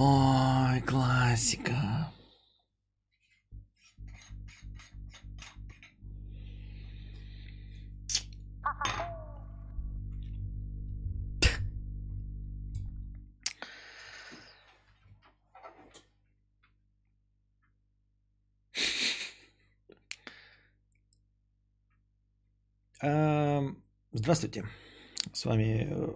Ой, 0.00 0.80
классика. 0.82 2.12
Эм, 23.02 23.82
Здравствуйте. 24.12 24.64
С 25.32 25.44
вами 25.44 25.88
э, 25.90 26.14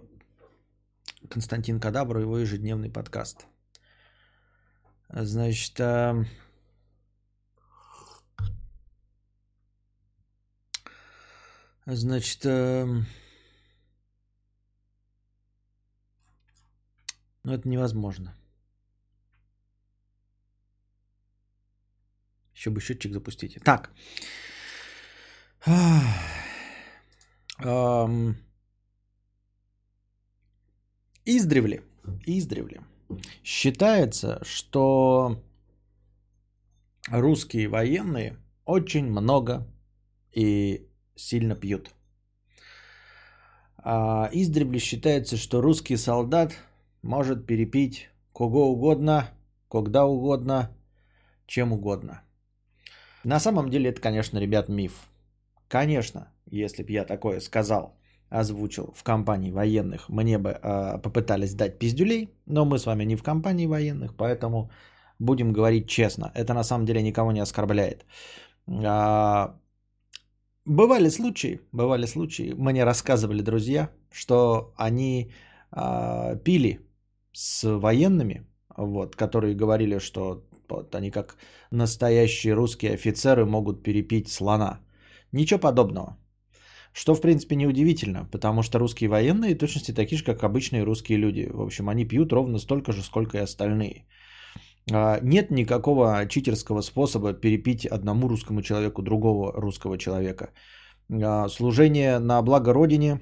Константин 1.29 1.81
Кадабр 1.81 2.19
и 2.19 2.21
его 2.21 2.37
ежедневный 2.37 2.89
подкаст. 2.89 3.45
Значит, 5.15 5.79
эм, 5.79 6.25
значит, 11.85 12.43
эм, 12.47 13.05
ну 17.43 17.53
это 17.53 17.69
невозможно. 17.69 18.35
Еще 22.55 22.71
бы 22.71 22.81
счетчик 22.81 23.13
запустите. 23.13 23.59
Так. 23.59 23.91
Ам, 27.59 28.35
Издревле, 31.23 31.83
издревле 32.25 32.81
считается, 33.43 34.39
что 34.43 35.41
русские 37.09 37.67
военные 37.67 38.37
очень 38.65 39.05
много 39.05 39.67
и 40.31 40.87
сильно 41.15 41.55
пьют. 41.55 41.91
А 43.77 44.29
издревле 44.31 44.79
считается, 44.79 45.37
что 45.37 45.61
русский 45.61 45.97
солдат 45.97 46.53
может 47.01 47.45
перепить 47.45 48.09
кого 48.33 48.71
угодно, 48.71 49.29
когда 49.69 50.05
угодно, 50.05 50.71
чем 51.45 51.73
угодно. 51.73 52.21
На 53.23 53.39
самом 53.39 53.69
деле 53.69 53.89
это, 53.89 54.01
конечно, 54.01 54.37
ребят, 54.37 54.69
миф. 54.69 55.07
Конечно, 55.67 56.31
если 56.45 56.83
бы 56.83 56.91
я 56.91 57.03
такое 57.03 57.39
сказал, 57.39 57.95
озвучил 58.33 58.93
в 58.95 59.03
компании 59.03 59.51
военных, 59.51 60.09
мне 60.09 60.37
бы 60.37 60.49
э, 60.49 61.01
попытались 61.01 61.53
дать 61.53 61.79
пиздюлей, 61.79 62.29
но 62.45 62.65
мы 62.65 62.77
с 62.77 62.85
вами 62.85 63.05
не 63.05 63.15
в 63.15 63.23
компании 63.23 63.67
военных, 63.67 64.15
поэтому 64.15 64.71
будем 65.19 65.53
говорить 65.53 65.87
честно. 65.87 66.31
Это 66.35 66.53
на 66.53 66.63
самом 66.63 66.85
деле 66.85 67.01
никого 67.01 67.31
не 67.31 67.41
оскорбляет. 67.41 68.05
А, 68.67 69.55
бывали 70.65 71.09
случаи, 71.09 71.59
бывали 71.71 72.07
случаи, 72.07 72.53
мне 72.57 72.85
рассказывали 72.85 73.41
друзья, 73.41 73.89
что 74.11 74.73
они 74.77 75.31
а, 75.71 76.35
пили 76.35 76.79
с 77.33 77.63
военными, 77.63 78.45
вот, 78.77 79.15
которые 79.15 79.55
говорили, 79.55 79.99
что 79.99 80.43
вот, 80.69 80.95
они 80.95 81.11
как 81.11 81.37
настоящие 81.71 82.53
русские 82.53 82.93
офицеры 82.93 83.45
могут 83.45 83.83
перепить 83.83 84.29
слона. 84.29 84.79
Ничего 85.31 85.59
подобного. 85.59 86.17
Что, 86.93 87.15
в 87.15 87.21
принципе, 87.21 87.55
неудивительно, 87.55 88.25
потому 88.31 88.63
что 88.63 88.79
русские 88.79 89.09
военные 89.09 89.55
точности 89.55 89.93
такие 89.93 90.17
же, 90.17 90.23
как 90.23 90.43
обычные 90.43 90.83
русские 90.83 91.17
люди. 91.17 91.49
В 91.51 91.61
общем, 91.61 91.89
они 91.89 92.05
пьют 92.05 92.31
ровно 92.31 92.59
столько 92.59 92.93
же, 92.93 93.03
сколько 93.03 93.37
и 93.37 93.41
остальные. 93.41 94.05
А, 94.91 95.19
Нет 95.23 95.51
никакого 95.51 96.25
читерского 96.29 96.81
способа 96.81 97.33
перепить 97.33 97.85
одному 97.85 98.27
русскому 98.27 98.61
человеку 98.61 99.01
другого 99.01 99.51
русского 99.51 99.97
человека. 99.97 100.51
А, 101.09 101.49
Служение 101.49 102.19
на 102.19 102.41
благо 102.41 102.73
Родине, 102.73 103.19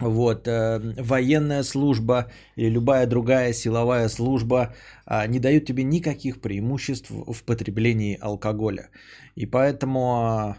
вот, 0.00 0.46
э, 0.46 0.78
военная 0.98 1.62
служба 1.62 2.26
или 2.56 2.68
любая 2.68 3.06
другая 3.06 3.52
силовая 3.54 4.08
служба 4.08 4.74
а, 5.06 5.26
не 5.26 5.40
дают 5.40 5.64
тебе 5.64 5.84
никаких 5.84 6.40
преимуществ 6.40 7.10
в 7.10 7.44
потреблении 7.44 8.18
алкоголя. 8.20 8.90
И 9.36 9.46
поэтому 9.46 10.56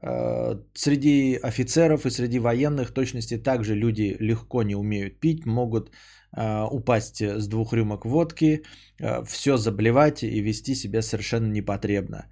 Среди 0.00 1.38
офицеров 1.42 2.06
и 2.06 2.10
среди 2.10 2.38
военных 2.38 2.92
точности 2.92 3.36
также 3.36 3.74
люди 3.74 4.16
легко 4.20 4.62
не 4.62 4.76
умеют 4.76 5.18
пить, 5.20 5.44
могут 5.44 5.90
э, 6.36 6.66
упасть 6.70 7.20
с 7.20 7.48
двух 7.48 7.72
рюмок 7.72 8.04
водки, 8.04 8.62
э, 9.00 9.24
все 9.24 9.56
заблевать 9.56 10.22
и 10.22 10.40
вести 10.40 10.76
себя 10.76 11.02
совершенно 11.02 11.50
непотребно. 11.52 12.26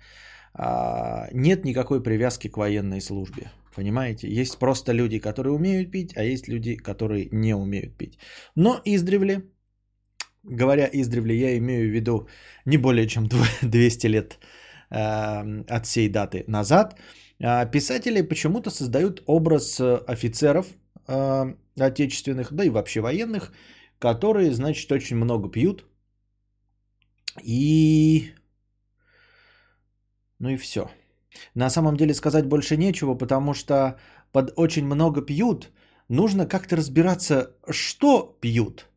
А, 0.55 1.29
Нет 1.33 1.65
никакой 1.65 2.03
привязки 2.03 2.49
к 2.49 2.57
военной 2.57 3.01
службе. 3.01 3.51
Понимаете? 3.75 4.29
Есть 4.29 4.59
просто 4.59 4.93
люди, 4.93 5.19
которые 5.19 5.53
умеют 5.53 5.91
пить, 5.91 6.17
а 6.17 6.23
есть 6.23 6.49
люди, 6.49 6.77
которые 6.77 7.29
не 7.33 7.55
умеют 7.55 7.97
пить. 7.97 8.19
Но 8.55 8.81
издревле, 8.85 9.43
говоря 10.45 10.89
издревле, 10.93 11.35
я 11.35 11.59
имею 11.59 11.91
в 11.91 11.93
виду 11.93 12.29
не 12.65 12.79
более 12.79 13.07
чем 13.07 13.29
200 13.63 14.07
лет 14.07 14.39
от 14.89 15.87
сей 15.87 16.09
даты 16.09 16.45
назад, 16.47 16.95
писатели 17.39 18.23
почему-то 18.23 18.71
создают 18.71 19.23
образ 19.27 19.79
э, 19.81 19.97
офицеров 20.07 20.67
э, 21.07 21.55
отечественных, 21.79 22.53
да 22.53 22.65
и 22.65 22.71
вообще 22.71 23.01
военных, 23.01 23.53
которые, 23.99 24.53
значит, 24.53 24.91
очень 24.93 25.17
много 25.17 25.51
пьют. 25.51 25.85
И... 27.43 28.33
Ну 30.39 30.49
и 30.49 30.57
все. 30.57 30.91
На 31.55 31.71
самом 31.71 31.97
деле 31.97 32.15
сказать 32.15 32.47
больше 32.47 32.77
нечего, 32.77 33.15
потому 33.15 33.55
что 33.55 33.99
под 34.33 34.53
очень 34.57 34.87
много 34.87 35.23
пьют 35.23 35.71
нужно 36.09 36.47
как-то 36.47 36.77
разбираться, 36.77 37.55
что 37.71 38.39
пьют, 38.41 38.89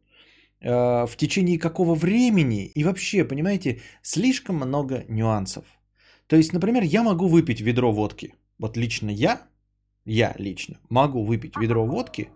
э, 0.61 0.69
в 1.05 1.15
течение 1.17 1.59
какого 1.59 1.95
времени 1.95 2.65
и 2.65 2.83
вообще, 2.83 3.25
понимаете, 3.25 3.81
слишком 4.01 4.55
много 4.55 5.03
нюансов. 5.09 5.65
То 6.29 6.35
есть, 6.35 6.53
например, 6.53 6.83
я 6.83 7.03
могу 7.03 7.27
выпить 7.27 7.59
ведро 7.59 7.91
водки. 7.91 8.33
Вот 8.59 8.77
лично 8.77 9.09
я, 9.09 9.41
я 10.05 10.35
лично 10.37 10.77
могу 10.89 11.25
выпить 11.25 11.57
ведро 11.57 11.85
водки, 11.85 12.29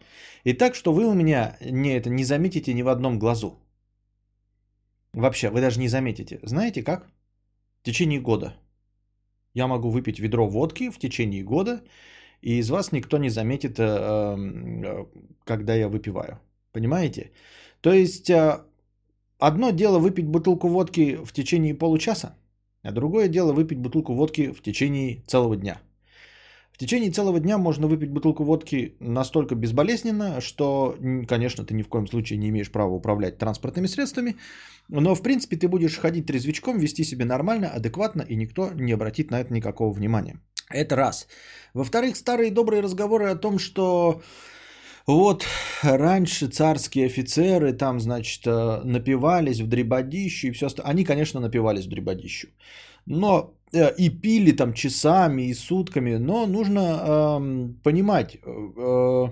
и 0.44 0.54
так, 0.54 0.76
что 0.76 0.94
вы 0.94 1.06
у 1.06 1.14
меня 1.14 1.58
не, 1.62 1.90
это 1.96 2.10
не 2.10 2.24
заметите 2.24 2.74
ни 2.74 2.82
в 2.82 2.88
одном 2.88 3.20
глазу. 3.20 3.60
Вообще, 5.14 5.50
вы 5.50 5.62
даже 5.62 5.80
не 5.80 5.90
заметите. 5.90 6.40
Знаете 6.44 6.84
как? 6.84 7.08
В 7.82 7.86
течение 7.86 8.20
года. 8.20 8.56
Я 9.54 9.68
могу 9.68 9.92
выпить 9.92 10.20
ведро 10.20 10.48
водки 10.48 10.90
в 10.90 10.98
течение 10.98 11.44
года, 11.44 11.84
и 12.42 12.58
из 12.58 12.70
вас 12.70 12.92
никто 12.92 13.20
не 13.20 13.30
заметит, 13.30 13.80
э, 13.80 13.84
э, 13.84 15.06
когда 15.44 15.76
я 15.76 15.88
выпиваю. 15.88 16.40
Понимаете? 16.72 17.32
То 17.82 17.94
есть, 17.94 18.30
э, 18.32 18.64
одно 19.38 19.72
дело 19.72 20.00
выпить 20.00 20.26
бутылку 20.26 20.68
водки 20.68 21.20
в 21.24 21.32
течение 21.32 21.76
получаса, 21.76 22.36
а 22.84 22.92
другое 22.92 23.28
дело 23.28 23.54
выпить 23.54 23.80
бутылку 23.80 24.14
водки 24.14 24.52
в 24.52 24.62
течение 24.62 25.24
целого 25.28 25.56
дня. 25.56 25.82
В 26.74 26.78
течение 26.78 27.12
целого 27.12 27.40
дня 27.40 27.58
можно 27.58 27.88
выпить 27.88 28.10
бутылку 28.10 28.44
водки 28.44 28.96
настолько 29.00 29.56
безболезненно, 29.56 30.42
что, 30.42 30.98
конечно, 31.28 31.64
ты 31.64 31.76
ни 31.76 31.84
в 31.84 31.88
коем 31.88 32.08
случае 32.08 32.40
не 32.40 32.50
имеешь 32.50 32.72
права 32.72 32.94
управлять 32.94 33.38
транспортными 33.38 33.88
средствами, 33.88 34.36
но, 34.90 35.16
в 35.16 35.22
принципе, 35.22 35.56
ты 35.56 35.68
будешь 35.68 36.00
ходить 36.00 36.26
трезвичком, 36.26 36.80
вести 36.80 37.04
себя 37.04 37.26
нормально, 37.26 37.70
адекватно, 37.70 38.24
и 38.24 38.36
никто 38.36 38.72
не 38.74 38.92
обратит 38.92 39.32
на 39.32 39.40
это 39.40 39.54
никакого 39.54 39.94
внимания. 39.94 40.40
Это 40.72 40.96
раз. 40.96 41.28
Во-вторых, 41.76 42.16
старые 42.16 42.52
добрые 42.52 42.82
разговоры 42.82 43.30
о 43.30 43.36
том, 43.36 43.60
что 43.60 44.22
вот 45.08 45.46
раньше 45.84 46.48
царские 46.48 47.06
офицеры 47.08 47.74
там, 47.74 48.00
значит, 48.00 48.48
э, 48.48 48.82
напивались 48.86 49.60
в 49.60 49.68
дребодищу 49.68 50.48
и 50.48 50.52
все 50.52 50.68
остальное. 50.68 50.92
Они, 50.92 51.04
конечно, 51.04 51.40
напивались 51.42 51.86
в 51.86 51.90
дребодищу. 51.90 52.48
Но 53.06 53.54
э, 53.74 53.94
и 53.98 54.10
пили 54.10 54.52
там 54.52 54.74
часами 54.74 55.44
и 55.50 55.54
сутками, 55.54 56.18
но 56.18 56.48
нужно 56.48 56.80
э, 56.80 57.74
понимать, 57.84 58.38
э, 58.46 59.28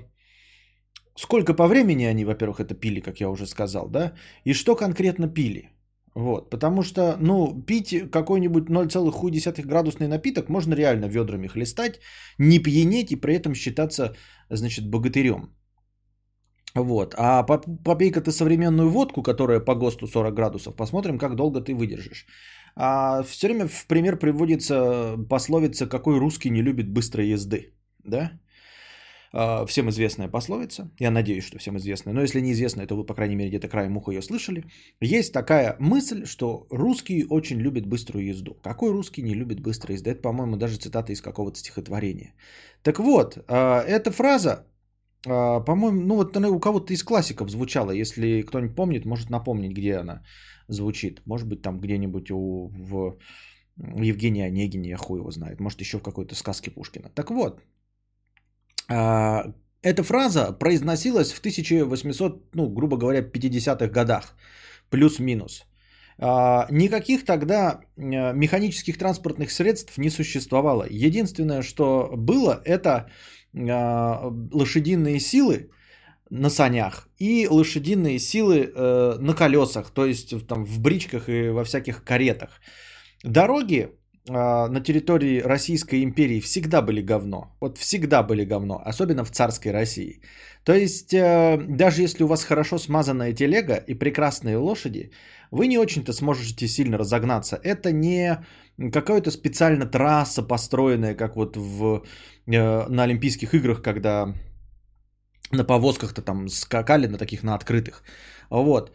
сколько 1.15 1.53
по 1.53 1.67
времени 1.67 2.03
они, 2.05 2.25
во-первых, 2.25 2.59
это 2.59 2.73
пили, 2.73 2.99
как 2.99 3.21
я 3.21 3.29
уже 3.29 3.45
сказал, 3.47 3.87
да, 3.89 4.13
и 4.43 4.53
что 4.53 4.75
конкретно 4.75 5.27
пили. 5.27 5.69
Вот, 6.15 6.49
потому 6.49 6.83
что, 6.83 7.15
ну, 7.21 7.63
пить 7.65 8.11
какой-нибудь 8.11 8.69
0,1 8.69 9.65
градусный 9.65 10.07
напиток 10.07 10.49
можно 10.49 10.73
реально 10.73 11.05
ведрами 11.05 11.47
хлестать, 11.47 12.01
не 12.37 12.59
пьянеть 12.59 13.11
и 13.11 13.15
при 13.15 13.35
этом 13.35 13.55
считаться, 13.55 14.13
значит, 14.49 14.89
богатырем. 14.89 15.55
Вот. 16.75 17.15
А 17.17 17.43
попей-ка 17.43 18.21
ты 18.21 18.31
современную 18.31 18.89
водку, 18.89 19.23
которая 19.23 19.59
по 19.59 19.75
ГОСТу 19.75 20.07
40 20.07 20.33
градусов, 20.33 20.75
посмотрим, 20.75 21.17
как 21.17 21.35
долго 21.35 21.61
ты 21.61 21.73
выдержишь. 21.73 22.25
А 22.75 23.23
все 23.23 23.47
время 23.47 23.67
в 23.67 23.85
пример 23.87 24.17
приводится 24.17 25.17
пословица 25.29 25.87
«какой 25.87 26.19
русский 26.19 26.49
не 26.49 26.61
любит 26.61 26.89
быстрой 26.89 27.27
езды». 27.27 27.73
Да? 28.03 28.31
э, 29.33 29.65
всем 29.65 29.89
известная 29.89 30.27
пословица, 30.27 30.89
я 30.99 31.11
надеюсь, 31.11 31.45
что 31.45 31.57
всем 31.57 31.77
известная, 31.77 32.13
но 32.13 32.21
если 32.21 32.41
неизвестная, 32.41 32.87
то 32.87 32.95
вы, 32.95 33.05
по 33.05 33.13
крайней 33.13 33.35
мере, 33.35 33.49
где-то 33.49 33.67
краем 33.67 33.97
уха 33.97 34.11
ее 34.11 34.21
слышали. 34.21 34.63
Есть 35.01 35.33
такая 35.33 35.75
мысль, 35.79 36.25
что 36.25 36.67
русский 36.69 37.25
очень 37.29 37.59
любит 37.59 37.85
быструю 37.85 38.25
езду. 38.25 38.55
Какой 38.63 38.91
русский 38.91 39.23
не 39.23 39.35
любит 39.35 39.61
быструю 39.61 39.95
езду? 39.95 40.09
Это, 40.09 40.21
по-моему, 40.21 40.57
даже 40.57 40.77
цитата 40.77 41.11
из 41.11 41.21
какого-то 41.21 41.57
стихотворения. 41.57 42.33
Так 42.83 42.99
вот, 42.99 43.37
э, 43.37 43.83
эта 43.87 44.11
фраза, 44.11 44.65
по-моему, 45.23 46.01
ну 46.01 46.15
вот 46.15 46.37
она 46.37 46.49
у 46.49 46.59
кого-то 46.59 46.93
из 46.93 47.03
классиков 47.03 47.49
звучала. 47.49 47.91
Если 47.91 48.41
кто-нибудь 48.41 48.75
помнит, 48.75 49.05
может 49.05 49.29
напомнить, 49.29 49.73
где 49.73 49.97
она 49.97 50.23
звучит. 50.67 51.21
Может 51.25 51.47
быть, 51.47 51.61
там 51.61 51.79
где-нибудь 51.79 52.31
у, 52.31 52.69
в 52.69 53.17
Евгения 53.77 54.45
Онегине, 54.45 54.89
я 54.89 54.97
хуй 54.97 55.19
его 55.19 55.31
знает. 55.31 55.59
Может, 55.59 55.81
еще 55.81 55.97
в 55.97 56.03
какой-то 56.03 56.35
сказке 56.35 56.71
Пушкина. 56.71 57.09
Так 57.09 57.29
вот, 57.29 57.61
а, 58.87 59.53
эта 59.81 60.03
фраза 60.03 60.51
произносилась 60.51 61.33
в 61.33 61.39
1800, 61.39 62.55
ну, 62.55 62.69
грубо 62.69 62.97
говоря, 62.97 63.21
50-х 63.21 63.87
годах, 63.87 64.35
плюс-минус. 64.89 65.65
А, 66.17 66.67
никаких 66.69 67.25
тогда 67.25 67.81
а, 67.97 68.33
механических 68.33 68.97
транспортных 68.97 69.51
средств 69.51 69.97
не 69.97 70.09
существовало. 70.09 70.85
Единственное, 70.89 71.61
что 71.61 72.11
было, 72.15 72.61
это 72.65 73.09
лошадиные 73.53 75.19
силы 75.19 75.69
на 76.29 76.49
санях 76.49 77.09
и 77.19 77.47
лошадиные 77.49 78.19
силы 78.19 78.71
э, 78.73 79.17
на 79.19 79.33
колесах, 79.33 79.91
то 79.91 80.05
есть 80.05 80.47
там 80.47 80.63
в 80.63 80.79
бричках 80.79 81.27
и 81.27 81.49
во 81.49 81.63
всяких 81.63 82.03
каретах. 82.03 82.61
Дороги 83.23 83.89
а, 84.29 84.67
на 84.67 84.81
территории 84.81 85.41
Российской 85.41 86.03
империи 86.03 86.39
всегда 86.39 86.81
были 86.81 87.01
говно. 87.01 87.55
Вот 87.59 87.77
всегда 87.77 88.23
были 88.23 88.45
говно, 88.45 88.81
особенно 88.85 89.23
в 89.23 89.31
царской 89.31 89.71
России. 89.71 90.21
То 90.63 90.73
есть, 90.73 91.13
э, 91.13 91.57
даже 91.57 92.03
если 92.03 92.23
у 92.23 92.27
вас 92.27 92.43
хорошо 92.43 92.77
смазанная 92.77 93.33
телега 93.33 93.83
и 93.87 93.95
прекрасные 93.95 94.57
лошади, 94.57 95.11
вы 95.49 95.67
не 95.67 95.79
очень-то 95.79 96.13
сможете 96.13 96.67
сильно 96.67 96.97
разогнаться. 96.99 97.59
Это 97.63 97.91
не 97.91 98.45
какая-то 98.93 99.31
специально 99.31 99.87
трасса 99.87 100.43
построенная, 100.43 101.15
как 101.15 101.35
вот 101.35 101.57
в, 101.57 101.83
э, 101.83 102.01
на 102.45 103.03
Олимпийских 103.03 103.53
играх, 103.53 103.81
когда 103.81 104.33
на 105.51 105.63
повозках-то 105.63 106.21
там 106.21 106.49
скакали, 106.49 107.07
на 107.07 107.17
таких 107.17 107.43
на 107.43 107.55
открытых. 107.55 108.03
Вот. 108.49 108.91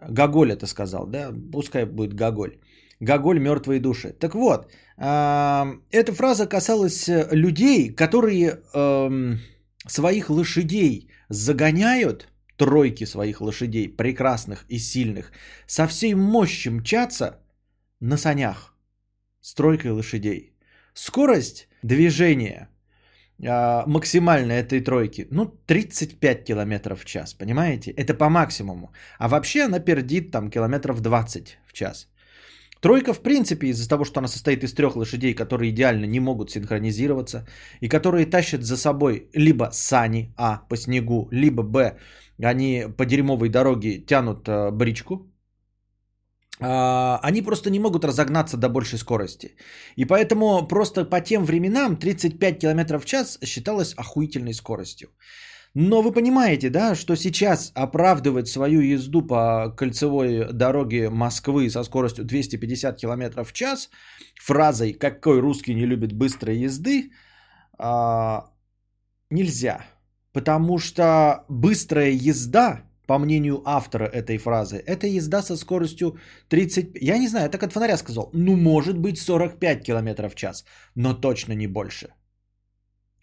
Гоголь 0.00 0.52
это 0.52 0.66
сказал, 0.66 1.06
да? 1.06 1.32
Пускай 1.52 1.84
будет 1.84 2.14
Гоголь. 2.14 2.58
Гоголь 3.00 3.38
«Мертвые 3.38 3.80
души». 3.80 4.12
Так 4.12 4.34
вот, 4.34 4.70
эта 4.98 6.12
фраза 6.12 6.46
касалась 6.46 7.08
э, 7.08 7.28
людей, 7.32 7.94
которые 7.94 8.60
своих 9.86 10.30
лошадей 10.30 11.10
загоняют, 11.30 12.28
тройки 12.56 13.06
своих 13.06 13.40
лошадей, 13.40 13.88
прекрасных 13.88 14.66
и 14.68 14.78
сильных, 14.78 15.32
со 15.66 15.86
всей 15.86 16.14
мощью 16.14 16.72
мчатся 16.72 17.40
на 18.00 18.18
санях 18.18 18.74
с 19.40 19.54
тройкой 19.54 19.92
лошадей. 19.92 20.52
Скорость 20.92 21.68
движения 21.82 22.68
а, 23.46 23.84
максимальная 23.86 24.60
этой 24.60 24.80
тройки, 24.80 25.26
ну, 25.30 25.46
35 25.66 26.44
км 26.44 26.94
в 26.96 27.04
час, 27.04 27.34
понимаете? 27.34 27.90
Это 27.92 28.14
по 28.14 28.28
максимуму. 28.28 28.92
А 29.18 29.28
вообще 29.28 29.62
она 29.62 29.80
пердит 29.80 30.30
там 30.30 30.50
километров 30.50 31.00
20 31.00 31.58
в 31.66 31.72
час. 31.72 32.08
Тройка, 32.80 33.12
в 33.12 33.20
принципе, 33.20 33.68
из-за 33.68 33.88
того, 33.88 34.04
что 34.04 34.20
она 34.20 34.28
состоит 34.28 34.64
из 34.64 34.72
трех 34.72 34.96
лошадей, 34.96 35.34
которые 35.34 35.70
идеально 35.70 36.06
не 36.06 36.20
могут 36.20 36.50
синхронизироваться, 36.50 37.46
и 37.80 37.88
которые 37.88 38.26
тащат 38.26 38.62
за 38.62 38.76
собой 38.76 39.28
либо 39.34 39.70
сани, 39.72 40.32
а, 40.36 40.62
по 40.68 40.76
снегу, 40.76 41.28
либо, 41.30 41.62
б, 41.62 41.98
они 42.42 42.86
по 42.96 43.04
дерьмовой 43.04 43.50
дороге 43.50 43.98
тянут 43.98 44.48
а, 44.48 44.70
бричку, 44.70 45.29
они 46.60 47.42
просто 47.42 47.70
не 47.70 47.78
могут 47.78 48.04
разогнаться 48.04 48.56
до 48.56 48.68
большей 48.68 48.98
скорости. 48.98 49.56
И 49.96 50.04
поэтому 50.04 50.66
просто 50.68 51.04
по 51.04 51.20
тем 51.20 51.44
временам 51.44 51.96
35 51.96 52.58
км 52.58 52.98
в 52.98 53.04
час 53.04 53.38
считалось 53.44 53.94
охуительной 53.96 54.54
скоростью. 54.54 55.08
Но 55.74 56.02
вы 56.02 56.12
понимаете, 56.12 56.68
да, 56.68 56.96
что 56.96 57.14
сейчас 57.14 57.70
оправдывать 57.74 58.48
свою 58.48 58.80
езду 58.80 59.22
по 59.22 59.72
кольцевой 59.76 60.52
дороге 60.52 61.10
Москвы 61.10 61.70
со 61.70 61.84
скоростью 61.84 62.24
250 62.24 62.96
км 62.96 63.44
в 63.44 63.52
час 63.52 63.88
фразой 64.42 64.92
«какой 64.92 65.40
русский 65.40 65.74
не 65.74 65.86
любит 65.86 66.12
быстрой 66.12 66.58
езды» 66.58 67.12
а, 67.78 68.50
нельзя. 69.30 69.86
Потому 70.32 70.78
что 70.78 71.44
быстрая 71.48 72.10
езда, 72.10 72.82
по 73.10 73.18
мнению 73.18 73.60
автора 73.64 74.04
этой 74.04 74.38
фразы, 74.38 74.76
это 74.86 75.06
езда 75.08 75.42
со 75.42 75.56
скоростью 75.56 76.12
30... 76.48 76.90
Я 77.00 77.18
не 77.18 77.28
знаю, 77.28 77.44
я 77.44 77.50
так 77.50 77.62
от 77.62 77.72
фонаря 77.72 77.96
сказал. 77.96 78.30
Ну, 78.32 78.56
может 78.56 78.98
быть 78.98 79.18
45 79.18 79.84
км 79.84 80.28
в 80.28 80.34
час, 80.34 80.64
но 80.94 81.14
точно 81.20 81.54
не 81.54 81.66
больше 81.66 82.06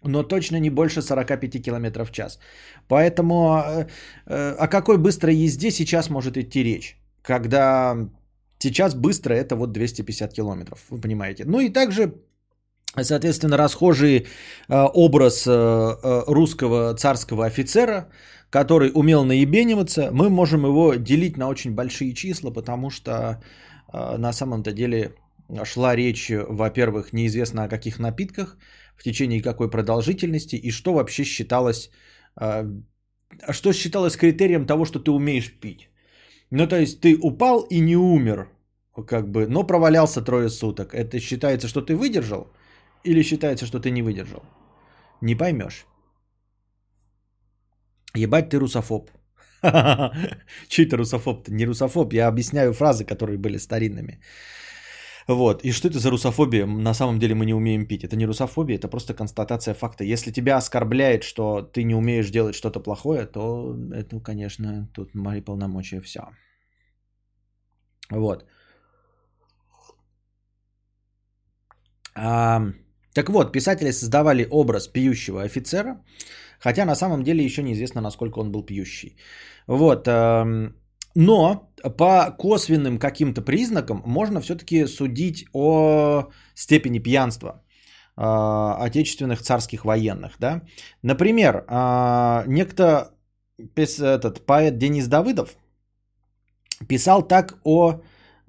но 0.03 0.23
точно 0.23 0.59
не 0.59 0.69
больше 0.69 1.01
45 1.01 1.63
км 1.63 2.05
в 2.05 2.11
час. 2.11 2.39
Поэтому 2.87 3.35
э, 3.35 3.87
э, 4.25 4.55
о 4.59 4.67
какой 4.67 4.97
быстрой 4.97 5.45
езде 5.45 5.71
сейчас 5.71 6.09
может 6.09 6.37
идти 6.37 6.63
речь? 6.63 6.97
Когда 7.21 7.97
сейчас 8.59 8.93
быстро 8.93 9.33
это 9.33 9.55
вот 9.55 9.71
250 9.71 10.33
километров, 10.33 10.85
вы 10.89 11.01
понимаете. 11.01 11.45
Ну 11.45 11.59
и 11.59 11.69
также, 11.69 12.13
соответственно, 12.95 13.57
расхожий 13.57 14.17
э, 14.17 14.25
образ 14.69 15.47
русского 15.47 16.95
царского 16.95 17.45
офицера, 17.45 18.09
который 18.49 18.91
умел 18.93 19.25
наебениваться, 19.25 20.09
мы 20.11 20.29
можем 20.29 20.65
его 20.65 20.95
делить 20.95 21.37
на 21.37 21.49
очень 21.49 21.75
большие 21.75 22.13
числа, 22.13 22.51
потому 22.51 22.89
что 22.89 23.41
на 23.93 24.33
самом-то 24.33 24.71
деле 24.71 25.15
шла 25.63 25.95
речь, 25.95 26.29
во-первых, 26.29 27.13
неизвестно 27.13 27.63
о 27.63 27.69
каких 27.69 27.99
напитках, 27.99 28.57
в 28.95 29.03
течение 29.03 29.41
какой 29.41 29.69
продолжительности 29.69 30.55
и 30.55 30.71
что 30.71 30.93
вообще 30.93 31.23
считалось, 31.23 31.89
что 33.51 33.73
считалось 33.73 34.17
критерием 34.17 34.65
того, 34.65 34.85
что 34.85 34.99
ты 34.99 35.11
умеешь 35.11 35.53
пить. 35.59 35.89
Ну, 36.49 36.67
то 36.67 36.77
есть 36.79 37.01
ты 37.01 37.17
упал 37.21 37.67
и 37.69 37.79
не 37.79 37.95
умер, 37.95 38.49
как 39.07 39.29
бы, 39.29 39.47
но 39.47 39.67
провалялся 39.67 40.21
трое 40.21 40.49
суток. 40.49 40.93
Это 40.93 41.19
считается, 41.19 41.67
что 41.67 41.81
ты 41.81 41.95
выдержал 41.95 42.47
или 43.07 43.23
считается, 43.23 43.65
что 43.65 43.79
ты 43.79 43.91
не 43.91 44.03
выдержал? 44.03 44.43
Не 45.21 45.35
поймешь. 45.35 45.85
Ебать 48.15 48.49
ты 48.49 48.59
русофоб. 48.59 49.09
Чей 50.67 50.85
ты 50.85 50.97
русофоб? 50.97 51.47
Не 51.47 51.65
русофоб, 51.65 52.13
я 52.13 52.27
объясняю 52.27 52.73
фразы, 52.73 53.05
которые 53.05 53.37
были 53.37 53.57
старинными. 53.57 54.19
Вот. 55.27 55.63
И 55.63 55.71
что 55.71 55.87
это 55.87 55.99
за 55.99 56.09
русофобия? 56.09 56.65
На 56.65 56.93
самом 56.93 57.19
деле 57.19 57.35
мы 57.35 57.45
не 57.45 57.53
умеем 57.53 57.85
пить. 57.85 58.03
Это 58.03 58.15
не 58.15 58.25
русофобия, 58.25 58.77
это 58.77 58.87
просто 58.87 59.13
констатация 59.13 59.73
факта. 59.73 60.03
Если 60.03 60.31
тебя 60.31 60.57
оскорбляет, 60.57 61.23
что 61.23 61.61
ты 61.61 61.83
не 61.83 61.95
умеешь 61.95 62.29
делать 62.29 62.55
что-то 62.55 62.79
плохое, 62.79 63.25
то 63.25 63.75
это, 63.93 64.19
конечно, 64.19 64.87
тут 64.93 65.15
мои 65.15 65.41
полномочия 65.41 66.01
все. 66.01 66.21
Вот. 68.09 68.45
А, 72.15 72.61
так 73.17 73.29
вот, 73.29 73.51
писатели 73.51 73.91
создавали 73.91 74.47
образ 74.51 74.87
пьющего 74.87 75.41
офицера, 75.41 75.97
хотя 76.59 76.85
на 76.85 76.95
самом 76.95 77.23
деле 77.23 77.43
еще 77.43 77.63
неизвестно, 77.63 78.01
насколько 78.01 78.39
он 78.39 78.51
был 78.51 78.63
пьющий. 78.65 79.17
Вот. 79.67 80.07
Но 81.15 81.71
по 81.97 82.35
косвенным 82.37 82.99
каким-то 82.99 83.41
признакам 83.41 84.03
можно 84.05 84.39
все-таки 84.41 84.85
судить 84.87 85.45
о 85.53 86.29
степени 86.53 86.99
пьянства 86.99 87.63
э, 88.17 88.85
отечественных 88.85 89.41
царских 89.41 89.83
военных. 89.83 90.37
Да? 90.39 90.61
Например, 91.01 91.65
э, 91.67 92.43
некто 92.47 93.15
этот 93.75 94.45
поэт 94.45 94.77
Денис 94.77 95.07
Давыдов 95.07 95.57
писал 96.87 97.27
так 97.27 97.57
о 97.63 97.93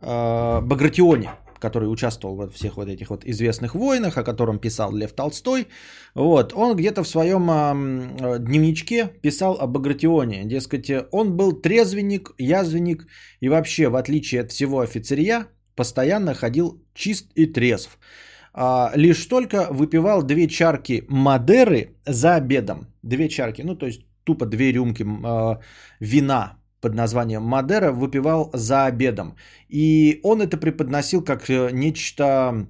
э, 0.03 0.61
Багратионе 0.61 1.31
который 1.61 1.91
участвовал 1.91 2.37
во 2.37 2.49
всех 2.49 2.77
вот 2.77 2.89
этих 2.89 3.11
вот 3.11 3.25
известных 3.25 3.75
войнах, 3.75 4.19
о 4.19 4.25
котором 4.25 4.59
писал 4.59 4.93
Лев 4.95 5.13
Толстой. 5.13 5.67
Вот, 6.15 6.53
он 6.55 6.77
где-то 6.77 7.03
в 7.03 7.09
своем 7.09 7.51
э, 7.51 8.39
дневничке 8.39 9.11
писал 9.23 9.59
о 9.61 9.67
Багратионе. 9.67 10.45
Дескать, 10.45 10.91
он 11.13 11.37
был 11.37 11.53
трезвенник, 11.53 12.35
язвенник 12.39 13.07
и 13.41 13.49
вообще, 13.49 13.89
в 13.89 13.97
отличие 13.97 14.43
от 14.43 14.51
всего 14.51 14.81
офицерия, 14.81 15.47
постоянно 15.75 16.35
ходил 16.35 16.83
чист 16.95 17.31
и 17.35 17.47
трезв. 17.47 17.99
А, 18.53 18.91
лишь 18.97 19.25
только 19.27 19.69
выпивал 19.71 20.23
две 20.23 20.49
чарки 20.49 21.05
Мадеры 21.09 21.97
за 22.07 22.35
обедом. 22.35 22.89
Две 23.03 23.29
чарки, 23.29 23.63
ну 23.63 23.77
то 23.77 23.87
есть 23.87 24.03
тупо 24.25 24.47
две 24.47 24.73
рюмки 24.73 25.05
э, 25.05 25.61
вина 26.01 26.58
под 26.81 26.95
названием 26.95 27.43
Мадера 27.43 27.93
выпивал 27.93 28.51
за 28.55 28.87
обедом. 28.87 29.37
И 29.69 30.21
он 30.23 30.41
это 30.41 30.57
преподносил 30.57 31.25
как 31.25 31.51
э, 31.51 31.71
нечто 31.73 32.69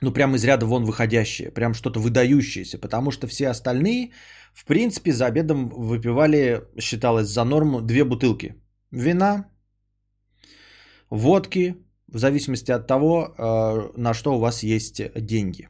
ну, 0.00 0.12
прям 0.12 0.34
из 0.34 0.44
ряда 0.44 0.66
вон 0.66 0.84
выходящее, 0.84 1.50
прям 1.50 1.74
что-то 1.74 2.00
выдающееся, 2.00 2.78
потому 2.78 3.10
что 3.10 3.26
все 3.26 3.48
остальные, 3.48 4.12
в 4.54 4.64
принципе, 4.64 5.12
за 5.12 5.26
обедом 5.26 5.68
выпивали, 5.68 6.62
считалось 6.80 7.28
за 7.28 7.44
норму, 7.44 7.80
две 7.80 8.04
бутылки. 8.04 8.54
Вина, 8.90 9.44
водки, 11.10 11.76
в 12.08 12.18
зависимости 12.18 12.72
от 12.72 12.86
того, 12.86 13.34
э, 13.38 14.00
на 14.00 14.14
что 14.14 14.34
у 14.34 14.40
вас 14.40 14.62
есть 14.62 15.02
деньги. 15.14 15.68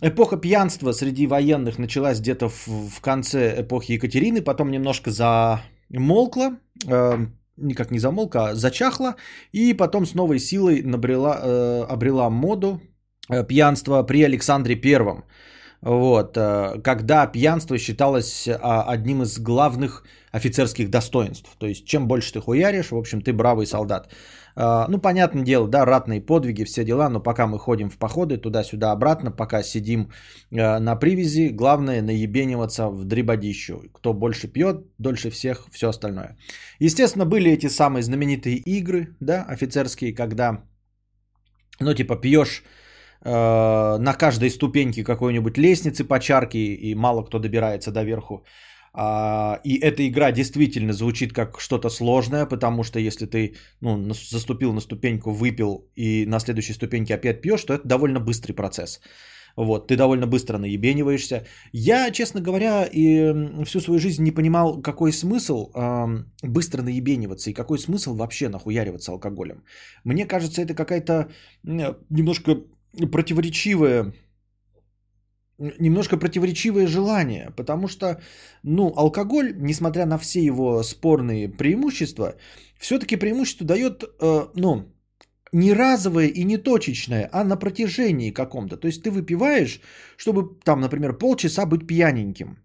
Эпоха 0.00 0.36
пьянства 0.36 0.92
среди 0.92 1.26
военных 1.26 1.78
началась 1.78 2.20
где-то 2.20 2.48
в 2.48 3.00
конце 3.00 3.62
эпохи 3.62 3.92
Екатерины, 3.92 4.42
потом 4.42 4.70
немножко 4.70 5.10
замолкла, 5.10 6.56
э, 6.86 7.26
никак 7.56 7.90
не 7.90 7.98
замолкла, 7.98 8.48
а 8.48 8.54
зачахла, 8.54 9.16
и 9.52 9.74
потом 9.74 10.06
с 10.06 10.14
новой 10.14 10.38
силой 10.38 10.82
набрела, 10.82 11.38
э, 11.42 11.84
обрела 11.88 12.30
моду 12.30 12.80
пьянство 13.48 14.02
при 14.02 14.24
Александре 14.24 14.74
Первом. 14.74 15.24
Вот, 15.82 16.34
когда 16.84 17.26
пьянство 17.26 17.76
считалось 17.76 18.48
а, 18.48 18.84
одним 18.88 19.22
из 19.22 19.38
главных 19.40 20.04
офицерских 20.30 20.90
достоинств. 20.90 21.56
То 21.58 21.66
есть, 21.66 21.84
чем 21.84 22.06
больше 22.06 22.32
ты 22.32 22.40
хуяришь, 22.40 22.92
в 22.92 22.96
общем, 22.96 23.20
ты 23.20 23.32
бравый 23.32 23.66
солдат. 23.66 24.08
А, 24.54 24.86
ну, 24.88 24.98
понятное 24.98 25.42
дело, 25.42 25.66
да, 25.66 25.84
ратные 25.84 26.20
подвиги, 26.20 26.62
все 26.62 26.84
дела, 26.84 27.08
но 27.08 27.20
пока 27.20 27.48
мы 27.48 27.58
ходим 27.58 27.90
в 27.90 27.98
походы 27.98 28.36
туда-сюда 28.36 28.92
обратно, 28.92 29.32
пока 29.32 29.62
сидим 29.64 30.12
на 30.50 30.94
привязи, 30.94 31.48
главное 31.48 32.00
наебениваться 32.00 32.88
в 32.88 33.04
дребодищу. 33.04 33.82
Кто 33.92 34.14
больше 34.14 34.46
пьет, 34.46 34.86
дольше 34.98 35.30
всех, 35.30 35.66
все 35.72 35.88
остальное. 35.88 36.36
Естественно, 36.78 37.26
были 37.26 37.50
эти 37.50 37.66
самые 37.66 38.04
знаменитые 38.04 38.56
игры, 38.56 39.16
да, 39.18 39.44
офицерские, 39.48 40.14
когда, 40.14 40.62
ну, 41.80 41.92
типа, 41.92 42.14
пьешь 42.14 42.62
на 43.24 44.14
каждой 44.18 44.50
ступеньке 44.50 45.04
какой-нибудь 45.04 45.58
лестницы 45.58 46.04
по 46.04 46.18
чарке, 46.18 46.58
и 46.58 46.94
мало 46.94 47.22
кто 47.22 47.38
добирается 47.38 47.90
до 47.92 48.02
верху. 48.02 48.44
А, 48.94 49.60
и 49.64 49.78
эта 49.78 50.06
игра 50.06 50.32
действительно 50.32 50.92
звучит 50.92 51.32
как 51.32 51.60
что-то 51.60 51.88
сложное, 51.88 52.46
потому 52.46 52.84
что 52.84 52.98
если 52.98 53.26
ты 53.26 53.54
ну, 53.80 54.12
заступил 54.12 54.72
на 54.72 54.80
ступеньку, 54.80 55.30
выпил 55.32 55.88
и 55.96 56.26
на 56.26 56.40
следующей 56.40 56.74
ступеньке 56.74 57.14
опять 57.14 57.40
пьешь, 57.40 57.64
то 57.64 57.74
это 57.74 57.88
довольно 57.88 58.20
быстрый 58.20 58.52
процесс. 58.52 59.00
Вот, 59.56 59.88
ты 59.88 59.96
довольно 59.96 60.26
быстро 60.26 60.58
наебениваешься. 60.58 61.44
Я, 61.72 62.10
честно 62.10 62.40
говоря, 62.40 62.88
и 62.92 63.64
всю 63.64 63.80
свою 63.80 63.98
жизнь 63.98 64.22
не 64.22 64.30
понимал, 64.30 64.80
какой 64.80 65.12
смысл 65.12 65.70
э, 65.74 66.24
быстро 66.42 66.82
наебениваться 66.82 67.50
и 67.50 67.54
какой 67.54 67.78
смысл 67.78 68.14
вообще 68.14 68.48
нахуяриваться 68.48 69.12
алкоголем. 69.12 69.62
Мне 70.04 70.26
кажется, 70.26 70.62
это 70.62 70.74
какая-то 70.74 71.28
немножко 71.64 72.62
противоречивая 73.10 74.12
немножко 75.78 76.16
противоречивое 76.16 76.86
желание, 76.86 77.52
потому 77.56 77.88
что, 77.88 78.20
ну, 78.62 78.92
алкоголь, 78.96 79.54
несмотря 79.56 80.06
на 80.06 80.18
все 80.18 80.44
его 80.44 80.82
спорные 80.82 81.48
преимущества, 81.48 82.34
все-таки 82.78 83.16
преимущество 83.16 83.66
дает, 83.66 84.02
э, 84.20 84.46
ну, 84.54 84.92
не 85.52 85.74
разовое 85.74 86.28
и 86.28 86.44
не 86.44 86.56
точечное, 86.56 87.28
а 87.32 87.44
на 87.44 87.56
протяжении 87.56 88.30
каком-то. 88.32 88.76
То 88.76 88.88
есть 88.88 89.02
ты 89.02 89.10
выпиваешь, 89.10 89.80
чтобы 90.16 90.58
там, 90.64 90.80
например, 90.80 91.18
полчаса 91.18 91.66
быть 91.66 91.86
пьяненьким. 91.86 92.61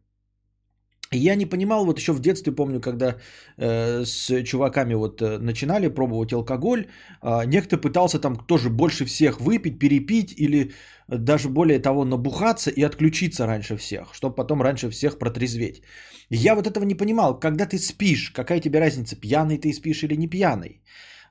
Я 1.11 1.35
не 1.35 1.45
понимал, 1.45 1.85
вот 1.85 1.99
еще 1.99 2.11
в 2.13 2.19
детстве 2.19 2.51
помню, 2.51 2.81
когда 2.81 3.15
э, 3.57 4.03
с 4.05 4.43
чуваками 4.43 4.95
вот 4.95 5.21
э, 5.21 5.37
начинали 5.37 5.87
пробовать 5.87 6.33
алкоголь, 6.33 6.87
э, 7.21 7.45
некто 7.45 7.77
пытался 7.77 8.19
там 8.19 8.35
тоже 8.35 8.69
больше 8.69 9.05
всех 9.05 9.39
выпить, 9.39 9.79
перепить 9.79 10.33
или 10.37 10.73
даже 11.07 11.49
более 11.49 11.79
того 11.79 12.03
набухаться 12.05 12.71
и 12.71 12.83
отключиться 12.83 13.47
раньше 13.47 13.77
всех, 13.77 14.13
чтобы 14.13 14.35
потом 14.35 14.61
раньше 14.61 14.89
всех 14.89 15.17
протрезветь. 15.17 15.81
Я 16.29 16.55
вот 16.55 16.67
этого 16.67 16.83
не 16.83 16.95
понимал, 16.95 17.39
когда 17.39 17.65
ты 17.65 17.77
спишь, 17.77 18.31
какая 18.31 18.59
тебе 18.59 18.79
разница, 18.79 19.15
пьяный 19.15 19.57
ты 19.57 19.71
спишь 19.73 20.03
или 20.03 20.17
не 20.17 20.27
пьяный. 20.27 20.81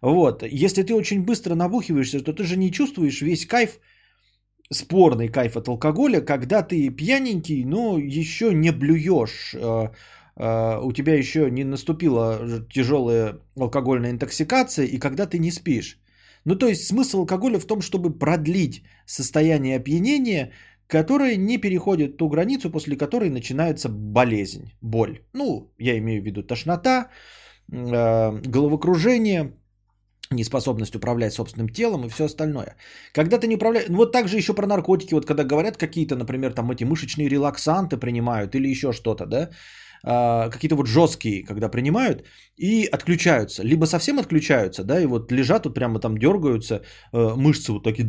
Вот, 0.00 0.42
если 0.42 0.82
ты 0.82 0.94
очень 0.94 1.22
быстро 1.24 1.54
набухиваешься, 1.54 2.20
то 2.20 2.32
ты 2.32 2.44
же 2.44 2.56
не 2.56 2.70
чувствуешь 2.70 3.20
весь 3.20 3.46
кайф, 3.46 3.78
спорный 4.72 5.28
кайф 5.28 5.56
от 5.56 5.68
алкоголя, 5.68 6.20
когда 6.20 6.62
ты 6.62 6.90
пьяненький, 6.90 7.64
но 7.64 7.98
еще 7.98 8.52
не 8.54 8.72
блюешь, 8.72 9.54
э, 9.54 9.90
э, 10.36 10.80
у 10.82 10.92
тебя 10.92 11.14
еще 11.14 11.50
не 11.50 11.64
наступила 11.64 12.40
тяжелая 12.70 13.38
алкогольная 13.56 14.10
интоксикация, 14.10 14.86
и 14.86 14.98
когда 14.98 15.26
ты 15.26 15.38
не 15.38 15.50
спишь. 15.50 16.00
Ну, 16.44 16.56
то 16.56 16.68
есть 16.68 16.86
смысл 16.86 17.20
алкоголя 17.20 17.58
в 17.58 17.66
том, 17.66 17.80
чтобы 17.80 18.18
продлить 18.18 18.82
состояние 19.06 19.76
опьянения, 19.76 20.52
которое 20.86 21.36
не 21.36 21.58
переходит 21.58 22.16
ту 22.16 22.28
границу, 22.28 22.70
после 22.70 22.96
которой 22.96 23.30
начинается 23.30 23.88
болезнь, 23.88 24.72
боль. 24.80 25.20
Ну, 25.32 25.72
я 25.78 25.98
имею 25.98 26.22
в 26.22 26.24
виду 26.24 26.42
тошнота, 26.42 27.10
э, 27.72 28.40
головокружение, 28.46 29.52
неспособность 30.30 30.96
управлять 30.96 31.32
собственным 31.32 31.68
телом 31.68 32.04
и 32.04 32.08
все 32.08 32.24
остальное. 32.24 32.76
Когда 33.12 33.38
ты 33.38 33.46
не 33.46 33.56
управляешь... 33.56 33.88
Вот 33.88 34.12
так 34.12 34.28
же 34.28 34.36
еще 34.36 34.54
про 34.54 34.66
наркотики, 34.66 35.14
вот 35.14 35.26
когда 35.26 35.44
говорят 35.44 35.76
какие-то, 35.76 36.16
например, 36.16 36.52
там 36.52 36.70
эти 36.70 36.84
мышечные 36.84 37.28
релаксанты 37.28 37.96
принимают 37.96 38.54
или 38.54 38.68
еще 38.68 38.92
что-то, 38.92 39.26
да, 39.26 39.50
а, 40.02 40.50
какие-то 40.50 40.76
вот 40.76 40.86
жесткие, 40.86 41.44
когда 41.44 41.68
принимают 41.68 42.24
и 42.56 42.88
отключаются. 42.92 43.62
Либо 43.62 43.86
совсем 43.86 44.18
отключаются, 44.18 44.84
да, 44.84 45.00
и 45.00 45.06
вот 45.06 45.32
лежат 45.32 45.64
вот 45.64 45.74
прямо 45.74 45.98
там 45.98 46.18
дергаются, 46.18 46.82
э, 47.12 47.34
мышцы 47.36 47.72
вот 47.72 47.82
такие, 47.84 48.04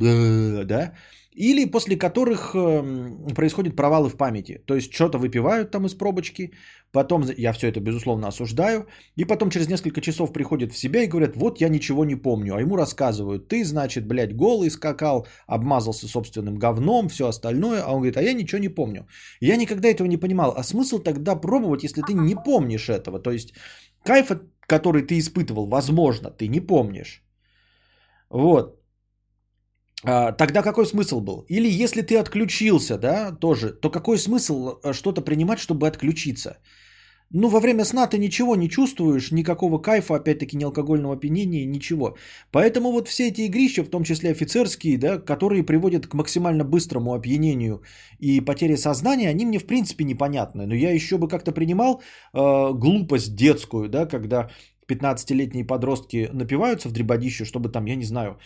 да, 0.65 0.93
или 1.37 1.65
после 1.65 1.95
которых 1.97 2.55
эм, 2.55 3.27
происходят 3.35 3.75
провалы 3.75 4.09
в 4.09 4.17
памяти. 4.17 4.61
То 4.65 4.75
есть 4.75 4.91
что-то 4.91 5.19
выпивают 5.19 5.71
там 5.71 5.85
из 5.85 5.93
пробочки, 5.93 6.51
потом, 6.91 7.23
я 7.37 7.53
все 7.53 7.67
это 7.67 7.79
безусловно 7.79 8.27
осуждаю, 8.27 8.87
и 9.15 9.25
потом 9.25 9.49
через 9.49 9.67
несколько 9.67 10.01
часов 10.01 10.33
приходят 10.33 10.73
в 10.73 10.77
себя 10.77 11.03
и 11.03 11.07
говорят, 11.07 11.35
вот 11.35 11.61
я 11.61 11.69
ничего 11.69 12.05
не 12.05 12.15
помню, 12.15 12.55
а 12.55 12.61
ему 12.61 12.75
рассказывают, 12.75 13.47
ты, 13.47 13.63
значит, 13.63 14.07
блядь, 14.07 14.35
голый 14.35 14.71
скакал, 14.71 15.27
обмазался 15.47 16.07
собственным 16.07 16.57
говном, 16.57 17.07
все 17.07 17.27
остальное, 17.27 17.83
а 17.83 17.91
он 17.91 17.97
говорит, 17.97 18.17
а 18.17 18.23
я 18.23 18.33
ничего 18.33 18.59
не 18.59 18.69
помню. 18.69 19.05
Я 19.39 19.57
никогда 19.57 19.89
этого 19.89 20.07
не 20.07 20.17
понимал, 20.17 20.53
а 20.57 20.63
смысл 20.63 20.99
тогда 20.99 21.35
пробовать, 21.35 21.83
если 21.83 22.01
ты 22.01 22.13
не 22.13 22.35
помнишь 22.35 22.89
этого, 22.89 23.19
то 23.19 23.31
есть 23.31 23.53
кайф, 24.03 24.31
который 24.67 25.03
ты 25.03 25.19
испытывал, 25.19 25.67
возможно, 25.67 26.31
ты 26.31 26.47
не 26.47 26.61
помнишь. 26.61 27.21
Вот. 28.29 28.77
А, 30.03 30.31
тогда 30.31 30.61
какой 30.61 30.85
смысл 30.85 31.21
был? 31.21 31.45
Или 31.49 31.67
если 31.83 32.01
ты 32.01 32.17
отключился, 32.17 32.97
да, 32.97 33.31
тоже, 33.31 33.73
то 33.73 33.89
какой 33.89 34.17
смысл 34.17 34.79
э, 34.83 34.93
что-то 34.93 35.21
принимать, 35.21 35.59
чтобы 35.59 35.87
отключиться? 35.87 36.57
Ну, 37.33 37.49
во 37.49 37.59
время 37.59 37.83
сна 37.83 38.07
ты 38.07 38.17
ничего 38.17 38.55
не 38.55 38.69
чувствуешь, 38.69 39.31
никакого 39.31 39.81
кайфа, 39.81 40.15
опять-таки, 40.15 40.55
ни 40.55 40.63
алкогольного 40.63 41.15
опьянения, 41.15 41.65
ничего. 41.65 42.15
Поэтому 42.51 42.91
вот 42.91 43.07
все 43.09 43.27
эти 43.27 43.41
игрища, 43.41 43.83
в 43.83 43.89
том 43.89 44.03
числе 44.03 44.31
офицерские, 44.31 44.97
да, 44.97 45.17
которые 45.17 45.63
приводят 45.65 46.07
к 46.07 46.13
максимально 46.13 46.63
быстрому 46.63 47.13
опьянению 47.13 47.81
и 48.19 48.39
потере 48.39 48.77
сознания, 48.77 49.29
они 49.29 49.45
мне 49.45 49.59
в 49.59 49.67
принципе 49.67 50.05
непонятны. 50.05 50.65
Но 50.65 50.75
я 50.75 50.91
еще 50.93 51.17
бы 51.17 51.27
как-то 51.27 51.51
принимал 51.51 52.01
э, 52.33 52.73
глупость 52.73 53.35
детскую, 53.35 53.89
да, 53.89 54.05
когда 54.05 54.49
15-летние 54.87 55.65
подростки 55.65 56.29
напиваются 56.31 56.87
в 56.87 56.93
дребодище, 56.93 57.43
чтобы 57.43 57.69
там, 57.69 57.87
я 57.87 57.95
не 57.95 58.05
знаю, 58.05 58.37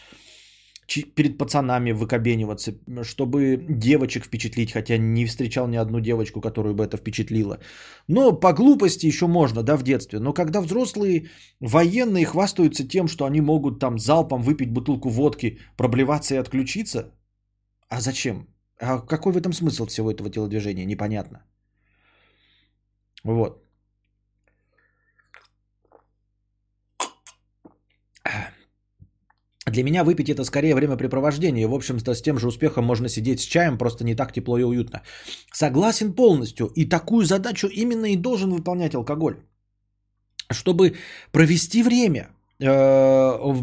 перед 1.15 1.37
пацанами 1.37 1.91
выкобениваться, 1.91 2.73
чтобы 3.03 3.57
девочек 3.69 4.25
впечатлить, 4.25 4.71
хотя 4.71 4.97
не 4.97 5.25
встречал 5.25 5.67
ни 5.67 5.77
одну 5.77 5.99
девочку, 5.99 6.41
которую 6.41 6.75
бы 6.75 6.83
это 6.83 6.97
впечатлило. 6.97 7.59
Но 8.07 8.39
по 8.39 8.53
глупости 8.53 9.07
еще 9.07 9.27
можно, 9.27 9.63
да, 9.63 9.77
в 9.77 9.83
детстве. 9.83 10.19
Но 10.19 10.33
когда 10.33 10.61
взрослые 10.61 11.29
военные 11.59 12.25
хвастаются 12.25 12.87
тем, 12.87 13.07
что 13.07 13.25
они 13.25 13.41
могут 13.41 13.79
там 13.79 13.99
залпом 13.99 14.41
выпить 14.41 14.71
бутылку 14.71 15.09
водки, 15.09 15.59
проблеваться 15.77 16.35
и 16.35 16.39
отключиться, 16.39 17.11
а 17.89 18.01
зачем? 18.01 18.47
А 18.79 18.99
какой 18.99 19.33
в 19.33 19.37
этом 19.37 19.53
смысл 19.53 19.85
всего 19.85 20.11
этого 20.11 20.29
телодвижения? 20.29 20.85
Непонятно. 20.85 21.43
Вот. 23.23 23.70
Для 29.67 29.83
меня 29.83 30.03
выпить 30.03 30.29
это 30.29 30.43
скорее 30.43 30.73
времяпрепровождение. 30.75 31.67
В 31.67 31.73
общем-то, 31.73 32.15
с 32.15 32.21
тем 32.21 32.39
же 32.39 32.47
успехом 32.47 32.85
можно 32.85 33.09
сидеть 33.09 33.41
с 33.41 33.45
чаем, 33.45 33.77
просто 33.77 34.03
не 34.03 34.15
так 34.15 34.33
тепло 34.33 34.57
и 34.57 34.63
уютно. 34.63 35.01
Согласен 35.53 36.13
полностью. 36.13 36.67
И 36.75 36.85
такую 36.85 37.25
задачу 37.25 37.67
именно 37.67 38.05
и 38.05 38.15
должен 38.15 38.51
выполнять 38.51 38.95
алкоголь. 38.95 39.35
Чтобы 40.49 40.95
провести 41.31 41.83
время, 41.83 42.29
э, 42.59 43.53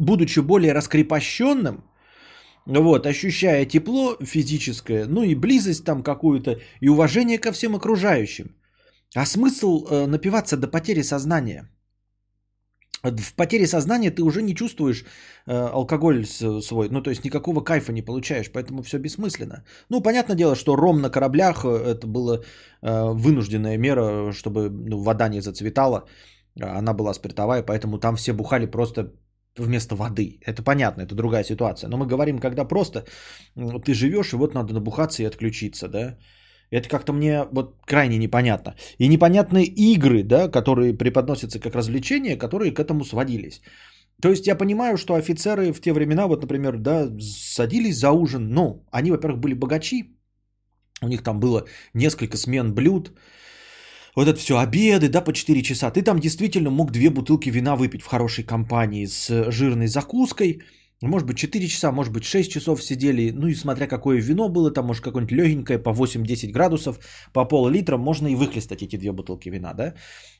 будучи 0.00 0.40
более 0.40 0.74
раскрепощенным, 0.74 1.84
вот, 2.66 3.06
ощущая 3.06 3.66
тепло 3.66 4.16
физическое, 4.20 5.06
ну 5.06 5.22
и 5.22 5.36
близость 5.36 5.84
там 5.84 6.02
какую-то, 6.02 6.58
и 6.80 6.88
уважение 6.88 7.38
ко 7.38 7.52
всем 7.52 7.76
окружающим. 7.76 8.56
А 9.14 9.24
смысл 9.24 9.86
э, 9.86 10.06
напиваться 10.06 10.56
до 10.56 10.66
потери 10.66 11.02
сознания– 11.02 11.70
в 13.02 13.34
потере 13.34 13.66
сознания 13.66 14.10
ты 14.10 14.22
уже 14.22 14.42
не 14.42 14.54
чувствуешь 14.54 15.04
э, 15.46 15.70
алкоголь 15.72 16.24
свой, 16.24 16.88
ну 16.90 17.02
то 17.02 17.10
есть 17.10 17.24
никакого 17.24 17.64
кайфа 17.64 17.92
не 17.92 18.02
получаешь, 18.02 18.50
поэтому 18.50 18.82
все 18.82 18.98
бессмысленно. 18.98 19.64
Ну 19.90 20.02
понятное 20.02 20.36
дело, 20.36 20.54
что 20.54 20.76
ром 20.76 21.00
на 21.00 21.10
кораблях 21.10 21.64
э, 21.64 21.68
это 21.68 22.06
была 22.06 22.40
э, 22.82 23.12
вынужденная 23.14 23.78
мера, 23.78 24.32
чтобы 24.32 24.70
ну, 24.70 25.02
вода 25.02 25.28
не 25.28 25.40
зацветала, 25.40 26.04
она 26.60 26.94
была 26.94 27.14
спиртовая, 27.14 27.62
поэтому 27.62 27.98
там 27.98 28.16
все 28.16 28.32
бухали 28.32 28.66
просто 28.66 29.12
вместо 29.58 29.94
воды. 29.94 30.40
Это 30.46 30.62
понятно, 30.62 31.02
это 31.02 31.14
другая 31.14 31.44
ситуация. 31.44 31.88
Но 31.88 31.96
мы 31.96 32.06
говорим, 32.06 32.38
когда 32.38 32.64
просто 32.64 33.04
ты 33.84 33.94
живешь, 33.94 34.32
и 34.32 34.36
вот 34.36 34.54
надо 34.54 34.74
набухаться 34.74 35.22
и 35.22 35.26
отключиться, 35.26 35.88
да. 35.88 36.18
Это 36.70 36.88
как-то 36.88 37.12
мне 37.12 37.44
вот 37.52 37.76
крайне 37.86 38.18
непонятно. 38.18 38.74
И 38.98 39.08
непонятные 39.08 39.64
игры, 39.64 40.22
да, 40.22 40.48
которые 40.48 40.94
преподносятся 40.94 41.60
как 41.60 41.74
развлечения, 41.74 42.36
которые 42.36 42.72
к 42.72 42.80
этому 42.80 43.04
сводились. 43.04 43.62
То 44.22 44.30
есть 44.30 44.46
я 44.46 44.56
понимаю, 44.56 44.96
что 44.96 45.14
офицеры 45.14 45.72
в 45.72 45.80
те 45.80 45.92
времена, 45.92 46.26
вот, 46.26 46.42
например, 46.42 46.78
да, 46.78 47.08
садились 47.20 47.98
за 47.98 48.10
ужин, 48.10 48.48
ну, 48.48 48.84
они, 48.90 49.10
во-первых, 49.10 49.40
были 49.40 49.54
богачи, 49.54 50.16
у 51.02 51.08
них 51.08 51.22
там 51.22 51.38
было 51.38 51.66
несколько 51.94 52.36
смен 52.36 52.74
блюд, 52.74 53.12
вот 54.16 54.28
это 54.28 54.38
все 54.38 54.56
обеды, 54.56 55.10
да, 55.10 55.20
по 55.20 55.32
4 55.32 55.62
часа. 55.62 55.90
Ты 55.90 56.02
там 56.02 56.18
действительно 56.18 56.70
мог 56.70 56.90
две 56.90 57.10
бутылки 57.10 57.50
вина 57.50 57.76
выпить 57.76 58.02
в 58.02 58.06
хорошей 58.06 58.44
компании 58.44 59.06
с 59.06 59.50
жирной 59.50 59.86
закуской– 59.86 60.62
может 61.02 61.26
быть, 61.28 61.36
4 61.36 61.68
часа, 61.68 61.92
может 61.92 62.12
быть, 62.12 62.24
6 62.24 62.50
часов 62.50 62.82
сидели. 62.82 63.30
Ну 63.30 63.46
и 63.48 63.54
смотря 63.54 63.86
какое 63.86 64.20
вино 64.20 64.48
было, 64.48 64.70
там, 64.70 64.86
может, 64.86 65.04
какое-нибудь 65.04 65.36
легенькое 65.36 65.78
по 65.78 65.90
8-10 65.90 66.52
градусов, 66.52 66.98
по 67.32 67.44
пол-литра, 67.44 67.98
можно 67.98 68.28
и 68.28 68.34
выхлестать 68.34 68.82
эти 68.82 68.96
две 68.96 69.12
бутылки 69.12 69.50
вина, 69.50 69.74
да? 69.74 69.94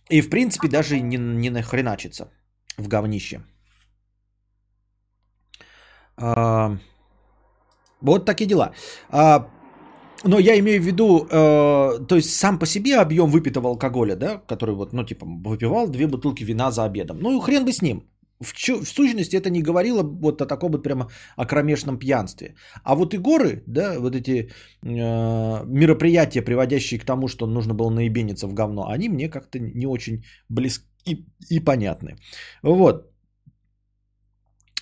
И, 0.09 0.23
в 0.23 0.31
принципе, 0.31 0.69
даже 0.69 1.01
не, 1.01 1.19
не 1.19 1.51
нахреначиться 1.51 2.31
в 2.79 2.89
говнище. 2.89 3.41
А, 6.17 6.79
вот 8.01 8.25
такие 8.25 8.47
дела. 8.47 8.73
А, 9.11 9.51
но 10.25 10.39
я 10.39 10.59
имею 10.59 10.83
в 10.83 10.87
виду, 10.87 11.27
э, 11.31 12.07
то 12.09 12.17
есть 12.17 12.31
сам 12.31 12.59
по 12.59 12.67
себе 12.67 12.97
объем 12.97 13.31
выпитого 13.31 13.69
алкоголя, 13.69 14.17
да, 14.17 14.41
который 14.47 14.75
вот, 14.75 14.93
ну, 14.93 15.05
типа, 15.05 15.27
выпивал 15.27 15.89
две 15.89 16.07
бутылки 16.07 16.45
вина 16.45 16.71
за 16.71 16.85
обедом. 16.85 17.19
Ну, 17.21 17.37
и 17.37 17.41
хрен 17.41 17.65
бы 17.65 17.73
с 17.73 17.83
ним. 17.83 18.03
В, 18.41 18.53
чу, 18.53 18.85
в 18.85 18.89
сущности 18.89 19.37
это 19.37 19.51
не 19.51 19.63
говорило 19.63 20.03
вот 20.03 20.43
о 20.43 20.47
таком 20.47 20.73
вот 20.73 20.83
прямо 20.83 21.09
о 21.37 21.47
кромешном 21.47 21.99
пьянстве. 21.99 22.55
А 22.85 22.95
вот 22.95 23.15
и 23.15 23.19
горы, 23.19 23.63
да, 23.67 23.99
вот 23.99 24.15
эти 24.15 24.33
э, 24.33 25.65
мероприятия, 25.67 26.43
приводящие 26.43 27.01
к 27.01 27.05
тому, 27.05 27.29
что 27.29 27.47
нужно 27.47 27.75
было 27.75 27.91
наебениться 27.91 28.47
в 28.47 28.55
говно, 28.55 28.89
они 28.89 29.09
мне 29.09 29.29
как-то 29.29 29.59
не 29.59 29.87
очень 29.87 30.25
близки 30.49 30.85
и, 31.07 31.25
и 31.51 31.61
понятны. 31.61 32.17
Вот. 32.63 33.13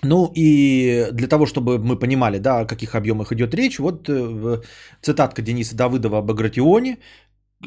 Ну 0.05 0.31
и 0.35 1.09
для 1.13 1.29
того, 1.29 1.47
чтобы 1.47 1.79
мы 1.79 1.99
понимали, 1.99 2.39
да, 2.39 2.61
о 2.61 2.67
каких 2.67 2.95
объемах 2.95 3.33
идет 3.33 3.55
речь, 3.55 3.79
вот 3.79 4.09
э, 4.09 4.61
цитатка 5.01 5.43
Дениса 5.43 5.77
Давыдова 5.77 6.19
об 6.19 6.31
Агратионе, 6.31 6.99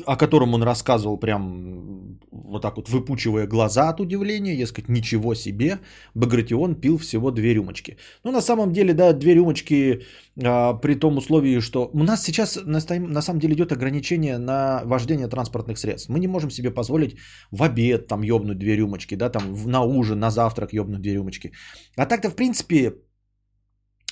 о 0.05 0.15
котором 0.15 0.53
он 0.53 0.63
рассказывал 0.63 1.17
прям 1.17 2.17
вот 2.47 2.61
так 2.61 2.77
вот 2.77 2.89
выпучивая 2.89 3.47
глаза 3.47 3.89
от 3.89 3.99
удивления, 3.99 4.55
я 4.55 4.67
сказать, 4.67 4.89
ничего 4.89 5.35
себе, 5.35 5.79
Багратион 6.15 6.75
пил 6.75 6.97
всего 6.97 7.31
две 7.31 7.53
рюмочки. 7.53 7.97
Ну, 8.23 8.31
на 8.31 8.41
самом 8.41 8.71
деле, 8.71 8.93
да, 8.93 9.13
две 9.13 9.35
рюмочки 9.35 10.01
а, 10.43 10.73
при 10.73 10.95
том 10.95 11.17
условии, 11.17 11.59
что 11.59 11.89
у 11.93 12.03
нас 12.03 12.23
сейчас 12.23 12.59
на, 12.65 12.79
на 12.99 13.21
самом 13.21 13.39
деле 13.39 13.53
идет 13.53 13.71
ограничение 13.71 14.37
на 14.37 14.81
вождение 14.85 15.27
транспортных 15.27 15.77
средств. 15.77 16.09
Мы 16.09 16.19
не 16.19 16.27
можем 16.27 16.49
себе 16.49 16.71
позволить 16.71 17.17
в 17.51 17.63
обед 17.63 18.07
там 18.07 18.23
ёбнуть 18.23 18.59
две 18.59 18.75
рюмочки, 18.75 19.15
да, 19.15 19.29
там 19.29 19.43
на 19.65 19.81
ужин, 19.81 20.19
на 20.19 20.31
завтрак 20.31 20.73
ёбнуть 20.73 21.01
две 21.01 21.15
рюмочки. 21.15 21.51
А 21.97 22.05
так-то, 22.05 22.29
в 22.29 22.35
принципе, 22.35 22.93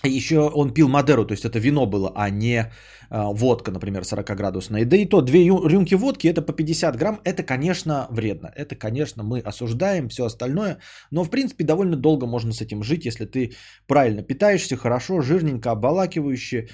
еще 0.15 0.39
он 0.39 0.73
пил 0.73 0.87
Мадеру, 0.87 1.25
то 1.25 1.33
есть 1.33 1.45
это 1.45 1.59
вино 1.59 1.85
было, 1.85 2.11
а 2.15 2.29
не 2.29 2.71
а, 3.09 3.31
водка, 3.33 3.71
например, 3.71 4.01
40-градусная. 4.01 4.85
Да 4.85 4.97
и 4.97 5.05
то, 5.05 5.21
две 5.21 5.45
рюмки 5.45 5.95
водки, 5.95 6.27
это 6.27 6.41
по 6.41 6.53
50 6.53 6.95
грамм, 6.97 7.19
это, 7.23 7.43
конечно, 7.43 8.07
вредно. 8.09 8.51
Это, 8.55 8.75
конечно, 8.75 9.23
мы 9.23 9.39
осуждаем 9.39 10.09
все 10.09 10.25
остальное, 10.25 10.77
но, 11.11 11.23
в 11.23 11.29
принципе, 11.29 11.63
довольно 11.63 11.95
долго 11.95 12.25
можно 12.25 12.53
с 12.53 12.61
этим 12.61 12.83
жить, 12.83 13.05
если 13.05 13.25
ты 13.25 13.53
правильно 13.87 14.23
питаешься, 14.23 14.77
хорошо, 14.77 15.21
жирненько, 15.21 15.71
обалакивающе, 15.71 16.67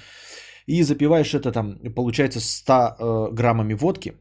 и 0.66 0.82
запиваешь 0.82 1.34
это 1.34 1.52
там, 1.52 1.78
получается, 1.94 2.40
100 2.40 2.72
э, 2.72 3.28
граммами 3.32 3.74
водки, 3.74 4.14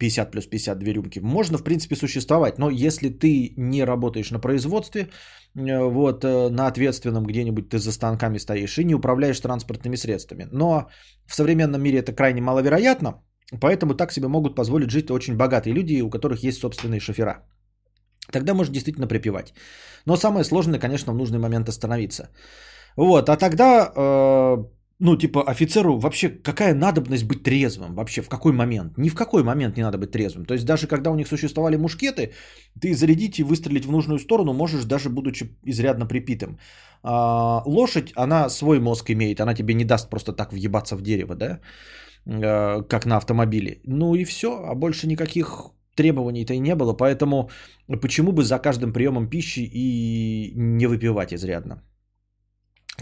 50 0.00 0.30
плюс 0.30 0.46
52 0.46 0.92
рюмки, 0.92 1.20
можно, 1.20 1.58
в 1.58 1.62
принципе, 1.62 1.96
существовать. 1.96 2.58
Но 2.58 2.70
если 2.70 3.10
ты 3.10 3.52
не 3.56 3.84
работаешь 3.84 4.30
на 4.30 4.40
производстве, 4.40 5.00
э, 5.00 5.90
вот, 5.90 6.24
э, 6.24 6.48
на 6.50 6.66
ответственном 6.66 7.26
где-нибудь 7.26 7.68
ты 7.68 7.78
за 7.78 7.92
станками 7.92 8.38
стоишь 8.38 8.78
и 8.78 8.84
не 8.84 8.94
управляешь 8.94 9.40
транспортными 9.40 9.96
средствами. 9.96 10.48
Но 10.52 10.88
в 11.26 11.34
современном 11.34 11.82
мире 11.82 11.98
это 11.98 12.12
крайне 12.12 12.40
маловероятно, 12.40 13.22
поэтому 13.60 13.94
так 13.94 14.12
себе 14.12 14.28
могут 14.28 14.56
позволить 14.56 14.90
жить 14.90 15.10
очень 15.10 15.36
богатые 15.36 15.74
люди, 15.74 16.02
у 16.02 16.10
которых 16.10 16.42
есть 16.44 16.60
собственные 16.60 17.00
шофера. 17.00 17.44
Тогда 18.32 18.54
можно 18.54 18.74
действительно 18.74 19.08
припевать. 19.08 19.52
Но 20.06 20.16
самое 20.16 20.44
сложное, 20.44 20.80
конечно, 20.80 21.12
в 21.12 21.16
нужный 21.16 21.38
момент 21.38 21.68
остановиться. 21.68 22.30
Вот, 22.96 23.28
а 23.28 23.36
тогда 23.36 23.92
э, 23.94 24.79
ну, 25.00 25.16
типа, 25.16 25.42
офицеру 25.50 25.98
вообще 25.98 26.28
какая 26.28 26.74
надобность 26.74 27.24
быть 27.24 27.42
трезвым? 27.42 27.94
Вообще, 27.94 28.22
в 28.22 28.28
какой 28.28 28.52
момент? 28.52 28.98
Ни 28.98 29.08
в 29.08 29.14
какой 29.14 29.42
момент 29.42 29.76
не 29.76 29.82
надо 29.82 29.98
быть 29.98 30.10
трезвым. 30.10 30.44
То 30.44 30.54
есть, 30.54 30.66
даже 30.66 30.86
когда 30.86 31.10
у 31.10 31.14
них 31.14 31.26
существовали 31.26 31.76
мушкеты, 31.76 32.32
ты 32.80 32.94
зарядить 32.94 33.38
и 33.38 33.42
выстрелить 33.44 33.86
в 33.86 33.90
нужную 33.90 34.18
сторону 34.18 34.52
можешь, 34.52 34.84
даже 34.84 35.08
будучи 35.08 35.56
изрядно 35.64 36.06
припитым. 36.06 36.58
А, 37.02 37.62
лошадь, 37.66 38.12
она 38.14 38.50
свой 38.50 38.78
мозг 38.78 39.10
имеет, 39.10 39.40
она 39.40 39.54
тебе 39.54 39.74
не 39.74 39.84
даст 39.84 40.10
просто 40.10 40.32
так 40.32 40.52
въебаться 40.52 40.96
в 40.96 41.02
дерево, 41.02 41.34
да? 41.34 41.60
А, 42.26 42.82
как 42.82 43.06
на 43.06 43.16
автомобиле. 43.16 43.80
Ну 43.86 44.14
и 44.14 44.24
все, 44.24 44.48
а 44.48 44.74
больше 44.74 45.06
никаких 45.06 45.72
требований-то 45.94 46.52
и 46.54 46.60
не 46.60 46.74
было, 46.74 46.92
поэтому 46.92 47.50
почему 48.02 48.32
бы 48.32 48.44
за 48.44 48.58
каждым 48.58 48.92
приемом 48.92 49.30
пищи 49.30 49.60
и 49.60 50.52
не 50.54 50.86
выпивать 50.86 51.32
изрядно? 51.32 51.82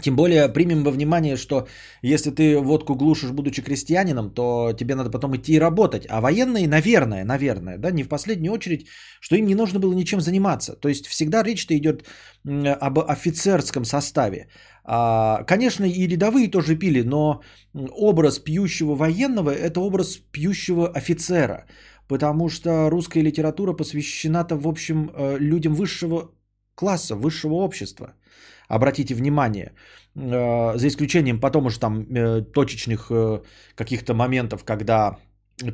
Тем 0.01 0.15
более 0.15 0.49
примем 0.49 0.83
во 0.83 0.91
внимание, 0.91 1.37
что 1.37 1.67
если 2.01 2.31
ты 2.31 2.57
водку 2.57 2.95
глушишь, 2.95 3.31
будучи 3.31 3.61
крестьянином, 3.61 4.33
то 4.33 4.73
тебе 4.73 4.95
надо 4.95 5.09
потом 5.09 5.35
идти 5.35 5.53
и 5.53 5.59
работать. 5.59 6.05
А 6.09 6.21
военные, 6.21 6.67
наверное, 6.67 7.23
наверное, 7.23 7.77
да, 7.77 7.91
не 7.91 8.03
в 8.03 8.09
последнюю 8.09 8.53
очередь, 8.53 8.87
что 9.21 9.35
им 9.35 9.45
не 9.45 9.55
нужно 9.55 9.79
было 9.79 9.93
ничем 9.93 10.21
заниматься. 10.21 10.75
То 10.75 10.89
есть 10.89 11.07
всегда 11.07 11.43
речь-то 11.43 11.73
идет 11.77 12.05
об 12.81 12.99
офицерском 12.99 13.85
составе. 13.85 14.47
А, 14.83 15.43
конечно, 15.43 15.85
и 15.85 16.07
рядовые 16.07 16.51
тоже 16.51 16.75
пили, 16.75 17.03
но 17.03 17.41
образ 17.73 18.39
пьющего 18.39 18.95
военного– 18.95 19.49
это 19.51 19.79
образ 19.79 20.17
пьющего 20.31 20.87
офицера. 20.87 21.65
Потому 22.07 22.49
что 22.49 22.89
русская 22.89 23.21
литература 23.21 23.73
посвящена-то, 23.73 24.55
в 24.55 24.67
общем, 24.67 25.11
э, 25.15 25.37
людям 25.39 25.75
высшего 25.75 26.31
класса, 26.75 27.15
высшего 27.15 27.53
общества– 27.53 28.13
обратите 28.69 29.15
внимание, 29.15 29.71
э, 30.15 30.77
за 30.77 30.87
исключением 30.87 31.39
потом 31.39 31.65
уже 31.65 31.79
там 31.79 32.05
э, 32.15 32.41
точечных 32.41 33.11
э, 33.11 33.41
каких-то 33.75 34.13
моментов, 34.13 34.63
когда 34.63 35.17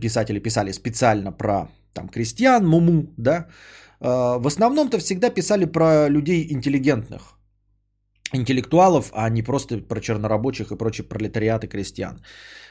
писатели 0.02 0.40
писали 0.40 0.72
специально 0.72 1.32
про 1.32 1.68
там 1.94 2.10
крестьян, 2.10 2.66
муму, 2.66 3.14
да, 3.18 3.48
в 4.02 4.48
основном-то 4.48 4.98
всегда 4.98 5.30
писали 5.30 5.66
про 5.66 6.10
людей 6.10 6.52
интеллигентных, 6.52 7.35
интеллектуалов, 8.34 9.12
а 9.14 9.30
не 9.30 9.44
просто 9.44 9.78
про 9.78 10.02
чернорабочих 10.02 10.72
и 10.72 10.78
прочие 10.78 11.08
пролетариаты 11.08 11.68
крестьян. 11.68 12.22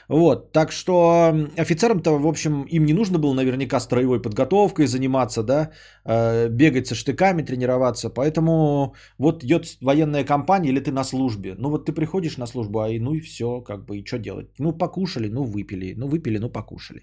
Вот, 0.07 0.51
так 0.51 0.71
что 0.71 1.33
офицерам-то, 1.57 2.19
в 2.19 2.27
общем, 2.27 2.63
им 2.63 2.85
не 2.85 2.93
нужно 2.93 3.17
было 3.17 3.33
наверняка 3.33 3.79
строевой 3.79 4.21
подготовкой 4.21 4.85
заниматься, 4.85 5.43
да, 5.43 5.71
э, 6.05 6.49
бегать 6.49 6.87
со 6.87 6.95
штыками, 6.95 7.41
тренироваться, 7.41 8.09
поэтому 8.09 8.93
вот 9.17 9.43
идет 9.43 9.65
военная 9.81 10.23
кампания 10.23 10.69
или 10.69 10.79
ты 10.79 10.91
на 10.91 11.03
службе, 11.03 11.55
ну 11.57 11.69
вот 11.69 11.85
ты 11.85 11.93
приходишь 11.93 12.37
на 12.37 12.45
службу, 12.47 12.79
а 12.79 12.89
и 12.89 12.99
ну 12.99 13.15
и 13.15 13.19
все, 13.19 13.61
как 13.61 13.85
бы, 13.85 13.97
и 13.97 14.05
что 14.05 14.19
делать? 14.19 14.49
Ну 14.59 14.73
покушали, 14.73 15.27
ну 15.27 15.43
выпили, 15.43 15.95
ну 15.97 16.07
выпили, 16.07 16.37
ну 16.37 16.49
покушали. 16.49 17.01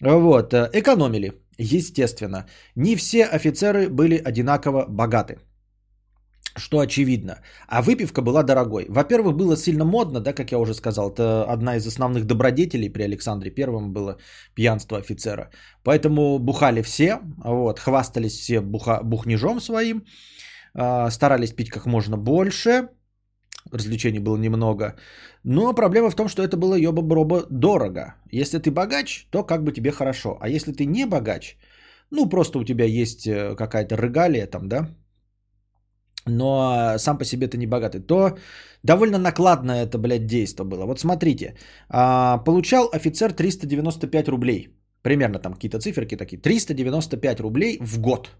Вот, 0.00 0.52
э, 0.52 0.68
экономили, 0.74 1.32
естественно. 1.56 2.46
Не 2.74 2.96
все 2.96 3.24
офицеры 3.24 3.88
были 3.88 4.16
одинаково 4.16 4.84
богаты 4.88 5.38
что 6.56 6.80
очевидно. 6.80 7.40
А 7.68 7.82
выпивка 7.82 8.22
была 8.22 8.42
дорогой. 8.42 8.86
Во-первых, 8.88 9.36
было 9.36 9.56
сильно 9.56 9.84
модно, 9.84 10.20
да, 10.20 10.32
как 10.32 10.52
я 10.52 10.58
уже 10.58 10.74
сказал, 10.74 11.10
это 11.10 11.44
одна 11.44 11.76
из 11.76 11.86
основных 11.86 12.24
добродетелей 12.24 12.90
при 12.90 13.02
Александре 13.02 13.50
Первом 13.50 13.92
было 13.92 14.18
пьянство 14.54 14.98
офицера. 14.98 15.50
Поэтому 15.84 16.38
бухали 16.38 16.82
все, 16.82 17.20
вот, 17.44 17.78
хвастались 17.78 18.38
все 18.38 18.60
буха, 18.60 19.00
бухнежом 19.02 19.60
своим, 19.60 20.04
э, 20.74 21.10
старались 21.10 21.52
пить 21.52 21.70
как 21.70 21.86
можно 21.86 22.16
больше, 22.16 22.88
развлечений 23.70 24.20
было 24.20 24.36
немного. 24.36 24.96
Но 25.44 25.74
проблема 25.74 26.10
в 26.10 26.16
том, 26.16 26.28
что 26.28 26.42
это 26.42 26.56
было 26.56 26.74
ёба-броба 26.74 27.46
дорого. 27.50 28.14
Если 28.30 28.58
ты 28.58 28.70
богач, 28.70 29.26
то 29.30 29.44
как 29.44 29.62
бы 29.64 29.72
тебе 29.72 29.90
хорошо. 29.90 30.38
А 30.40 30.48
если 30.48 30.72
ты 30.72 30.86
не 30.86 31.06
богач, 31.06 31.56
ну 32.10 32.28
просто 32.28 32.58
у 32.58 32.64
тебя 32.64 32.84
есть 32.84 33.26
э, 33.26 33.54
какая-то 33.56 33.96
регалия 33.96 34.46
там, 34.46 34.68
да, 34.68 34.88
но 36.26 36.94
сам 36.98 37.18
по 37.18 37.24
себе 37.24 37.48
ты 37.48 37.58
не 37.58 37.66
богатый, 37.66 38.00
то 38.00 38.36
довольно 38.82 39.18
накладное 39.18 39.84
это, 39.84 39.98
блядь, 39.98 40.26
действие 40.26 40.66
было. 40.66 40.86
Вот 40.86 41.00
смотрите, 41.00 41.54
а, 41.88 42.38
получал 42.38 42.88
офицер 42.92 43.32
395 43.32 44.28
рублей. 44.28 44.68
Примерно 45.02 45.38
там 45.38 45.54
какие-то 45.54 45.78
циферки 45.78 46.16
такие. 46.16 46.38
395 46.38 47.40
рублей 47.40 47.78
в 47.80 47.98
год. 47.98 48.30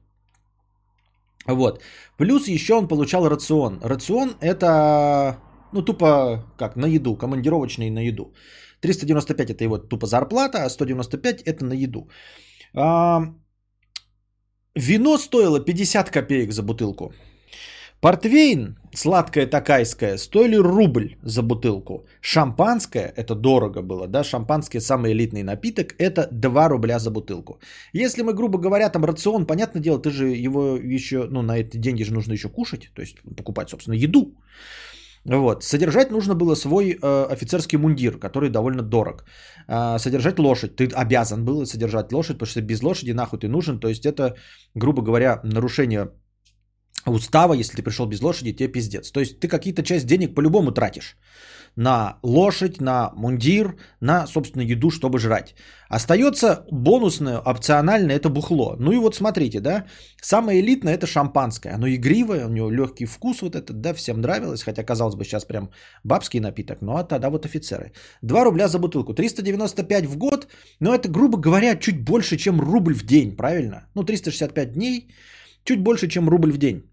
Вот. 1.47 1.83
Плюс 2.17 2.49
еще 2.49 2.75
он 2.75 2.89
получал 2.89 3.29
рацион. 3.29 3.81
Рацион 3.83 4.37
это, 4.41 5.39
ну, 5.73 5.83
тупо 5.83 6.45
как, 6.57 6.77
на 6.77 6.87
еду, 6.87 7.17
командировочный 7.17 7.91
на 7.91 8.07
еду. 8.07 8.33
395 8.81 9.51
это 9.51 9.65
его 9.65 9.79
тупо 9.79 10.07
зарплата, 10.07 10.65
а 10.65 10.71
195 10.71 11.43
это 11.43 11.65
на 11.65 11.75
еду. 11.75 12.09
А, 12.75 13.35
вино 14.77 15.19
стоило 15.19 15.61
50 15.61 16.11
копеек 16.11 16.53
за 16.53 16.63
бутылку. 16.63 17.13
Портвейн, 18.03 18.77
сладкое 18.95 19.47
такайское, 19.47 20.19
стоили 20.19 20.57
рубль 20.57 21.15
за 21.23 21.43
бутылку. 21.43 22.05
Шампанское, 22.21 23.13
это 23.17 23.37
дорого 23.37 23.81
было, 23.83 24.09
да, 24.09 24.25
шампанское 24.25 24.81
самый 24.81 25.13
элитный 25.13 25.45
напиток, 25.45 25.95
это 26.01 26.27
2 26.33 26.69
рубля 26.69 26.99
за 26.99 27.13
бутылку. 27.13 27.61
Если 27.93 28.23
мы, 28.23 28.35
грубо 28.35 28.59
говоря, 28.59 28.89
там 28.89 29.05
рацион, 29.05 29.47
понятное 29.47 29.81
дело, 29.81 30.03
ты 30.03 30.11
же 30.11 30.35
его 30.47 30.77
еще, 30.77 31.29
ну, 31.31 31.43
на 31.43 31.59
эти 31.59 31.77
деньги 31.77 32.03
же 32.03 32.13
нужно 32.13 32.33
еще 32.33 32.49
кушать, 32.49 32.91
то 32.93 33.03
есть 33.03 33.19
покупать, 33.37 33.71
собственно, 33.71 33.95
еду. 33.95 34.35
Вот. 35.25 35.63
Содержать 35.63 36.11
нужно 36.11 36.35
было 36.35 36.57
свой 36.57 36.99
э, 37.01 37.27
офицерский 37.31 37.79
мундир, 37.79 38.19
который 38.19 38.51
довольно 38.51 38.83
дорог. 38.83 39.25
Э, 39.69 39.99
содержать 39.99 40.41
лошадь. 40.41 40.75
Ты 40.75 40.89
обязан 40.89 41.45
был 41.45 41.65
содержать 41.67 42.13
лошадь, 42.13 42.39
потому 42.39 42.51
что 42.51 42.61
без 42.61 42.83
лошади 42.83 43.13
нахуй 43.13 43.39
ты 43.39 43.47
нужен. 43.47 43.79
То 43.79 43.89
есть 43.89 44.05
это, 44.05 44.35
грубо 44.75 45.03
говоря, 45.03 45.41
нарушение 45.45 46.09
устава, 47.07 47.55
если 47.55 47.77
ты 47.77 47.83
пришел 47.83 48.07
без 48.07 48.23
лошади, 48.23 48.53
тебе 48.53 48.69
пиздец. 48.69 49.11
То 49.11 49.21
есть 49.21 49.41
ты 49.41 49.49
какие-то 49.49 49.83
часть 49.83 50.07
денег 50.07 50.35
по-любому 50.35 50.73
тратишь 50.73 51.17
на 51.77 52.19
лошадь, 52.23 52.81
на 52.81 53.13
мундир, 53.17 53.77
на, 54.01 54.27
собственно, 54.27 54.63
еду, 54.63 54.91
чтобы 54.91 55.19
жрать. 55.19 55.55
Остается 55.89 56.65
бонусное, 56.71 57.39
опциональное, 57.39 58.17
это 58.17 58.29
бухло. 58.29 58.77
Ну 58.79 58.93
и 58.93 58.99
вот 58.99 59.15
смотрите, 59.15 59.61
да, 59.61 59.87
самое 60.23 60.61
элитное 60.61 60.95
это 60.95 61.07
шампанское. 61.07 61.75
Оно 61.75 61.89
игривое, 61.89 62.47
у 62.47 62.51
него 62.51 62.71
легкий 62.71 63.07
вкус 63.07 63.43
вот 63.43 63.57
этот, 63.57 63.81
да, 63.81 63.95
всем 63.95 64.21
нравилось, 64.21 64.63
хотя, 64.63 64.85
казалось 64.85 65.15
бы, 65.15 65.25
сейчас 65.25 65.45
прям 65.45 65.71
бабский 66.05 66.41
напиток, 66.41 66.83
ну 66.83 66.97
а 66.97 67.05
тогда 67.05 67.31
вот 67.31 67.47
офицеры. 67.47 67.93
2 68.23 68.45
рубля 68.45 68.69
за 68.69 68.79
бутылку, 68.79 69.15
395 69.15 70.07
в 70.07 70.17
год, 70.17 70.49
но 70.81 70.95
это, 70.95 71.09
грубо 71.09 71.39
говоря, 71.39 71.77
чуть 71.77 72.05
больше, 72.05 72.37
чем 72.37 72.61
рубль 72.61 72.95
в 72.95 73.05
день, 73.05 73.37
правильно? 73.37 73.87
Ну, 73.95 74.05
365 74.05 74.73
дней, 74.73 75.09
чуть 75.65 75.81
больше, 75.81 76.09
чем 76.09 76.29
рубль 76.29 76.53
в 76.53 76.59
день. 76.59 76.92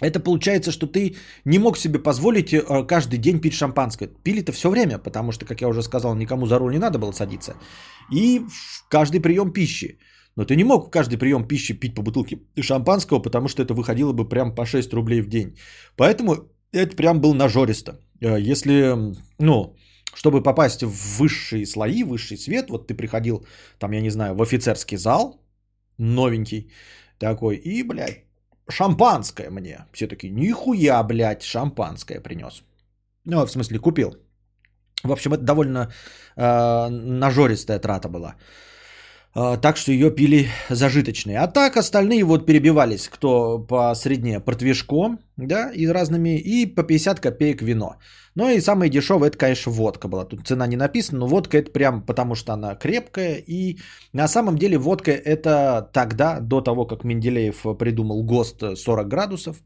Это 0.00 0.20
получается, 0.20 0.72
что 0.72 0.86
ты 0.86 1.16
не 1.44 1.58
мог 1.58 1.78
себе 1.78 1.98
позволить 1.98 2.52
э, 2.52 2.86
каждый 2.86 3.18
день 3.18 3.40
пить 3.40 3.54
шампанское. 3.54 4.08
Пили-то 4.24 4.52
все 4.52 4.70
время, 4.70 4.98
потому 4.98 5.32
что, 5.32 5.44
как 5.44 5.60
я 5.60 5.68
уже 5.68 5.82
сказал, 5.82 6.14
никому 6.14 6.46
за 6.46 6.58
руль 6.58 6.72
не 6.72 6.78
надо 6.78 6.98
было 6.98 7.12
садиться. 7.12 7.54
И 8.12 8.40
каждый 8.88 9.20
прием 9.20 9.52
пищи. 9.52 9.98
Но 10.36 10.44
ты 10.44 10.56
не 10.56 10.64
мог 10.64 10.90
каждый 10.90 11.18
прием 11.18 11.44
пищи 11.44 11.74
пить 11.74 11.94
по 11.94 12.02
бутылке 12.02 12.38
шампанского, 12.60 13.18
потому 13.18 13.48
что 13.48 13.62
это 13.62 13.74
выходило 13.74 14.12
бы 14.12 14.28
прям 14.28 14.54
по 14.54 14.64
6 14.64 14.92
рублей 14.94 15.20
в 15.20 15.28
день. 15.28 15.56
Поэтому 15.96 16.34
это 16.72 16.96
прям 16.96 17.20
был 17.20 17.34
нажористо. 17.34 17.92
Э, 18.20 18.40
если, 18.40 18.96
ну, 19.38 19.76
чтобы 20.14 20.42
попасть 20.42 20.82
в 20.82 21.18
высшие 21.18 21.66
слои, 21.66 22.04
высший 22.04 22.38
свет, 22.38 22.70
вот 22.70 22.86
ты 22.86 22.94
приходил, 22.94 23.46
там, 23.78 23.92
я 23.92 24.00
не 24.00 24.10
знаю, 24.10 24.34
в 24.34 24.42
офицерский 24.42 24.96
зал, 24.96 25.40
новенький 25.98 26.70
такой, 27.18 27.56
и, 27.56 27.82
блядь, 27.82 28.24
шампанское 28.70 29.50
мне. 29.50 29.86
Все 29.92 30.06
таки 30.06 30.30
нихуя, 30.30 31.02
блядь, 31.02 31.42
шампанское 31.42 32.20
принес. 32.20 32.62
Ну, 33.24 33.44
в 33.46 33.50
смысле, 33.50 33.78
купил. 33.78 34.16
В 35.04 35.12
общем, 35.12 35.32
это 35.32 35.42
довольно 35.42 35.90
э, 36.36 36.88
нажористая 36.88 37.78
трата 37.78 38.08
была. 38.08 38.34
Э, 39.34 39.56
так 39.60 39.76
что 39.76 39.92
ее 39.92 40.10
пили 40.10 40.48
зажиточные. 40.70 41.38
А 41.38 41.46
так 41.46 41.76
остальные 41.76 42.24
вот 42.24 42.46
перебивались, 42.46 43.08
кто 43.08 43.58
по 43.58 43.94
среднее 43.94 44.40
портвишком, 44.40 45.18
да, 45.36 45.70
и 45.72 45.86
разными, 45.86 46.38
и 46.38 46.66
по 46.66 46.82
50 46.82 47.20
копеек 47.20 47.62
вино. 47.62 47.96
Ну 48.40 48.48
и 48.48 48.60
самое 48.60 48.90
дешевое, 48.90 49.28
это, 49.28 49.36
конечно, 49.36 49.70
водка 49.70 50.08
была. 50.08 50.24
Тут 50.24 50.46
цена 50.46 50.66
не 50.66 50.76
написана, 50.76 51.18
но 51.18 51.26
водка 51.26 51.58
это 51.58 51.70
прям 51.70 52.00
потому, 52.00 52.34
что 52.34 52.54
она 52.54 52.74
крепкая. 52.74 53.34
И 53.34 53.76
на 54.14 54.28
самом 54.28 54.56
деле 54.56 54.78
водка 54.78 55.10
это 55.10 55.90
тогда, 55.92 56.40
до 56.40 56.62
того, 56.62 56.86
как 56.86 57.04
Менделеев 57.04 57.66
придумал 57.78 58.22
ГОСТ 58.22 58.78
40 58.78 59.08
градусов, 59.08 59.58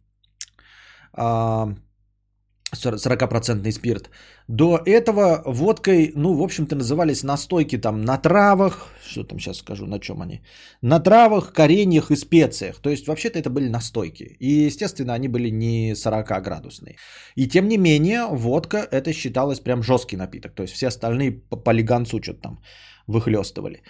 40% 2.72 3.72
спирт. 3.72 4.10
До 4.48 4.78
этого 4.86 5.42
водкой, 5.46 6.12
ну, 6.16 6.34
в 6.34 6.42
общем-то, 6.42 6.76
назывались 6.76 7.22
настойки 7.22 7.78
там 7.78 8.02
на 8.02 8.18
травах, 8.18 8.88
что 9.06 9.24
там 9.24 9.38
сейчас 9.38 9.58
скажу, 9.58 9.86
на 9.86 10.00
чем 10.00 10.22
они, 10.22 10.40
на 10.82 11.00
травах, 11.00 11.52
кореньях 11.52 12.10
и 12.10 12.16
специях. 12.16 12.80
То 12.80 12.90
есть, 12.90 13.06
вообще-то 13.06 13.38
это 13.38 13.50
были 13.50 13.68
настойки. 13.68 14.36
И, 14.40 14.66
естественно, 14.66 15.14
они 15.14 15.28
были 15.28 15.50
не 15.50 15.94
40-градусные. 15.94 16.96
И, 17.36 17.48
тем 17.48 17.68
не 17.68 17.78
менее, 17.78 18.26
водка 18.26 18.78
это 18.90 19.12
считалось 19.12 19.60
прям 19.60 19.82
жесткий 19.82 20.16
напиток. 20.16 20.54
То 20.54 20.62
есть, 20.62 20.74
все 20.74 20.88
остальные 20.88 21.32
по 21.32 21.56
полиганцу 21.56 22.20
что-то 22.22 22.40
там 22.40 22.62
выхлестывали. 23.06 23.82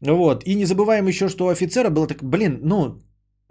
Вот. 0.00 0.44
И 0.44 0.54
не 0.54 0.64
забываем 0.64 1.08
еще, 1.08 1.28
что 1.28 1.46
у 1.46 1.48
офицера 1.48 1.90
было 1.90 2.06
так, 2.06 2.22
блин, 2.22 2.60
ну, 2.62 3.00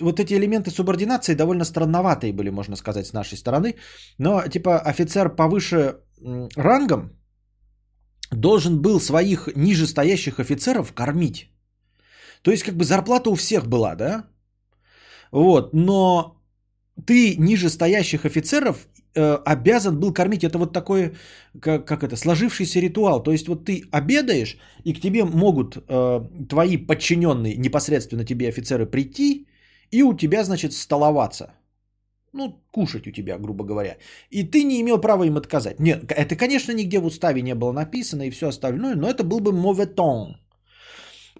вот 0.01 0.19
эти 0.19 0.33
элементы 0.33 0.71
субординации 0.71 1.35
довольно 1.35 1.65
странноватые 1.65 2.33
были, 2.33 2.49
можно 2.49 2.75
сказать, 2.75 3.07
с 3.07 3.13
нашей 3.13 3.37
стороны. 3.37 3.75
Но 4.17 4.41
типа 4.47 4.79
офицер 4.79 5.35
повыше 5.35 5.95
рангом 6.55 7.11
должен 8.31 8.81
был 8.81 8.99
своих 8.99 9.49
нижестоящих 9.55 10.39
офицеров 10.39 10.93
кормить. 10.93 11.51
То 12.41 12.51
есть 12.51 12.63
как 12.63 12.75
бы 12.75 12.83
зарплата 12.83 13.29
у 13.29 13.35
всех 13.35 13.67
была, 13.67 13.95
да? 13.95 14.25
Вот, 15.31 15.73
но 15.73 16.35
ты 17.05 17.35
нижестоящих 17.37 18.25
офицеров 18.25 18.87
э, 19.15 19.35
обязан 19.45 19.99
был 19.99 20.13
кормить. 20.13 20.43
Это 20.43 20.57
вот 20.57 20.73
такой, 20.73 21.15
как, 21.61 21.85
как 21.85 22.03
это, 22.03 22.15
сложившийся 22.15 22.79
ритуал. 22.79 23.23
То 23.23 23.31
есть 23.31 23.47
вот 23.47 23.65
ты 23.65 23.83
обедаешь, 23.91 24.57
и 24.83 24.93
к 24.93 25.01
тебе 25.01 25.23
могут 25.23 25.77
э, 25.77 26.21
твои 26.49 26.77
подчиненные, 26.77 27.57
непосредственно 27.57 28.25
тебе 28.25 28.49
офицеры 28.49 28.85
прийти 28.85 29.48
и 29.91 30.03
у 30.03 30.13
тебя, 30.13 30.43
значит, 30.43 30.73
столоваться. 30.73 31.53
Ну, 32.33 32.63
кушать 32.71 33.07
у 33.07 33.11
тебя, 33.11 33.37
грубо 33.37 33.63
говоря. 33.63 33.97
И 34.29 34.43
ты 34.43 34.63
не 34.63 34.79
имел 34.81 35.01
права 35.01 35.23
им 35.23 35.37
отказать. 35.37 35.79
Нет, 35.79 36.11
это, 36.11 36.35
конечно, 36.35 36.73
нигде 36.73 36.99
в 36.99 37.05
уставе 37.05 37.41
не 37.41 37.55
было 37.55 37.71
написано 37.71 38.23
и 38.23 38.31
все 38.31 38.47
остальное, 38.47 38.95
но 38.95 39.09
это 39.09 39.23
был 39.23 39.39
бы 39.39 39.51
моветон. 39.51 40.37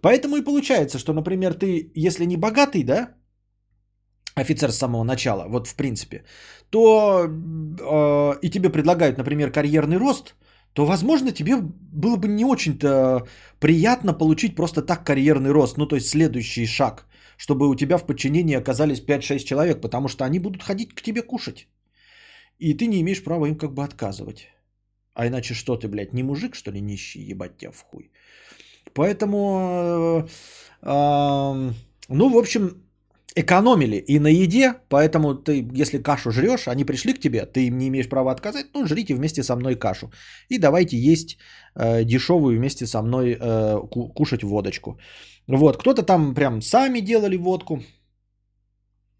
Поэтому 0.01 0.37
и 0.37 0.43
получается, 0.43 0.97
что, 0.97 1.13
например, 1.13 1.53
ты, 1.53 1.91
если 1.95 2.25
не 2.25 2.37
богатый, 2.37 2.83
да, 2.83 3.09
офицер 4.35 4.71
с 4.71 4.77
самого 4.77 5.03
начала, 5.03 5.45
вот 5.47 5.67
в 5.67 5.75
принципе, 5.75 6.23
то 6.69 7.25
э, 7.25 8.39
и 8.41 8.49
тебе 8.49 8.69
предлагают, 8.69 9.17
например, 9.17 9.51
карьерный 9.51 9.97
рост, 9.97 10.35
то, 10.73 10.85
возможно, 10.85 11.31
тебе 11.31 11.57
было 11.57 12.15
бы 12.15 12.27
не 12.27 12.45
очень-то 12.45 13.27
приятно 13.59 14.13
получить 14.13 14.55
просто 14.55 14.81
так 14.81 15.03
карьерный 15.03 15.51
рост, 15.51 15.77
ну, 15.77 15.85
то 15.85 15.95
есть 15.95 16.07
следующий 16.07 16.65
шаг– 16.65 17.05
чтобы 17.39 17.69
у 17.69 17.75
тебя 17.75 17.97
в 17.97 18.05
подчинении 18.05 18.57
оказались 18.57 19.01
5-6 19.01 19.45
человек, 19.45 19.81
потому 19.81 20.07
что 20.07 20.25
они 20.25 20.39
будут 20.39 20.63
ходить 20.63 20.93
к 20.93 21.01
тебе 21.01 21.21
кушать. 21.21 21.67
И 22.59 22.73
ты 22.73 22.87
не 22.87 22.99
имеешь 22.99 23.23
права 23.23 23.47
им 23.47 23.55
как 23.55 23.73
бы 23.73 23.83
отказывать. 23.83 24.47
А 25.13 25.27
иначе 25.27 25.53
что 25.53 25.77
ты, 25.77 25.87
блядь, 25.87 26.13
не 26.13 26.23
мужик, 26.23 26.55
что 26.55 26.71
ли, 26.71 26.81
нищий, 26.81 27.31
ебать 27.31 27.57
тебя 27.57 27.71
в 27.71 27.81
хуй. 27.81 28.11
Поэтому, 28.93 29.37
э, 29.47 30.27
э, 30.81 31.73
ну, 32.09 32.29
в 32.29 32.37
общем, 32.37 32.83
экономили 33.35 34.03
и 34.07 34.19
на 34.19 34.27
еде, 34.27 34.73
поэтому 34.89 35.33
ты, 35.35 35.81
если 35.81 36.03
кашу 36.03 36.31
жрешь, 36.31 36.67
они 36.67 36.83
пришли 36.83 37.13
к 37.13 37.19
тебе, 37.19 37.45
ты 37.45 37.67
им 37.67 37.77
не 37.77 37.87
имеешь 37.87 38.09
права 38.09 38.31
отказать, 38.31 38.65
ну, 38.73 38.85
жрите 38.85 39.15
вместе 39.15 39.43
со 39.43 39.55
мной 39.55 39.75
кашу. 39.75 40.11
И 40.49 40.57
давайте 40.57 40.97
есть 40.97 41.37
э, 41.75 42.03
дешевую 42.03 42.57
вместе 42.57 42.85
со 42.85 43.01
мной 43.01 43.37
э, 43.39 43.77
кушать 44.15 44.43
водочку. 44.43 44.99
Вот, 45.49 45.77
кто-то 45.77 46.03
там 46.03 46.35
прям 46.35 46.61
сами 46.61 47.01
делали 47.01 47.37
водку. 47.37 47.79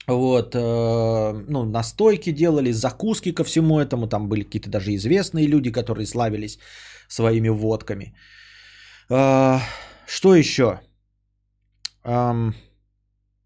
Вот, 0.08 0.56
э, 0.56 1.46
ну, 1.50 1.66
настойки 1.66 2.32
делали, 2.32 2.72
закуски 2.72 3.32
ко 3.32 3.44
всему 3.44 3.80
этому. 3.80 4.08
Там 4.08 4.30
были 4.30 4.44
какие-то 4.44 4.70
даже 4.70 4.94
известные 4.96 5.48
люди, 5.48 5.72
которые 5.72 6.06
славились 6.06 6.60
своими 7.08 7.50
водками. 7.50 8.14
Э, 9.10 9.60
что 10.08 10.36
еще? 10.36 10.80
Эм, 12.04 12.54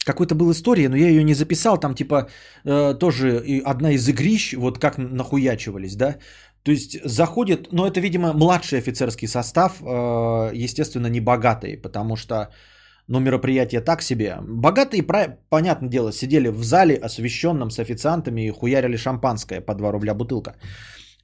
какой-то 0.06 0.36
была 0.36 0.52
история, 0.52 0.90
но 0.90 0.98
я 0.98 1.08
ее 1.08 1.24
не 1.24 1.36
записал. 1.36 1.80
Там 1.80 1.96
типа 1.96 2.28
э, 2.66 3.00
тоже 3.00 3.62
одна 3.66 3.92
из 3.92 4.10
игрищ, 4.10 4.56
вот 4.58 4.78
как 4.78 4.98
нахуячивались, 4.98 5.96
да. 5.96 6.18
То 6.64 6.72
есть 6.72 6.98
заходит, 7.06 7.72
но 7.72 7.88
это, 7.88 8.02
видимо, 8.02 8.34
младший 8.34 8.80
офицерский 8.80 9.28
состав, 9.28 9.82
э, 9.82 10.52
естественно, 10.54 11.08
не 11.08 11.22
богатый, 11.22 11.78
потому 11.78 12.18
что 12.18 12.50
но 13.08 13.20
мероприятие 13.20 13.82
так 13.82 14.02
себе. 14.02 14.38
Богатые, 14.42 15.04
понятное 15.50 15.90
дело, 15.90 16.12
сидели 16.12 16.50
в 16.50 16.64
зале, 16.64 16.96
освещенном 16.96 17.70
с 17.70 17.80
официантами 17.80 18.42
и 18.48 18.52
хуярили 18.52 18.98
шампанское 18.98 19.62
по 19.62 19.76
2 19.76 19.92
рубля 19.92 20.14
бутылка. 20.14 20.56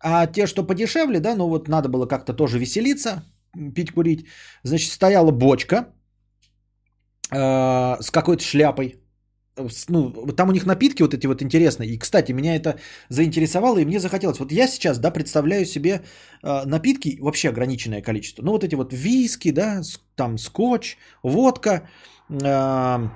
А 0.01 0.27
те, 0.27 0.47
что 0.47 0.63
подешевле, 0.63 1.19
да, 1.19 1.35
ну 1.35 1.47
вот 1.47 1.67
надо 1.67 1.89
было 1.89 2.05
как-то 2.05 2.33
тоже 2.33 2.59
веселиться, 2.59 3.23
пить, 3.75 3.91
курить. 3.91 4.25
Значит, 4.63 4.91
стояла 4.91 5.31
бочка 5.31 5.87
э, 7.31 8.01
с 8.01 8.11
какой-то 8.11 8.43
шляпой. 8.43 8.98
Ну, 9.89 10.11
там 10.35 10.49
у 10.49 10.51
них 10.51 10.65
напитки 10.65 11.03
вот 11.03 11.13
эти 11.13 11.27
вот 11.27 11.41
интересные. 11.41 11.89
И, 11.89 11.97
кстати, 11.97 12.33
меня 12.33 12.55
это 12.55 12.79
заинтересовало, 13.09 13.79
и 13.79 13.85
мне 13.85 13.99
захотелось. 13.99 14.39
Вот 14.39 14.51
я 14.51 14.67
сейчас, 14.67 14.99
да, 14.99 15.11
представляю 15.11 15.65
себе 15.65 16.01
э, 16.43 16.65
напитки, 16.65 17.17
вообще 17.21 17.49
ограниченное 17.49 18.01
количество. 18.01 18.43
Ну, 18.43 18.51
вот 18.51 18.63
эти 18.63 18.75
вот 18.75 18.93
виски, 18.93 19.51
да, 19.51 19.81
там 20.15 20.37
скотч, 20.37 20.97
водка, 21.23 21.89
э, 22.29 23.09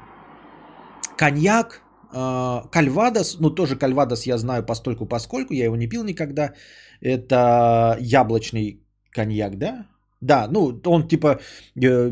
коньяк, 1.18 1.82
э, 2.14 2.62
кальвадос. 2.72 3.38
Ну, 3.40 3.50
тоже 3.50 3.76
кальвадос 3.76 4.28
я 4.28 4.38
знаю 4.38 4.66
постольку 4.66 5.06
поскольку, 5.06 5.54
я 5.54 5.66
его 5.66 5.76
не 5.76 5.88
пил 5.88 6.04
никогда. 6.04 6.54
Это 7.02 7.98
яблочный 8.00 8.80
коньяк, 9.12 9.58
да? 9.58 9.86
Да, 10.22 10.48
ну 10.48 10.80
он 10.86 11.08
типа 11.08 11.40
э, 11.76 12.12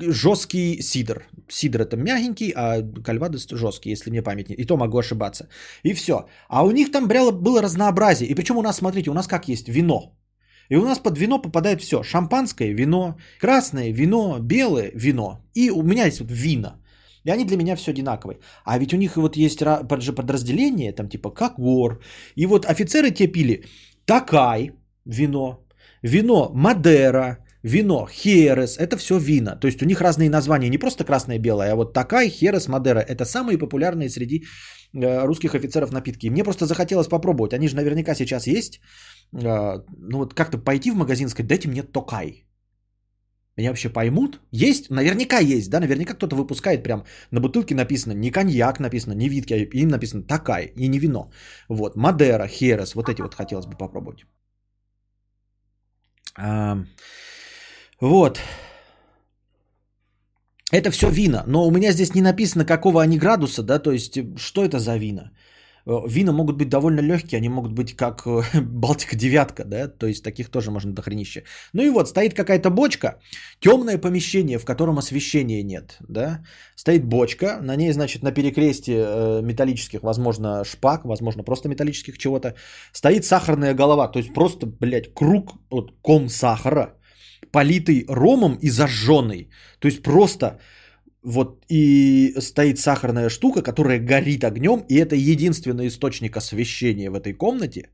жесткий 0.00 0.82
сидр. 0.82 1.22
Сидр 1.48 1.80
это 1.80 1.96
мягенький, 1.96 2.52
а 2.56 2.82
кальвадос 2.82 3.46
жесткий, 3.50 3.90
если 3.90 4.10
мне 4.10 4.22
память 4.22 4.48
не... 4.48 4.54
И 4.54 4.64
то 4.64 4.76
могу 4.76 4.98
ошибаться. 4.98 5.48
И 5.84 5.94
все. 5.94 6.26
А 6.48 6.64
у 6.64 6.70
них 6.70 6.92
там 6.92 7.08
бряло, 7.08 7.32
было 7.32 7.62
разнообразие. 7.62 8.28
И 8.30 8.34
причем 8.34 8.56
у 8.56 8.62
нас, 8.62 8.76
смотрите, 8.76 9.10
у 9.10 9.14
нас 9.14 9.26
как 9.26 9.48
есть 9.48 9.68
вино. 9.68 10.16
И 10.68 10.76
у 10.76 10.84
нас 10.84 10.98
под 10.98 11.18
вино 11.18 11.42
попадает 11.42 11.80
все. 11.80 12.02
Шампанское 12.02 12.72
вино, 12.72 13.16
красное 13.40 13.92
вино, 13.92 14.38
белое 14.40 14.90
вино. 14.94 15.38
И 15.54 15.70
у 15.70 15.82
меня 15.82 16.06
есть 16.06 16.20
вот 16.20 16.30
вина. 16.30 16.78
И 17.24 17.30
они 17.30 17.44
для 17.44 17.56
меня 17.56 17.76
все 17.76 17.90
одинаковые. 17.90 18.38
А 18.64 18.78
ведь 18.78 18.94
у 18.94 18.96
них 18.96 19.16
вот 19.16 19.36
есть 19.36 19.58
подразделение, 20.16 20.92
там 20.92 21.08
типа 21.08 21.30
как 21.30 21.58
вор. 21.58 22.00
И 22.36 22.46
вот 22.46 22.66
офицеры 22.66 23.10
те 23.10 23.26
пили 23.26 23.64
такай 24.06 24.72
вино, 25.04 25.62
Вино 26.02 26.50
Мадера, 26.52 27.38
вино 27.62 28.08
Херес, 28.10 28.78
это 28.78 28.96
все 28.96 29.18
вина. 29.18 29.56
То 29.56 29.66
есть 29.66 29.82
у 29.82 29.86
них 29.86 30.00
разные 30.00 30.30
названия, 30.30 30.70
не 30.70 30.78
просто 30.78 31.04
красное 31.04 31.36
и 31.36 31.40
белое, 31.40 31.72
а 31.72 31.76
вот 31.76 31.92
такая 31.92 32.28
Херес, 32.28 32.68
Мадера. 32.68 33.00
Это 33.00 33.24
самые 33.24 33.58
популярные 33.58 34.08
среди 34.08 34.44
э, 34.94 35.26
русских 35.26 35.54
офицеров 35.54 35.92
напитки. 35.92 36.30
Мне 36.30 36.44
просто 36.44 36.66
захотелось 36.66 37.08
попробовать. 37.08 37.54
Они 37.54 37.68
же 37.68 37.76
наверняка 37.76 38.14
сейчас 38.14 38.46
есть. 38.46 38.80
Э, 39.32 39.82
ну 39.98 40.18
вот 40.18 40.34
как-то 40.34 40.58
пойти 40.58 40.90
в 40.90 40.96
магазин 40.96 41.26
и 41.26 41.30
сказать, 41.30 41.48
дайте 41.48 41.68
мне 41.68 41.82
Токай. 41.82 42.46
Меня 43.56 43.68
вообще 43.68 43.90
поймут? 43.90 44.40
Есть? 44.50 44.90
Наверняка 44.90 45.38
есть, 45.38 45.70
да? 45.70 45.80
Наверняка 45.80 46.14
кто-то 46.14 46.36
выпускает 46.36 46.82
прям 46.82 47.04
на 47.30 47.40
бутылке 47.40 47.74
написано 47.74 48.14
не 48.14 48.30
коньяк 48.30 48.80
написано, 48.80 49.12
не 49.12 49.28
витки, 49.28 49.52
а 49.52 49.56
им 49.56 49.88
написано 49.88 50.22
такай 50.22 50.72
и 50.76 50.88
не 50.88 50.98
вино. 50.98 51.30
Вот, 51.68 51.96
Мадера, 51.96 52.46
Херес, 52.46 52.94
вот 52.94 53.10
эти 53.10 53.20
вот 53.20 53.34
хотелось 53.34 53.66
бы 53.66 53.76
попробовать. 53.76 54.24
Вот. 58.02 58.40
Это 60.72 60.90
все 60.90 61.08
вина, 61.08 61.44
но 61.46 61.66
у 61.66 61.70
меня 61.70 61.92
здесь 61.92 62.14
не 62.14 62.22
написано, 62.22 62.64
какого 62.64 63.00
они 63.00 63.16
градуса, 63.16 63.62
да, 63.62 63.78
то 63.78 63.92
есть 63.92 64.18
что 64.36 64.64
это 64.64 64.78
за 64.78 64.96
вина. 64.96 65.30
Э, 65.86 66.08
вина 66.08 66.32
могут 66.32 66.56
быть 66.56 66.68
довольно 66.68 67.00
легкие, 67.00 67.38
они 67.38 67.48
могут 67.48 67.72
быть 67.72 67.94
как 67.94 68.26
э, 68.26 68.60
Балтика 68.60 69.14
девятка, 69.14 69.64
да, 69.64 69.86
то 69.86 70.06
есть 70.06 70.24
таких 70.24 70.50
тоже 70.50 70.70
можно 70.70 70.92
дохренище. 70.92 71.44
Ну 71.74 71.82
и 71.82 71.90
вот, 71.90 72.08
стоит 72.08 72.34
какая-то 72.34 72.70
бочка, 72.70 73.20
темное 73.60 73.98
помещение, 73.98 74.58
в 74.58 74.64
котором 74.64 74.98
освещения 74.98 75.62
нет, 75.62 75.96
да, 76.08 76.44
стоит 76.74 77.04
бочка, 77.04 77.60
на 77.62 77.76
ней, 77.76 77.92
значит, 77.92 78.22
на 78.22 78.32
перекрестии 78.32 78.96
э, 78.98 79.42
металлических, 79.42 80.02
возможно, 80.02 80.64
шпак, 80.64 81.04
возможно, 81.04 81.44
просто 81.44 81.68
металлических 81.68 82.18
чего-то, 82.18 82.54
стоит 82.92 83.24
сахарная 83.24 83.74
голова, 83.74 84.08
то 84.08 84.18
есть 84.18 84.34
просто, 84.34 84.66
блядь, 84.66 85.14
круг, 85.14 85.52
вот, 85.70 85.92
ком 86.02 86.28
сахара, 86.28 86.96
политый 87.52 88.04
ромом 88.08 88.58
и 88.62 88.70
зажженный, 88.70 89.50
то 89.78 89.88
есть 89.88 90.02
просто 90.02 90.58
вот 91.22 91.64
и 91.68 92.34
стоит 92.40 92.78
сахарная 92.78 93.30
штука, 93.30 93.62
которая 93.62 93.98
горит 94.00 94.44
огнем, 94.44 94.84
и 94.88 94.96
это 94.96 95.14
единственный 95.14 95.86
источник 95.86 96.36
освещения 96.36 97.10
в 97.10 97.14
этой 97.14 97.32
комнате. 97.32 97.90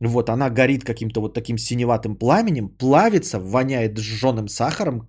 Вот 0.00 0.28
она 0.28 0.50
горит 0.50 0.84
каким-то 0.84 1.20
вот 1.20 1.34
таким 1.34 1.58
синеватым 1.58 2.16
пламенем, 2.16 2.68
плавится, 2.68 3.38
воняет 3.38 3.98
сжженным 3.98 4.48
сахаром, 4.48 5.08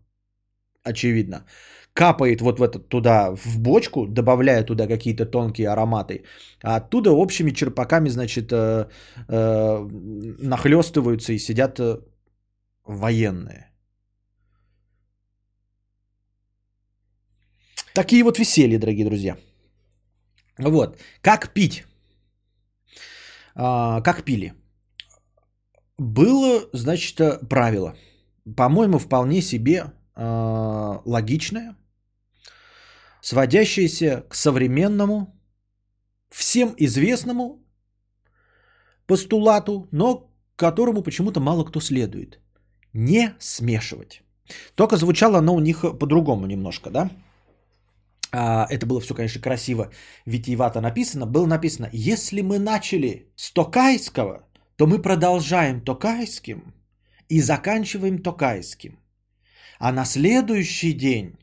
очевидно, 0.83 1.45
капает 1.93 2.41
вот 2.41 2.59
в 2.59 2.63
этот 2.63 2.89
туда 2.89 3.35
в 3.35 3.59
бочку, 3.59 4.07
добавляя 4.07 4.63
туда 4.63 4.87
какие-то 4.87 5.25
тонкие 5.25 5.69
ароматы, 5.69 6.23
а 6.63 6.75
оттуда 6.77 7.11
общими 7.11 7.51
черпаками, 7.51 8.09
значит, 8.09 8.51
э, 8.51 8.85
э, 9.27 9.89
нахлестываются 10.39 11.33
и 11.33 11.39
сидят 11.39 11.79
э, 11.79 11.99
военные. 12.85 13.71
Такие 17.93 18.23
вот 18.23 18.39
веселья, 18.39 18.79
дорогие 18.79 19.05
друзья. 19.05 19.37
Вот. 20.57 20.99
Как 21.21 21.53
пить? 21.53 21.85
А, 23.55 24.01
как 24.01 24.23
пили? 24.23 24.53
Было, 25.97 26.69
значит, 26.73 27.49
правило. 27.49 27.95
По-моему, 28.55 28.99
вполне 28.99 29.41
себе 29.41 29.93
а, 30.13 31.01
логичное, 31.05 31.75
сводящееся 33.21 34.25
к 34.29 34.35
современному, 34.35 35.27
всем 36.29 36.75
известному 36.77 37.65
постулату, 39.07 39.87
но 39.91 40.29
которому 40.57 41.01
почему-то 41.01 41.39
мало 41.39 41.63
кто 41.63 41.79
следует. 41.79 42.44
Не 42.95 43.35
смешивать. 43.39 44.23
Только 44.75 44.95
звучало 44.95 45.37
оно 45.37 45.55
у 45.55 45.59
них 45.59 45.81
по-другому 45.99 46.45
немножко, 46.45 46.89
да? 46.89 47.09
А, 48.31 48.67
это 48.69 48.85
было 48.85 49.01
все, 49.01 49.13
конечно, 49.13 49.41
красиво, 49.41 49.91
витиевато 50.25 50.79
написано, 50.81 51.25
было 51.25 51.45
написано, 51.45 51.89
если 51.91 52.41
мы 52.41 52.57
начали 52.59 53.27
с 53.35 53.51
Токайского, 53.51 54.47
то 54.77 54.87
мы 54.87 55.01
продолжаем 55.01 55.81
Токайским 55.81 56.73
и 57.27 57.41
заканчиваем 57.41 58.19
Токайским. 58.23 58.97
А 59.77 59.91
на 59.91 60.05
следующий 60.05 60.93
день 60.93 61.35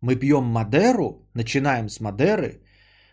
мы 0.00 0.14
пьем 0.14 0.44
Мадеру, 0.44 1.28
начинаем 1.34 1.88
с 1.88 2.00
Мадеры, 2.00 2.60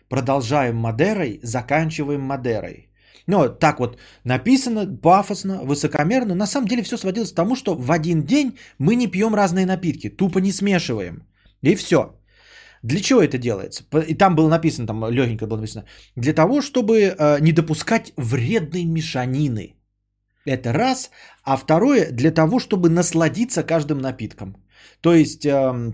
продолжаем 0.08 0.76
Мадерой, 0.76 1.40
заканчиваем 1.42 2.20
Мадерой. 2.20 2.88
Ну, 3.26 3.48
так 3.48 3.78
вот 3.80 3.98
написано, 4.24 4.86
пафосно, 5.02 5.60
высокомерно. 5.64 6.34
На 6.34 6.46
самом 6.46 6.68
деле 6.68 6.82
все 6.82 6.96
сводилось 6.96 7.32
к 7.32 7.34
тому, 7.34 7.56
что 7.56 7.74
в 7.74 7.90
один 7.90 8.22
день 8.22 8.58
мы 8.78 8.96
не 8.96 9.06
пьем 9.06 9.34
разные 9.34 9.66
напитки, 9.66 10.10
тупо 10.10 10.38
не 10.38 10.52
смешиваем. 10.52 11.26
И 11.62 11.74
все. 11.76 12.14
Для 12.82 13.00
чего 13.00 13.22
это 13.22 13.38
делается? 13.38 13.84
И 14.08 14.14
там 14.14 14.34
было 14.34 14.48
написано, 14.48 14.86
там 14.86 15.04
легенько 15.10 15.46
было 15.46 15.56
написано, 15.56 15.84
для 16.16 16.34
того, 16.34 16.60
чтобы 16.60 16.98
э, 16.98 17.40
не 17.40 17.52
допускать 17.52 18.12
вредной 18.16 18.84
мешанины. 18.84 19.74
Это 20.46 20.72
раз. 20.72 21.10
А 21.44 21.56
второе, 21.56 22.12
для 22.12 22.30
того, 22.30 22.60
чтобы 22.60 22.90
насладиться 22.90 23.62
каждым 23.62 23.98
напитком. 23.98 24.56
То 25.00 25.14
есть, 25.14 25.46
э, 25.46 25.92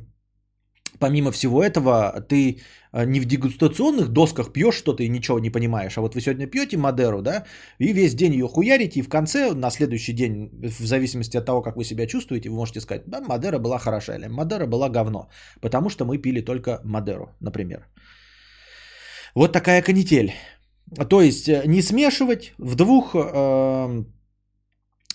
помимо 0.99 1.31
всего 1.31 1.63
этого, 1.63 2.21
ты 2.29 2.61
не 2.93 3.21
в 3.21 3.25
дегустационных 3.25 4.09
досках 4.09 4.53
пьешь 4.53 4.75
что-то 4.75 5.03
и 5.03 5.09
ничего 5.09 5.39
не 5.39 5.51
понимаешь, 5.51 5.99
а 5.99 6.01
вот 6.01 6.15
вы 6.15 6.21
сегодня 6.21 6.47
пьете 6.47 6.77
Мадеру, 6.77 7.23
да, 7.23 7.45
и 7.79 7.93
весь 7.93 8.15
день 8.15 8.33
ее 8.33 8.49
хуярите, 8.49 9.01
и 9.01 9.03
в 9.03 9.09
конце, 9.09 9.55
на 9.55 9.71
следующий 9.71 10.13
день, 10.13 10.51
в 10.53 10.87
зависимости 10.87 11.37
от 11.37 11.47
того, 11.47 11.63
как 11.63 11.77
вы 11.77 11.85
себя 11.85 12.07
чувствуете, 12.07 12.49
вы 12.49 12.57
можете 12.57 12.81
сказать, 12.81 13.03
да, 13.07 13.21
Мадера 13.21 13.59
была 13.59 13.79
хороша, 13.79 14.17
или 14.17 14.29
Мадера 14.29 14.67
была 14.67 14.89
говно, 14.89 15.29
потому 15.61 15.91
что 15.91 16.05
мы 16.05 16.19
пили 16.19 16.41
только 16.41 16.81
Мадеру, 16.85 17.29
например. 17.41 17.87
Вот 19.35 19.53
такая 19.53 19.83
канитель. 19.83 20.33
То 21.09 21.21
есть 21.21 21.49
э, 21.49 21.63
не 21.67 21.83
смешивать 21.83 22.53
в 22.59 22.75
двух 22.75 23.15
Э, 23.15 24.05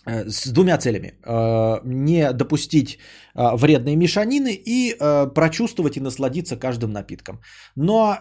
с 0.05 0.47
двумя 0.51 0.77
целями. 0.77 1.19
Э, 1.25 1.81
не 1.83 2.33
допустить 2.33 2.97
э, 3.35 3.55
вредной 3.55 3.95
мешанины 3.95 4.53
и 4.53 4.95
прочувствовать 5.35 5.97
и 5.97 6.01
насладиться 6.01 6.57
каждым 6.57 6.91
напитком. 6.91 7.41
Но, 7.75 8.17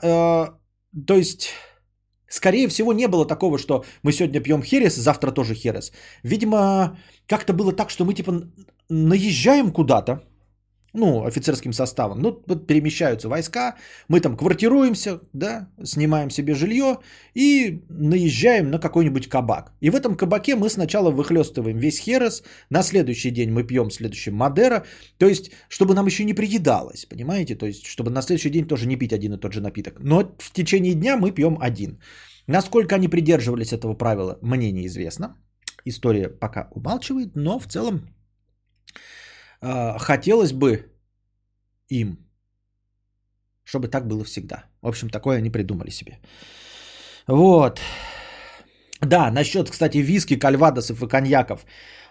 то 1.06 1.14
есть, 1.14 1.50
скорее 2.28 2.68
всего, 2.68 2.92
не 2.92 3.08
было 3.08 3.26
такого, 3.26 3.58
что 3.58 3.84
мы 4.02 4.12
сегодня 4.12 4.40
пьем 4.40 4.62
херес, 4.62 4.96
завтра 4.96 5.30
тоже 5.30 5.54
херес. 5.54 5.92
Видимо, 6.22 6.98
как-то 7.26 7.52
было 7.52 7.72
так, 7.72 7.90
что 7.90 8.04
мы 8.04 8.14
типа 8.14 8.32
наезжаем 8.88 9.72
куда-то, 9.72 10.22
ну, 10.94 11.24
офицерским 11.24 11.72
составом. 11.72 12.22
Ну, 12.22 12.42
вот 12.46 12.66
перемещаются 12.66 13.28
войска, 13.28 13.76
мы 14.08 14.20
там 14.20 14.36
квартируемся, 14.36 15.20
да, 15.32 15.68
снимаем 15.82 16.30
себе 16.30 16.54
жилье 16.54 16.98
и 17.34 17.82
наезжаем 17.88 18.70
на 18.70 18.78
какой-нибудь 18.78 19.28
кабак. 19.28 19.72
И 19.80 19.90
в 19.90 19.96
этом 19.96 20.16
кабаке 20.16 20.54
мы 20.54 20.70
сначала 20.70 21.10
выхлестываем 21.10 21.78
весь 21.78 21.98
херес, 21.98 22.42
на 22.70 22.82
следующий 22.82 23.30
день 23.30 23.50
мы 23.50 23.64
пьем 23.64 23.90
следующий 23.90 24.30
Мадера, 24.30 24.84
то 25.18 25.26
есть, 25.26 25.50
чтобы 25.68 25.94
нам 25.94 26.06
еще 26.06 26.24
не 26.24 26.34
приедалось, 26.34 27.04
понимаете? 27.06 27.56
То 27.56 27.66
есть, 27.66 27.86
чтобы 27.86 28.10
на 28.10 28.22
следующий 28.22 28.50
день 28.50 28.66
тоже 28.66 28.86
не 28.86 28.96
пить 28.96 29.12
один 29.12 29.34
и 29.34 29.40
тот 29.40 29.52
же 29.52 29.60
напиток. 29.60 29.98
Но 30.00 30.36
в 30.38 30.52
течение 30.52 30.94
дня 30.94 31.16
мы 31.16 31.32
пьем 31.32 31.58
один. 31.60 31.98
Насколько 32.46 32.94
они 32.94 33.08
придерживались 33.08 33.72
этого 33.72 33.94
правила, 33.94 34.38
мне 34.42 34.72
неизвестно. 34.72 35.36
История 35.86 36.28
пока 36.28 36.68
умалчивает, 36.70 37.34
но 37.34 37.58
в 37.58 37.66
целом 37.66 38.13
э, 39.64 39.98
хотелось 39.98 40.52
бы 40.52 40.92
им, 41.88 42.18
чтобы 43.64 43.88
так 43.88 44.06
было 44.06 44.24
всегда. 44.24 44.64
В 44.82 44.88
общем, 44.88 45.08
такое 45.10 45.38
они 45.38 45.50
придумали 45.50 45.90
себе. 45.90 46.18
Вот. 47.26 47.80
Да, 49.04 49.30
насчет, 49.30 49.70
кстати, 49.70 49.98
виски, 49.98 50.36
кальвадосов 50.36 51.02
и 51.02 51.08
коньяков. 51.08 51.64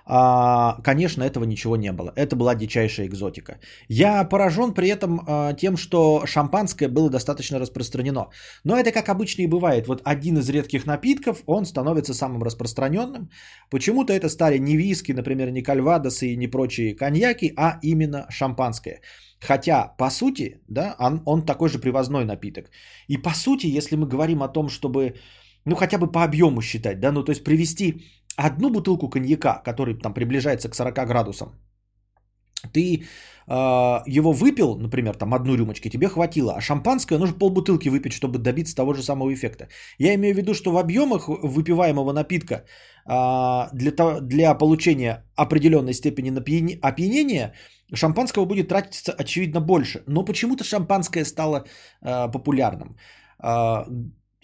А, 0.06 0.82
конечно, 0.84 1.23
этого 1.23 1.45
ничего 1.45 1.77
не 1.77 1.91
было. 1.91 2.12
Это 2.15 2.36
была 2.36 2.56
дичайшая 2.56 3.08
экзотика. 3.08 3.60
Я 3.88 4.23
поражен 4.25 4.73
при 4.73 4.89
этом 4.89 5.21
а, 5.25 5.53
тем, 5.53 5.77
что 5.77 6.25
шампанское 6.25 6.89
было 6.89 7.10
достаточно 7.10 7.60
распространено. 7.60 8.27
Но 8.65 8.77
это 8.77 8.91
как 8.91 9.08
обычно 9.10 9.43
и 9.43 9.47
бывает. 9.47 9.88
Вот 9.88 10.01
один 10.03 10.38
из 10.38 10.49
редких 10.49 10.86
напитков, 10.86 11.43
он 11.45 11.65
становится 11.65 12.13
самым 12.13 12.43
распространенным. 12.43 13.29
Почему-то 13.69 14.12
это 14.12 14.27
стали 14.29 14.58
не 14.58 14.75
виски, 14.75 15.13
например, 15.13 15.51
не 15.51 15.63
кальвадосы 15.63 16.34
и 16.34 16.38
не 16.38 16.47
прочие 16.47 16.95
коньяки, 16.95 17.53
а 17.56 17.79
именно 17.82 18.25
шампанское. 18.29 18.99
Хотя, 19.39 19.95
по 19.97 20.10
сути, 20.10 20.62
да, 20.69 20.95
он, 20.99 21.21
он 21.25 21.45
такой 21.45 21.69
же 21.69 21.79
привозной 21.79 22.25
напиток. 22.25 22.71
И 23.08 23.17
по 23.17 23.34
сути, 23.34 23.67
если 23.67 23.95
мы 23.95 24.06
говорим 24.08 24.41
о 24.41 24.47
том, 24.47 24.69
чтобы, 24.69 25.15
ну, 25.65 25.76
хотя 25.76 25.97
бы 25.97 26.12
по 26.12 26.23
объему 26.23 26.62
считать, 26.62 26.99
да, 26.99 27.12
ну, 27.12 27.23
то 27.23 27.32
есть 27.32 27.43
привести 27.43 28.04
одну 28.36 28.69
бутылку 28.69 29.10
коньяка, 29.10 29.62
который 29.63 29.95
там 29.95 30.13
приближается 30.13 30.69
к 30.69 30.76
40 30.76 31.08
градусам, 31.08 31.49
ты 32.71 33.04
э, 33.47 34.17
его 34.17 34.32
выпил, 34.32 34.78
например, 34.80 35.15
там 35.15 35.34
одну 35.34 35.56
рюмочки, 35.56 35.89
тебе 35.89 36.08
хватило, 36.08 36.54
а 36.54 36.62
шампанское 36.62 37.17
нужно 37.17 37.38
полбутылки 37.38 37.89
выпить, 37.89 38.13
чтобы 38.13 38.39
добиться 38.39 38.76
того 38.76 38.93
же 38.93 39.04
самого 39.04 39.34
эффекта. 39.34 39.67
Я 39.99 40.13
имею 40.15 40.34
в 40.34 40.38
виду, 40.38 40.54
что 40.54 40.71
в 40.71 40.78
объемах 40.78 41.28
выпиваемого 41.28 42.13
напитка 42.13 42.56
э, 42.56 43.69
для, 43.73 43.91
того, 43.91 44.19
для 44.21 44.56
получения 44.56 45.26
определенной 45.36 45.93
степени 45.93 46.32
опьянения 46.82 47.54
шампанского 47.93 48.45
будет 48.45 48.69
тратиться 48.69 49.12
очевидно 49.12 49.60
больше. 49.60 50.04
Но 50.08 50.26
почему-то 50.26 50.63
шампанское 50.63 51.26
стало 51.26 51.65
э, 52.02 52.32
популярным. 52.32 52.95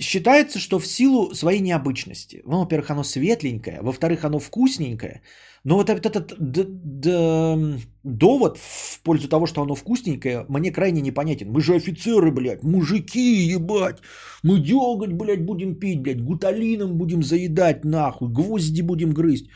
Считается, 0.01 0.59
что 0.59 0.79
в 0.79 0.87
силу 0.87 1.35
своей 1.35 1.59
необычности. 1.59 2.41
Ну, 2.45 2.59
во-первых, 2.59 2.89
оно 2.89 3.03
светленькое, 3.03 3.81
во-вторых, 3.81 4.23
оно 4.23 4.39
вкусненькое. 4.39 5.21
Но 5.65 5.75
вот 5.75 5.89
этот, 5.89 6.05
этот 6.05 6.35
д- 6.39 6.63
д- 6.69 7.79
довод 8.03 8.57
в 8.57 9.01
пользу 9.03 9.27
того, 9.27 9.45
что 9.45 9.61
оно 9.61 9.75
вкусненькое, 9.75 10.45
мне 10.47 10.71
крайне 10.71 11.01
непонятен. 11.01 11.51
Мы 11.51 11.61
же 11.61 11.75
офицеры, 11.75 12.31
блядь, 12.31 12.63
мужики, 12.63 13.53
ебать. 13.53 13.97
Мы 14.41 14.59
деготь, 14.59 15.11
блядь, 15.11 15.43
будем 15.45 15.75
пить, 15.75 15.99
блядь, 15.99 16.21
гуталином 16.21 16.97
будем 16.97 17.21
заедать, 17.21 17.83
нахуй, 17.83 18.29
гвозди 18.29 18.81
будем 18.81 19.11
грызть. 19.11 19.49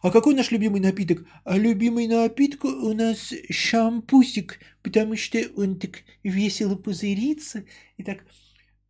А 0.00 0.10
какой 0.12 0.34
наш 0.34 0.52
любимый 0.52 0.80
напиток? 0.80 1.24
А 1.44 1.58
любимый 1.58 2.06
напиток 2.06 2.64
у 2.64 2.92
нас 2.94 3.34
шампусик, 3.50 4.60
потому 4.82 5.16
что 5.16 5.38
он 5.56 5.76
так 5.80 6.04
весело 6.22 6.76
пузырится 6.76 7.64
и 7.96 8.04
так 8.04 8.18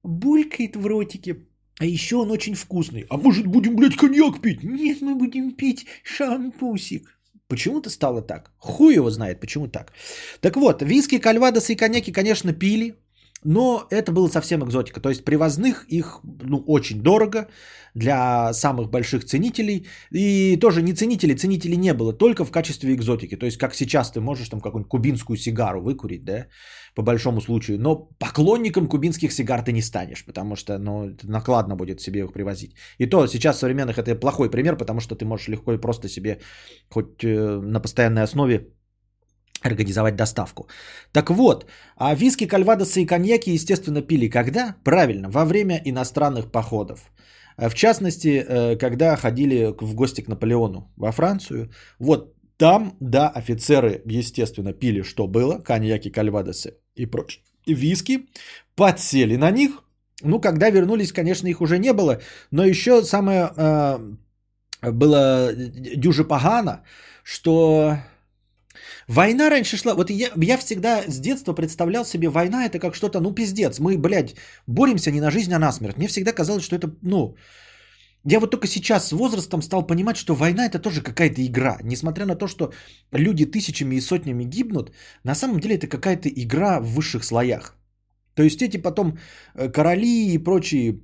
булькает 0.02 0.76
в 0.76 0.86
ротике. 0.86 1.36
А 1.78 1.84
еще 1.84 2.16
он 2.16 2.30
очень 2.30 2.54
вкусный. 2.54 3.06
А 3.08 3.16
может 3.16 3.46
будем, 3.46 3.76
блядь, 3.76 3.96
коньяк 3.96 4.40
пить? 4.40 4.62
Нет, 4.62 5.02
мы 5.02 5.14
будем 5.14 5.52
пить 5.52 5.86
шампусик. 6.04 7.18
Почему-то 7.48 7.90
стало 7.90 8.22
так. 8.22 8.52
Хуй 8.58 8.94
его 8.94 9.10
знает, 9.10 9.40
почему 9.40 9.68
так. 9.68 9.92
Так 10.40 10.56
вот, 10.56 10.82
виски, 10.82 11.18
кальвадосы 11.18 11.72
и 11.72 11.76
коньяки, 11.76 12.12
конечно, 12.12 12.52
пили. 12.52 12.94
Но 13.44 13.86
это 13.90 14.12
было 14.12 14.28
совсем 14.28 14.62
экзотика. 14.62 15.00
То 15.00 15.08
есть 15.08 15.24
привозных 15.24 15.84
их 15.88 16.20
ну, 16.22 16.62
очень 16.66 17.02
дорого 17.02 17.48
для 17.94 18.52
самых 18.52 18.90
больших 18.90 19.24
ценителей. 19.24 19.86
И 20.12 20.56
тоже 20.60 20.82
не 20.82 20.94
ценителей, 20.94 21.36
ценителей 21.36 21.76
не 21.76 21.94
было, 21.94 22.12
только 22.12 22.44
в 22.44 22.50
качестве 22.50 22.94
экзотики. 22.94 23.36
То 23.36 23.46
есть 23.46 23.58
как 23.58 23.74
сейчас 23.74 24.12
ты 24.12 24.20
можешь 24.20 24.48
там 24.48 24.60
какую-нибудь 24.60 24.88
кубинскую 24.88 25.36
сигару 25.36 25.82
выкурить, 25.82 26.24
да, 26.24 26.46
по 26.94 27.02
большому 27.02 27.40
случаю. 27.40 27.78
Но 27.78 28.08
поклонником 28.18 28.86
кубинских 28.86 29.32
сигар 29.32 29.62
ты 29.62 29.72
не 29.72 29.82
станешь, 29.82 30.24
потому 30.24 30.56
что 30.56 30.78
ну, 30.78 31.16
накладно 31.22 31.76
будет 31.76 32.00
себе 32.00 32.20
их 32.20 32.32
привозить. 32.32 32.74
И 32.98 33.06
то 33.06 33.26
сейчас 33.26 33.58
современных 33.58 33.98
это 33.98 34.14
плохой 34.14 34.50
пример, 34.50 34.76
потому 34.76 35.00
что 35.00 35.14
ты 35.14 35.24
можешь 35.24 35.48
легко 35.48 35.72
и 35.72 35.80
просто 35.80 36.08
себе 36.08 36.40
хоть 36.90 37.24
э, 37.24 37.60
на 37.62 37.80
постоянной 37.80 38.22
основе 38.22 38.68
организовать 39.62 40.16
доставку. 40.16 40.68
Так 41.12 41.30
вот, 41.30 41.66
а 41.96 42.14
виски, 42.14 42.46
кальвадосы 42.46 43.02
и 43.02 43.06
коньяки, 43.06 43.50
естественно, 43.50 44.02
пили 44.02 44.28
когда? 44.28 44.76
Правильно, 44.84 45.30
во 45.30 45.44
время 45.44 45.80
иностранных 45.84 46.50
походов. 46.50 47.12
Э, 47.56 47.68
в 47.68 47.74
частности, 47.74 48.44
э, 48.48 48.76
когда 48.76 49.16
ходили 49.16 49.74
в 49.80 49.94
гости 49.94 50.20
к 50.20 50.28
Наполеону 50.28 50.92
во 50.96 51.12
Францию. 51.12 51.70
Вот 51.98 52.34
там, 52.58 52.96
да, 53.00 53.28
офицеры, 53.28 54.02
естественно, 54.06 54.72
пили, 54.72 55.02
что 55.02 55.26
было, 55.26 55.58
коньяки, 55.58 56.10
кальвадосы 56.10 56.81
и 56.96 57.06
прочее. 57.06 57.42
Виски, 57.66 58.26
подсели 58.74 59.36
на 59.36 59.50
них. 59.50 59.82
Ну, 60.22 60.40
когда 60.40 60.70
вернулись, 60.70 61.12
конечно, 61.12 61.48
их 61.48 61.60
уже 61.60 61.78
не 61.78 61.92
было. 61.92 62.20
Но 62.50 62.64
еще 62.64 63.04
самое 63.04 63.50
э, 63.56 63.98
было 64.90 65.52
дюже 65.54 66.24
погано, 66.24 66.82
что 67.24 67.96
Война 69.08 69.50
раньше 69.50 69.76
шла, 69.76 69.94
вот 69.94 70.10
я, 70.10 70.30
я 70.36 70.58
всегда 70.58 71.02
с 71.06 71.18
детства 71.20 71.54
представлял 71.54 72.04
себе, 72.04 72.28
война 72.28 72.64
это 72.64 72.78
как 72.78 72.94
что-то, 72.94 73.20
ну 73.20 73.32
пиздец, 73.32 73.78
мы, 73.78 73.98
блядь, 73.98 74.34
боремся 74.66 75.10
не 75.10 75.20
на 75.20 75.30
жизнь, 75.30 75.52
а 75.52 75.58
на 75.58 75.72
смерть. 75.72 75.98
Мне 75.98 76.08
всегда 76.08 76.32
казалось, 76.32 76.64
что 76.64 76.76
это, 76.76 76.90
ну, 77.02 77.34
я 78.24 78.40
вот 78.40 78.50
только 78.50 78.66
сейчас 78.66 79.08
с 79.08 79.12
возрастом 79.12 79.62
стал 79.62 79.86
понимать, 79.86 80.16
что 80.16 80.34
война 80.34 80.66
это 80.66 80.78
тоже 80.78 81.02
какая-то 81.02 81.44
игра. 81.44 81.78
Несмотря 81.82 82.26
на 82.26 82.36
то, 82.36 82.46
что 82.46 82.72
люди 83.12 83.46
тысячами 83.46 83.96
и 83.96 84.00
сотнями 84.00 84.44
гибнут, 84.44 84.92
на 85.24 85.34
самом 85.34 85.58
деле 85.58 85.74
это 85.74 85.88
какая-то 85.88 86.28
игра 86.28 86.80
в 86.80 86.86
высших 86.86 87.24
слоях. 87.24 87.76
То 88.34 88.42
есть 88.42 88.62
эти 88.62 88.76
потом 88.76 89.18
э, 89.54 89.68
короли 89.68 90.34
и 90.34 90.38
прочие 90.38 91.00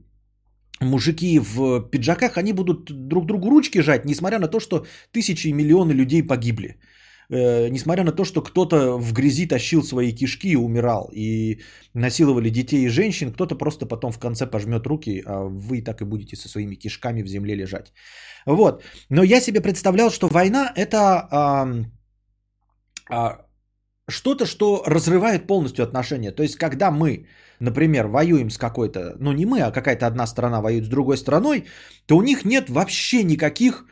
мужики 0.81 1.41
в 1.41 1.81
пиджаках, 1.91 2.39
они 2.39 2.53
будут 2.53 3.09
друг 3.09 3.27
другу 3.27 3.51
ручки 3.51 3.83
жать, 3.83 4.05
несмотря 4.05 4.39
на 4.39 4.49
то, 4.49 4.61
что 4.61 4.87
тысячи 5.13 5.49
и 5.49 5.53
миллионы 5.53 5.93
людей 5.93 6.23
погибли 6.23 6.77
э, 7.31 7.69
несмотря 7.69 8.05
на 8.05 8.13
то, 8.13 8.25
что 8.25 8.43
кто-то 8.43 8.99
в 8.99 9.13
грязи 9.13 9.47
тащил 9.47 9.83
свои 9.83 10.13
кишки 10.13 10.53
и 10.53 10.57
умирал, 10.57 11.11
и 11.13 11.61
насиловали 11.95 12.51
детей 12.51 12.85
и 12.85 12.89
женщин, 12.89 13.33
кто-то 13.33 13.55
просто 13.55 13.87
потом 13.87 14.13
в 14.13 14.19
конце 14.19 14.47
пожмет 14.47 14.87
руки, 14.87 15.23
а 15.27 15.45
вы 15.45 15.83
так 15.83 16.01
и 16.01 16.05
будете 16.05 16.37
со 16.37 16.49
своими 16.49 16.77
кишками 16.77 17.23
в 17.23 17.29
земле 17.29 17.55
лежать. 17.55 17.93
Вот. 18.47 18.83
Но 19.11 19.23
я 19.23 19.41
себе 19.41 19.61
представлял, 19.61 20.11
что 20.11 20.29
война 20.29 20.73
это 20.77 21.29
а, 21.31 21.69
а, 23.11 23.49
что-то, 24.09 24.47
что 24.47 24.83
разрывает 24.87 25.47
полностью 25.47 25.85
отношения. 25.85 26.33
То 26.33 26.43
есть, 26.43 26.57
когда 26.57 26.91
мы, 26.91 27.27
например, 27.61 28.07
воюем 28.07 28.51
с 28.51 28.59
какой-то, 28.59 29.17
ну 29.21 29.33
не 29.33 29.47
мы, 29.47 29.61
а 29.61 29.71
какая-то 29.71 30.07
одна 30.07 30.27
страна 30.27 30.61
воюет 30.61 30.85
с 30.85 30.89
другой 30.89 31.17
страной, 31.17 31.67
то 32.07 32.17
у 32.17 32.23
них 32.23 32.45
нет 32.45 32.71
вообще 32.71 33.23
никаких... 33.23 33.85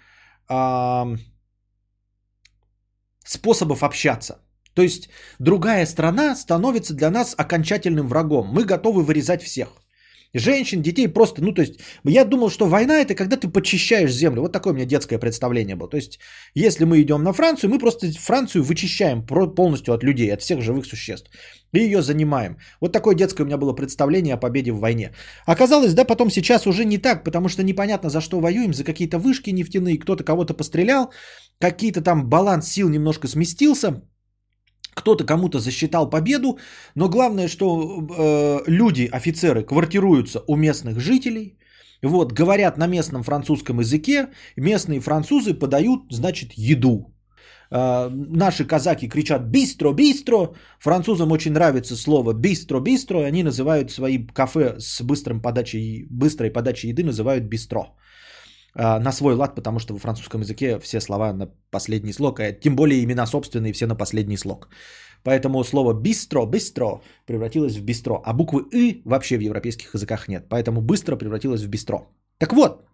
способов 3.26 3.82
общаться. 3.82 4.38
То 4.74 4.82
есть 4.82 5.08
другая 5.38 5.86
страна 5.86 6.36
становится 6.36 6.94
для 6.94 7.10
нас 7.10 7.34
окончательным 7.36 8.08
врагом. 8.08 8.48
Мы 8.48 8.64
готовы 8.64 9.02
вырезать 9.02 9.42
всех. 9.42 9.68
Женщин, 10.34 10.82
детей 10.82 11.08
просто, 11.08 11.42
ну 11.42 11.52
то 11.52 11.62
есть, 11.62 11.80
я 12.04 12.24
думал, 12.24 12.50
что 12.50 12.66
война 12.66 13.00
это 13.00 13.14
когда 13.14 13.36
ты 13.36 13.48
почищаешь 13.48 14.12
землю. 14.12 14.42
Вот 14.42 14.52
такое 14.52 14.72
у 14.72 14.76
меня 14.76 14.86
детское 14.86 15.18
представление 15.18 15.76
было. 15.76 15.88
То 15.88 15.96
есть, 15.96 16.18
если 16.54 16.84
мы 16.84 17.00
идем 17.00 17.22
на 17.22 17.32
Францию, 17.32 17.70
мы 17.70 17.78
просто 17.78 18.12
Францию 18.12 18.64
вычищаем 18.64 19.26
полностью 19.26 19.94
от 19.94 20.02
людей, 20.02 20.32
от 20.32 20.42
всех 20.42 20.60
живых 20.60 20.86
существ. 20.86 21.30
И 21.72 21.78
ее 21.78 22.02
занимаем. 22.02 22.56
Вот 22.80 22.92
такое 22.92 23.14
детское 23.14 23.42
у 23.42 23.46
меня 23.46 23.58
было 23.58 23.72
представление 23.72 24.34
о 24.34 24.38
победе 24.38 24.72
в 24.72 24.78
войне. 24.78 25.12
Оказалось, 25.46 25.94
да, 25.94 26.04
потом 26.04 26.30
сейчас 26.30 26.66
уже 26.66 26.84
не 26.84 26.98
так, 26.98 27.24
потому 27.24 27.48
что 27.48 27.62
непонятно 27.62 28.10
за 28.10 28.20
что 28.20 28.40
воюем, 28.40 28.72
за 28.72 28.84
какие-то 28.84 29.18
вышки 29.18 29.50
нефтяные, 29.50 29.98
кто-то 29.98 30.24
кого-то 30.24 30.54
пострелял, 30.54 31.12
какие-то 31.60 32.00
там 32.02 32.28
баланс 32.28 32.68
сил 32.68 32.88
немножко 32.88 33.28
сместился, 33.28 34.02
кто-то 34.96 35.24
кому-то 35.24 35.58
засчитал 35.58 36.10
победу, 36.10 36.58
но 36.94 37.08
главное, 37.08 37.48
что 37.48 37.66
э, 37.66 38.62
люди, 38.66 39.08
офицеры, 39.12 39.62
квартируются 39.62 40.42
у 40.48 40.56
местных 40.56 41.00
жителей, 41.00 41.58
вот, 42.02 42.32
говорят 42.32 42.78
на 42.78 42.86
местном 42.86 43.22
французском 43.22 43.80
языке, 43.80 44.28
местные 44.56 45.00
французы 45.00 45.54
подают, 45.54 46.00
значит, 46.10 46.52
еду. 46.56 47.12
Э, 47.70 48.08
наши 48.10 48.64
казаки 48.64 49.08
кричат 49.08 49.42
«бистро, 49.42 49.92
бистро», 49.92 50.54
французам 50.80 51.32
очень 51.32 51.52
нравится 51.52 51.96
слово 51.96 52.32
«бистро, 52.32 52.80
бистро», 52.80 53.20
они 53.20 53.42
называют 53.42 53.90
свои 53.90 54.26
кафе 54.26 54.76
с 54.78 55.02
быстрым 55.02 55.42
подачей, 55.42 56.06
быстрой 56.10 56.50
подачей 56.50 56.90
еды 56.90 57.04
называют 57.04 57.44
«бистро» 57.44 57.96
на 58.76 59.12
свой 59.12 59.34
лад, 59.34 59.54
потому 59.54 59.78
что 59.78 59.94
во 59.94 60.00
французском 60.00 60.40
языке 60.40 60.78
все 60.78 61.00
слова 61.00 61.32
на 61.32 61.48
последний 61.70 62.12
слог, 62.12 62.40
а 62.40 62.52
тем 62.52 62.76
более 62.76 63.02
имена 63.02 63.26
собственные 63.26 63.72
все 63.72 63.86
на 63.86 63.96
последний 63.96 64.36
слог. 64.36 64.68
Поэтому 65.24 65.64
слово 65.64 65.92
«бистро», 65.92 66.46
«бистро» 66.46 67.02
превратилось 67.26 67.76
в 67.76 67.84
«бистро», 67.84 68.22
а 68.24 68.32
буквы 68.32 68.64
«и» 68.72 69.02
вообще 69.04 69.36
в 69.36 69.40
европейских 69.40 69.94
языках 69.94 70.28
нет. 70.28 70.48
Поэтому 70.48 70.80
«быстро» 70.80 71.16
превратилось 71.16 71.62
в 71.62 71.68
«бистро». 71.68 71.98
Так 72.38 72.52
вот, 72.52 72.86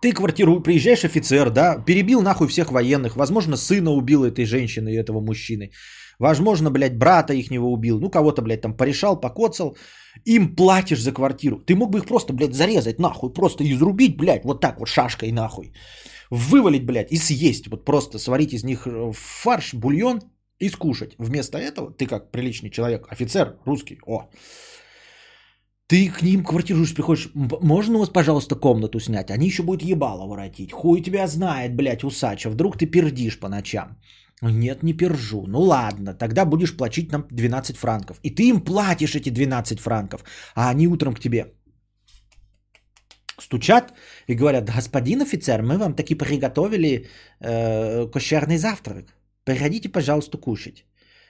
ты 0.00 0.12
квартиру, 0.12 0.60
приезжаешь 0.60 1.04
офицер, 1.04 1.50
да, 1.50 1.78
перебил 1.78 2.22
нахуй 2.22 2.48
всех 2.48 2.72
военных, 2.72 3.16
возможно, 3.16 3.56
сына 3.56 3.90
убил 3.90 4.24
этой 4.24 4.44
женщины 4.44 4.88
и 4.88 4.96
этого 4.96 5.20
мужчины, 5.20 5.70
возможно, 6.18 6.70
блядь, 6.70 6.98
брата 6.98 7.32
их 7.32 7.50
него 7.50 7.72
убил, 7.72 8.00
ну, 8.00 8.10
кого-то, 8.10 8.42
блядь, 8.42 8.62
там 8.62 8.76
порешал, 8.76 9.20
покоцал, 9.20 9.76
им 10.24 10.56
платишь 10.56 11.02
за 11.02 11.12
квартиру. 11.12 11.58
Ты 11.58 11.74
мог 11.74 11.90
бы 11.90 11.98
их 11.98 12.06
просто, 12.06 12.32
блядь, 12.32 12.54
зарезать 12.54 12.98
нахуй, 12.98 13.32
просто 13.32 13.64
изрубить, 13.64 14.16
блядь, 14.16 14.44
вот 14.44 14.60
так 14.60 14.78
вот 14.78 14.88
шашкой 14.88 15.32
нахуй, 15.32 15.72
вывалить, 16.30 16.86
блядь, 16.86 17.12
и 17.12 17.16
съесть, 17.16 17.68
вот 17.68 17.84
просто 17.84 18.18
сварить 18.18 18.52
из 18.52 18.64
них 18.64 18.86
э, 18.86 19.12
фарш, 19.12 19.74
бульон 19.74 20.20
и 20.58 20.68
скушать. 20.68 21.14
Вместо 21.18 21.58
этого 21.58 21.90
ты 21.92 22.06
как 22.06 22.30
приличный 22.30 22.70
человек, 22.70 23.06
офицер 23.10 23.56
русский, 23.66 23.98
о, 24.06 24.28
ты 25.86 26.08
к 26.08 26.22
ним 26.22 26.44
квартируешь, 26.44 26.94
приходишь, 26.94 27.30
можно 27.34 27.96
у 27.96 27.98
вас, 27.98 28.08
пожалуйста, 28.08 28.56
комнату 28.56 29.00
снять? 29.00 29.30
Они 29.30 29.46
еще 29.46 29.62
будут 29.62 29.82
ебало 29.82 30.26
воротить. 30.26 30.72
Хуй 30.72 31.02
тебя 31.02 31.26
знает, 31.26 31.76
блядь, 31.76 32.04
усача. 32.04 32.48
Вдруг 32.50 32.78
ты 32.78 32.86
пердишь 32.86 33.38
по 33.38 33.48
ночам. 33.48 33.98
Нет, 34.42 34.82
не 34.82 34.92
пержу. 34.92 35.46
Ну 35.46 35.60
ладно, 35.60 36.14
тогда 36.14 36.44
будешь 36.44 36.76
платить 36.76 37.12
нам 37.12 37.26
12 37.30 37.76
франков. 37.76 38.18
И 38.22 38.30
ты 38.30 38.48
им 38.48 38.60
платишь 38.60 39.14
эти 39.14 39.30
12 39.30 39.80
франков. 39.80 40.24
А 40.54 40.70
они 40.70 40.88
утром 40.88 41.14
к 41.14 41.20
тебе 41.20 41.54
стучат 43.38 43.92
и 44.28 44.34
говорят, 44.34 44.64
господин 44.64 45.22
офицер, 45.22 45.62
мы 45.62 45.78
вам 45.78 45.94
таки 45.94 46.14
приготовили 46.14 47.06
э, 47.40 48.06
кошерный 48.12 48.58
завтрак. 48.58 49.14
Приходите, 49.44 49.88
пожалуйста, 49.88 50.38
кушать. 50.38 50.84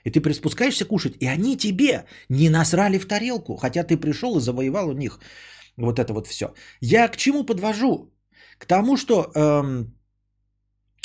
И 0.04 0.10
ты 0.10 0.20
приспускаешься 0.20 0.84
кушать, 0.84 1.16
и 1.20 1.26
они 1.26 1.56
тебе 1.56 2.04
не 2.28 2.50
насрали 2.50 2.98
в 2.98 3.06
тарелку, 3.06 3.56
хотя 3.56 3.84
ты 3.84 3.96
пришел 3.96 4.36
и 4.36 4.40
завоевал 4.40 4.88
у 4.88 4.92
них 4.92 5.18
вот 5.76 5.98
это 5.98 6.12
вот 6.12 6.26
все. 6.26 6.46
Я 6.80 7.08
к 7.08 7.16
чему 7.16 7.44
подвожу? 7.44 8.12
К 8.58 8.66
тому, 8.66 8.96
что 8.96 9.32
эм, 9.34 9.94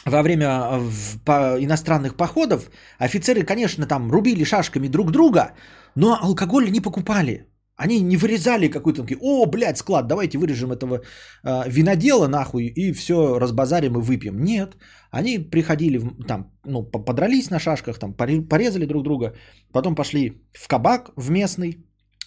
во 0.05 0.21
время 0.23 0.81
по, 1.25 1.57
иностранных 1.59 2.15
походов 2.15 2.69
офицеры, 2.97 3.43
конечно, 3.43 3.85
там 3.85 4.11
рубили 4.11 4.43
шашками 4.43 4.87
друг 4.87 5.11
друга, 5.11 5.53
но 5.95 6.17
алкоголь 6.21 6.71
не 6.71 6.81
покупали. 6.81 7.45
Они 7.75 8.01
не 8.01 8.17
вырезали 8.17 8.67
какой-то, 8.67 9.05
о, 9.21 9.45
блядь, 9.45 9.77
склад, 9.77 10.07
давайте 10.07 10.37
вырежем 10.37 10.71
этого 10.71 11.01
э, 11.45 11.69
винодела 11.69 12.27
нахуй 12.27 12.65
и 12.65 12.91
все 12.91 13.39
разбазарим 13.39 13.97
и 13.97 14.01
выпьем. 14.01 14.43
Нет, 14.43 14.75
они 15.11 15.39
приходили, 15.39 16.01
там, 16.27 16.51
ну, 16.65 16.83
подрались 16.83 17.49
на 17.49 17.59
шашках, 17.59 17.97
там, 17.97 18.13
порезали 18.13 18.85
друг 18.85 19.03
друга, 19.03 19.33
потом 19.71 19.95
пошли 19.95 20.43
в 20.53 20.67
кабак 20.67 21.11
в 21.15 21.31
местный, 21.31 21.85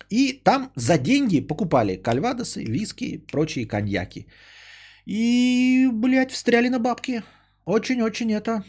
и 0.08 0.40
там 0.44 0.72
за 0.76 0.98
деньги 0.98 1.40
покупали 1.40 1.96
кальвадосы, 1.96 2.64
виски, 2.64 3.18
прочие 3.30 3.66
коньяки. 3.66 4.26
И, 5.06 5.88
блядь, 5.92 6.32
встряли 6.32 6.68
на 6.68 6.78
бабки. 6.78 7.22
Очень-очень 7.66 8.32
это... 8.32 8.64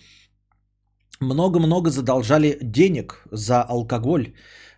Много-много 1.19 1.89
задолжали 1.89 2.57
денег 2.61 3.23
за 3.31 3.61
алкоголь 3.61 4.33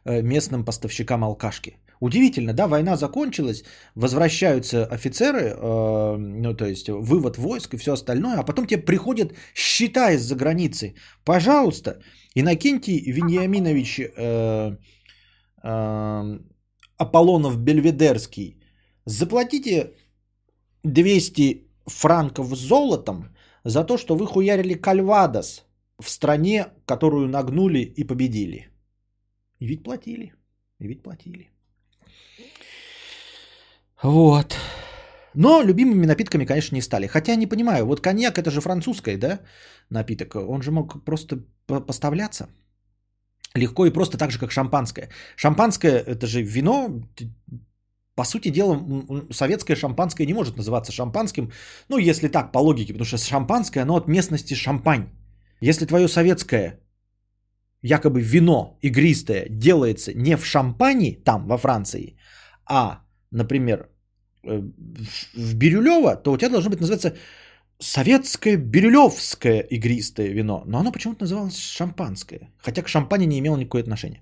э, 0.05 0.21
местным 0.21 0.65
поставщикам 0.65 1.23
алкашки. 1.23 1.77
Удивительно, 1.99 2.53
да, 2.53 2.67
война 2.67 2.97
закончилась, 2.97 3.63
возвращаются 3.95 4.85
офицеры, 4.85 5.39
э, 5.39 6.17
ну 6.17 6.53
то 6.53 6.65
есть 6.65 6.89
вывод 6.89 7.37
войск 7.37 7.73
и 7.73 7.77
все 7.77 7.93
остальное, 7.93 8.37
а 8.37 8.43
потом 8.43 8.67
тебе 8.67 8.85
приходят 8.85 9.33
счета 9.55 10.11
из-за 10.11 10.35
границы. 10.35 10.95
Пожалуйста, 11.23 11.99
Иннокентий 12.35 13.11
Вениаминович 13.11 13.99
э, 13.99 14.77
э, 15.63 16.39
Аполлонов 16.97 17.57
Бельведерский, 17.57 18.59
заплатите 19.05 19.93
200 20.83 21.67
франков 21.87 22.55
золотом 22.55 23.34
за 23.65 23.83
то, 23.83 23.97
что 23.97 24.15
вы 24.15 24.27
хуярили 24.27 24.75
Кальвадос 24.75 25.65
в 25.99 26.09
стране, 26.09 26.67
которую 26.85 27.27
нагнули 27.27 27.93
и 27.97 28.07
победили. 28.07 28.69
И 29.59 29.65
ведь 29.67 29.83
платили, 29.83 30.33
и 30.79 30.87
ведь 30.87 31.03
платили. 31.03 31.49
Вот. 34.03 34.55
Но 35.33 35.63
любимыми 35.63 36.05
напитками, 36.05 36.45
конечно, 36.45 36.75
не 36.75 36.81
стали. 36.81 37.07
Хотя 37.07 37.35
не 37.35 37.47
понимаю, 37.47 37.85
вот 37.85 38.01
коньяк 38.01 38.37
это 38.37 38.51
же 38.51 38.61
французский, 38.61 39.17
да, 39.17 39.39
напиток. 39.89 40.35
Он 40.35 40.61
же 40.61 40.71
мог 40.71 41.03
просто 41.03 41.43
поставляться 41.65 42.47
легко 43.55 43.85
и 43.85 43.93
просто 43.93 44.17
так 44.17 44.31
же, 44.31 44.39
как 44.39 44.51
шампанское. 44.51 45.09
Шампанское 45.35 45.97
это 45.97 46.27
же 46.27 46.43
вино, 46.43 47.01
по 48.15 48.23
сути 48.23 48.49
дела, 48.49 48.81
советское 49.31 49.75
шампанское 49.75 50.25
не 50.25 50.33
может 50.33 50.57
называться 50.57 50.91
шампанским, 50.91 51.51
ну, 51.89 51.97
если 51.97 52.27
так, 52.27 52.51
по 52.51 52.59
логике, 52.59 52.93
потому 52.93 53.05
что 53.05 53.17
шампанское, 53.17 53.81
оно 53.81 53.95
от 53.95 54.07
местности 54.07 54.53
шампань. 54.53 55.09
Если 55.61 55.85
твое 55.85 56.07
советское 56.07 56.79
якобы 57.81 58.21
вино 58.21 58.77
игристое 58.81 59.47
делается 59.49 60.13
не 60.13 60.37
в 60.37 60.45
шампане, 60.45 61.17
там, 61.23 61.47
во 61.47 61.57
Франции, 61.57 62.17
а, 62.65 63.01
например, 63.31 63.89
Э, 64.47 64.61
в 65.35 65.55
Бирюлево, 65.55 66.15
то 66.15 66.31
у 66.31 66.37
тебя 66.37 66.49
должно 66.49 66.69
быть 66.69 66.81
называться 66.81 67.15
советское 67.79 68.57
бирюлевское 68.57 69.59
игристое 69.59 70.33
вино. 70.33 70.63
Но 70.65 70.79
оно 70.79 70.91
почему-то 70.91 71.23
называлось 71.23 71.57
шампанское. 71.57 72.49
Хотя 72.57 72.81
к 72.81 72.87
шампане 72.87 73.25
не 73.25 73.39
имело 73.39 73.57
никакое 73.57 73.81
отношения. 73.81 74.21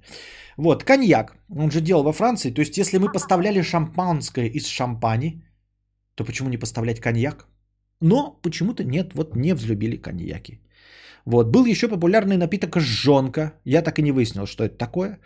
Вот, 0.58 0.84
коньяк. 0.84 1.36
Он 1.50 1.72
же 1.72 1.82
делал 1.82 2.04
во 2.04 2.14
Франции. 2.14 2.54
То 2.54 2.62
есть, 2.62 2.78
если 2.78 2.98
мы 2.98 3.12
поставляли 3.12 3.62
шампанское 3.62 4.48
из 4.48 4.68
шампани, 4.68 5.44
то 6.16 6.26
почему 6.26 6.50
не 6.50 6.58
поставлять 6.58 7.00
коньяк? 7.00 7.48
Но 8.02 8.40
почему-то 8.42 8.84
нет, 8.84 9.14
вот 9.14 9.36
не 9.36 9.54
взлюбили 9.54 9.98
коньяки. 9.98 10.60
Вот. 11.26 11.48
Был 11.48 11.66
еще 11.66 11.88
популярный 11.88 12.38
напиток 12.38 12.80
жжонка. 12.80 13.54
Я 13.66 13.82
так 13.82 14.00
и 14.00 14.02
не 14.02 14.12
выяснил, 14.12 14.46
что 14.46 14.64
это 14.64 14.78
такое. 14.78 15.20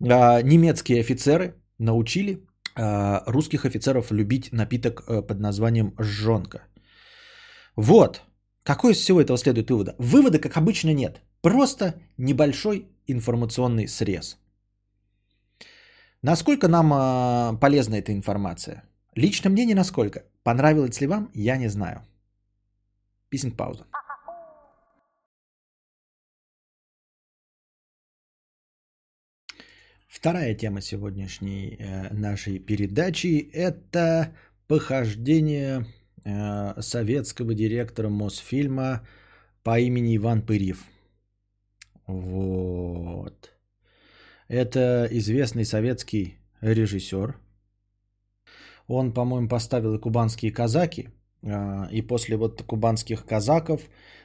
А, 0.00 0.42
немецкие 0.42 1.00
офицеры 1.00 1.54
научили 1.78 2.46
Э, 2.76 3.22
русских 3.26 3.64
офицеров 3.64 4.12
любить 4.12 4.52
напиток 4.52 5.02
э, 5.08 5.22
под 5.22 5.40
названием 5.40 5.94
жжонка. 5.98 6.58
Вот. 7.76 8.22
Какой 8.62 8.92
из 8.92 8.98
всего 8.98 9.20
этого 9.20 9.38
следует 9.38 9.70
вывода? 9.70 9.94
Вывода, 9.98 10.38
как 10.38 10.56
обычно, 10.56 10.92
нет. 10.92 11.20
Просто 11.40 12.00
небольшой 12.16 12.88
информационный 13.06 13.86
срез. 13.86 14.38
Насколько 16.22 16.66
нам 16.66 16.92
э, 16.92 17.58
полезна 17.60 17.94
эта 17.94 18.12
информация? 18.12 18.82
Лично 19.14 19.50
мне 19.50 19.64
не 19.64 19.74
насколько. 19.74 20.24
Понравилось 20.42 21.00
ли 21.00 21.06
вам, 21.06 21.30
я 21.34 21.56
не 21.56 21.68
знаю. 21.68 22.02
Писинг 23.28 23.56
пауза. 23.56 23.86
Вторая 30.08 30.54
тема 30.54 30.80
сегодняшней 30.80 31.76
э, 31.78 32.12
нашей 32.12 32.58
передачи– 32.58 33.48
это 33.52 34.34
похождение 34.66 35.86
э, 36.26 36.82
советского 36.82 37.54
директора 37.54 38.08
Мосфильма 38.08 39.00
по 39.62 39.78
имени 39.78 40.16
Иван 40.16 40.42
Пырьев. 40.42 40.84
Вот. 42.06 43.52
Это 44.48 45.08
известный 45.10 45.64
советский 45.64 46.38
режиссер. 46.60 47.36
Он, 48.88 49.12
по-моему, 49.12 49.48
поставил 49.48 49.94
и 49.94 50.00
кубанские 50.00 50.52
казаки. 50.52 51.08
Э, 51.42 51.88
и 51.92 52.02
после 52.02 52.36
вот 52.36 52.62
кубанских 52.62 53.24
казаков 53.24 53.80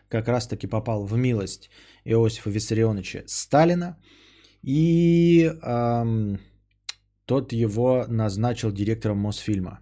как 0.09 0.27
раз-таки 0.27 0.67
попал 0.67 1.05
в 1.05 1.15
милость 1.17 1.69
Иосифа 2.05 2.49
Виссарионовича 2.49 3.23
Сталина– 3.27 3.97
и 4.63 5.51
эм, 5.61 6.39
тот 7.25 7.51
его 7.53 8.05
назначил 8.07 8.71
директором 8.71 9.17
Мосфильма. 9.17 9.79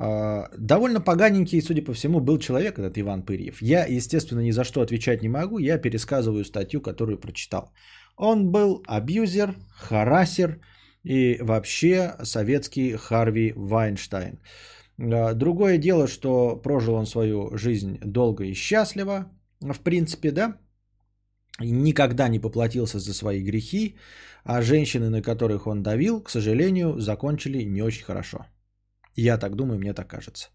Э, 0.00 0.48
довольно 0.58 1.00
поганенький, 1.00 1.60
судя 1.60 1.82
по 1.82 1.92
всему, 1.92 2.20
был 2.20 2.38
человек 2.38 2.78
этот 2.78 2.98
Иван 2.98 3.22
Пырьев. 3.22 3.62
Я, 3.62 3.86
естественно, 3.86 4.40
ни 4.40 4.52
за 4.52 4.64
что 4.64 4.80
отвечать 4.80 5.22
не 5.22 5.28
могу, 5.28 5.58
я 5.58 5.78
пересказываю 5.78 6.44
статью, 6.44 6.80
которую 6.80 7.18
прочитал. 7.18 7.72
Он 8.16 8.50
был 8.50 8.82
абьюзер, 8.86 9.54
харасер 9.70 10.60
и 11.04 11.38
вообще 11.42 12.14
советский 12.22 12.96
Харви 12.96 13.52
Вайнштайн. 13.56 14.38
Э, 14.98 15.34
другое 15.34 15.78
дело, 15.78 16.08
что 16.08 16.56
прожил 16.56 16.94
он 16.94 17.06
свою 17.06 17.56
жизнь 17.58 17.98
долго 18.02 18.44
и 18.44 18.54
счастливо, 18.54 19.26
в 19.60 19.80
принципе, 19.80 20.30
да, 20.30 20.56
никогда 21.60 22.28
не 22.28 22.38
поплатился 22.38 22.98
за 22.98 23.12
свои 23.12 23.42
грехи, 23.42 23.96
а 24.44 24.62
женщины, 24.62 25.10
на 25.10 25.20
которых 25.20 25.66
он 25.66 25.82
давил, 25.82 26.22
к 26.22 26.30
сожалению, 26.30 26.98
закончили 26.98 27.64
не 27.64 27.82
очень 27.82 28.04
хорошо. 28.04 28.46
Я 29.16 29.38
так 29.38 29.54
думаю, 29.54 29.78
мне 29.78 29.94
так 29.94 30.08
кажется. 30.08 30.48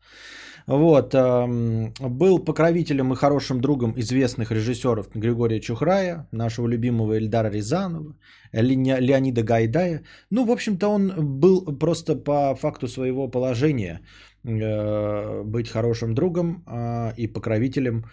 Вот. 0.67 1.13
Эм, 1.13 1.93
был 1.99 2.39
покровителем 2.39 3.13
и 3.13 3.15
хорошим 3.15 3.61
другом 3.61 3.93
известных 3.97 4.51
режиссеров 4.51 5.09
Григория 5.13 5.61
Чухрая, 5.61 6.27
нашего 6.31 6.67
любимого 6.67 7.17
Эльдара 7.17 7.49
Рязанова, 7.51 8.15
Леонида 8.51 9.43
Гайдая. 9.43 10.03
Ну, 10.31 10.45
в 10.45 10.51
общем-то, 10.51 10.87
он 10.87 11.39
был 11.39 11.77
просто 11.79 12.15
по 12.15 12.55
факту 12.55 12.87
своего 12.87 13.27
положения 13.27 14.01
э, 14.43 15.43
быть 15.43 15.69
хорошим 15.69 16.15
другом 16.15 16.63
э, 16.65 17.13
и 17.17 17.27
покровителем 17.27 18.05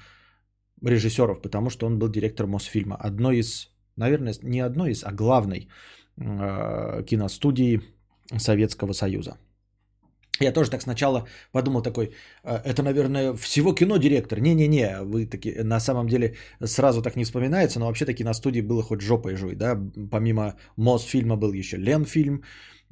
режиссеров, 0.82 1.40
потому 1.40 1.70
что 1.70 1.86
он 1.86 1.99
был 1.99 2.09
директором 2.09 2.51
Мосфильма. 2.51 2.97
Одной 2.97 3.38
из, 3.38 3.70
наверное, 3.97 4.34
не 4.43 4.61
одной 4.61 4.90
из, 4.90 5.05
а 5.05 5.12
главной 5.12 5.68
э, 6.18 7.05
киностудии 7.07 7.80
Советского 8.36 8.93
Союза. 8.93 9.36
Я 10.43 10.53
тоже 10.53 10.70
так 10.70 10.82
сначала 10.82 11.26
подумал 11.53 11.82
такой, 11.82 12.12
«А, 12.45 12.61
это, 12.64 12.82
наверное, 12.82 13.34
всего 13.34 13.72
кино 13.74 13.97
директор. 13.97 14.40
Не-не-не, 14.40 15.03
вы 15.03 15.26
таки 15.26 15.62
на 15.62 15.80
самом 15.80 16.09
деле 16.09 16.34
сразу 16.64 17.03
так 17.03 17.16
не 17.16 17.24
вспоминается, 17.24 17.78
но 17.80 17.86
вообще-таки 17.86 18.24
на 18.24 18.34
студии 18.34 18.61
было 18.61 18.82
хоть 18.82 19.01
жопой 19.01 19.36
жуй, 19.36 19.55
да. 19.55 19.78
Помимо 20.11 20.55
Мосфильма 20.76 21.36
был 21.36 21.53
еще 21.53 21.76
Ленфильм, 21.76 22.43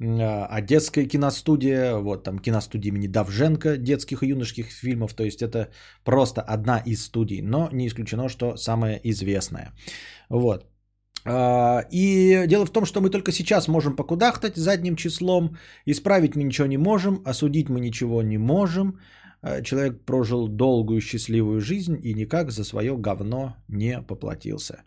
а, 0.01 0.47
Одесская 0.47 1.05
киностудия, 1.05 1.95
вот 1.95 2.23
там 2.23 2.39
киностудия 2.39 2.91
имени 2.91 3.07
Давженко 3.07 3.77
детских 3.77 4.23
и 4.23 4.27
юношеских 4.27 4.71
фильмов, 4.71 5.13
то 5.13 5.23
есть 5.23 5.41
это 5.41 5.69
просто 6.03 6.41
одна 6.41 6.79
из 6.79 7.05
студий, 7.05 7.41
но 7.41 7.69
не 7.71 7.87
исключено, 7.87 8.29
что 8.29 8.57
самая 8.57 8.99
известная. 9.03 9.73
Вот. 10.29 10.65
А, 11.25 11.85
и 11.91 12.47
дело 12.47 12.65
в 12.65 12.71
том, 12.71 12.85
что 12.85 13.01
мы 13.01 13.09
только 13.09 13.31
сейчас 13.31 13.67
можем 13.67 13.95
покудахтать 13.95 14.55
задним 14.55 14.95
числом, 14.95 15.57
исправить 15.85 16.35
мы 16.35 16.43
ничего 16.43 16.67
не 16.67 16.77
можем, 16.77 17.21
осудить 17.25 17.69
мы 17.69 17.79
ничего 17.79 18.21
не 18.23 18.37
можем. 18.37 18.99
А, 19.41 19.61
человек 19.61 20.05
прожил 20.05 20.47
долгую 20.47 21.01
счастливую 21.01 21.61
жизнь 21.61 21.99
и 22.03 22.13
никак 22.13 22.51
за 22.51 22.63
свое 22.63 22.97
говно 22.97 23.55
не 23.67 24.01
поплатился. 24.01 24.83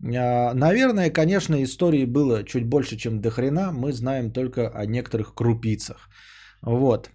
А, 0.00 0.54
наверное, 0.54 1.10
конечно, 1.10 1.62
истории 1.62 2.04
было 2.06 2.44
чуть 2.44 2.64
больше, 2.64 2.96
чем 2.96 3.20
до 3.20 3.30
хрена. 3.30 3.72
Мы 3.72 3.92
знаем 3.92 4.30
только 4.32 4.68
о 4.68 4.86
некоторых 4.86 5.34
крупицах. 5.34 6.08
Вот. 6.62 7.10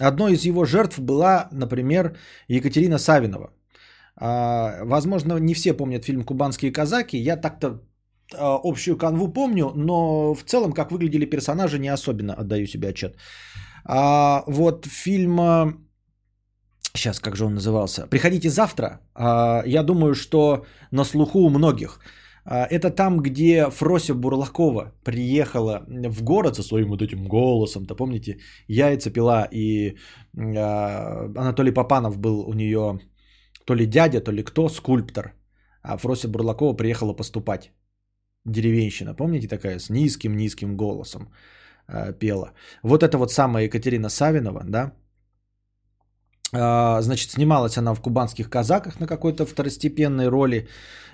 Одной 0.00 0.34
из 0.34 0.44
его 0.44 0.66
жертв 0.66 0.98
была, 0.98 1.48
например, 1.50 2.16
Екатерина 2.46 2.98
Савинова. 2.98 3.52
А, 4.20 4.84
возможно, 4.84 5.38
не 5.38 5.54
все 5.54 5.72
помнят 5.72 6.04
фильм 6.04 6.24
«Кубанские 6.24 6.72
казаки». 6.72 7.16
Я 7.18 7.36
так-то 7.36 7.80
а, 8.34 8.60
общую 8.64 8.96
канву 8.96 9.32
помню, 9.32 9.72
но 9.76 10.34
в 10.34 10.42
целом, 10.42 10.72
как 10.72 10.90
выглядели 10.90 11.24
персонажи, 11.24 11.78
не 11.78 11.92
особенно 11.92 12.34
отдаю 12.34 12.66
себе 12.66 12.88
отчет. 12.88 13.16
А 13.84 14.42
вот 14.46 14.86
фильм... 14.86 15.38
Сейчас, 16.94 17.20
как 17.20 17.36
же 17.36 17.44
он 17.44 17.54
назывался? 17.54 18.06
«Приходите 18.10 18.50
завтра». 18.50 19.00
А, 19.14 19.62
я 19.66 19.82
думаю, 19.82 20.14
что 20.14 20.64
на 20.90 21.04
слуху 21.04 21.38
у 21.38 21.50
многих. 21.50 22.00
Это 22.44 22.90
там, 22.90 23.20
где 23.20 23.70
Фрося 23.70 24.14
Бурлакова 24.14 24.92
приехала 25.04 25.84
в 25.86 26.22
город 26.22 26.56
со 26.56 26.62
своим 26.62 26.88
вот 26.88 27.02
этим 27.02 27.28
голосом. 27.28 27.84
То 27.84 27.94
помните, 27.94 28.38
яйца 28.68 29.10
пила, 29.10 29.48
и 29.52 29.96
Анатолий 30.34 31.72
Попанов 31.72 32.18
был 32.18 32.40
у 32.48 32.54
нее 32.54 33.00
то 33.68 33.74
ли 33.74 33.86
дядя, 33.86 34.20
то 34.20 34.32
ли 34.32 34.42
кто, 34.42 34.68
скульптор. 34.68 35.34
А 35.82 35.98
Фрося 35.98 36.28
Бурлакова 36.28 36.76
приехала 36.76 37.16
поступать. 37.16 37.70
Деревенщина, 38.46 39.14
помните 39.14 39.48
такая, 39.48 39.78
с 39.78 39.90
низким-низким 39.90 40.76
голосом 40.76 41.28
э, 41.86 42.14
пела. 42.18 42.52
Вот 42.82 43.02
это 43.02 43.18
вот 43.18 43.30
самая 43.30 43.64
Екатерина 43.64 44.08
Савинова, 44.08 44.64
да, 44.64 44.92
Uh, 46.50 47.02
значит, 47.02 47.30
снималась 47.30 47.76
она 47.76 47.94
в 47.94 48.00
кубанских 48.00 48.48
казаках 48.48 49.00
на 49.00 49.06
какой-то 49.06 49.44
второстепенной 49.44 50.28
роли. 50.28 50.66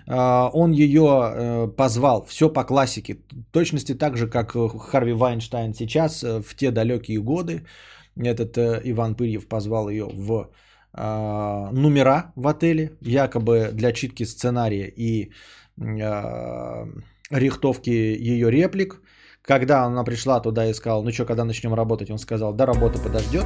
Uh, 0.07 0.51
он 0.53 0.71
ее 0.71 1.01
uh, 1.01 1.77
позвал, 1.77 2.25
все 2.27 2.49
по 2.53 2.63
классике, 2.63 3.17
точности 3.51 3.99
так 3.99 4.17
же, 4.17 4.29
как 4.29 4.53
Харви 4.53 5.13
Вайнштайн 5.13 5.75
сейчас, 5.75 6.23
э, 6.23 6.41
в 6.41 6.55
те 6.55 6.71
далекие 6.71 7.21
годы. 7.21 7.67
Этот 8.15 8.57
э, 8.57 8.81
Иван 8.85 9.17
Пырьев 9.17 9.49
позвал 9.49 9.89
ее 9.89 10.05
в 10.05 10.51
э, 10.97 11.71
номера 11.73 12.33
в 12.37 12.47
отеле, 12.47 12.97
якобы 13.01 13.71
для 13.73 13.93
читки 13.93 14.25
сценария 14.25 14.87
и 14.87 15.31
э, 15.77 16.87
рихтовки 17.31 17.91
ее 17.91 18.51
реплик. 18.51 19.01
Когда 19.43 19.85
она 19.85 20.05
пришла 20.05 20.41
туда 20.41 20.67
и 20.67 20.75
сказала, 20.75 21.03
ну 21.03 21.13
что, 21.13 21.27
когда 21.27 21.45
начнем 21.45 21.75
работать, 21.75 22.11
он 22.11 22.19
сказал, 22.19 22.55
да, 22.55 22.67
работа 22.67 22.99
подождет. 22.99 23.45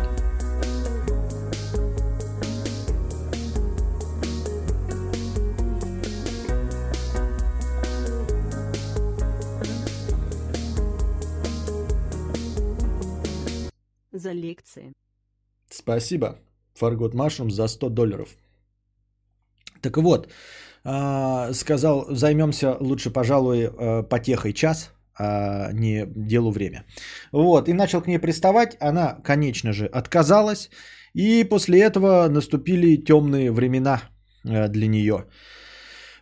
За 14.13 14.33
лекции. 14.33 14.93
Спасибо. 15.71 16.39
Фаргот 16.79 17.15
Машрум 17.15 17.51
за 17.51 17.69
100 17.69 17.89
долларов. 17.91 18.29
Так 19.81 19.97
вот, 19.97 20.29
а, 20.85 21.53
сказал, 21.53 22.07
займемся 22.11 22.77
лучше, 22.81 23.11
пожалуй, 23.11 23.59
э, 23.59 24.03
потехой 24.09 24.53
час, 24.53 24.91
а 25.19 25.73
не 25.73 26.07
делу 26.07 26.51
время. 26.51 26.85
Вот, 27.33 27.69
и 27.69 27.73
начал 27.73 28.01
к 28.01 28.07
ней 28.07 28.19
приставать, 28.19 28.77
она, 28.81 29.19
конечно 29.25 29.73
же, 29.73 29.87
отказалась, 29.87 30.71
и 31.15 31.45
после 31.45 31.81
этого 31.83 32.29
наступили 32.29 32.97
темные 32.97 33.51
времена 33.51 34.03
э, 34.45 34.69
для 34.69 34.87
нее 34.89 35.25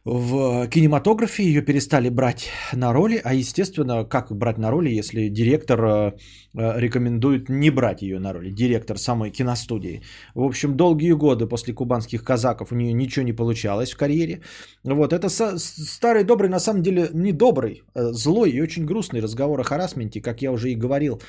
в 0.06 0.68
кинематографе 0.68 1.42
ее 1.42 1.62
перестали 1.62 2.10
брать 2.10 2.48
на 2.72 2.92
роли, 2.92 3.20
а 3.24 3.34
естественно, 3.34 4.04
как 4.04 4.30
брать 4.30 4.56
на 4.56 4.70
роли, 4.70 4.98
если 4.98 5.28
директор 5.28 5.80
э, 5.84 6.12
э, 6.54 6.80
рекомендует 6.80 7.48
не 7.48 7.70
брать 7.70 8.02
ее 8.02 8.20
на 8.20 8.32
роли, 8.32 8.50
директор 8.50 8.98
самой 8.98 9.32
киностудии. 9.32 10.02
В 10.34 10.44
общем, 10.44 10.76
долгие 10.76 11.12
годы 11.12 11.48
после 11.48 11.74
кубанских 11.74 12.22
казаков 12.22 12.70
у 12.70 12.76
нее 12.76 12.92
ничего 12.92 13.24
не 13.24 13.32
получалось 13.32 13.92
в 13.92 13.96
карьере. 13.96 14.42
Вот, 14.84 15.12
это 15.12 15.28
старый 15.58 16.22
добрый, 16.22 16.48
на 16.50 16.60
самом 16.60 16.82
деле 16.82 17.08
не 17.12 17.32
добрый, 17.32 17.82
а 17.94 18.12
злой 18.12 18.50
и 18.50 18.62
очень 18.62 18.86
грустный 18.86 19.20
разговор 19.20 19.60
о 19.60 19.64
харасменте, 19.64 20.20
как 20.20 20.40
я 20.40 20.52
уже 20.52 20.70
и 20.70 20.76
говорил. 20.76 21.20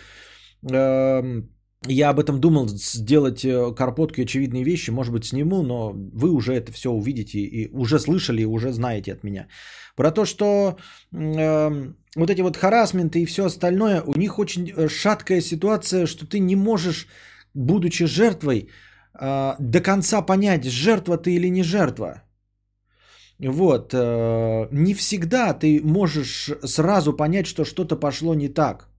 Эм, 0.72 1.50
я 1.88 2.10
об 2.10 2.20
этом 2.20 2.40
думал 2.40 2.68
сделать 2.70 3.44
э, 3.46 3.76
карпотки 3.76 4.22
очевидные 4.22 4.64
вещи, 4.64 4.92
может 4.92 5.14
быть 5.14 5.26
сниму, 5.26 5.64
но 5.64 5.94
вы 5.94 6.30
уже 6.32 6.54
это 6.54 6.72
все 6.72 6.90
увидите 6.90 7.40
и 7.40 7.70
уже 7.74 8.00
слышали, 8.00 8.46
уже 8.46 8.72
знаете 8.72 9.14
от 9.14 9.24
меня. 9.24 9.48
Про 9.96 10.12
то, 10.12 10.26
что 10.26 10.78
э, 11.14 11.94
вот 12.16 12.30
эти 12.30 12.42
вот 12.42 12.58
харасменты 12.58 13.20
и 13.20 13.26
все 13.26 13.46
остальное, 13.46 14.02
у 14.02 14.14
них 14.18 14.40
очень 14.40 14.70
э, 14.70 14.88
шаткая 14.88 15.42
ситуация, 15.42 16.06
что 16.06 16.26
ты 16.26 16.40
не 16.40 16.56
можешь, 16.56 17.08
будучи 17.54 18.06
жертвой, 18.06 18.70
э, 19.20 19.56
до 19.60 19.82
конца 19.82 20.22
понять, 20.22 20.66
жертва 20.66 21.18
ты 21.18 21.36
или 21.36 21.50
не 21.50 21.64
жертва. 21.64 22.24
Вот, 23.40 23.94
э, 23.94 24.68
не 24.72 24.94
всегда 24.94 25.54
ты 25.54 25.82
можешь 25.84 26.52
сразу 26.64 27.14
понять, 27.14 27.48
что 27.48 27.66
что-то 27.66 27.96
пошло 27.96 28.34
не 28.36 28.50
так. 28.50 28.90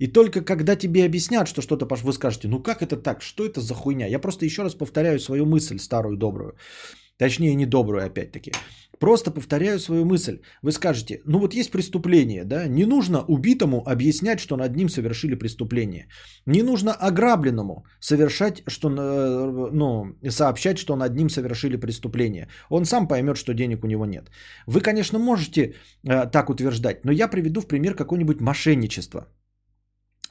И 0.00 0.06
только 0.06 0.40
когда 0.40 0.76
тебе 0.76 1.04
объяснят, 1.04 1.46
что 1.46 1.62
что-то 1.62 1.86
пошло, 1.86 2.06
вы 2.06 2.12
скажете, 2.14 2.48
ну 2.48 2.62
как 2.62 2.82
это 2.82 2.96
так, 2.96 3.22
что 3.22 3.44
это 3.44 3.60
за 3.60 3.74
хуйня? 3.74 4.06
Я 4.06 4.18
просто 4.18 4.46
еще 4.46 4.62
раз 4.62 4.74
повторяю 4.74 5.18
свою 5.18 5.46
мысль, 5.46 5.78
старую 5.78 6.16
добрую. 6.16 6.54
Точнее, 7.18 7.54
не 7.54 7.66
добрую 7.66 8.06
опять-таки. 8.06 8.52
Просто 8.98 9.30
повторяю 9.30 9.78
свою 9.78 10.04
мысль. 10.06 10.40
Вы 10.62 10.72
скажете, 10.72 11.20
ну 11.26 11.38
вот 11.38 11.54
есть 11.54 11.70
преступление, 11.70 12.44
да? 12.44 12.66
Не 12.66 12.86
нужно 12.86 13.24
убитому 13.28 13.82
объяснять, 13.86 14.40
что 14.40 14.56
над 14.56 14.76
ним 14.76 14.88
совершили 14.88 15.34
преступление. 15.34 16.08
Не 16.46 16.62
нужно 16.62 16.92
ограбленному 16.92 17.84
совершать, 18.00 18.62
что, 18.68 18.88
э, 18.88 19.70
ну, 19.72 20.16
сообщать, 20.30 20.78
что 20.78 20.96
над 20.96 21.14
ним 21.14 21.28
совершили 21.28 21.76
преступление. 21.76 22.48
Он 22.70 22.84
сам 22.84 23.08
поймет, 23.08 23.36
что 23.36 23.52
денег 23.52 23.84
у 23.84 23.86
него 23.86 24.06
нет. 24.06 24.30
Вы, 24.66 24.80
конечно, 24.80 25.18
можете 25.18 25.74
э, 26.08 26.26
так 26.30 26.48
утверждать, 26.48 27.04
но 27.04 27.12
я 27.12 27.28
приведу 27.28 27.60
в 27.60 27.66
пример 27.66 27.94
какое-нибудь 27.94 28.40
мошенничество. 28.40 29.26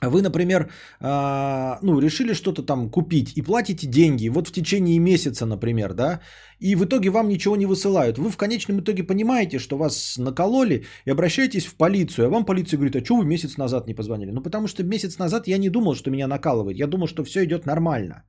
Вы, 0.02 0.22
например, 0.22 0.70
а, 1.02 1.80
ну, 1.82 2.00
решили 2.00 2.34
что-то 2.34 2.64
там 2.64 2.90
купить 2.90 3.38
и 3.38 3.42
платите 3.42 3.88
деньги, 3.88 4.30
вот 4.30 4.48
в 4.48 4.52
течение 4.52 5.00
месяца, 5.00 5.46
например, 5.46 5.94
да, 5.94 6.22
и 6.60 6.76
в 6.76 6.86
итоге 6.86 7.10
вам 7.10 7.28
ничего 7.28 7.58
не 7.58 7.66
высылают. 7.66 8.18
Вы 8.18 8.30
в 8.30 8.38
конечном 8.38 8.80
итоге 8.80 9.04
понимаете, 9.04 9.60
что 9.60 9.78
вас 9.78 10.18
накололи 10.18 10.86
и 11.06 11.12
обращаетесь 11.12 11.66
в 11.66 11.76
полицию, 11.76 12.28
а 12.28 12.30
вам 12.30 12.46
полиция 12.46 12.78
говорит, 12.78 12.96
а 12.96 13.06
что 13.06 13.18
вы 13.18 13.26
месяц 13.26 13.58
назад 13.58 13.88
не 13.88 13.94
позвонили? 13.94 14.32
Ну, 14.32 14.42
потому 14.42 14.68
что 14.68 14.84
месяц 14.84 15.20
назад 15.20 15.48
я 15.48 15.58
не 15.58 15.70
думал, 15.70 15.96
что 15.96 16.12
меня 16.12 16.28
накалывает, 16.28 16.78
я 16.78 16.88
думал, 16.88 17.08
что 17.08 17.24
все 17.24 17.44
идет 17.44 17.66
нормально. 17.66 18.24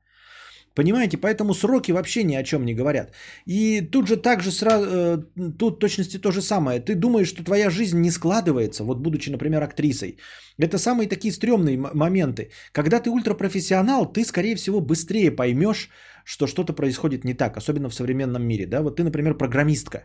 Понимаете, 0.75 1.19
поэтому 1.19 1.55
сроки 1.55 1.93
вообще 1.93 2.23
ни 2.25 2.37
о 2.37 2.43
чем 2.43 2.65
не 2.65 2.75
говорят. 2.75 3.13
И 3.47 3.81
тут 3.81 4.07
же 4.07 4.17
также 4.17 4.53
сразу, 4.53 4.87
э, 4.87 5.19
тут 5.59 5.81
точности 5.81 6.19
то 6.19 6.31
же 6.31 6.43
самое. 6.43 6.81
Ты 6.81 6.95
думаешь, 6.95 7.29
что 7.29 7.45
твоя 7.45 7.71
жизнь 7.71 8.01
не 8.01 8.11
складывается, 8.11 8.85
вот 8.85 8.99
будучи, 8.99 9.31
например, 9.31 9.63
актрисой. 9.63 10.19
Это 10.59 10.79
самые 10.79 11.09
такие 11.09 11.33
стрёмные 11.33 11.77
моменты. 11.77 12.51
Когда 12.73 13.01
ты 13.01 13.11
ультрапрофессионал, 13.11 14.13
ты, 14.13 14.25
скорее 14.25 14.55
всего, 14.55 14.81
быстрее 14.81 15.31
поймешь, 15.31 15.91
что 16.25 16.47
что-то 16.47 16.73
происходит 16.73 17.25
не 17.25 17.35
так, 17.35 17.57
особенно 17.57 17.89
в 17.89 17.95
современном 17.95 18.43
мире. 18.47 18.67
Да? 18.67 18.83
Вот 18.83 18.97
ты, 18.97 19.03
например, 19.03 19.35
программистка 19.35 20.05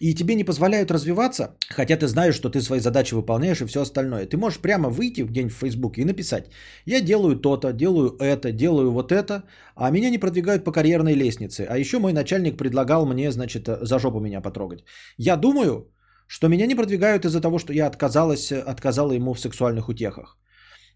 и 0.00 0.14
тебе 0.14 0.34
не 0.34 0.44
позволяют 0.44 0.90
развиваться, 0.90 1.56
хотя 1.68 1.96
ты 1.96 2.06
знаешь, 2.06 2.34
что 2.34 2.50
ты 2.50 2.60
свои 2.60 2.80
задачи 2.80 3.14
выполняешь 3.14 3.60
и 3.60 3.66
все 3.66 3.80
остальное. 3.80 4.26
Ты 4.26 4.36
можешь 4.36 4.60
прямо 4.60 4.88
выйти 4.88 5.26
день 5.26 5.48
в 5.48 5.54
Facebook 5.54 5.98
и 5.98 6.04
написать, 6.04 6.50
я 6.86 7.00
делаю 7.00 7.36
то-то, 7.36 7.72
делаю 7.72 8.16
это, 8.20 8.52
делаю 8.52 8.92
вот 8.92 9.12
это, 9.12 9.42
а 9.74 9.90
меня 9.90 10.10
не 10.10 10.18
продвигают 10.18 10.64
по 10.64 10.72
карьерной 10.72 11.14
лестнице. 11.14 11.66
А 11.68 11.78
еще 11.78 11.98
мой 11.98 12.12
начальник 12.12 12.56
предлагал 12.56 13.06
мне, 13.06 13.30
значит, 13.30 13.68
за 13.82 13.98
жопу 13.98 14.20
меня 14.20 14.40
потрогать. 14.40 14.84
Я 15.16 15.36
думаю, 15.36 15.92
что 16.26 16.48
меня 16.48 16.66
не 16.66 16.74
продвигают 16.76 17.24
из-за 17.24 17.40
того, 17.40 17.58
что 17.58 17.72
я 17.72 17.86
отказалась, 17.86 18.52
отказала 18.52 19.12
ему 19.12 19.34
в 19.34 19.40
сексуальных 19.40 19.88
утехах. 19.88 20.38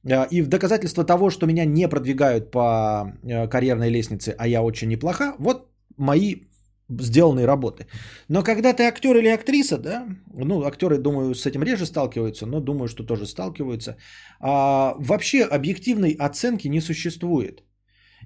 А, 0.05 0.27
и 0.31 0.43
в 0.43 0.49
доказательство 0.49 1.05
того, 1.05 1.31
что 1.31 1.47
меня 1.47 1.65
не 1.65 1.89
продвигают 1.89 2.51
по 2.51 3.13
э, 3.23 3.49
карьерной 3.49 3.91
лестнице, 3.91 4.35
а 4.39 4.49
я 4.49 4.63
очень 4.63 4.89
неплоха, 4.89 5.35
вот 5.39 5.69
мои 5.97 6.35
сделанные 6.89 7.47
работы. 7.47 7.87
Но 8.29 8.43
когда 8.43 8.73
ты 8.73 8.83
актер 8.85 9.17
или 9.17 9.29
актриса, 9.29 9.79
да, 9.79 10.07
ну, 10.35 10.65
актеры, 10.65 10.99
думаю, 10.99 11.35
с 11.35 11.47
этим 11.47 11.63
реже 11.63 11.87
сталкиваются, 11.87 12.47
но 12.47 12.61
думаю, 12.61 12.89
что 12.89 13.05
тоже 13.05 13.27
сталкиваются, 13.27 13.97
а, 14.41 14.95
вообще 14.99 15.45
объективной 15.45 16.17
оценки 16.19 16.69
не 16.69 16.81
существует. 16.81 17.63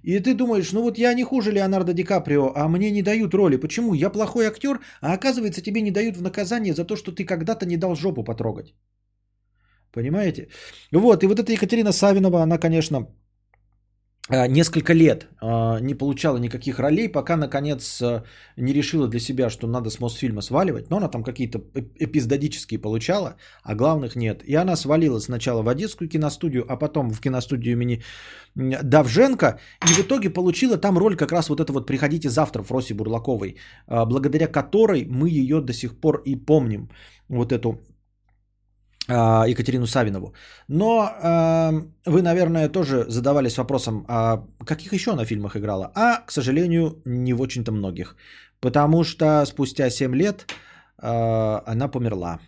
И 0.03 0.21
ты 0.21 0.35
думаешь, 0.35 0.73
ну 0.73 0.83
вот 0.83 0.99
я 0.99 1.15
не 1.15 1.25
хуже 1.25 1.53
Леонардо 1.53 1.93
Ди 1.93 2.05
Каприо, 2.05 2.53
а 2.55 2.69
мне 2.69 2.91
не 2.91 3.03
дают 3.03 3.35
роли. 3.35 3.57
Почему? 3.57 3.95
Я 3.95 4.11
плохой 4.11 4.47
актер, 4.47 4.81
а 5.01 5.15
оказывается 5.15 5.63
тебе 5.63 5.81
не 5.83 5.91
дают 5.91 6.17
в 6.17 6.23
наказание 6.23 6.75
за 6.75 6.85
то, 6.85 6.97
что 6.97 7.13
ты 7.13 7.25
когда-то 7.25 7.67
не 7.67 7.77
дал 7.77 7.97
жопу 7.97 8.25
потрогать. 8.25 8.75
Понимаете? 9.93 10.49
Вот, 10.93 11.23
и 11.23 11.27
вот 11.27 11.41
эта 11.41 11.53
Екатерина 11.53 11.93
Савинова, 11.93 12.43
она, 12.43 12.59
конечно, 12.59 13.07
несколько 14.29 14.93
лет 14.93 15.29
а, 15.41 15.79
не 15.81 15.95
получала 15.95 16.39
никаких 16.39 16.79
ролей, 16.79 17.09
пока 17.09 17.37
наконец 17.37 18.03
а, 18.03 18.25
не 18.57 18.73
решила 18.73 19.09
для 19.09 19.21
себя, 19.21 19.51
что 19.51 19.67
надо 19.67 19.91
с 19.91 20.01
Мосфильма 20.01 20.43
сваливать. 20.43 20.91
Но 20.91 20.97
она 20.97 21.09
там 21.09 21.23
какие-то 21.23 21.61
эпизодические 22.01 22.81
получала, 22.81 23.37
а 23.63 23.75
главных 23.75 24.17
нет. 24.17 24.43
И 24.45 24.55
она 24.57 24.77
свалила 24.77 25.21
сначала 25.21 25.63
в 25.63 25.69
Одесскую 25.69 26.09
киностудию, 26.09 26.65
а 26.69 26.77
потом 26.77 27.11
в 27.11 27.21
киностудию 27.21 27.73
имени 27.73 28.03
Давженко. 28.57 29.61
И 29.85 29.93
в 29.93 29.99
итоге 30.01 30.31
получила 30.31 30.77
там 30.77 30.99
роль 30.99 31.17
как 31.17 31.33
раз 31.33 31.49
вот 31.49 31.61
это 31.61 31.73
вот 31.73 31.87
«Приходите 31.87 32.29
завтра» 32.29 32.63
в 32.63 32.71
Росе 32.71 32.95
Бурлаковой, 32.95 33.57
благодаря 33.87 34.49
которой 34.49 35.05
мы 35.05 35.29
ее 35.29 35.61
до 35.61 35.73
сих 35.73 36.01
пор 36.01 36.23
и 36.25 36.35
помним. 36.35 36.89
Вот 37.29 37.53
эту 37.53 37.81
Екатерину 39.09 39.87
Савинову. 39.87 40.35
Но 40.69 41.09
э, 41.09 42.11
вы, 42.11 42.23
наверное, 42.23 42.69
тоже 42.69 43.05
задавались 43.09 43.57
вопросом, 43.59 44.05
а 44.09 44.45
каких 44.65 44.93
еще 44.93 45.13
она 45.13 45.25
фильмах 45.25 45.57
играла? 45.57 45.93
А, 45.95 46.23
к 46.27 46.33
сожалению, 46.33 47.01
не 47.05 47.35
в 47.35 47.41
очень-то 47.41 47.73
многих. 47.73 48.17
Потому 48.61 49.05
что 49.05 49.45
спустя 49.47 49.91
7 49.91 50.15
лет 50.17 50.47
э, 51.03 51.61
она 51.67 51.89
померла. 51.89 52.41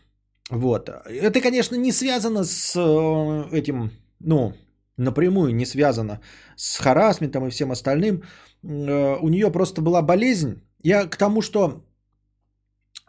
Вот. 0.50 0.88
Это, 0.88 1.40
конечно, 1.40 1.76
не 1.76 1.92
связано 1.92 2.44
с 2.44 2.74
э, 2.76 3.56
этим, 3.56 3.90
ну, 4.20 4.54
напрямую 4.98 5.54
не 5.54 5.66
связано 5.66 6.20
с 6.56 6.78
харасментом 6.78 7.46
и 7.46 7.50
всем 7.50 7.70
остальным. 7.70 8.22
Э, 8.62 9.16
у 9.20 9.28
нее 9.28 9.50
просто 9.50 9.80
была 9.80 10.02
болезнь. 10.02 10.62
Я 10.82 11.06
к 11.06 11.16
тому, 11.16 11.42
что 11.42 11.84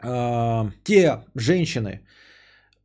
э, 0.02 0.70
те 0.84 1.24
женщины, 1.34 2.00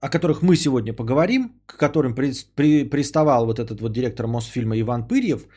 о 0.06 0.10
которых 0.10 0.44
мы 0.44 0.56
сегодня 0.56 0.94
поговорим, 0.94 1.50
к 1.66 1.78
которым 1.80 2.14
при, 2.14 2.32
при, 2.56 2.90
приставал 2.90 3.46
вот 3.46 3.60
этот 3.60 3.82
вот 3.82 3.92
директор 3.92 4.28
Мосфильма 4.28 4.80
Иван 4.80 5.08
Пырьев, 5.08 5.48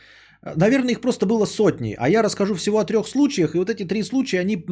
наверное, 0.56 0.92
их 0.92 1.00
просто 1.00 1.26
было 1.26 1.46
сотни. 1.46 1.94
А 1.98 2.08
я 2.08 2.22
расскажу 2.22 2.54
всего 2.54 2.78
о 2.78 2.84
трех 2.84 3.08
случаях, 3.08 3.54
и 3.54 3.58
вот 3.58 3.68
эти 3.68 3.84
три 3.84 4.02
случая, 4.02 4.40
они 4.40 4.64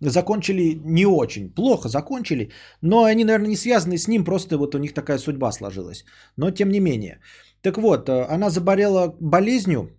закончили 0.00 0.80
не 0.84 1.04
очень, 1.04 1.54
плохо 1.54 1.88
закончили, 1.88 2.52
но 2.80 3.04
они, 3.04 3.24
наверное, 3.24 3.50
не 3.50 3.56
связаны 3.56 3.98
с 3.98 4.08
ним, 4.08 4.24
просто 4.24 4.56
вот 4.56 4.74
у 4.74 4.78
них 4.78 4.94
такая 4.94 5.18
судьба 5.18 5.52
сложилась. 5.52 6.04
Но 6.36 6.50
тем 6.50 6.70
не 6.70 6.80
менее. 6.80 7.20
Так 7.60 7.76
вот, 7.76 8.08
э, 8.08 8.34
она 8.34 8.48
заболела 8.48 9.14
болезнью 9.20 9.90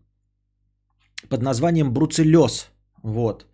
под 1.29 1.43
названием 1.43 1.93
бруцеллез. 1.93 2.71
Вот. 3.03 3.45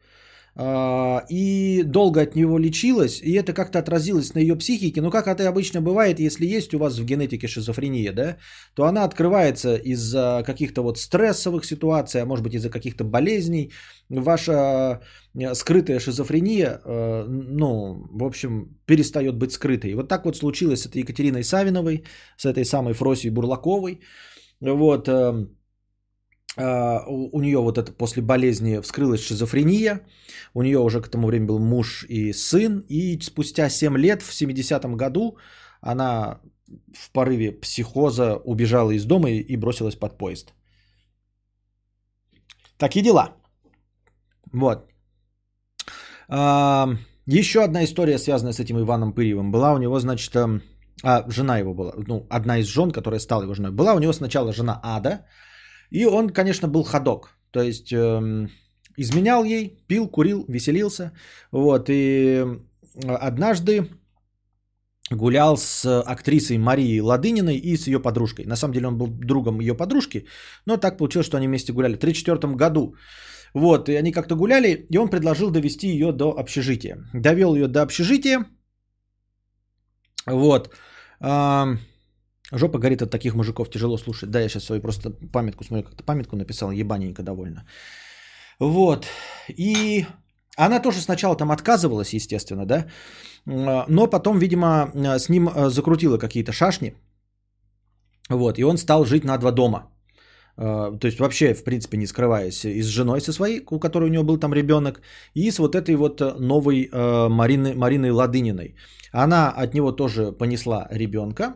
А, 0.55 1.23
и 1.29 1.83
долго 1.83 2.21
от 2.21 2.35
него 2.35 2.59
лечилась, 2.59 3.21
и 3.21 3.31
это 3.33 3.53
как-то 3.53 3.79
отразилось 3.79 4.33
на 4.33 4.39
ее 4.39 4.55
психике. 4.55 5.01
Но 5.01 5.11
как 5.11 5.27
это 5.27 5.47
обычно 5.47 5.81
бывает, 5.81 6.19
если 6.19 6.45
есть 6.45 6.73
у 6.73 6.79
вас 6.79 6.97
в 6.99 7.05
генетике 7.05 7.47
шизофрения, 7.47 8.11
да, 8.13 8.37
то 8.73 8.85
она 8.85 9.03
открывается 9.03 9.75
из-за 9.75 10.43
каких-то 10.45 10.81
вот 10.81 10.97
стрессовых 10.97 11.65
ситуаций, 11.65 12.21
а 12.21 12.25
может 12.25 12.43
быть 12.43 12.55
из-за 12.55 12.69
каких-то 12.69 13.03
болезней. 13.03 13.71
Ваша 14.09 15.01
э, 15.35 15.53
скрытая 15.53 15.99
шизофрения, 15.99 16.81
э, 16.83 17.25
ну, 17.27 18.07
в 18.11 18.23
общем, 18.23 18.77
перестает 18.85 19.37
быть 19.37 19.51
скрытой. 19.51 19.91
И 19.91 19.95
вот 19.95 20.07
так 20.09 20.25
вот 20.25 20.35
случилось 20.37 20.81
с 20.81 20.85
этой 20.87 21.01
Екатериной 21.01 21.43
Савиновой, 21.43 22.03
с 22.37 22.45
этой 22.45 22.65
самой 22.65 22.93
Фросией 22.93 23.33
Бурлаковой. 23.33 24.01
Вот, 24.61 25.07
эм, 26.57 26.65
а, 26.65 27.03
у 27.07 27.41
нее 27.41 27.59
вот 27.59 27.77
это 27.77 27.91
после 27.91 28.21
болезни 28.21 28.81
вскрылась 28.81 29.21
шизофрения, 29.21 30.01
у 30.53 30.61
нее 30.61 30.79
уже 30.79 31.01
к 31.01 31.09
тому 31.09 31.27
времени 31.27 31.47
был 31.47 31.59
муж 31.59 32.05
и 32.09 32.33
сын, 32.33 32.85
и 32.89 33.19
спустя 33.21 33.69
7 33.69 33.97
лет, 33.97 34.21
в 34.21 34.31
70-м 34.31 34.97
году, 34.97 35.37
она 35.81 36.39
в 36.93 37.11
порыве 37.11 37.51
психоза 37.51 38.35
убежала 38.45 38.91
из 38.91 39.05
дома 39.05 39.29
и 39.29 39.57
бросилась 39.57 39.95
под 39.95 40.17
поезд. 40.17 40.53
Такие 42.77 43.03
дела. 43.03 43.35
Вот. 44.53 44.89
А, 46.27 46.87
еще 47.25 47.63
одна 47.63 47.83
история, 47.83 48.17
связанная 48.17 48.53
с 48.53 48.59
этим 48.59 48.79
Иваном 48.79 49.13
Пырьевым, 49.13 49.51
была 49.51 49.73
у 49.73 49.77
него, 49.77 49.99
значит, 49.99 50.35
а, 51.03 51.23
жена 51.27 51.59
его 51.59 51.73
была, 51.73 51.93
ну, 52.07 52.27
одна 52.29 52.57
из 52.57 52.67
жен, 52.67 52.91
которая 52.91 53.19
стала 53.19 53.43
его 53.43 53.53
женой. 53.53 53.71
Была 53.71 53.93
у 53.93 53.99
него 53.99 54.13
сначала 54.13 54.53
жена 54.53 54.79
Ада, 54.83 55.25
и 55.91 56.05
он, 56.05 56.29
конечно, 56.29 56.67
был 56.67 56.83
ходок. 56.83 57.29
То 57.51 57.61
есть 57.61 57.91
эм, 57.91 58.49
изменял 58.97 59.43
ей, 59.43 59.77
пил, 59.87 60.07
курил, 60.07 60.45
веселился. 60.47 61.11
Вот. 61.51 61.89
И 61.89 62.45
однажды 63.07 63.89
гулял 65.11 65.57
с 65.57 66.01
актрисой 66.01 66.57
Марией 66.57 67.01
Ладыниной 67.01 67.57
и 67.57 67.77
с 67.77 67.87
ее 67.87 67.99
подружкой. 67.99 68.45
На 68.45 68.55
самом 68.55 68.73
деле 68.73 68.87
он 68.87 68.97
был 68.97 69.07
другом 69.07 69.61
ее 69.61 69.75
подружки, 69.75 70.25
но 70.65 70.77
так 70.77 70.97
получилось, 70.97 71.27
что 71.27 71.37
они 71.37 71.47
вместе 71.47 71.73
гуляли. 71.73 71.95
В 71.95 71.97
1934 71.97 72.55
году. 72.55 72.95
Вот, 73.53 73.89
и 73.89 73.95
они 73.95 74.11
как-то 74.11 74.35
гуляли, 74.35 74.85
и 74.91 74.97
он 74.97 75.09
предложил 75.09 75.49
довести 75.49 75.87
ее 75.87 76.11
до 76.11 76.37
общежития. 76.37 76.97
Довел 77.13 77.55
ее 77.55 77.67
до 77.67 77.81
общежития. 77.81 78.45
Вот. 80.27 80.69
Жопа 82.51 82.79
горит 82.79 83.01
от 83.01 83.11
таких 83.11 83.35
мужиков, 83.35 83.69
тяжело 83.69 83.97
слушать. 83.97 84.31
Да, 84.31 84.39
я 84.39 84.49
сейчас 84.49 84.63
свою 84.63 84.81
просто 84.81 85.11
памятку 85.33 85.63
смотрю, 85.63 85.83
как-то 85.83 86.03
памятку 86.03 86.35
написал, 86.35 86.71
ебаненько 86.71 87.23
довольно. 87.23 87.65
Вот. 88.59 89.07
И 89.49 90.05
она 90.57 90.79
тоже 90.81 90.99
сначала 90.99 91.35
там 91.35 91.51
отказывалась, 91.51 92.13
естественно, 92.13 92.65
да, 92.65 92.85
но 93.45 94.07
потом, 94.07 94.39
видимо, 94.39 94.91
с 94.95 95.29
ним 95.29 95.47
э, 95.47 95.69
закрутила 95.69 96.17
какие-то 96.17 96.51
шашни. 96.51 96.93
Вот, 98.29 98.59
и 98.59 98.63
он 98.63 98.77
стал 98.77 99.05
жить 99.05 99.23
на 99.23 99.37
два 99.37 99.51
дома. 99.51 99.89
Э, 100.57 100.97
то 100.99 101.07
есть 101.07 101.19
вообще, 101.19 101.53
в 101.53 101.63
принципе, 101.63 101.97
не 101.97 102.07
скрываясь, 102.07 102.65
и 102.65 102.83
с 102.83 102.87
женой 102.87 103.21
со 103.21 103.33
своей, 103.33 103.61
у 103.71 103.79
которой 103.79 104.09
у 104.09 104.11
него 104.11 104.23
был 104.23 104.37
там 104.37 104.53
ребенок, 104.53 105.01
и 105.33 105.49
с 105.49 105.59
вот 105.59 105.75
этой 105.75 105.95
вот 105.95 106.19
новой 106.39 106.89
э, 106.91 107.29
Мариной, 107.29 107.75
Мариной 107.75 108.11
Ладыниной. 108.11 108.75
Она 109.13 109.49
от 109.49 109.73
него 109.73 109.91
тоже 109.91 110.31
понесла 110.31 110.87
ребенка. 110.91 111.55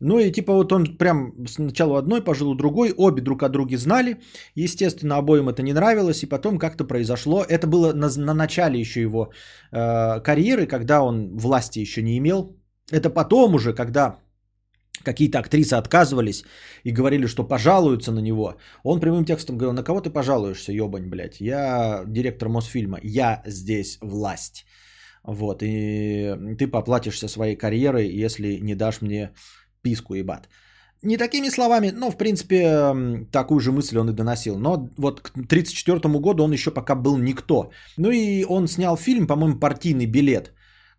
Ну 0.00 0.18
и 0.18 0.30
типа 0.30 0.52
вот 0.52 0.72
он 0.72 0.96
прям 0.96 1.32
сначала 1.48 1.98
одной 1.98 2.24
пожил 2.24 2.50
у 2.50 2.54
другой, 2.54 2.92
обе 2.96 3.22
друг 3.22 3.42
о 3.42 3.48
друге 3.48 3.76
знали. 3.76 4.16
Естественно, 4.54 5.16
обоим 5.16 5.48
это 5.48 5.62
не 5.62 5.72
нравилось, 5.72 6.22
и 6.22 6.28
потом 6.28 6.58
как-то 6.58 6.84
произошло. 6.84 7.44
Это 7.48 7.66
было 7.66 7.92
на, 7.92 8.08
на 8.16 8.34
начале 8.34 8.78
еще 8.78 9.02
его 9.02 9.30
э, 9.72 10.20
карьеры, 10.20 10.66
когда 10.66 11.02
он 11.02 11.36
власти 11.36 11.80
еще 11.80 12.02
не 12.02 12.16
имел. 12.18 12.56
Это 12.92 13.10
потом 13.10 13.54
уже, 13.54 13.74
когда 13.74 14.18
какие-то 15.02 15.38
актрисы 15.38 15.74
отказывались 15.74 16.44
и 16.84 16.92
говорили, 16.92 17.26
что 17.26 17.44
пожалуются 17.44 18.12
на 18.12 18.20
него. 18.20 18.56
Он 18.84 19.00
прямым 19.00 19.24
текстом 19.24 19.58
говорил, 19.58 19.74
на 19.74 19.84
кого 19.84 20.00
ты 20.00 20.10
пожалуешься, 20.10 20.72
ебань, 20.72 21.08
блядь. 21.08 21.40
Я 21.40 22.04
директор 22.06 22.48
Мосфильма, 22.48 22.98
я 23.02 23.42
здесь 23.46 23.98
власть. 24.00 24.64
Вот, 25.24 25.62
и 25.62 26.56
ты 26.58 26.68
поплатишься 26.68 27.28
своей 27.28 27.56
карьерой, 27.56 28.08
если 28.08 28.60
не 28.60 28.74
дашь 28.74 29.02
мне 29.02 29.30
писку 29.88 30.14
ебат. 30.14 30.48
Не 31.02 31.16
такими 31.16 31.50
словами, 31.50 31.92
но, 31.96 32.10
в 32.10 32.16
принципе, 32.16 33.26
такую 33.30 33.60
же 33.60 33.70
мысль 33.70 33.98
он 33.98 34.10
и 34.10 34.12
доносил. 34.12 34.58
Но 34.58 34.88
вот 34.96 35.20
к 35.20 35.30
1934 35.30 36.18
году 36.18 36.44
он 36.44 36.52
еще 36.52 36.70
пока 36.70 36.94
был 36.96 37.18
никто. 37.18 37.70
Ну 37.96 38.10
и 38.10 38.44
он 38.48 38.68
снял 38.68 38.96
фильм, 38.96 39.26
по-моему, 39.26 39.60
«Партийный 39.60 40.06
билет», 40.06 40.52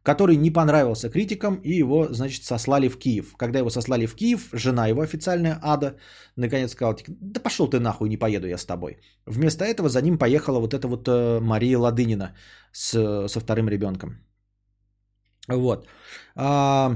который 0.03 0.37
не 0.37 0.51
понравился 0.51 1.09
критикам, 1.09 1.59
и 1.63 1.79
его, 1.79 2.07
значит, 2.11 2.43
сослали 2.43 2.87
в 2.87 2.97
Киев. 2.97 3.35
Когда 3.37 3.59
его 3.59 3.69
сослали 3.69 4.05
в 4.05 4.15
Киев, 4.15 4.49
жена 4.53 4.87
его 4.87 5.01
официальная, 5.01 5.59
Ада, 5.61 5.97
наконец 6.37 6.71
сказала, 6.71 6.95
да 7.07 7.41
пошел 7.41 7.67
ты 7.67 7.79
нахуй, 7.79 8.09
не 8.09 8.17
поеду 8.17 8.47
я 8.47 8.57
с 8.57 8.65
тобой. 8.65 8.99
Вместо 9.25 9.65
этого 9.65 9.89
за 9.89 10.01
ним 10.01 10.17
поехала 10.17 10.59
вот 10.59 10.73
эта 10.73 10.87
вот 10.87 11.07
э, 11.07 11.39
Мария 11.41 11.77
Ладынина 11.77 12.35
с, 12.71 13.27
со 13.27 13.39
вторым 13.39 13.67
ребенком. 13.67 14.09
Вот. 15.49 15.87
А, 16.35 16.95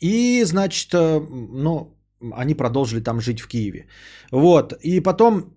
и, 0.00 0.44
значит, 0.44 0.94
э, 0.94 1.20
ну, 1.52 1.98
они 2.32 2.54
продолжили 2.54 3.00
там 3.00 3.20
жить 3.20 3.40
в 3.40 3.48
Киеве. 3.48 3.86
Вот. 4.32 4.72
И 4.82 5.00
потом 5.00 5.56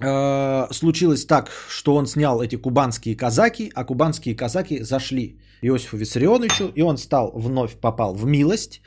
э, 0.00 0.72
случилось 0.72 1.26
так, 1.26 1.50
что 1.68 1.94
он 1.94 2.06
снял 2.06 2.42
эти 2.42 2.56
кубанские 2.56 3.16
казаки, 3.16 3.70
а 3.74 3.84
кубанские 3.84 4.36
казаки 4.36 4.82
зашли 4.82 5.40
Иосифу 5.62 5.96
Виссарионовичу, 5.96 6.72
и 6.74 6.82
он 6.82 6.98
стал, 6.98 7.32
вновь 7.34 7.76
попал 7.80 8.14
в 8.14 8.26
милость. 8.26 8.80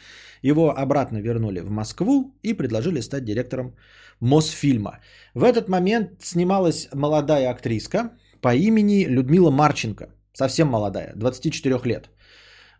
Его 0.44 0.70
обратно 0.70 1.18
вернули 1.18 1.62
в 1.62 1.70
Москву 1.70 2.36
и 2.44 2.54
предложили 2.54 3.02
стать 3.02 3.26
директором 3.26 3.76
Мосфильма. 4.20 5.00
В 5.34 5.44
этот 5.44 5.68
момент 5.70 6.10
снималась 6.22 6.90
молодая 6.94 7.50
актриска 7.50 8.12
по 8.42 8.56
имени 8.56 9.06
Людмила 9.06 9.52
Марченко. 9.52 10.10
Совсем 10.34 10.68
молодая, 10.68 11.14
24 11.16 11.80
лет. 11.86 12.10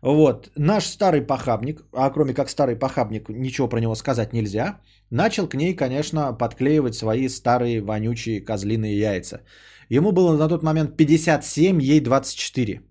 Вот, 0.02 0.50
наш 0.56 0.86
старый 0.86 1.22
похабник, 1.22 1.82
а 1.92 2.10
кроме 2.10 2.34
как 2.34 2.48
старый 2.48 2.76
похабник, 2.76 3.28
ничего 3.28 3.68
про 3.68 3.80
него 3.80 3.96
сказать 3.96 4.32
нельзя, 4.32 4.80
начал 5.10 5.48
к 5.48 5.54
ней, 5.54 5.74
конечно, 5.74 6.32
подклеивать 6.32 6.94
свои 6.94 7.28
старые 7.28 7.80
вонючие 7.80 8.40
козлиные 8.40 8.98
яйца. 8.98 9.40
Ему 9.88 10.12
было 10.12 10.36
на 10.36 10.48
тот 10.48 10.62
момент 10.62 10.96
57, 10.96 11.82
ей 11.82 12.00
24. 12.00 12.82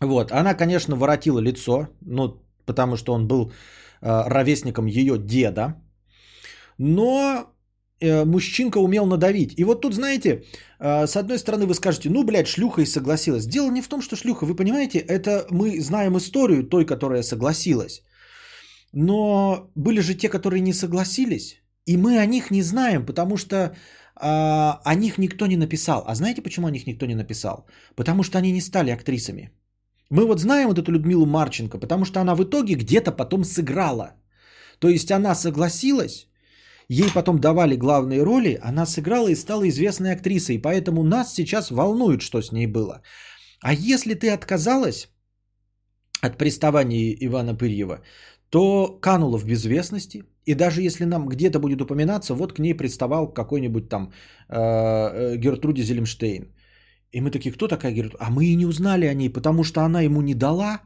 Вот, 0.00 0.32
она, 0.32 0.54
конечно, 0.54 0.96
воротила 0.96 1.38
лицо, 1.38 1.88
ну, 2.00 2.42
потому 2.64 2.96
что 2.96 3.14
он 3.14 3.28
был 3.28 3.52
э, 4.02 4.22
ровесником 4.26 4.86
ее 4.86 5.18
деда, 5.18 5.74
но 6.78 7.56
Э, 8.00 8.24
мужчинка 8.24 8.78
умел 8.78 9.06
надавить. 9.06 9.58
И 9.58 9.64
вот 9.64 9.80
тут, 9.80 9.94
знаете, 9.94 10.44
с 10.78 11.16
одной 11.16 11.38
стороны 11.38 11.66
вы 11.66 11.74
скажете, 11.74 12.10
ну, 12.10 12.24
блядь, 12.24 12.48
шлюха 12.48 12.82
и 12.82 12.86
согласилась. 12.86 13.46
Дело 13.46 13.70
не 13.70 13.82
в 13.82 13.88
том, 13.88 14.02
что 14.02 14.16
шлюха, 14.16 14.44
вы 14.44 14.54
понимаете, 14.54 14.98
это 14.98 15.46
мы 15.50 15.80
знаем 15.80 16.16
историю 16.16 16.68
той, 16.68 16.84
которая 16.84 17.22
согласилась. 17.22 18.02
Но 18.92 19.70
были 19.74 20.00
же 20.00 20.14
те, 20.14 20.28
которые 20.28 20.60
не 20.60 20.72
согласились, 20.72 21.62
и 21.86 21.96
мы 21.96 22.18
о 22.18 22.26
них 22.26 22.50
не 22.50 22.62
знаем, 22.62 23.06
потому 23.06 23.36
что 23.36 23.76
а, 24.14 24.80
о 24.84 24.94
них 24.94 25.18
никто 25.18 25.46
не 25.46 25.56
написал. 25.56 26.04
А 26.06 26.14
знаете, 26.14 26.42
почему 26.42 26.66
о 26.66 26.70
них 26.70 26.86
никто 26.86 27.06
не 27.06 27.14
написал? 27.14 27.66
Потому 27.94 28.22
что 28.22 28.38
они 28.38 28.52
не 28.52 28.60
стали 28.60 28.90
актрисами. 28.90 29.50
Мы 30.10 30.24
вот 30.26 30.40
знаем 30.40 30.68
вот 30.68 30.78
эту 30.78 30.92
Людмилу 30.92 31.26
Марченко, 31.26 31.78
потому 31.78 32.04
что 32.04 32.20
она 32.20 32.34
в 32.34 32.42
итоге 32.42 32.74
где-то 32.74 33.12
потом 33.12 33.44
сыграла. 33.44 34.14
То 34.78 34.88
есть 34.88 35.10
она 35.10 35.34
согласилась, 35.34 36.28
Ей 36.88 37.10
потом 37.14 37.38
давали 37.38 37.76
главные 37.76 38.22
роли, 38.22 38.58
она 38.62 38.86
сыграла 38.86 39.28
и 39.28 39.34
стала 39.34 39.68
известной 39.68 40.12
актрисой, 40.12 40.58
поэтому 40.58 41.02
нас 41.02 41.34
сейчас 41.34 41.70
волнует, 41.70 42.22
что 42.22 42.40
с 42.40 42.52
ней 42.52 42.66
было. 42.66 43.02
А 43.60 43.72
если 43.72 44.14
ты 44.14 44.30
отказалась 44.30 45.08
от 46.22 46.38
приставания 46.38 47.16
Ивана 47.20 47.54
Пырьева, 47.54 48.02
то 48.50 48.98
канула 49.00 49.38
в 49.38 49.44
безвестности, 49.44 50.22
и 50.44 50.54
даже 50.54 50.80
если 50.80 51.04
нам 51.04 51.28
где-то 51.28 51.58
будет 51.58 51.80
упоминаться, 51.80 52.34
вот 52.34 52.52
к 52.52 52.58
ней 52.60 52.74
приставал 52.74 53.34
какой-нибудь 53.34 53.88
там 53.88 54.12
э, 54.48 54.56
э 54.56 55.36
Гертруде 55.36 55.82
Зелемштейн. 55.82 56.52
И 57.12 57.20
мы 57.20 57.30
такие, 57.30 57.52
кто 57.52 57.66
такая 57.68 57.92
Гертруда? 57.92 58.24
А 58.24 58.30
мы 58.30 58.44
и 58.44 58.56
не 58.56 58.66
узнали 58.66 59.06
о 59.06 59.14
ней, 59.14 59.32
потому 59.32 59.64
что 59.64 59.80
она 59.80 60.02
ему 60.02 60.22
не 60.22 60.34
дала, 60.34 60.82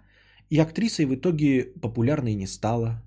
и 0.49 0.59
актрисой 0.59 1.05
в 1.05 1.15
итоге 1.15 1.73
популярной 1.83 2.35
не 2.35 2.47
стала. 2.47 3.03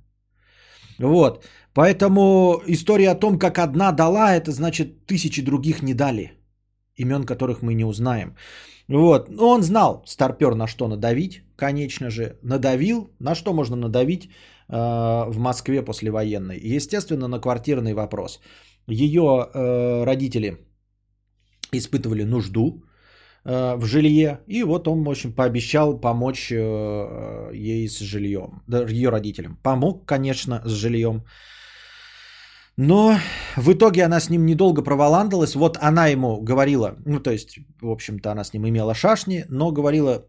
Вот. 1.04 1.46
Поэтому 1.74 2.62
история 2.68 3.12
о 3.12 3.20
том, 3.20 3.38
как 3.40 3.60
одна 3.60 3.92
дала, 3.92 4.36
это 4.36 4.52
значит 4.52 5.06
тысячи 5.06 5.42
других 5.42 5.84
не 5.84 5.94
дали. 5.94 6.32
Имен 6.96 7.24
которых 7.24 7.62
мы 7.62 7.74
не 7.74 7.86
узнаем. 7.86 8.36
Вот. 8.88 9.30
Но 9.30 9.50
он 9.50 9.64
знал, 9.64 10.04
старпер, 10.06 10.56
на 10.56 10.68
что 10.68 10.88
надавить, 10.88 11.44
конечно 11.56 12.10
же. 12.10 12.38
Надавил. 12.44 13.10
На 13.20 13.36
что 13.36 13.54
можно 13.54 13.76
надавить 13.76 14.24
э, 14.24 14.30
в 14.70 15.38
Москве 15.38 15.82
послевоенной? 15.82 16.60
Естественно, 16.76 17.28
на 17.28 17.40
квартирный 17.40 17.94
вопрос. 17.94 18.40
Ее 18.88 19.22
э, 19.54 20.04
родители 20.06 20.58
испытывали 21.72 22.24
нужду 22.24 22.84
в 23.46 23.86
жилье. 23.86 24.40
И 24.48 24.64
вот 24.64 24.88
он, 24.88 25.04
в 25.04 25.10
общем, 25.10 25.34
пообещал 25.34 26.00
помочь 26.00 26.52
э, 26.52 27.50
ей 27.54 27.90
с 27.90 28.00
жильем, 28.00 28.64
ее 28.68 29.10
родителям. 29.10 29.58
Помог, 29.64 30.06
конечно, 30.06 30.62
с 30.66 30.72
жильем. 30.72 31.24
Но 32.78 33.18
в 33.56 33.72
итоге 33.72 34.06
она 34.06 34.20
с 34.20 34.30
ним 34.30 34.46
недолго 34.46 34.82
проволандалась. 34.82 35.56
Вот 35.56 35.78
она 35.82 36.08
ему 36.08 36.42
говорила, 36.42 36.96
ну 37.06 37.20
то 37.20 37.32
есть, 37.32 37.60
в 37.82 37.92
общем-то, 37.92 38.32
она 38.32 38.44
с 38.44 38.54
ним 38.54 38.68
имела 38.68 38.96
шашни, 38.96 39.46
но 39.50 39.72
говорила, 39.72 40.26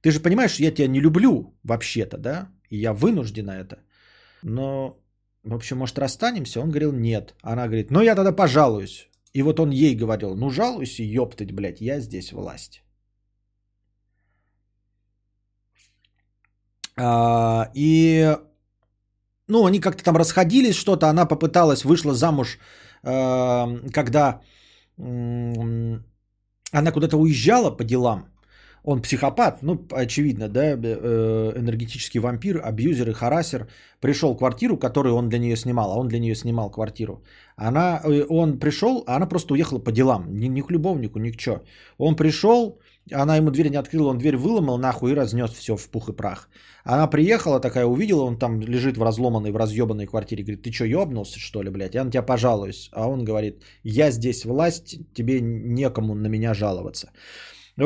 ты 0.00 0.10
же 0.10 0.20
понимаешь, 0.20 0.60
я 0.60 0.70
тебя 0.70 0.88
не 0.88 1.00
люблю 1.00 1.54
вообще-то, 1.64 2.16
да? 2.16 2.48
И 2.70 2.78
я 2.78 2.92
вынуждена 2.92 3.50
это. 3.50 3.76
Но, 4.42 4.96
в 5.44 5.54
общем, 5.54 5.78
может, 5.78 5.98
расстанемся? 5.98 6.60
Он 6.60 6.70
говорил, 6.70 6.92
нет. 6.92 7.34
Она 7.42 7.66
говорит, 7.66 7.90
ну 7.90 8.00
я 8.00 8.14
тогда 8.14 8.32
пожалуюсь. 8.32 9.07
И 9.34 9.42
вот 9.42 9.60
он 9.60 9.70
ей 9.70 9.94
говорил, 9.94 10.34
ну 10.36 10.50
жалуйся, 10.50 11.02
ёптать, 11.02 11.52
блядь, 11.52 11.80
я 11.80 12.00
здесь 12.00 12.32
власть. 12.32 12.82
А, 16.96 17.70
и, 17.74 18.36
ну, 19.46 19.66
они 19.66 19.80
как-то 19.80 20.02
там 20.02 20.16
расходились, 20.16 20.74
что-то, 20.74 21.08
она 21.08 21.26
попыталась, 21.26 21.84
вышла 21.84 22.14
замуж, 22.14 22.58
а, 23.02 23.68
когда 23.92 24.40
она 24.96 26.92
куда-то 26.92 27.16
уезжала 27.16 27.70
по 27.70 27.84
делам, 27.84 28.28
он 28.88 29.02
психопат, 29.02 29.62
ну, 29.62 29.86
очевидно, 29.92 30.48
да, 30.48 30.62
э, 30.62 31.52
энергетический 31.56 32.20
вампир, 32.20 32.62
абьюзер 32.64 33.10
и 33.10 33.12
харасер, 33.12 33.66
пришел 34.00 34.34
в 34.34 34.38
квартиру, 34.38 34.78
которую 34.78 35.14
он 35.14 35.28
для 35.28 35.38
нее 35.38 35.56
снимал, 35.56 35.92
а 35.92 35.96
он 35.96 36.08
для 36.08 36.18
нее 36.18 36.34
снимал 36.34 36.70
квартиру. 36.70 37.22
Она, 37.56 38.00
э, 38.02 38.24
он 38.30 38.58
пришел, 38.58 39.04
а 39.06 39.16
она 39.16 39.26
просто 39.26 39.52
уехала 39.54 39.78
по 39.78 39.92
делам, 39.92 40.24
ни, 40.38 40.48
ни 40.48 40.62
к 40.62 40.70
любовнику, 40.70 41.18
ни 41.18 41.30
к 41.30 41.36
чё. 41.36 41.60
Он 41.98 42.16
пришел, 42.16 42.78
она 43.12 43.36
ему 43.36 43.50
дверь 43.50 43.68
не 43.68 43.76
открыла, 43.76 44.08
он 44.08 44.18
дверь 44.18 44.36
выломал 44.36 44.78
нахуй 44.78 45.10
и 45.10 45.14
разнес 45.14 45.50
все 45.50 45.76
в 45.76 45.88
пух 45.90 46.08
и 46.08 46.12
прах. 46.12 46.48
Она 46.84 47.06
приехала 47.08 47.60
такая, 47.60 47.84
увидела, 47.84 48.22
он 48.22 48.38
там 48.38 48.58
лежит 48.62 48.96
в 48.96 49.02
разломанной, 49.02 49.50
в 49.50 49.56
разъебанной 49.58 50.06
квартире, 50.06 50.44
говорит, 50.44 50.62
ты 50.62 50.72
что, 50.72 50.86
ебнулся 50.86 51.38
что 51.38 51.62
ли, 51.62 51.70
блядь, 51.70 51.94
я 51.94 52.04
на 52.04 52.10
тебя 52.10 52.22
пожалуюсь. 52.22 52.88
А 52.92 53.06
он 53.06 53.24
говорит, 53.24 53.62
я 53.84 54.10
здесь 54.10 54.46
власть, 54.46 54.98
тебе 55.12 55.42
некому 55.42 56.14
на 56.14 56.28
меня 56.28 56.54
жаловаться. 56.54 57.10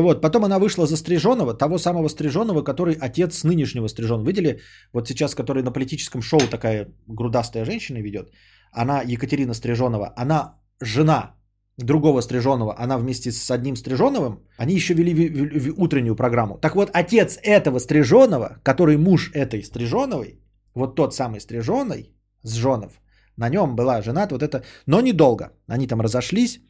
Вот, 0.01 0.23
потом 0.23 0.45
она 0.45 0.59
вышла 0.59 0.87
за 0.87 0.97
Стриженова, 0.97 1.55
того 1.55 1.79
самого 1.79 2.09
Стриженова, 2.09 2.63
который 2.63 2.95
отец 2.95 3.45
нынешнего 3.45 3.89
Стриженова. 3.89 4.27
Видели, 4.27 4.61
вот 4.93 5.09
сейчас, 5.09 5.35
который 5.35 5.63
на 5.63 5.71
политическом 5.71 6.23
шоу 6.23 6.41
такая 6.41 6.89
грудастая 7.07 7.65
женщина 7.65 7.99
ведет, 7.99 8.31
она 8.73 9.03
Екатерина 9.03 9.55
Стриженова, 9.55 10.15
она 10.17 10.55
жена 10.81 11.35
другого 11.77 12.23
Стриженова, 12.23 12.75
она 12.79 12.97
вместе 12.97 13.31
с 13.33 13.51
одним 13.51 13.77
Стриженовым, 13.77 14.41
они 14.57 14.75
еще 14.75 14.95
вели 14.95 15.15
в, 15.15 15.19
в, 15.19 15.75
в 15.75 15.83
утреннюю 15.83 16.17
программу. 16.17 16.59
Так 16.59 16.75
вот, 16.75 16.91
отец 16.95 17.39
этого 17.43 17.79
Стриженова, 17.79 18.61
который 18.63 18.97
муж 18.97 19.31
этой 19.35 19.63
Стриженовой, 19.63 20.41
вот 20.75 20.95
тот 20.97 21.15
самый 21.15 21.41
Стриженый, 21.41 22.15
Сжонов, 22.45 23.01
на 23.37 23.49
нем 23.49 23.77
была 23.77 24.03
жена 24.03 24.27
вот 24.31 24.43
это, 24.43 24.65
но 24.87 25.01
недолго. 25.01 25.53
Они 25.67 25.87
там 25.87 26.01
разошлись, 26.01 26.61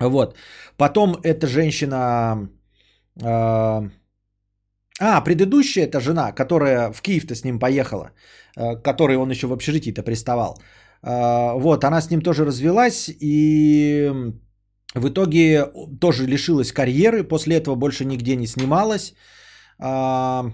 вот. 0.00 0.36
Потом 0.76 1.16
эта 1.22 1.46
женщина... 1.46 2.48
Э, 3.22 3.90
а, 5.00 5.20
предыдущая 5.20 5.84
эта 5.84 6.00
жена, 6.00 6.32
которая 6.32 6.92
в 6.92 7.02
Киев-то 7.02 7.34
с 7.34 7.44
ним 7.44 7.58
поехала, 7.58 8.10
э, 8.56 8.76
которой 8.82 9.16
он 9.16 9.30
еще 9.30 9.46
в 9.46 9.52
общежитии-то 9.52 10.02
приставал. 10.02 10.58
Э, 11.02 11.52
вот, 11.54 11.84
она 11.84 12.00
с 12.00 12.10
ним 12.10 12.20
тоже 12.20 12.44
развелась 12.44 13.08
и 13.20 14.12
в 14.94 15.08
итоге 15.08 15.66
тоже 16.00 16.26
лишилась 16.26 16.72
карьеры. 16.72 17.22
После 17.22 17.56
этого 17.56 17.76
больше 17.76 18.04
нигде 18.04 18.36
не 18.36 18.46
снималась. 18.46 19.14
Э, 19.78 20.50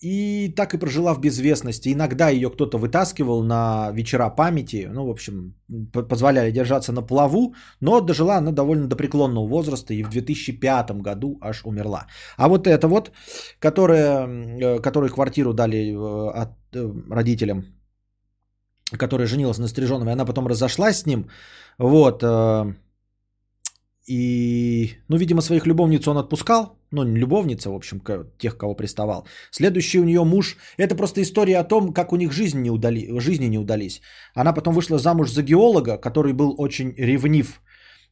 и 0.00 0.48
так 0.56 0.74
и 0.74 0.78
прожила 0.78 1.14
в 1.14 1.20
безвестности. 1.20 1.92
Иногда 1.92 2.30
ее 2.30 2.48
кто-то 2.50 2.78
вытаскивал 2.78 3.42
на 3.42 3.90
вечера 3.92 4.30
памяти, 4.30 4.88
ну, 4.92 5.06
в 5.06 5.10
общем, 5.10 5.54
позволяли 5.92 6.50
держаться 6.52 6.92
на 6.92 7.02
плаву, 7.02 7.54
но 7.80 8.00
дожила 8.00 8.36
она 8.36 8.52
довольно 8.52 8.86
до 8.86 8.96
преклонного 8.96 9.46
возраста 9.46 9.94
и 9.94 10.02
в 10.02 10.08
2005 10.08 11.02
году 11.02 11.38
аж 11.40 11.64
умерла. 11.64 12.06
А 12.36 12.48
вот 12.48 12.66
это 12.66 12.88
вот, 12.88 13.12
которая, 13.58 14.26
э, 14.26 14.80
которую 14.80 15.12
квартиру 15.12 15.52
дали 15.52 15.76
э, 15.76 16.30
от 16.42 16.50
э, 16.74 16.92
родителям, 17.10 17.64
которая 18.98 19.26
женилась 19.26 19.58
на 19.58 19.68
Стриженовой, 19.68 20.12
она 20.12 20.24
потом 20.24 20.46
разошлась 20.46 21.00
с 21.00 21.06
ним, 21.06 21.28
вот, 21.78 22.24
и, 24.06 24.96
ну, 25.08 25.16
видимо, 25.16 25.40
своих 25.40 25.66
любовниц 25.66 26.08
он 26.08 26.18
отпускал, 26.18 26.79
ну, 26.92 27.04
любовница, 27.04 27.70
в 27.70 27.74
общем, 27.74 28.02
тех, 28.38 28.56
кого 28.56 28.74
приставал. 28.74 29.26
Следующий 29.50 30.00
у 30.00 30.04
нее 30.04 30.24
муж, 30.24 30.56
это 30.76 30.96
просто 30.96 31.22
история 31.22 31.58
о 31.58 31.64
том, 31.64 31.92
как 31.92 32.12
у 32.12 32.16
них 32.16 32.32
жизнь 32.32 32.60
не 32.60 32.70
удали, 32.70 33.20
жизни 33.20 33.46
не 33.46 33.58
удались. 33.58 34.00
Она 34.34 34.52
потом 34.52 34.74
вышла 34.74 34.98
замуж 34.98 35.30
за 35.30 35.42
геолога, 35.42 35.98
который 35.98 36.32
был 36.32 36.54
очень 36.58 36.94
ревнив, 36.96 37.60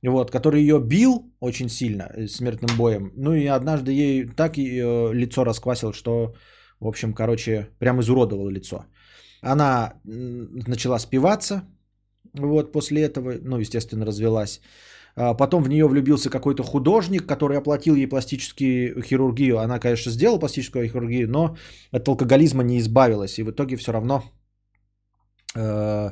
вот, 0.02 0.30
который 0.30 0.60
ее 0.60 0.80
бил 0.80 1.32
очень 1.40 1.68
сильно 1.68 2.02
э, 2.02 2.28
смертным 2.28 2.76
боем. 2.76 3.12
Ну 3.16 3.34
и 3.34 3.46
однажды 3.46 3.92
ей 3.92 4.28
так 4.36 4.58
и 4.58 4.80
э, 4.80 5.12
лицо 5.14 5.44
расквасил, 5.44 5.92
что, 5.92 6.34
в 6.80 6.86
общем, 6.86 7.14
короче, 7.14 7.68
прям 7.78 8.00
изуродовало 8.00 8.50
лицо. 8.50 8.84
Она 9.40 9.94
начала 10.04 10.98
спиваться, 10.98 11.62
вот, 12.34 12.72
после 12.72 13.02
этого, 13.02 13.34
ну, 13.42 13.58
естественно, 13.58 14.06
развелась. 14.06 14.60
А 15.16 15.34
потом 15.34 15.62
в 15.62 15.68
нее 15.68 15.86
влюбился 15.86 16.30
какой-то 16.30 16.62
художник, 16.62 17.26
который 17.26 17.58
оплатил 17.58 17.96
ей 17.96 18.06
пластическую 18.06 19.02
хирургию. 19.02 19.58
Она, 19.58 19.78
конечно, 19.78 20.12
сделала 20.12 20.38
пластическую 20.38 20.88
хирургию, 20.88 21.28
но 21.28 21.56
от 21.90 22.08
алкоголизма 22.08 22.62
не 22.62 22.78
избавилась. 22.78 23.38
И 23.38 23.42
в 23.42 23.50
итоге 23.50 23.76
все 23.76 23.92
равно, 23.92 24.22
э, 25.56 26.10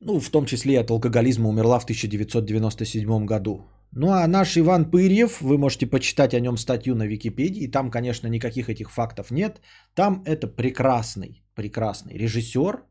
ну, 0.00 0.20
в 0.20 0.30
том 0.30 0.46
числе 0.46 0.74
и 0.74 0.80
от 0.80 0.90
алкоголизма 0.90 1.48
умерла 1.48 1.78
в 1.78 1.84
1997 1.84 3.26
году. 3.26 3.66
Ну 3.92 4.10
а 4.10 4.26
наш 4.26 4.56
Иван 4.56 4.90
Пырьев, 4.90 5.40
вы 5.40 5.58
можете 5.58 5.86
почитать 5.86 6.34
о 6.34 6.40
нем 6.40 6.58
статью 6.58 6.94
на 6.94 7.06
Википедии, 7.06 7.70
там, 7.70 7.90
конечно, 7.90 8.28
никаких 8.28 8.68
этих 8.68 8.90
фактов 8.90 9.30
нет. 9.30 9.60
Там 9.94 10.22
это 10.26 10.48
прекрасный, 10.48 11.42
прекрасный 11.54 12.18
режиссер, 12.18 12.82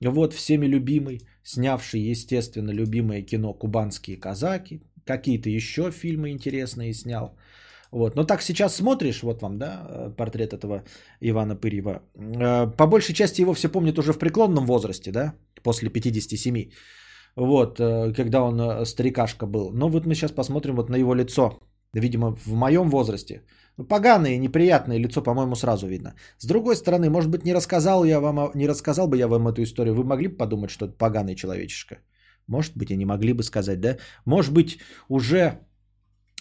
вот 0.00 0.34
всеми 0.34 0.66
любимый, 0.66 1.20
снявший, 1.42 2.00
естественно, 2.00 2.70
любимое 2.70 3.22
кино 3.22 3.54
«Кубанские 3.54 4.16
казаки», 4.16 4.80
какие-то 5.04 5.48
еще 5.50 5.90
фильмы 5.90 6.30
интересные 6.30 6.94
снял. 6.94 7.36
Вот. 7.92 8.16
Но 8.16 8.24
так 8.24 8.42
сейчас 8.42 8.76
смотришь, 8.76 9.22
вот 9.22 9.42
вам, 9.42 9.58
да, 9.58 10.12
портрет 10.16 10.52
этого 10.52 10.84
Ивана 11.20 11.56
Пырьева. 11.56 12.02
Э, 12.14 12.76
по 12.76 12.86
большей 12.86 13.14
части 13.14 13.42
его 13.42 13.54
все 13.54 13.68
помнят 13.68 13.98
уже 13.98 14.12
в 14.12 14.18
преклонном 14.18 14.66
возрасте, 14.66 15.10
да, 15.10 15.34
после 15.62 15.88
57. 15.90 16.70
Вот, 17.36 17.80
э, 17.80 18.12
когда 18.12 18.42
он 18.42 18.60
э, 18.60 18.84
старикашка 18.84 19.46
был. 19.46 19.70
Но 19.72 19.88
вот 19.88 20.06
мы 20.06 20.14
сейчас 20.14 20.32
посмотрим 20.32 20.76
вот 20.76 20.90
на 20.90 20.96
его 20.96 21.14
лицо. 21.14 21.58
Видимо, 21.94 22.36
в 22.46 22.52
моем 22.52 22.90
возрасте. 22.90 23.42
Ну, 23.78 23.84
поганое, 23.84 24.38
неприятное 24.38 24.98
лицо, 24.98 25.22
по-моему, 25.22 25.56
сразу 25.56 25.86
видно. 25.86 26.14
С 26.38 26.46
другой 26.46 26.76
стороны, 26.76 27.10
может 27.10 27.30
быть, 27.30 27.44
не 27.44 27.54
рассказал, 27.54 28.04
я 28.04 28.20
вам, 28.20 28.50
не 28.54 28.68
рассказал 28.68 29.08
бы 29.08 29.16
я 29.16 29.28
вам 29.28 29.48
эту 29.48 29.62
историю, 29.62 29.94
вы 29.94 30.04
могли 30.04 30.28
бы 30.28 30.36
подумать, 30.36 30.70
что 30.70 30.86
это 30.86 30.94
поганый 30.98 31.34
человечишка? 31.34 31.98
Может 32.46 32.76
быть, 32.76 32.90
и 32.90 32.96
не 32.96 33.04
могли 33.04 33.32
бы 33.32 33.42
сказать, 33.42 33.80
да? 33.80 33.96
Может 34.24 34.52
быть, 34.52 34.78
уже 35.08 35.58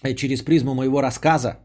э, 0.03 0.15
через 0.15 0.41
призму 0.41 0.73
моего 0.73 1.01
рассказа 1.01 1.59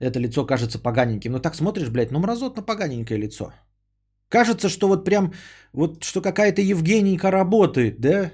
это 0.00 0.20
лицо 0.20 0.46
кажется 0.46 0.78
поганеньким. 0.78 1.32
Но 1.32 1.38
так 1.38 1.54
смотришь, 1.54 1.90
блядь, 1.90 2.12
ну 2.12 2.18
мразотно 2.18 2.62
поганенькое 2.62 3.20
лицо. 3.20 3.52
Кажется, 4.28 4.68
что 4.68 4.88
вот 4.88 5.04
прям, 5.04 5.32
вот 5.72 6.04
что 6.04 6.20
какая-то 6.20 6.60
Евгенийка 6.60 7.30
работает, 7.30 8.00
да? 8.00 8.30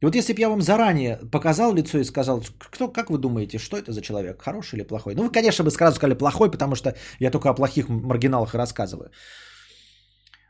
И 0.00 0.04
вот 0.04 0.14
если 0.14 0.34
бы 0.34 0.40
я 0.40 0.48
вам 0.48 0.60
заранее 0.62 1.16
показал 1.32 1.74
лицо 1.74 1.98
и 1.98 2.04
сказал, 2.04 2.42
кто, 2.58 2.88
как 2.88 3.10
вы 3.10 3.18
думаете, 3.18 3.58
что 3.58 3.76
это 3.76 3.92
за 3.92 4.02
человек, 4.02 4.42
хороший 4.42 4.76
или 4.76 4.86
плохой? 4.86 5.14
Ну, 5.14 5.22
вы, 5.22 5.30
конечно, 5.32 5.64
бы 5.64 5.70
сразу 5.70 5.96
сказали 5.96 6.18
плохой, 6.18 6.50
потому 6.50 6.74
что 6.74 6.94
я 7.18 7.30
только 7.30 7.48
о 7.48 7.54
плохих 7.54 7.88
маргиналах 7.88 8.54
и 8.54 8.58
рассказываю. 8.58 9.10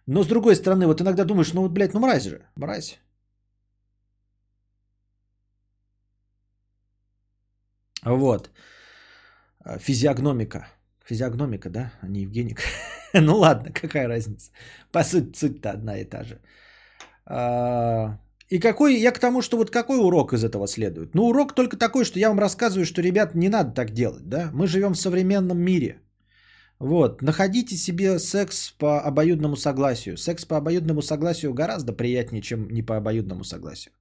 Но 0.06 0.22
с 0.22 0.26
другой 0.26 0.56
стороны, 0.56 0.86
вот 0.86 1.00
иногда 1.00 1.24
думаешь, 1.24 1.52
ну 1.52 1.62
вот, 1.62 1.72
блядь, 1.72 1.94
ну 1.94 2.00
мразь 2.00 2.24
же, 2.24 2.40
мразь. 2.56 2.98
Вот. 8.04 8.50
Физиогномика. 9.78 10.66
Физиогномика, 11.04 11.70
да, 11.70 11.92
а 12.02 12.08
не 12.08 12.22
Евгеник. 12.22 12.62
ну 13.14 13.36
ладно, 13.38 13.72
какая 13.72 14.08
разница. 14.08 14.50
По 14.92 15.04
сути, 15.04 15.38
суть-то 15.38 15.70
одна 15.70 15.98
и 15.98 16.04
та 16.04 16.24
же. 16.24 16.40
И 18.48 18.58
какой, 18.58 19.00
я 19.00 19.12
к 19.12 19.18
тому, 19.18 19.42
что 19.42 19.56
вот 19.56 19.70
какой 19.70 19.98
урок 19.98 20.32
из 20.32 20.44
этого 20.44 20.68
следует? 20.68 21.14
Ну, 21.14 21.24
урок 21.26 21.54
только 21.54 21.76
такой, 21.76 22.04
что 22.04 22.18
я 22.18 22.28
вам 22.28 22.38
рассказываю, 22.38 22.86
что, 22.86 23.02
ребят, 23.02 23.34
не 23.34 23.48
надо 23.48 23.72
так 23.72 23.90
делать, 23.90 24.28
да? 24.28 24.50
Мы 24.52 24.66
живем 24.66 24.94
в 24.94 24.98
современном 24.98 25.58
мире. 25.58 26.00
Вот, 26.78 27.22
находите 27.22 27.76
себе 27.76 28.18
секс 28.18 28.70
по 28.78 29.00
обоюдному 29.00 29.56
согласию. 29.56 30.16
Секс 30.16 30.44
по 30.44 30.56
обоюдному 30.56 31.02
согласию 31.02 31.54
гораздо 31.54 31.92
приятнее, 31.92 32.42
чем 32.42 32.68
не 32.70 32.82
по 32.82 32.96
обоюдному 32.96 33.44
согласию. 33.44 33.92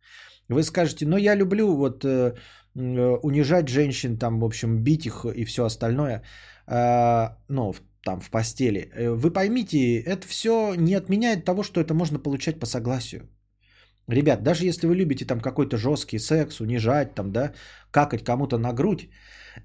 Вы 0.50 0.62
скажете, 0.64 1.06
ну 1.06 1.18
я 1.18 1.36
люблю 1.36 1.76
вот 1.76 2.04
э, 2.04 2.34
э, 2.76 3.18
унижать 3.24 3.70
женщин, 3.70 4.18
там, 4.18 4.40
в 4.40 4.46
общем, 4.46 4.84
бить 4.84 5.06
их 5.06 5.26
и 5.26 5.46
все 5.46 5.64
остальное, 5.64 6.22
э, 6.68 7.30
ну, 7.48 7.74
там, 8.04 8.20
в 8.20 8.30
постели. 8.30 8.92
Э, 8.94 9.10
вы 9.12 9.32
поймите, 9.32 10.02
это 10.02 10.28
все 10.28 10.76
не 10.76 10.94
отменяет 10.94 11.46
того, 11.46 11.64
что 11.64 11.82
это 11.82 11.94
можно 11.94 12.20
получать 12.20 12.60
по 12.60 12.66
согласию. 12.66 13.28
Ребят, 14.08 14.44
даже 14.44 14.66
если 14.66 14.88
вы 14.88 14.96
любите 14.96 15.26
там 15.26 15.40
какой-то 15.40 15.78
жесткий 15.78 16.20
секс, 16.20 16.60
унижать, 16.62 17.16
там, 17.16 17.32
да, 17.32 17.54
какать 17.92 18.24
кому-то 18.24 18.58
на 18.58 18.74
грудь, 18.74 19.10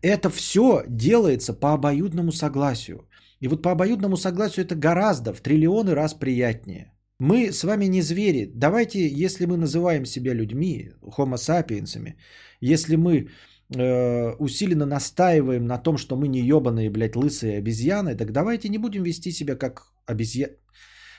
это 0.03 0.31
все 0.31 0.85
делается 0.89 1.53
по 1.53 1.73
обоюдному 1.73 2.33
согласию. 2.33 3.09
И 3.41 3.49
вот 3.49 3.63
по 3.63 3.71
обоюдному 3.71 4.17
согласию 4.17 4.65
это 4.65 4.75
гораздо 4.75 5.35
в 5.35 5.41
триллионы 5.41 5.95
раз 5.95 6.15
приятнее. 6.15 6.93
Мы 7.19 7.53
с 7.53 7.65
вами 7.65 7.85
не 7.87 8.03
звери. 8.03 8.51
Давайте, 8.55 9.07
если 9.09 9.47
мы 9.47 9.57
называем 9.57 10.07
себя 10.07 10.35
людьми, 10.35 10.93
homo 11.03 11.37
sapiensами, 11.37 12.17
если 12.61 12.97
мы 12.97 13.29
э, 13.75 14.35
усиленно 14.39 14.87
настаиваем 14.87 15.67
на 15.67 15.79
том, 15.79 15.99
что 15.99 16.17
мы 16.17 16.29
не 16.29 16.41
ебаные, 16.41 16.91
блядь, 16.91 17.17
лысые 17.17 17.59
обезьяны, 17.59 18.17
так 18.17 18.33
давайте 18.33 18.71
не 18.71 18.79
будем 18.79 19.03
вести 19.03 19.33
себя 19.33 19.57
как 19.57 19.93
обезьяны. 20.07 20.55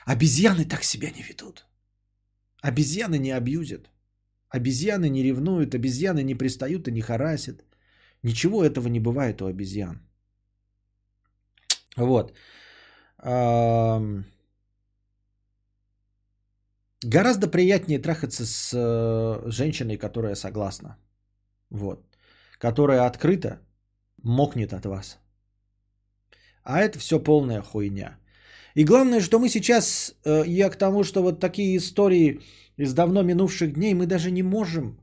Обезьяны 0.04 0.64
так 0.64 0.82
себя 0.82 1.10
не 1.10 1.22
ведут. 1.22 1.66
Обезьяны 2.62 3.18
не 3.18 3.32
абьюзят. 3.32 3.90
Обезьяны 4.48 5.08
не 5.08 5.22
ревнуют, 5.22 5.74
обезьяны 5.74 6.22
не 6.22 6.34
пристают 6.34 6.88
и 6.88 6.92
не 6.92 7.00
харасят. 7.00 7.64
Ничего 8.22 8.64
этого 8.64 8.88
не 8.88 9.00
бывает 9.00 9.42
у 9.42 9.46
обезьян. 9.46 10.00
Вот. 11.96 12.32
Гораздо 17.04 17.48
приятнее 17.48 17.98
трахаться 17.98 18.46
с 18.46 18.72
э, 18.72 19.50
женщиной, 19.50 19.96
которая 19.98 20.36
согласна. 20.36 20.96
Вот. 21.70 22.04
Которая 22.58 23.06
открыто 23.06 23.58
мокнет 24.22 24.72
от 24.72 24.86
вас. 24.86 25.18
А 26.62 26.80
это 26.80 26.98
все 26.98 27.18
полная 27.18 27.60
хуйня. 27.60 28.18
И 28.74 28.84
главное, 28.84 29.20
что 29.20 29.38
мы 29.38 29.48
сейчас, 29.48 30.14
э, 30.24 30.44
я 30.46 30.70
к 30.70 30.76
тому, 30.76 31.04
что 31.04 31.22
вот 31.22 31.40
такие 31.40 31.76
истории 31.76 32.40
из 32.78 32.94
давно 32.94 33.22
минувших 33.22 33.72
дней, 33.74 33.94
мы 33.94 34.06
даже 34.06 34.30
не 34.30 34.42
можем 34.42 34.98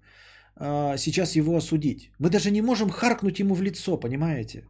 э, 0.56 0.98
сейчас 0.98 1.36
его 1.36 1.56
осудить. 1.56 2.12
Мы 2.20 2.30
даже 2.30 2.52
не 2.52 2.62
можем 2.62 2.90
харкнуть 2.90 3.40
ему 3.40 3.56
в 3.56 3.62
лицо, 3.62 3.98
понимаете? 3.98 4.66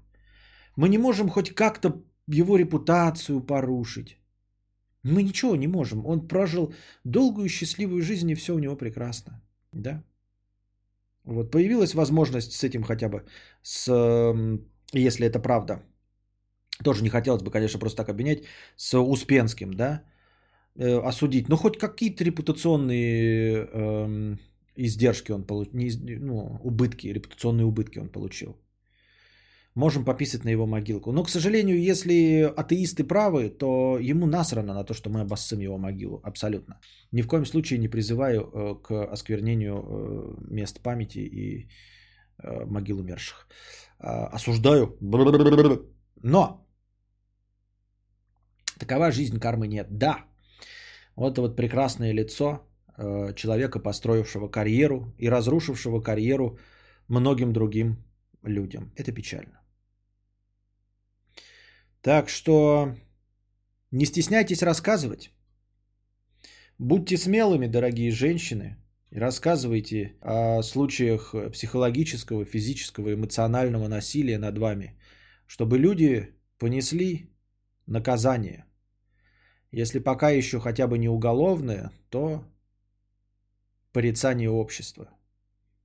Мы 0.76 0.90
не 0.90 0.98
можем 0.98 1.30
хоть 1.30 1.56
как-то 1.56 2.02
его 2.28 2.58
репутацию 2.58 3.42
порушить. 3.42 4.18
Мы 5.04 5.24
ничего 5.24 5.56
не 5.56 5.68
можем. 5.68 6.06
Он 6.06 6.28
прожил 6.28 6.74
долгую 7.06 7.50
счастливую 7.50 8.02
жизнь, 8.02 8.30
и 8.30 8.36
все 8.36 8.54
у 8.54 8.60
него 8.60 8.76
прекрасно. 8.76 9.42
Да? 9.74 10.04
Вот 11.24 11.52
появилась 11.52 11.94
возможность 11.94 12.52
с 12.52 12.64
этим 12.64 12.84
хотя 12.84 13.08
бы, 13.10 13.26
с, 13.62 13.88
если 14.94 15.28
это 15.28 15.40
правда, 15.40 15.84
тоже 16.84 17.04
не 17.04 17.10
хотелось 17.10 17.44
бы, 17.44 17.52
конечно, 17.52 17.80
просто 17.80 17.98
так 17.98 18.10
обвинять, 18.10 18.44
с 18.76 18.98
Успенским, 18.98 19.74
да, 19.74 20.04
э, 20.76 21.00
осудить. 21.00 21.50
Но 21.50 21.58
хоть 21.58 21.78
какие-то 21.78 22.24
репутационные 22.24 23.68
э, 23.72 24.38
издержки 24.76 25.32
он 25.32 25.44
получил, 25.44 25.74
ну, 26.20 26.60
убытки, 26.64 27.08
репутационные 27.08 27.66
убытки 27.66 28.00
он 28.00 28.10
получил. 28.10 28.58
Можем 29.76 30.04
пописать 30.04 30.46
на 30.46 30.50
его 30.50 30.66
могилку. 30.66 31.12
Но, 31.12 31.24
к 31.24 31.30
сожалению, 31.30 31.80
если 31.80 32.52
атеисты 32.58 33.04
правы, 33.04 33.50
то 33.50 33.98
ему 34.00 34.26
насрано 34.26 34.74
на 34.74 34.84
то, 34.84 34.94
что 34.94 35.10
мы 35.10 35.22
обоссым 35.22 35.60
его 35.60 35.78
могилу. 35.78 36.22
Абсолютно. 36.24 36.80
Ни 37.12 37.22
в 37.22 37.28
коем 37.28 37.46
случае 37.46 37.80
не 37.80 37.88
призываю 37.88 38.42
э, 38.42 38.76
к 38.84 39.14
осквернению 39.14 39.78
э, 39.78 40.36
мест 40.50 40.82
памяти 40.82 41.20
и 41.20 41.70
э, 42.44 42.66
могил 42.66 43.00
умерших. 43.00 43.48
Э, 44.00 44.36
осуждаю. 44.36 44.98
Но 46.24 46.69
Такова 48.80 49.12
жизнь, 49.12 49.40
кармы 49.40 49.68
нет. 49.68 49.88
Да, 49.92 50.26
вот 51.16 51.34
это 51.34 51.42
вот 51.42 51.56
прекрасное 51.56 52.14
лицо 52.14 52.62
э, 52.98 53.34
человека, 53.36 53.80
построившего 53.80 54.48
карьеру 54.48 55.14
и 55.18 55.30
разрушившего 55.30 56.02
карьеру 56.02 56.58
многим 57.10 57.52
другим 57.52 57.98
людям. 58.44 58.92
Это 58.96 59.12
печально. 59.12 59.60
Так 62.02 62.30
что 62.30 62.96
не 63.92 64.06
стесняйтесь 64.06 64.64
рассказывать. 64.64 65.32
Будьте 66.78 67.18
смелыми, 67.18 67.68
дорогие 67.68 68.12
женщины, 68.12 68.78
рассказывайте 69.12 70.16
о 70.22 70.62
случаях 70.64 71.36
психологического, 71.52 72.46
физического, 72.46 73.14
эмоционального 73.14 73.90
насилия 73.90 74.38
над 74.38 74.58
вами, 74.58 74.98
чтобы 75.48 75.78
люди 75.78 76.34
понесли 76.58 77.30
наказание. 77.86 78.69
Если 79.72 80.00
пока 80.00 80.30
еще 80.30 80.60
хотя 80.60 80.88
бы 80.88 80.98
не 80.98 81.10
уголовное, 81.10 81.92
то 82.10 82.44
порицание 83.92 84.50
общества. 84.50 85.10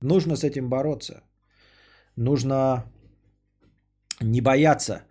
Нужно 0.01 0.35
с 0.35 0.43
этим 0.43 0.69
бороться. 0.69 1.23
Нужно 2.15 2.83
не 4.21 4.41
бояться 4.41 5.03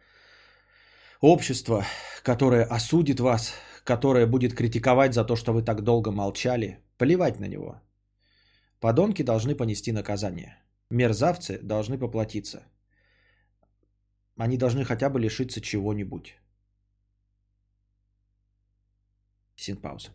общества, 1.21 1.85
которое 2.23 2.65
осудит 2.65 3.21
вас, 3.21 3.55
которое 3.85 4.27
будет 4.27 4.55
критиковать 4.55 5.15
за 5.15 5.25
то, 5.25 5.37
что 5.37 5.53
вы 5.53 5.63
так 5.63 5.83
долго 5.83 6.11
молчали. 6.11 6.79
Плевать 6.99 7.41
на 7.41 7.47
него. 7.47 7.81
Подонки 8.81 9.23
должны 9.23 9.55
понести 9.55 9.93
наказание. 9.93 10.59
Мерзавцы 10.91 11.59
должны 11.63 11.99
поплатиться. 11.99 12.63
Они 14.37 14.57
должны 14.57 14.85
хотя 14.85 15.11
бы 15.11 15.21
лишиться 15.21 15.61
чего-нибудь. 15.61 16.35
Син 19.57 19.77
пауза. 19.77 20.11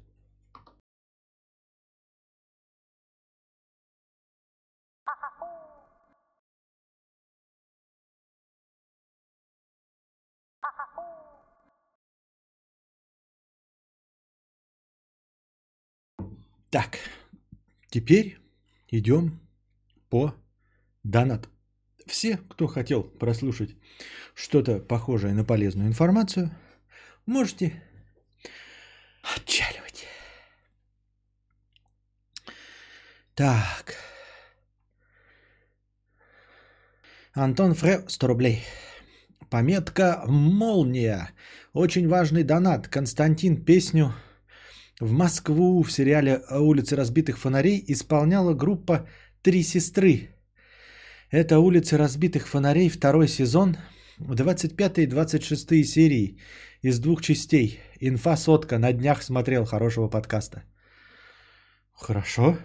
Так, 16.70 17.00
теперь 17.90 18.38
идем 18.90 19.40
по 20.10 20.36
донат. 21.04 21.50
Все, 22.06 22.38
кто 22.38 22.68
хотел 22.68 23.04
прослушать 23.04 23.76
что-то 24.36 24.80
похожее 24.80 25.34
на 25.34 25.44
полезную 25.44 25.88
информацию, 25.88 26.52
можете 27.26 27.84
отчаливать. 29.36 30.06
Так. 33.36 33.96
Антон 37.34 37.74
Фре, 37.74 38.04
100 38.08 38.28
рублей. 38.28 38.64
Пометка 39.50 40.24
«Молния». 40.28 41.32
Очень 41.74 42.08
важный 42.08 42.44
донат. 42.44 42.88
Константин 42.88 43.64
песню 43.64 44.14
в 45.00 45.12
Москву 45.12 45.82
в 45.84 45.92
сериале 45.92 46.42
«Улицы 46.52 46.96
разбитых 46.96 47.38
фонарей» 47.38 47.84
исполняла 47.88 48.54
группа 48.54 49.08
«Три 49.42 49.64
сестры». 49.64 50.36
Это 51.32 51.60
«Улицы 51.60 51.98
разбитых 51.98 52.48
фонарей» 52.48 52.90
второй 52.90 53.28
сезон, 53.28 53.78
25 54.20 54.98
и 55.00 55.06
26 55.06 55.86
серии 55.86 56.38
из 56.82 57.00
двух 57.00 57.22
частей. 57.22 57.80
Инфа 58.02 58.36
сотка, 58.36 58.78
на 58.78 58.92
днях 58.92 59.24
смотрел 59.24 59.66
хорошего 59.66 60.10
подкаста. 60.10 60.64
Хорошо. 61.94 62.58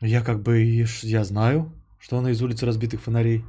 Я 0.00 0.22
как 0.22 0.42
бы, 0.42 0.84
я 1.02 1.24
знаю, 1.24 1.72
что 1.98 2.18
она 2.18 2.30
из 2.30 2.42
улицы 2.42 2.66
разбитых 2.66 3.00
фонарей. 3.00 3.44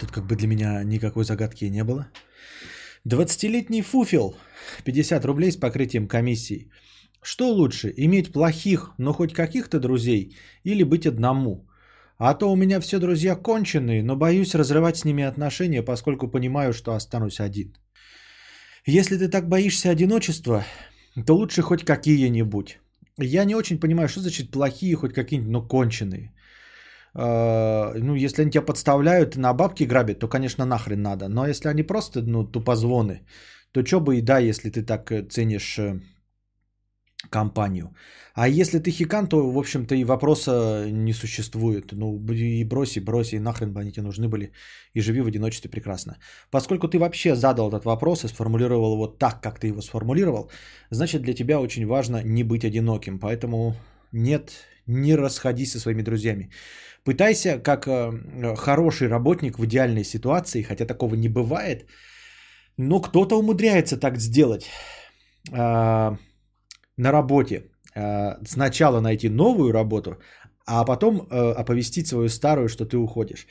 Тут 0.00 0.10
как 0.10 0.26
бы 0.26 0.34
для 0.34 0.48
меня 0.48 0.82
никакой 0.84 1.24
загадки 1.24 1.70
не 1.70 1.84
было. 1.84 2.08
20-летний 3.06 3.82
фуфел, 3.82 4.36
50 4.84 5.24
рублей 5.24 5.52
с 5.52 5.56
покрытием 5.56 6.08
комиссии. 6.08 6.70
Что 7.22 7.48
лучше, 7.48 7.94
иметь 7.96 8.32
плохих, 8.32 8.92
но 8.98 9.12
хоть 9.12 9.34
каких-то 9.34 9.78
друзей 9.78 10.36
или 10.64 10.82
быть 10.82 11.06
одному? 11.06 11.68
А 12.18 12.34
то 12.34 12.52
у 12.52 12.56
меня 12.56 12.80
все 12.80 12.98
друзья 12.98 13.36
конченые, 13.36 14.02
но 14.02 14.16
боюсь 14.16 14.54
разрывать 14.54 14.96
с 14.96 15.04
ними 15.04 15.24
отношения, 15.24 15.82
поскольку 15.82 16.28
понимаю, 16.28 16.72
что 16.72 16.92
останусь 16.92 17.40
один. 17.40 17.76
Если 18.86 19.16
ты 19.16 19.28
так 19.28 19.48
боишься 19.48 19.90
одиночества, 19.90 20.64
то 21.26 21.34
лучше 21.34 21.62
хоть 21.62 21.84
какие-нибудь. 21.84 22.78
Я 23.18 23.44
не 23.44 23.54
очень 23.54 23.80
понимаю, 23.80 24.08
что 24.08 24.20
значит 24.20 24.50
плохие, 24.50 24.94
хоть 24.94 25.12
какие-нибудь, 25.12 25.52
но 25.52 25.62
конченые. 25.62 26.32
А, 27.14 27.94
ну, 27.94 28.14
если 28.14 28.42
они 28.42 28.50
тебя 28.50 28.62
подставляют, 28.62 29.36
на 29.36 29.52
бабки 29.52 29.84
грабят, 29.84 30.18
то, 30.18 30.28
конечно, 30.28 30.66
нахрен 30.66 31.02
надо. 31.02 31.28
Но 31.28 31.46
если 31.46 31.68
они 31.68 31.82
просто, 31.82 32.22
ну, 32.22 32.44
тупозвоны, 32.44 33.22
то 33.72 33.84
что 33.84 34.00
бы 34.00 34.18
и 34.18 34.22
да, 34.22 34.38
если 34.38 34.70
ты 34.70 34.82
так 34.82 35.10
э, 35.10 35.22
ценишь 35.22 35.78
э, 35.78 36.00
компанию. 37.30 37.94
А 38.34 38.48
если 38.48 38.80
ты 38.80 38.90
хикан, 38.90 39.28
то, 39.28 39.50
в 39.50 39.58
общем-то, 39.58 39.94
и 39.94 40.04
вопроса 40.04 40.86
не 40.90 41.12
существует. 41.12 41.92
Ну, 41.92 42.18
и 42.32 42.64
брось, 42.64 42.96
и 42.96 43.00
брось, 43.00 43.32
и 43.32 43.38
нахрен 43.38 43.72
бы 43.72 43.80
они 43.80 43.92
тебе 43.92 44.02
нужны 44.02 44.28
были. 44.28 44.52
И 44.92 45.00
живи 45.00 45.20
в 45.20 45.26
одиночестве 45.26 45.70
прекрасно. 45.70 46.18
Поскольку 46.50 46.88
ты 46.88 46.98
вообще 46.98 47.36
задал 47.36 47.68
этот 47.68 47.84
вопрос 47.84 48.24
и 48.24 48.28
сформулировал 48.28 48.94
его 48.94 49.06
так, 49.06 49.40
как 49.40 49.60
ты 49.60 49.68
его 49.68 49.82
сформулировал, 49.82 50.50
значит, 50.90 51.22
для 51.22 51.34
тебя 51.34 51.60
очень 51.60 51.86
важно 51.86 52.22
не 52.24 52.42
быть 52.42 52.64
одиноким. 52.64 53.18
Поэтому 53.18 53.76
нет, 54.12 54.50
не 54.86 55.14
расходись 55.14 55.72
со 55.72 55.78
своими 55.78 56.02
друзьями. 56.02 56.50
Пытайся, 57.04 57.58
как 57.58 57.86
э, 57.86 58.56
хороший 58.56 59.08
работник 59.08 59.58
в 59.58 59.64
идеальной 59.64 60.04
ситуации, 60.04 60.62
хотя 60.62 60.86
такого 60.86 61.14
не 61.14 61.28
бывает, 61.28 61.86
но 62.76 63.00
кто-то 63.00 63.38
умудряется 63.38 63.96
так 63.96 64.18
сделать 64.18 64.68
э, 65.52 66.16
на 66.96 67.12
работе. 67.12 67.70
Э, 67.94 68.36
сначала 68.46 69.00
найти 69.00 69.28
новую 69.28 69.72
работу, 69.72 70.18
а 70.66 70.84
потом 70.84 71.28
э, 71.30 71.52
оповестить 71.52 72.06
свою 72.06 72.28
старую, 72.28 72.68
что 72.68 72.84
ты 72.84 72.96
уходишь. 72.96 73.46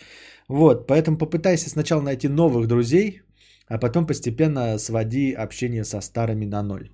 Вот, 0.48 0.88
поэтому 0.88 1.18
попытайся 1.18 1.70
сначала 1.70 2.02
найти 2.02 2.28
новых 2.28 2.68
друзей, 2.68 3.22
а 3.68 3.78
потом 3.78 4.06
постепенно 4.06 4.78
своди 4.78 5.34
общение 5.34 5.84
со 5.84 6.02
старыми 6.02 6.46
на 6.46 6.64
ноль. 6.64 6.89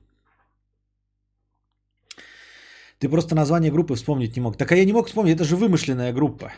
Ты 3.00 3.10
просто 3.10 3.36
название 3.36 3.72
группы 3.72 3.96
вспомнить 3.96 4.36
не 4.36 4.42
мог. 4.42 4.58
Так 4.58 4.72
а 4.72 4.76
я 4.76 4.86
не 4.86 4.94
мог 4.94 5.08
вспомнить, 5.08 5.36
это 5.36 5.46
же 5.46 5.56
вымышленная 5.56 6.14
группа. 6.14 6.52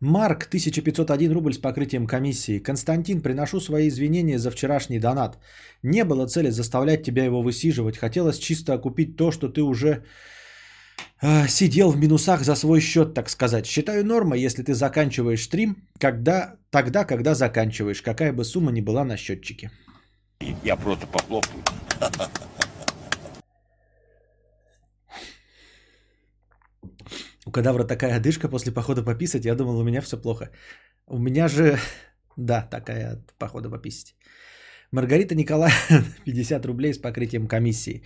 Марк, 0.00 0.46
1501 0.48 1.32
рубль 1.32 1.54
с 1.54 1.58
покрытием 1.58 2.06
комиссии. 2.06 2.58
Константин, 2.58 3.22
приношу 3.22 3.60
свои 3.60 3.88
извинения 3.88 4.38
за 4.38 4.50
вчерашний 4.50 4.98
донат. 4.98 5.38
Не 5.82 6.04
было 6.04 6.26
цели 6.26 6.50
заставлять 6.50 7.02
тебя 7.02 7.24
его 7.24 7.42
высиживать. 7.42 7.96
Хотелось 7.96 8.38
чисто 8.38 8.74
окупить 8.74 9.16
то, 9.16 9.30
что 9.30 9.48
ты 9.48 9.62
уже 9.62 10.04
э, 11.22 11.48
сидел 11.48 11.90
в 11.90 11.96
минусах 11.96 12.44
за 12.44 12.56
свой 12.56 12.80
счет, 12.80 13.14
так 13.14 13.30
сказать. 13.30 13.66
Считаю 13.66 14.04
нормой, 14.04 14.40
если 14.40 14.62
ты 14.62 14.74
заканчиваешь 14.74 15.44
стрим, 15.44 15.76
когда, 15.98 16.56
тогда, 16.70 17.04
когда 17.04 17.34
заканчиваешь, 17.34 18.02
какая 18.02 18.34
бы 18.34 18.44
сумма 18.44 18.72
ни 18.72 18.82
была 18.82 19.04
на 19.04 19.16
счетчике. 19.16 19.70
Я 20.62 20.76
просто 20.76 21.06
похлопаю. 21.06 21.62
У 27.46 27.52
кадавра 27.52 27.84
такая 27.84 28.16
одышка 28.16 28.48
после 28.48 28.72
похода 28.72 29.02
пописать. 29.02 29.44
Я 29.44 29.54
думал, 29.54 29.78
у 29.78 29.84
меня 29.84 30.00
все 30.00 30.16
плохо. 30.16 30.50
У 31.06 31.18
меня 31.18 31.48
же, 31.48 31.78
да, 32.36 32.68
такая 32.70 33.24
похода 33.38 33.70
пописать. 33.70 34.14
Маргарита 34.92 35.34
Николаевна, 35.34 36.04
50 36.24 36.66
рублей 36.66 36.92
с 36.92 36.98
покрытием 36.98 37.46
комиссии. 37.46 38.02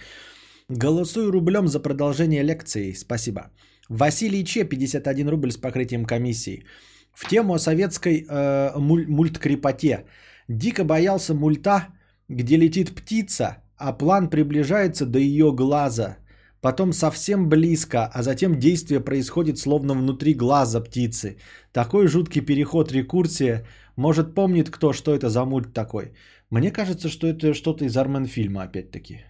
Голосую 0.68 1.32
рублем 1.32 1.68
за 1.68 1.80
продолжение 1.80 2.42
лекции. 2.42 2.92
Спасибо. 2.92 3.40
Василий 3.88 4.44
Че, 4.44 4.64
51 4.64 5.28
рубль 5.28 5.50
с 5.50 5.56
покрытием 5.56 6.04
комиссии. 6.04 6.64
В 7.12 7.28
тему 7.28 7.54
о 7.54 7.58
советской 7.58 8.26
э, 8.28 8.78
муль- 8.78 9.06
мульткрепоте. 9.08 10.04
Дико 10.48 10.84
боялся 10.84 11.34
мульта, 11.34 11.88
где 12.28 12.56
летит 12.58 12.94
птица, 12.94 13.56
а 13.76 13.92
план 13.92 14.28
приближается 14.30 15.06
до 15.06 15.18
ее 15.18 15.50
глаза– 15.52 16.18
потом 16.60 16.92
совсем 16.92 17.48
близко, 17.48 18.06
а 18.06 18.22
затем 18.22 18.58
действие 18.58 19.00
происходит 19.00 19.58
словно 19.58 19.94
внутри 19.94 20.34
глаза 20.34 20.80
птицы. 20.80 21.38
Такой 21.72 22.06
жуткий 22.06 22.42
переход, 22.42 22.92
рекурсия. 22.92 23.66
Может, 23.96 24.34
помнит 24.34 24.70
кто, 24.70 24.92
что 24.92 25.14
это 25.14 25.28
за 25.28 25.44
мульт 25.44 25.72
такой? 25.72 26.12
Мне 26.50 26.70
кажется, 26.70 27.08
что 27.08 27.26
это 27.26 27.54
что-то 27.54 27.84
из 27.84 27.96
Армен 27.96 28.26
фильма, 28.26 28.62
опять-таки. 28.62 29.24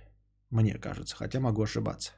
Мне 0.51 0.79
кажется, 0.79 1.17
хотя 1.17 1.41
могу 1.41 1.63
ошибаться. 1.63 2.13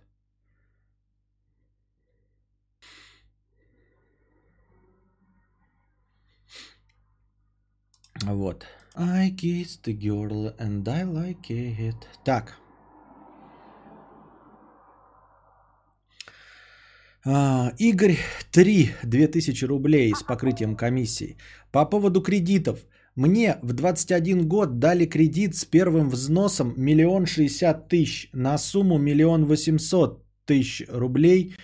Вот. 8.24 8.66
I 8.94 9.30
kissed 9.30 9.84
the 9.84 9.98
girl 9.98 10.54
and 10.58 10.86
I 10.86 11.02
like 11.02 11.48
it. 11.48 11.96
Так. 12.24 12.61
А, 17.24 17.72
Игорь 17.78 18.18
3, 18.50 18.90
2000 19.04 19.64
рублей 19.66 20.12
с 20.12 20.24
покрытием 20.24 20.74
комиссии. 20.74 21.36
По 21.70 21.84
поводу 21.84 22.20
кредитов. 22.20 22.80
Мне 23.14 23.58
в 23.62 23.74
21 23.74 24.48
год 24.48 24.78
дали 24.78 25.06
кредит 25.06 25.54
с 25.54 25.64
первым 25.64 26.08
взносом 26.08 26.74
миллион 26.76 27.26
шестьдесят 27.26 27.88
тысяч 27.88 28.30
на 28.32 28.58
сумму 28.58 28.98
миллион 28.98 29.44
восемьсот 29.44 30.24
тысяч 30.46 30.82
рублей 30.88 31.54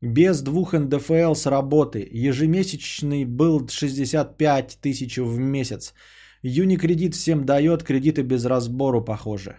без 0.00 0.40
двух 0.40 0.72
НДФЛ 0.72 1.34
с 1.34 1.46
работы. 1.46 2.08
Ежемесячный 2.10 3.24
был 3.24 3.68
65 3.68 4.78
тысяч 4.80 5.18
в 5.18 5.38
месяц. 5.38 5.94
Юникредит 6.42 7.14
всем 7.14 7.44
дает, 7.44 7.84
кредиты 7.84 8.22
без 8.22 8.44
разбору, 8.46 9.04
похоже. 9.04 9.58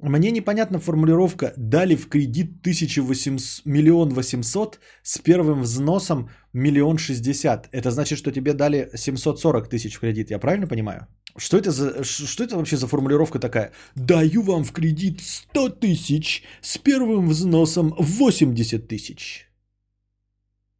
Мне 0.00 0.30
непонятна 0.30 0.78
формулировка 0.78 1.52
«дали 1.56 1.96
в 1.96 2.08
кредит 2.08 2.60
1800, 2.60 3.66
миллион 3.66 4.10
восемьсот 4.10 4.78
с 5.02 5.18
первым 5.18 5.62
взносом 5.62 6.30
миллион 6.52 6.98
шестьдесят». 6.98 7.68
Это 7.72 7.90
значит, 7.90 8.18
что 8.18 8.30
тебе 8.30 8.54
дали 8.54 8.90
740 8.94 9.68
тысяч 9.68 9.96
в 9.96 10.00
кредит, 10.00 10.30
я 10.30 10.38
правильно 10.38 10.68
понимаю? 10.68 11.08
Что 11.36 11.56
это, 11.56 11.72
за, 11.72 12.04
что 12.04 12.44
это 12.44 12.56
вообще 12.56 12.76
за 12.76 12.86
формулировка 12.86 13.40
такая? 13.40 13.72
«Даю 13.96 14.42
вам 14.42 14.62
в 14.62 14.70
кредит 14.70 15.20
100 15.20 15.68
тысяч 15.80 16.44
с 16.62 16.78
первым 16.78 17.28
взносом 17.28 17.94
80 17.98 18.86
тысяч». 18.86 19.48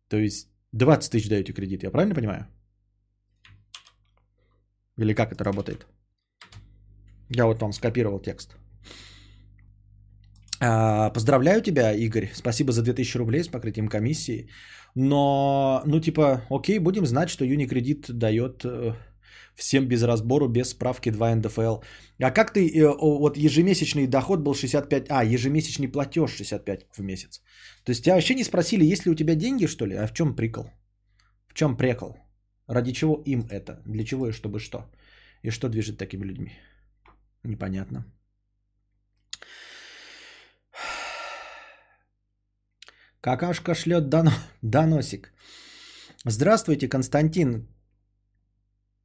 То 0.08 0.16
есть 0.16 0.48
20 0.72 1.10
тысяч 1.10 1.28
даете 1.28 1.52
кредит, 1.52 1.82
я 1.82 1.90
правильно 1.90 2.14
понимаю? 2.14 2.46
Или 4.96 5.12
как 5.12 5.32
это 5.32 5.42
работает? 5.42 5.86
Я 7.30 7.46
вот 7.46 7.60
вам 7.60 7.72
скопировал 7.72 8.20
текст. 8.20 8.56
А, 10.60 11.10
поздравляю 11.10 11.62
тебя, 11.62 11.92
Игорь. 11.92 12.30
Спасибо 12.34 12.72
за 12.72 12.82
2000 12.82 13.18
рублей 13.18 13.44
с 13.44 13.48
покрытием 13.48 13.88
комиссии. 13.88 14.48
Но, 14.94 15.82
ну, 15.86 16.00
типа, 16.00 16.42
окей, 16.50 16.78
будем 16.78 17.06
знать, 17.06 17.30
что 17.30 17.44
Юникредит 17.44 18.10
дает 18.10 18.64
э, 18.64 18.94
всем 19.54 19.86
без 19.86 20.02
разбору, 20.02 20.48
без 20.48 20.70
справки 20.70 21.10
2 21.10 21.36
НДФЛ. 21.36 21.76
А 22.22 22.30
как 22.30 22.52
ты, 22.52 22.68
э, 22.68 22.96
вот 23.00 23.36
ежемесячный 23.36 24.06
доход 24.06 24.40
был 24.40 24.54
65, 24.54 25.06
а, 25.10 25.24
ежемесячный 25.24 25.88
платеж 25.88 26.30
65 26.30 26.86
в 26.96 27.02
месяц. 27.02 27.42
То 27.84 27.90
есть 27.90 28.04
тебя 28.04 28.14
вообще 28.14 28.34
не 28.34 28.44
спросили, 28.44 28.92
есть 28.92 29.06
ли 29.06 29.12
у 29.12 29.14
тебя 29.14 29.34
деньги, 29.34 29.66
что 29.66 29.86
ли? 29.86 29.94
А 29.94 30.06
в 30.06 30.12
чем 30.12 30.34
прикол? 30.34 30.70
В 31.48 31.54
чем 31.54 31.76
прикол? 31.76 32.16
Ради 32.66 32.92
чего 32.92 33.22
им 33.26 33.46
это? 33.50 33.82
Для 33.86 34.04
чего 34.04 34.28
и 34.28 34.32
чтобы 34.32 34.58
что? 34.58 34.90
И 35.42 35.50
что 35.50 35.68
движет 35.68 35.98
такими 35.98 36.24
людьми? 36.24 36.52
Непонятно. 37.44 38.04
Какашка 43.28 43.74
шлет 43.74 44.08
доно... 44.08 44.32
доносик. 44.62 45.32
Здравствуйте, 46.24 46.88
Константин. 46.88 47.68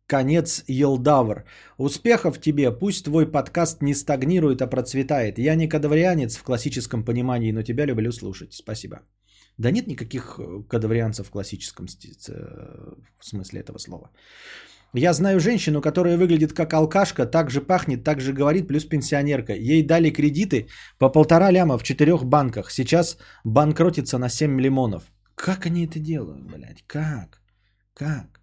Конец 0.08 0.64
Елдавр. 0.68 1.44
Успехов 1.78 2.40
тебе, 2.40 2.72
пусть 2.72 3.04
твой 3.04 3.30
подкаст 3.32 3.82
не 3.82 3.94
стагнирует, 3.94 4.62
а 4.62 4.68
процветает. 4.68 5.38
Я 5.40 5.56
не 5.56 5.68
кадаврианец 5.68 6.38
в 6.38 6.44
классическом 6.44 7.04
понимании, 7.04 7.52
но 7.52 7.64
тебя 7.64 7.86
люблю 7.86 8.14
слушать. 8.14 8.54
Спасибо. 8.54 9.02
Да 9.58 9.72
нет 9.72 9.88
никаких 9.88 10.40
э, 10.40 10.64
кадаврианцев 10.70 11.28
в 11.28 11.32
классическом 11.32 11.88
э, 12.30 12.94
смысле 13.20 13.60
этого 13.60 13.78
слова. 13.78 14.10
Я 14.96 15.14
знаю 15.14 15.40
женщину, 15.40 15.82
которая 15.82 16.18
выглядит 16.18 16.54
как 16.54 16.74
алкашка, 16.74 17.26
так 17.26 17.50
же 17.50 17.62
пахнет, 17.62 18.04
так 18.04 18.22
же 18.22 18.32
говорит, 18.32 18.68
плюс 18.68 18.86
пенсионерка. 18.86 19.54
Ей 19.54 19.82
дали 19.82 20.12
кредиты 20.12 20.68
по 21.00 21.10
полтора 21.10 21.52
ляма 21.52 21.80
в 21.80 21.84
четырех 21.84 22.26
банках. 22.26 22.72
Сейчас 22.72 23.18
банкротится 23.44 24.20
на 24.20 24.30
7 24.30 24.62
лимонов. 24.62 25.04
Как 25.36 25.66
они 25.66 25.88
это 25.88 26.00
делают, 26.00 26.44
блядь? 26.44 26.84
Как? 26.86 27.42
Как? 27.96 28.42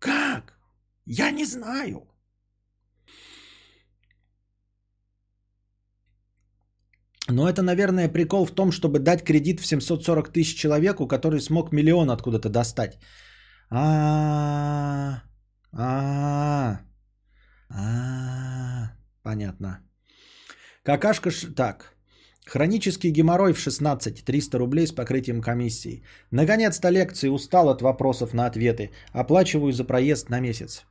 Как? 0.00 0.58
Я 1.06 1.30
не 1.30 1.44
знаю. 1.44 2.08
Но 7.28 7.48
это, 7.48 7.62
наверное, 7.62 8.08
прикол 8.08 8.46
в 8.46 8.50
том, 8.50 8.72
чтобы 8.72 8.98
дать 8.98 9.22
кредит 9.22 9.60
в 9.60 9.66
740 9.66 10.32
тысяч 10.32 10.56
человеку, 10.56 11.06
который 11.06 11.40
смог 11.40 11.72
миллион 11.72 12.10
откуда-то 12.10 12.48
достать. 12.48 12.98
А, 13.70 15.22
а, 15.72 16.80
а, 17.68 18.92
понятно. 19.22 19.80
Какашка, 20.84 21.30
так. 21.56 21.96
Хронический 22.46 23.10
геморрой 23.10 23.52
в 23.52 23.58
16, 23.58 24.24
300 24.24 24.58
рублей 24.58 24.86
с 24.86 24.92
покрытием 24.92 25.40
комиссии. 25.40 26.04
Наконец-то 26.30 26.90
лекции, 26.90 27.28
устал 27.28 27.68
от 27.68 27.82
вопросов 27.82 28.34
на 28.34 28.46
ответы. 28.46 28.92
Оплачиваю 29.12 29.72
за 29.72 29.84
проезд 29.84 30.30
на 30.30 30.38
месяц. 30.38 30.84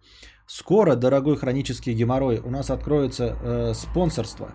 Скоро, 0.47 0.95
дорогой 0.95 1.37
хронический 1.37 1.93
геморрой, 1.93 2.39
у 2.39 2.49
нас 2.49 2.69
откроется 2.69 3.23
э, 3.23 3.73
спонсорство. 3.73 4.53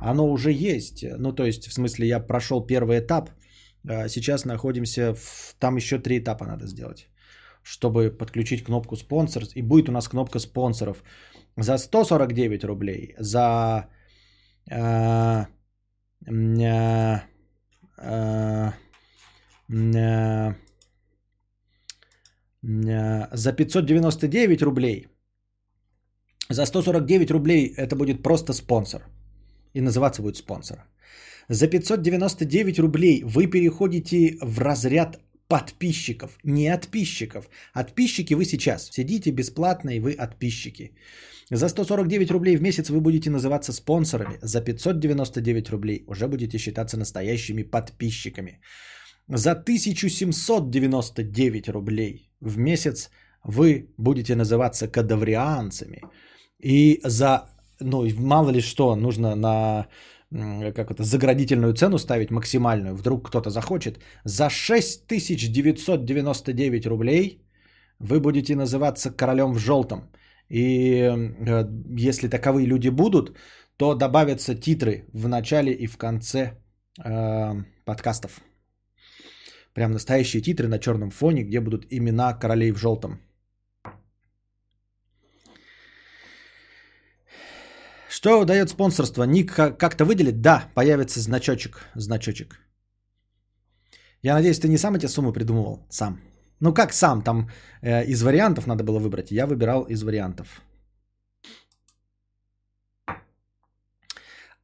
Оно 0.00 0.30
уже 0.30 0.52
есть. 0.52 1.02
Ну, 1.18 1.32
то 1.32 1.46
есть, 1.46 1.66
в 1.66 1.72
смысле, 1.72 2.08
я 2.08 2.20
прошел 2.20 2.66
первый 2.66 2.98
этап. 2.98 3.30
А 3.88 4.08
сейчас 4.08 4.44
находимся 4.44 5.14
в... 5.14 5.54
Там 5.58 5.76
еще 5.76 5.98
три 5.98 6.18
этапа 6.18 6.44
надо 6.44 6.66
сделать 6.66 7.08
чтобы 7.64 8.10
подключить 8.10 8.64
кнопку 8.64 8.96
спонсор. 8.96 9.42
И 9.54 9.62
будет 9.62 9.88
у 9.88 9.92
нас 9.92 10.08
кнопка 10.08 10.38
спонсоров 10.38 11.02
за 11.56 11.78
149 11.78 12.64
рублей, 12.64 13.14
за 13.18 13.88
э, 14.70 15.46
э, 16.26 17.20
э, 17.98 18.72
э, 19.68 20.54
за 23.32 23.52
599 23.52 24.62
рублей. 24.62 25.06
За 26.50 26.66
149 26.66 27.30
рублей 27.30 27.74
это 27.76 27.96
будет 27.96 28.22
просто 28.22 28.52
спонсор. 28.52 29.02
И 29.74 29.80
называться 29.80 30.22
будет 30.22 30.36
спонсор. 30.36 30.84
За 31.48 31.68
599 31.68 32.78
рублей 32.78 33.22
вы 33.24 33.46
переходите 33.46 34.38
в 34.42 34.58
разряд 34.60 35.18
подписчиков, 35.54 36.30
не 36.44 36.74
отписчиков. 36.74 37.48
Отписчики 37.74 38.34
вы 38.34 38.44
сейчас 38.44 38.90
сидите 38.90 39.30
бесплатно 39.30 39.90
и 39.90 40.00
вы 40.00 40.24
отписчики. 40.24 40.90
За 41.50 41.68
149 41.68 42.30
рублей 42.30 42.56
в 42.56 42.62
месяц 42.62 42.90
вы 42.90 43.00
будете 43.00 43.30
называться 43.30 43.72
спонсорами. 43.72 44.38
За 44.42 44.60
599 44.60 45.70
рублей 45.70 46.04
уже 46.08 46.26
будете 46.26 46.58
считаться 46.58 46.96
настоящими 46.96 47.62
подписчиками. 47.62 48.60
За 49.28 49.52
1799 49.52 51.68
рублей 51.68 52.30
в 52.40 52.58
месяц 52.58 53.10
вы 53.44 53.86
будете 53.98 54.34
называться 54.34 54.88
кадаврианцами. 54.88 56.00
И 56.64 57.00
за, 57.04 57.44
ну, 57.80 58.08
мало 58.18 58.50
ли 58.50 58.60
что, 58.60 58.96
нужно 58.96 59.36
на 59.36 59.86
как 60.34 60.90
это, 60.90 61.02
заградительную 61.02 61.74
цену 61.74 61.98
ставить 61.98 62.30
максимальную, 62.30 62.94
вдруг 62.96 63.28
кто-то 63.28 63.50
захочет, 63.50 64.00
за 64.24 64.50
6999 64.50 66.86
рублей 66.86 67.40
вы 68.00 68.20
будете 68.20 68.56
называться 68.56 69.10
королем 69.10 69.52
в 69.52 69.58
желтом. 69.58 70.10
И 70.50 71.00
э, 71.00 71.64
если 72.08 72.28
таковые 72.28 72.66
люди 72.66 72.90
будут, 72.90 73.36
то 73.76 73.94
добавятся 73.94 74.54
титры 74.54 75.04
в 75.12 75.28
начале 75.28 75.72
и 75.72 75.86
в 75.86 75.96
конце 75.96 76.58
э, 77.04 77.64
подкастов. 77.84 78.42
Прям 79.72 79.92
настоящие 79.92 80.42
титры 80.42 80.68
на 80.68 80.78
черном 80.78 81.10
фоне, 81.10 81.44
где 81.44 81.60
будут 81.60 81.86
имена 81.90 82.34
королей 82.34 82.72
в 82.72 82.78
желтом. 82.78 83.20
Что 88.14 88.44
дает 88.44 88.70
спонсорство? 88.70 89.24
Ник 89.24 89.52
как-то 89.78 90.04
выделит? 90.04 90.40
Да, 90.40 90.64
появится 90.74 91.20
значочек. 91.20 91.80
Значочек. 91.96 92.60
Я 94.22 94.34
надеюсь, 94.34 94.60
ты 94.60 94.68
не 94.68 94.78
сам 94.78 94.94
эти 94.94 95.06
суммы 95.06 95.32
придумывал? 95.32 95.78
Сам. 95.90 96.20
Ну 96.60 96.72
как 96.72 96.92
сам? 96.92 97.22
Там 97.22 97.48
э, 97.82 98.04
из 98.06 98.22
вариантов 98.22 98.66
надо 98.66 98.84
было 98.84 99.00
выбрать. 99.00 99.32
Я 99.32 99.46
выбирал 99.46 99.82
из 99.88 100.02
вариантов. 100.02 100.62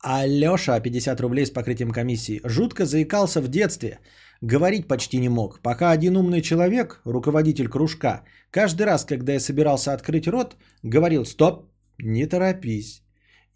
Алёша, 0.00 0.80
50 0.80 1.20
рублей 1.20 1.44
с 1.44 1.50
покрытием 1.50 1.90
комиссии. 1.90 2.40
Жутко 2.44 2.84
заикался 2.84 3.40
в 3.40 3.48
детстве. 3.48 3.98
Говорить 4.42 4.86
почти 4.86 5.18
не 5.18 5.28
мог. 5.28 5.60
Пока 5.60 5.90
один 5.90 6.16
умный 6.16 6.40
человек, 6.40 7.00
руководитель 7.04 7.68
кружка, 7.68 8.22
каждый 8.52 8.86
раз, 8.86 9.04
когда 9.04 9.32
я 9.32 9.40
собирался 9.40 9.92
открыть 9.92 10.28
рот, 10.28 10.56
говорил 10.84 11.24
«Стоп, 11.24 11.64
не 11.98 12.26
торопись». 12.26 13.02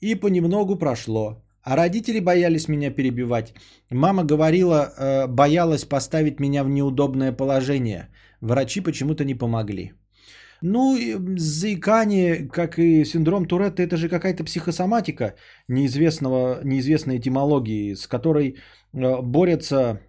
И 0.00 0.14
понемногу 0.14 0.76
прошло. 0.76 1.44
А 1.62 1.76
родители 1.76 2.20
боялись 2.20 2.68
меня 2.68 2.90
перебивать. 2.90 3.54
Мама 3.90 4.24
говорила, 4.24 4.92
э, 4.98 5.26
боялась 5.26 5.84
поставить 5.84 6.40
меня 6.40 6.62
в 6.62 6.68
неудобное 6.68 7.32
положение. 7.32 8.08
Врачи 8.40 8.80
почему-то 8.82 9.24
не 9.24 9.34
помогли. 9.34 9.92
Ну, 10.60 10.98
заикание, 11.36 12.48
как 12.48 12.78
и 12.78 13.04
синдром 13.04 13.46
Туретта, 13.46 13.82
это 13.82 13.96
же 13.96 14.08
какая-то 14.08 14.44
психосоматика 14.44 15.34
неизвестного, 15.68 16.60
неизвестной 16.64 17.18
этимологии, 17.18 17.94
с 17.94 18.06
которой 18.06 18.56
э, 18.92 19.22
борются 19.22 20.00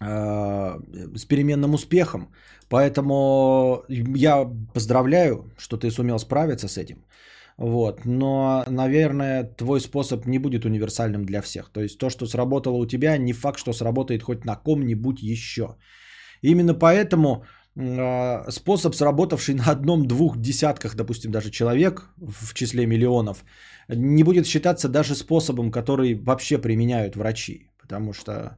э, 0.00 0.80
с 1.16 1.24
переменным 1.24 1.74
успехом. 1.74 2.32
Поэтому 2.68 3.84
я 3.88 4.48
поздравляю, 4.74 5.52
что 5.58 5.76
ты 5.76 5.90
сумел 5.90 6.18
справиться 6.18 6.68
с 6.68 6.78
этим. 6.78 7.04
Вот. 7.58 8.04
Но, 8.04 8.64
наверное, 8.68 9.44
твой 9.44 9.80
способ 9.80 10.26
не 10.26 10.38
будет 10.38 10.64
универсальным 10.64 11.24
для 11.24 11.42
всех. 11.42 11.70
То 11.70 11.80
есть 11.80 11.98
то, 11.98 12.10
что 12.10 12.26
сработало 12.26 12.76
у 12.76 12.86
тебя, 12.86 13.18
не 13.18 13.32
факт, 13.32 13.58
что 13.58 13.72
сработает 13.72 14.22
хоть 14.22 14.44
на 14.44 14.56
ком-нибудь 14.56 15.22
еще. 15.22 15.76
Именно 16.42 16.74
поэтому 16.74 17.44
э, 17.76 18.50
способ, 18.50 18.94
сработавший 18.94 19.54
на 19.54 19.64
одном-двух 19.64 20.36
десятках, 20.40 20.94
допустим, 20.96 21.30
даже 21.30 21.50
человек 21.50 22.08
в 22.16 22.54
числе 22.54 22.86
миллионов, 22.86 23.44
не 23.88 24.24
будет 24.24 24.46
считаться 24.46 24.88
даже 24.88 25.14
способом, 25.14 25.70
который 25.70 26.14
вообще 26.14 26.58
применяют 26.58 27.16
врачи. 27.16 27.68
Потому 27.80 28.12
что 28.12 28.56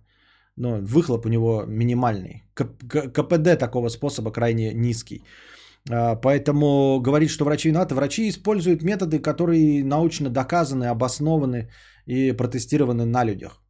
ну, 0.57 0.81
выхлоп 0.81 1.27
у 1.27 1.29
него 1.29 1.65
минимальный. 1.67 2.45
КПД 2.55 3.59
такого 3.59 3.89
способа 3.89 4.31
крайне 4.31 4.73
низкий. 4.73 5.23
А, 5.91 6.17
поэтому 6.17 7.01
говорить, 7.01 7.31
что 7.31 7.45
врачи 7.45 7.69
виноваты, 7.69 7.95
врачи 7.95 8.29
используют 8.29 8.83
методы, 8.83 9.19
которые 9.19 9.85
научно 9.85 10.31
доказаны, 10.31 10.85
обоснованы 10.85 11.69
и 12.07 12.33
протестированы 12.33 13.05
на 13.05 13.25
людях. 13.25 13.61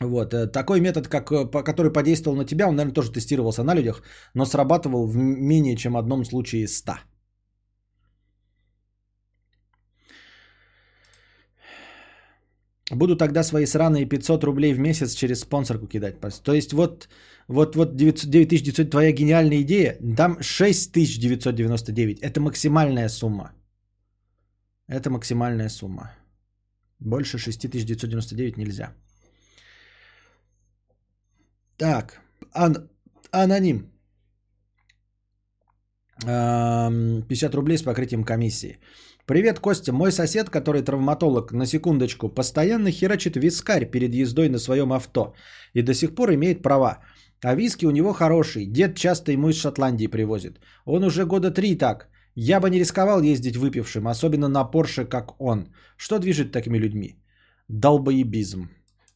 Вот. 0.00 0.34
Э, 0.34 0.46
такой 0.46 0.80
метод, 0.80 1.08
как, 1.08 1.30
э, 1.32 1.64
который 1.64 1.92
подействовал 1.92 2.36
на 2.36 2.44
тебя, 2.44 2.68
он, 2.68 2.76
наверное, 2.76 2.94
тоже 2.94 3.12
тестировался 3.12 3.62
на 3.62 3.74
людях, 3.74 4.02
но 4.34 4.44
срабатывал 4.44 5.06
в 5.06 5.16
менее 5.16 5.76
чем 5.76 5.96
одном 5.96 6.24
случае 6.24 6.62
из 6.64 6.76
100. 6.76 6.92
Буду 12.90 13.16
тогда 13.16 13.42
свои 13.42 13.66
сраные 13.66 14.06
500 14.06 14.44
рублей 14.44 14.72
в 14.74 14.78
месяц 14.78 15.14
через 15.14 15.40
спонсорку 15.40 15.86
кидать. 15.86 16.20
То 16.20 16.52
есть 16.52 16.72
вот, 16.72 17.08
вот, 17.48 17.76
вот 17.76 17.96
9900, 17.96 18.90
твоя 18.90 19.12
гениальная 19.12 19.62
идея, 19.62 19.96
там 20.16 20.38
6999. 20.40 22.20
Это 22.20 22.40
максимальная 22.40 23.08
сумма. 23.08 23.52
Это 24.88 25.10
максимальная 25.10 25.68
сумма. 25.68 26.12
Больше 27.00 27.38
6999 27.38 28.56
нельзя. 28.56 28.94
Так, 31.76 32.20
ан- 32.52 32.88
аноним. 33.30 33.92
50 36.20 37.54
рублей 37.54 37.76
с 37.76 37.82
покрытием 37.82 38.24
комиссии. 38.24 38.78
Привет, 39.26 39.58
Костя. 39.60 39.92
Мой 39.92 40.12
сосед, 40.12 40.50
который 40.50 40.82
травматолог, 40.82 41.52
на 41.52 41.66
секундочку, 41.66 42.28
постоянно 42.28 42.90
херачит 42.90 43.36
вискарь 43.36 43.90
перед 43.90 44.14
ездой 44.14 44.48
на 44.48 44.58
своем 44.58 44.92
авто 44.92 45.34
и 45.74 45.82
до 45.82 45.94
сих 45.94 46.14
пор 46.14 46.32
имеет 46.34 46.62
права. 46.62 47.02
А 47.42 47.54
виски 47.54 47.86
у 47.86 47.90
него 47.90 48.12
хороший. 48.12 48.66
Дед 48.66 48.96
часто 48.96 49.32
ему 49.32 49.48
из 49.48 49.56
Шотландии 49.56 50.06
привозит. 50.06 50.60
Он 50.84 51.04
уже 51.04 51.26
года 51.26 51.50
три 51.50 51.76
так. 51.76 52.08
Я 52.34 52.60
бы 52.60 52.70
не 52.70 52.78
рисковал 52.78 53.22
ездить 53.22 53.56
выпившим, 53.56 54.08
особенно 54.08 54.48
на 54.48 54.64
Порше, 54.64 55.04
как 55.04 55.40
он. 55.40 55.68
Что 55.96 56.18
движет 56.18 56.52
такими 56.52 56.78
людьми? 56.78 57.16
Долбоебизм. 57.68 58.68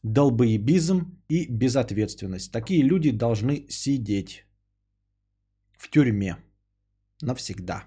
Долбоебизм 0.03 1.05
и 1.29 1.47
безответственность. 1.49 2.51
Такие 2.51 2.83
люди 2.83 3.11
должны 3.11 3.65
сидеть 3.69 4.45
в 5.77 5.89
тюрьме 5.89 6.37
навсегда. 7.21 7.85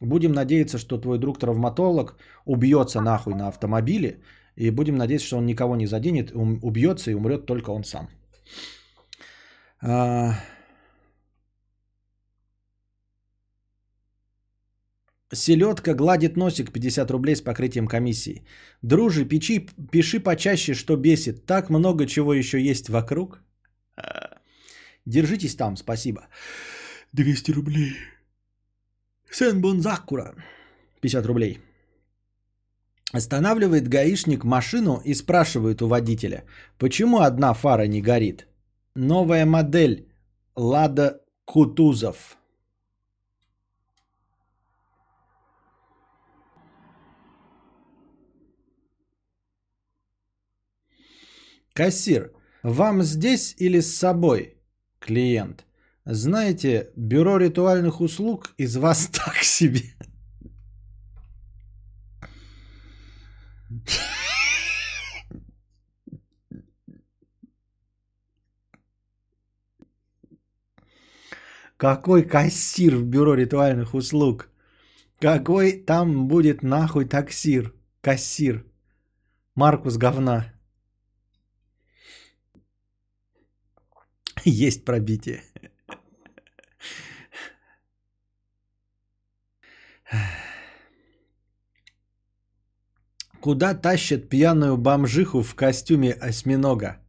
Будем 0.00 0.32
надеяться, 0.32 0.78
что 0.78 0.98
твой 0.98 1.18
друг 1.18 1.38
травматолог 1.38 2.16
убьется 2.46 3.00
нахуй 3.00 3.34
на 3.34 3.48
автомобиле. 3.48 4.22
И 4.56 4.70
будем 4.70 4.96
надеяться, 4.96 5.26
что 5.26 5.38
он 5.38 5.46
никого 5.46 5.76
не 5.76 5.86
заденет, 5.86 6.32
убьется 6.34 7.10
и 7.10 7.14
умрет 7.14 7.46
только 7.46 7.70
он 7.70 7.84
сам. 7.84 8.08
А... 9.82 10.34
Селедка 15.34 15.94
гладит 15.94 16.36
носик 16.36 16.72
50 16.72 17.10
рублей 17.10 17.36
с 17.36 17.40
покрытием 17.40 17.86
комиссии. 17.86 18.44
Дружи, 18.82 19.24
печи, 19.24 19.66
пиши 19.90 20.20
почаще, 20.20 20.74
что 20.74 20.96
бесит. 20.96 21.46
Так 21.46 21.70
много 21.70 22.06
чего 22.06 22.34
еще 22.34 22.60
есть 22.60 22.88
вокруг. 22.88 23.40
Держитесь 25.06 25.56
там, 25.56 25.76
спасибо. 25.76 26.28
200 27.12 27.52
рублей. 27.52 27.96
Сенбун 29.30 29.80
Закура. 29.80 30.34
50 31.00 31.26
рублей. 31.26 31.58
Останавливает 33.12 33.88
гаишник 33.88 34.44
машину 34.44 35.00
и 35.04 35.14
спрашивает 35.14 35.82
у 35.82 35.88
водителя, 35.88 36.44
почему 36.78 37.20
одна 37.20 37.52
фара 37.54 37.86
не 37.86 38.00
горит. 38.00 38.46
Новая 38.94 39.46
модель 39.46 40.12
Лада 40.54 41.22
Кутузов. 41.46 42.36
Кассир, 51.72 52.34
вам 52.62 53.02
здесь 53.02 53.54
или 53.56 53.80
с 53.80 53.96
собой? 53.96 54.58
Клиент. 54.98 55.64
Знаете, 56.04 56.90
бюро 56.94 57.38
ритуальных 57.38 58.02
услуг 58.02 58.52
из 58.58 58.76
вас 58.76 59.06
так 59.12 59.36
себе. 59.36 59.94
Какой 71.82 72.22
кассир 72.22 72.94
в 72.94 73.04
бюро 73.04 73.34
ритуальных 73.34 73.94
услуг? 73.94 74.48
Какой 75.18 75.72
там 75.72 76.28
будет 76.28 76.62
нахуй 76.62 77.06
таксир? 77.06 77.74
Кассир. 78.00 78.64
Маркус 79.56 79.96
говна. 79.96 80.54
Есть 84.44 84.84
пробитие. 84.84 85.42
Куда 93.40 93.74
тащат 93.74 94.28
пьяную 94.28 94.76
бомжиху 94.76 95.42
в 95.42 95.56
костюме 95.56 96.12
осьминога? 96.12 97.04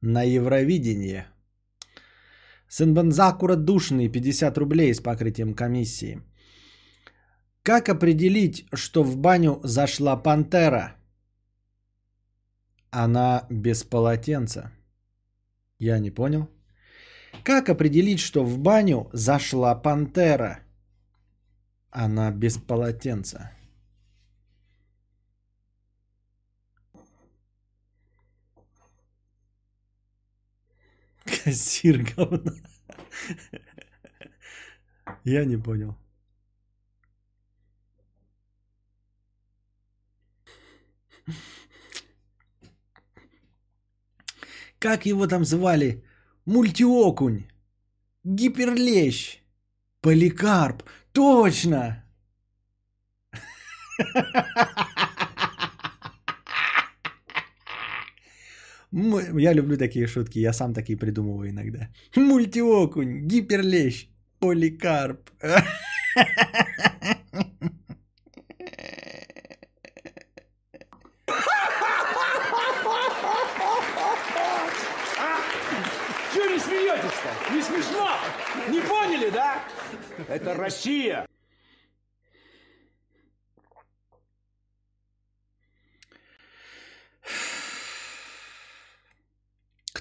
На 0.00 0.24
Евровидение. 0.24 1.28
Сенбанзакура 2.68 3.56
душный 3.56 4.08
50 4.08 4.58
рублей 4.58 4.94
с 4.94 5.00
покрытием 5.00 5.54
комиссии. 5.54 6.22
Как 7.62 7.88
определить, 7.88 8.66
что 8.74 9.02
в 9.02 9.16
баню 9.16 9.60
зашла 9.64 10.16
пантера? 10.16 10.96
Она 12.90 13.46
без 13.50 13.84
полотенца. 13.84 14.70
Я 15.78 15.98
не 15.98 16.10
понял. 16.10 16.48
Как 17.44 17.68
определить, 17.68 18.20
что 18.20 18.44
в 18.44 18.58
баню 18.58 19.08
зашла 19.12 19.74
пантера? 19.74 20.60
Она 21.90 22.30
без 22.30 22.58
полотенца. 22.58 23.52
Кассир 31.44 32.02
говно. 32.16 32.52
Я 35.24 35.44
не 35.44 35.56
понял. 35.56 35.96
Как 44.78 45.06
его 45.06 45.26
там 45.26 45.44
звали? 45.44 46.04
Мультиокунь. 46.46 47.46
Гиперлещ. 48.24 49.40
Поликарп. 50.00 50.82
Точно! 51.12 52.04
Я 58.92 59.52
люблю 59.52 59.76
такие 59.76 60.06
шутки, 60.06 60.38
я 60.38 60.52
сам 60.52 60.74
такие 60.74 60.98
придумываю 60.98 61.50
иногда. 61.50 61.88
Мультиокунь, 62.16 63.26
гиперлещ, 63.26 64.08
поликарп. 64.38 65.30
вы 76.58 76.64
смеетесь-то? 76.64 77.54
Не 77.54 77.62
смешно? 77.62 78.08
Не 78.68 78.80
поняли, 78.80 79.30
да? 79.30 79.62
Это 80.28 80.54
Россия. 80.54 81.26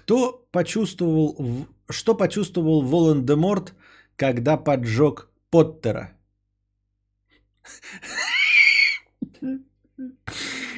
Кто 0.08 0.48
почувствовал, 0.52 1.68
что 1.90 2.16
почувствовал 2.16 2.82
Волан-де-Морт, 2.82 3.76
когда 4.16 4.56
поджег 4.56 5.30
Поттера? 5.50 6.18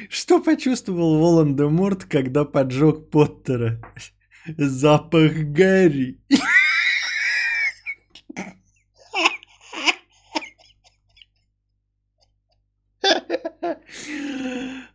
Что 0.08 0.42
почувствовал 0.42 1.20
Волан-де-Морт, 1.20 2.06
когда 2.06 2.44
поджег 2.44 3.08
Поттера? 3.08 3.80
Запах 4.58 5.32
Гарри. 5.32 6.18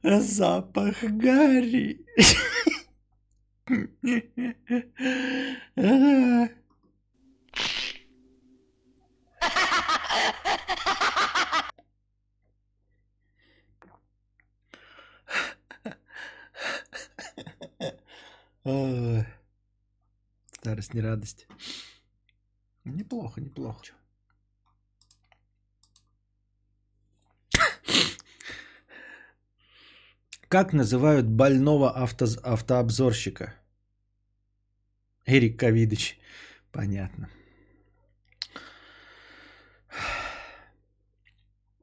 Запах 0.03 1.01
Гарри. 1.03 2.05
Старость 20.51 20.93
не 20.93 21.01
радость. 21.01 21.47
Неплохо, 22.83 23.41
неплохо. 23.41 23.83
Как 30.55 30.73
называют 30.73 31.27
больного 31.27 31.89
авто, 31.89 32.25
автообзорщика? 32.43 33.53
Эрик 35.25 35.59
Ковидыч. 35.59 36.17
Понятно. 36.71 37.27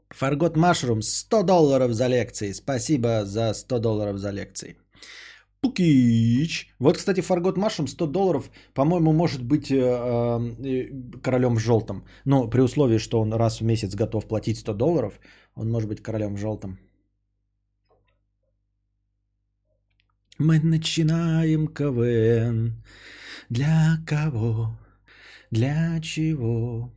Фаргот 0.09 0.57
Машрум 0.57 1.03
100 1.03 1.43
долларов 1.43 1.93
за 1.93 2.09
лекции. 2.09 2.53
Спасибо 2.53 3.27
за 3.27 3.53
100 3.53 3.79
долларов 3.79 4.17
за 4.17 4.31
лекции. 4.31 4.77
Пукич. 5.61 6.75
Вот, 6.79 6.97
кстати, 6.97 7.21
Фаргот 7.21 7.59
Машрум 7.59 7.89
100 7.89 8.07
долларов, 8.07 8.51
по-моему, 8.73 9.13
может 9.13 9.43
быть 9.43 9.71
э, 9.71 9.77
э, 9.77 11.21
королем 11.23 11.57
в 11.57 11.61
желтом. 11.61 12.07
Но 12.25 12.49
при 12.49 12.63
условии, 12.63 12.99
что 12.99 13.21
он 13.21 13.35
раз 13.35 13.61
в 13.61 13.65
месяц 13.65 13.95
готов 13.95 14.27
платить 14.27 14.59
100 14.59 14.73
долларов, 14.73 15.21
он 15.55 15.71
может 15.71 15.91
быть 15.91 16.03
королем 16.03 16.37
в 16.37 16.39
желтом. 16.39 16.79
Мы 20.45 20.59
начинаем 20.59 21.69
КВН. 21.69 22.73
Для 23.49 23.99
кого? 24.05 24.77
Для 25.53 26.01
чего? 26.01 26.93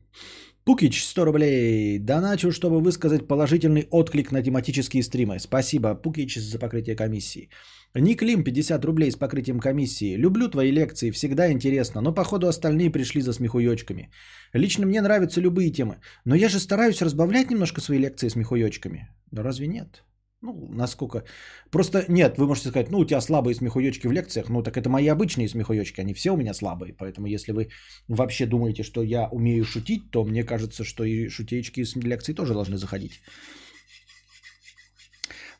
Пукич, 0.64 1.04
100 1.04 1.26
рублей. 1.26 2.00
Доначу, 2.00 2.52
чтобы 2.52 2.82
высказать 2.82 3.28
положительный 3.28 3.88
отклик 3.92 4.32
на 4.32 4.42
тематические 4.42 5.04
стримы. 5.04 5.38
Спасибо, 5.40 5.94
Пукич, 5.94 6.38
за 6.38 6.58
покрытие 6.58 6.96
комиссии. 6.96 7.50
Ник 7.94 8.24
Лим, 8.24 8.44
50 8.44 8.84
рублей 8.84 9.12
с 9.12 9.16
покрытием 9.16 9.60
комиссии. 9.60 10.18
Люблю 10.18 10.50
твои 10.50 10.72
лекции, 10.72 11.12
всегда 11.12 11.52
интересно, 11.52 12.02
но 12.02 12.16
походу 12.16 12.48
остальные 12.48 12.90
пришли 12.90 13.22
за 13.22 13.34
смехуёчками. 13.34 14.10
Лично 14.54 14.88
мне 14.88 15.02
нравятся 15.02 15.40
любые 15.40 15.70
темы, 15.70 16.00
но 16.26 16.34
я 16.36 16.50
же 16.50 16.60
стараюсь 16.60 17.04
разбавлять 17.04 17.52
немножко 17.52 17.80
свои 17.80 18.00
лекции 18.00 18.30
смехуёчками. 18.30 19.08
Да 19.32 19.44
разве 19.44 19.68
нет? 19.68 20.04
Ну, 20.42 20.68
насколько... 20.72 21.24
Просто 21.72 22.06
нет, 22.08 22.38
вы 22.38 22.46
можете 22.46 22.70
сказать, 22.70 22.92
ну, 22.92 23.00
у 23.00 23.06
тебя 23.06 23.22
слабые 23.22 23.56
смехуёчки 23.56 24.08
в 24.08 24.12
лекциях. 24.12 24.50
Ну, 24.50 24.64
так 24.64 24.78
это 24.78 24.90
мои 24.90 25.08
обычные 25.08 25.48
смехуёчки, 25.48 26.02
они 26.02 26.14
все 26.14 26.32
у 26.32 26.38
меня 26.38 26.54
слабые. 26.54 26.94
Поэтому, 26.94 27.28
если 27.28 27.52
вы 27.52 27.70
вообще 28.08 28.46
думаете, 28.46 28.84
что 28.84 29.02
я 29.04 29.28
умею 29.32 29.66
шутить, 29.66 30.12
то 30.12 30.24
мне 30.24 30.44
кажется, 30.44 30.84
что 30.84 31.04
и 31.04 31.30
шутеечки 31.30 31.82
из 31.82 31.96
лекций 31.96 32.36
тоже 32.36 32.54
должны 32.54 32.78
заходить. 32.78 33.22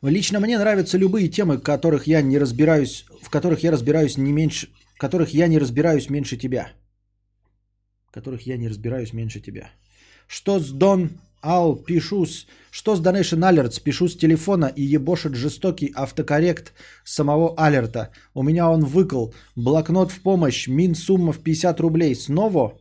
Лично 0.02 0.40
мне 0.40 0.58
нравятся 0.58 0.98
любые 0.98 1.28
темы, 1.28 1.58
которых 1.58 2.06
я 2.06 2.22
не 2.22 2.38
разбираюсь, 2.38 3.06
в 3.22 3.30
которых 3.30 3.64
я 3.64 3.72
разбираюсь 3.72 4.18
не 4.18 4.32
меньше, 4.32 4.68
в 4.94 4.98
которых 4.98 5.34
я 5.34 5.48
не 5.48 5.58
разбираюсь 5.58 6.10
меньше 6.10 6.36
тебя. 6.36 6.72
В 8.08 8.12
которых 8.12 8.46
я 8.46 8.56
не 8.56 8.68
разбираюсь 8.68 9.12
меньше 9.12 9.40
тебя. 9.40 9.70
Что 10.28 10.60
с 10.60 10.70
Дон 10.70 11.10
Ал 11.42 11.76
пишу 11.76 12.26
с... 12.26 12.46
Что 12.70 12.96
с 12.96 13.00
Donation 13.00 13.40
Alerts? 13.40 13.82
Пишу 13.82 14.08
с 14.08 14.16
телефона 14.16 14.66
и 14.76 14.82
ебошит 14.82 15.34
жестокий 15.34 15.92
автокоррект 15.94 16.72
самого 17.04 17.54
алерта. 17.56 18.10
У 18.34 18.42
меня 18.42 18.68
он 18.68 18.84
выкл. 18.84 19.30
Блокнот 19.56 20.12
в 20.12 20.20
помощь. 20.22 20.68
Мин 20.68 20.94
сумма 20.94 21.32
в 21.32 21.38
50 21.42 21.80
рублей. 21.80 22.14
Снова? 22.14 22.78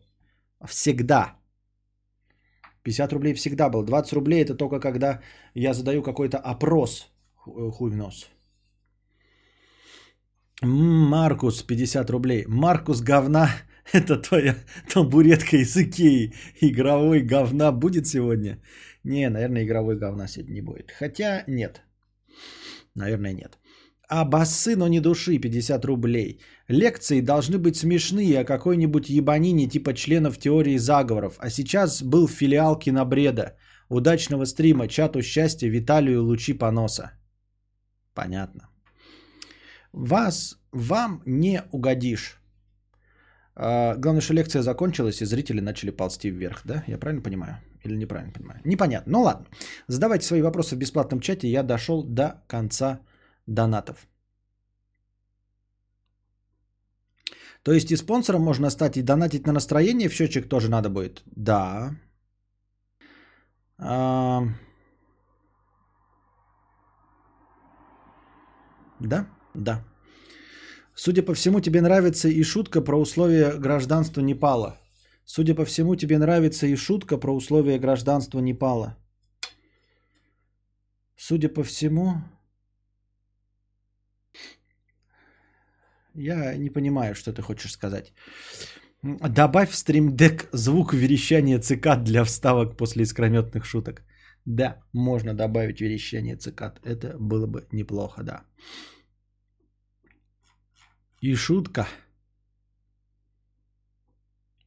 Всегда. 0.68 1.36
50 2.84 3.14
рублей 3.14 3.34
всегда 3.34 3.69
был. 3.69 3.84
20 3.84 4.14
рублей 4.14 4.44
это 4.44 4.56
только 4.56 4.80
когда 4.80 5.22
я 5.56 5.73
задаю 5.73 6.02
какой-то 6.03 6.38
опрос. 6.38 7.07
Ху- 7.36 7.72
Хуй 7.72 7.91
в 7.91 7.95
нос. 7.95 8.27
Маркус, 10.64 11.64
50 11.64 12.10
рублей. 12.10 12.45
Маркус 12.48 13.02
говна. 13.02 13.49
Это 13.94 14.18
твоя 14.18 14.56
табуретка 14.94 15.57
из 15.57 15.78
Икеи. 15.78 16.34
Игровой 16.62 17.22
говна 17.22 17.72
будет 17.72 18.07
сегодня? 18.07 18.60
Не, 19.03 19.30
наверное, 19.30 19.64
игровой 19.64 19.98
говна 19.98 20.28
сегодня 20.28 20.53
не 20.53 20.62
будет. 20.62 20.91
Хотя 20.91 21.44
нет. 21.48 21.82
Наверное, 22.95 23.34
нет. 23.34 23.60
А 24.07 24.26
басы, 24.26 24.76
но 24.76 24.88
не 24.88 24.99
души, 24.99 25.40
50 25.40 25.86
рублей. 25.86 26.40
Лекции 26.68 27.22
должны 27.22 27.57
быть 27.57 27.76
смешные 27.76 28.40
о 28.40 28.45
какой-нибудь 28.45 29.10
ебанине 29.10 29.68
типа 29.68 29.94
членов 29.94 30.38
теории 30.38 30.78
заговоров. 30.78 31.36
А 31.40 31.49
сейчас 31.49 32.03
был 32.03 32.28
филиал 32.28 32.80
кинобреда. 32.80 33.57
Удачного 33.90 34.45
стрима, 34.45 34.88
чату 34.88 35.22
счастья, 35.22 35.70
Виталию 35.70 36.24
лучи 36.24 36.53
поноса. 36.53 37.12
Понятно. 38.14 38.70
Вас, 39.91 40.57
вам 40.72 41.22
не 41.26 41.62
угодишь. 41.72 42.45
А, 43.56 43.95
главное, 43.95 44.22
что 44.22 44.34
лекция 44.34 44.61
закончилась, 44.61 45.22
и 45.22 45.26
зрители 45.26 45.61
начали 45.61 45.91
ползти 45.91 46.30
вверх, 46.30 46.61
да? 46.65 46.84
Я 46.88 46.98
правильно 46.98 47.23
понимаю? 47.23 47.57
Или 47.86 47.95
неправильно 47.98 48.34
понимаю? 48.34 48.61
Непонятно. 48.65 49.11
Ну 49.11 49.22
ладно. 49.23 49.45
Задавайте 49.88 50.26
свои 50.26 50.41
вопросы 50.41 50.76
в 50.76 50.80
бесплатном 50.80 51.19
чате. 51.19 51.48
Я 51.48 51.64
дошел 51.64 52.03
до 52.03 52.44
конца 52.48 52.99
донатов. 53.48 54.07
То 57.64 57.73
есть 57.73 57.91
и 57.91 57.95
спонсором 57.98 58.41
можно 58.41 58.69
стать, 58.69 58.98
и 58.98 59.02
донатить 59.02 59.48
на 59.48 59.53
настроение 59.53 60.10
в 60.10 60.14
счетчик 60.14 60.48
тоже 60.49 60.69
надо 60.69 60.90
будет? 60.90 61.23
Да. 61.26 61.95
А, 63.77 64.44
Да, 68.99 69.26
да. 69.53 69.84
Судя 70.96 71.24
по 71.24 71.34
всему, 71.34 71.60
тебе 71.60 71.82
нравится 71.82 72.30
и 72.30 72.44
шутка 72.44 72.82
про 72.82 73.00
условия 73.00 73.60
гражданства 73.60 74.22
Непала. 74.22 74.80
Судя 75.26 75.56
по 75.56 75.66
всему, 75.66 75.96
тебе 75.96 76.18
нравится 76.18 76.68
и 76.68 76.76
шутка 76.76 77.18
про 77.18 77.36
условия 77.36 77.80
гражданства 77.80 78.40
Непала. 78.40 78.96
Судя 81.18 81.50
по 81.50 81.64
всему, 81.64 82.14
я 86.14 86.56
не 86.58 86.70
понимаю, 86.70 87.14
что 87.16 87.34
ты 87.34 87.42
хочешь 87.42 87.72
сказать. 87.72 88.14
Добавь 89.04 89.70
в 89.72 89.76
стримдек 89.76 90.50
звук 90.54 90.94
верещания 90.94 91.60
цикад 91.60 92.04
для 92.04 92.24
вставок 92.24 92.78
после 92.78 93.04
искрометных 93.04 93.66
шуток. 93.66 94.02
Да, 94.46 94.82
можно 94.94 95.34
добавить 95.34 95.82
верещание 95.82 96.38
цикад. 96.38 96.80
Это 96.86 97.18
было 97.20 97.48
бы 97.48 97.68
неплохо, 97.72 98.24
да. 98.24 98.44
И 101.22 101.36
шутка. 101.36 101.88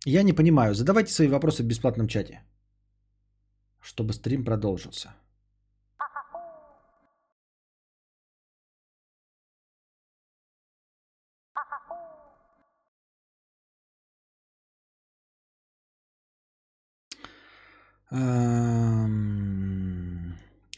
Я 0.07 0.23
не 0.23 0.33
понимаю. 0.33 0.75
Задавайте 0.75 1.13
свои 1.13 1.29
вопросы 1.29 1.63
в 1.63 1.67
бесплатном 1.67 2.09
чате. 2.09 2.43
Чтобы 3.81 4.13
стрим 4.13 4.45
продолжился. 4.45 5.15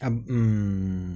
Об- 0.01 0.29
м. 0.29 1.10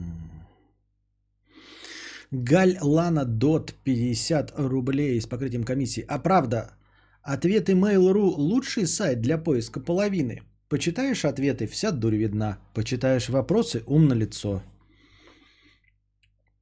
Галь 2.44 2.78
Лана 2.82 3.26
Дот 3.26 3.74
50 3.84 4.53
рублей 4.57 5.22
с 5.22 5.26
покрытием 5.26 5.64
комиссии. 5.64 6.06
А 6.07 6.20
правда, 6.20 6.76
Ответы 7.22 7.74
Mail.ru– 7.74 8.34
лучший 8.38 8.86
сайт 8.88 9.22
для 9.22 9.38
поиска 9.38 9.80
половины. 9.80 10.41
Почитаешь 10.68 11.26
ответы– 11.26 11.66
вся 11.68 11.91
дурь 11.91 12.18
видна. 12.18 12.60
Почитаешь 12.74 13.30
вопросы– 13.30 13.84
ум 13.88 14.07
на 14.07 14.14
лицо. 14.14 14.62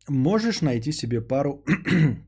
Можешь 0.07 0.61
найти 0.61 0.91
себе 0.91 1.21
пару 1.21 1.63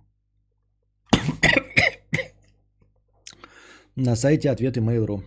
на 3.96 4.16
сайте 4.16 4.50
ответы 4.50 4.80
Mail.ru. 4.80 5.24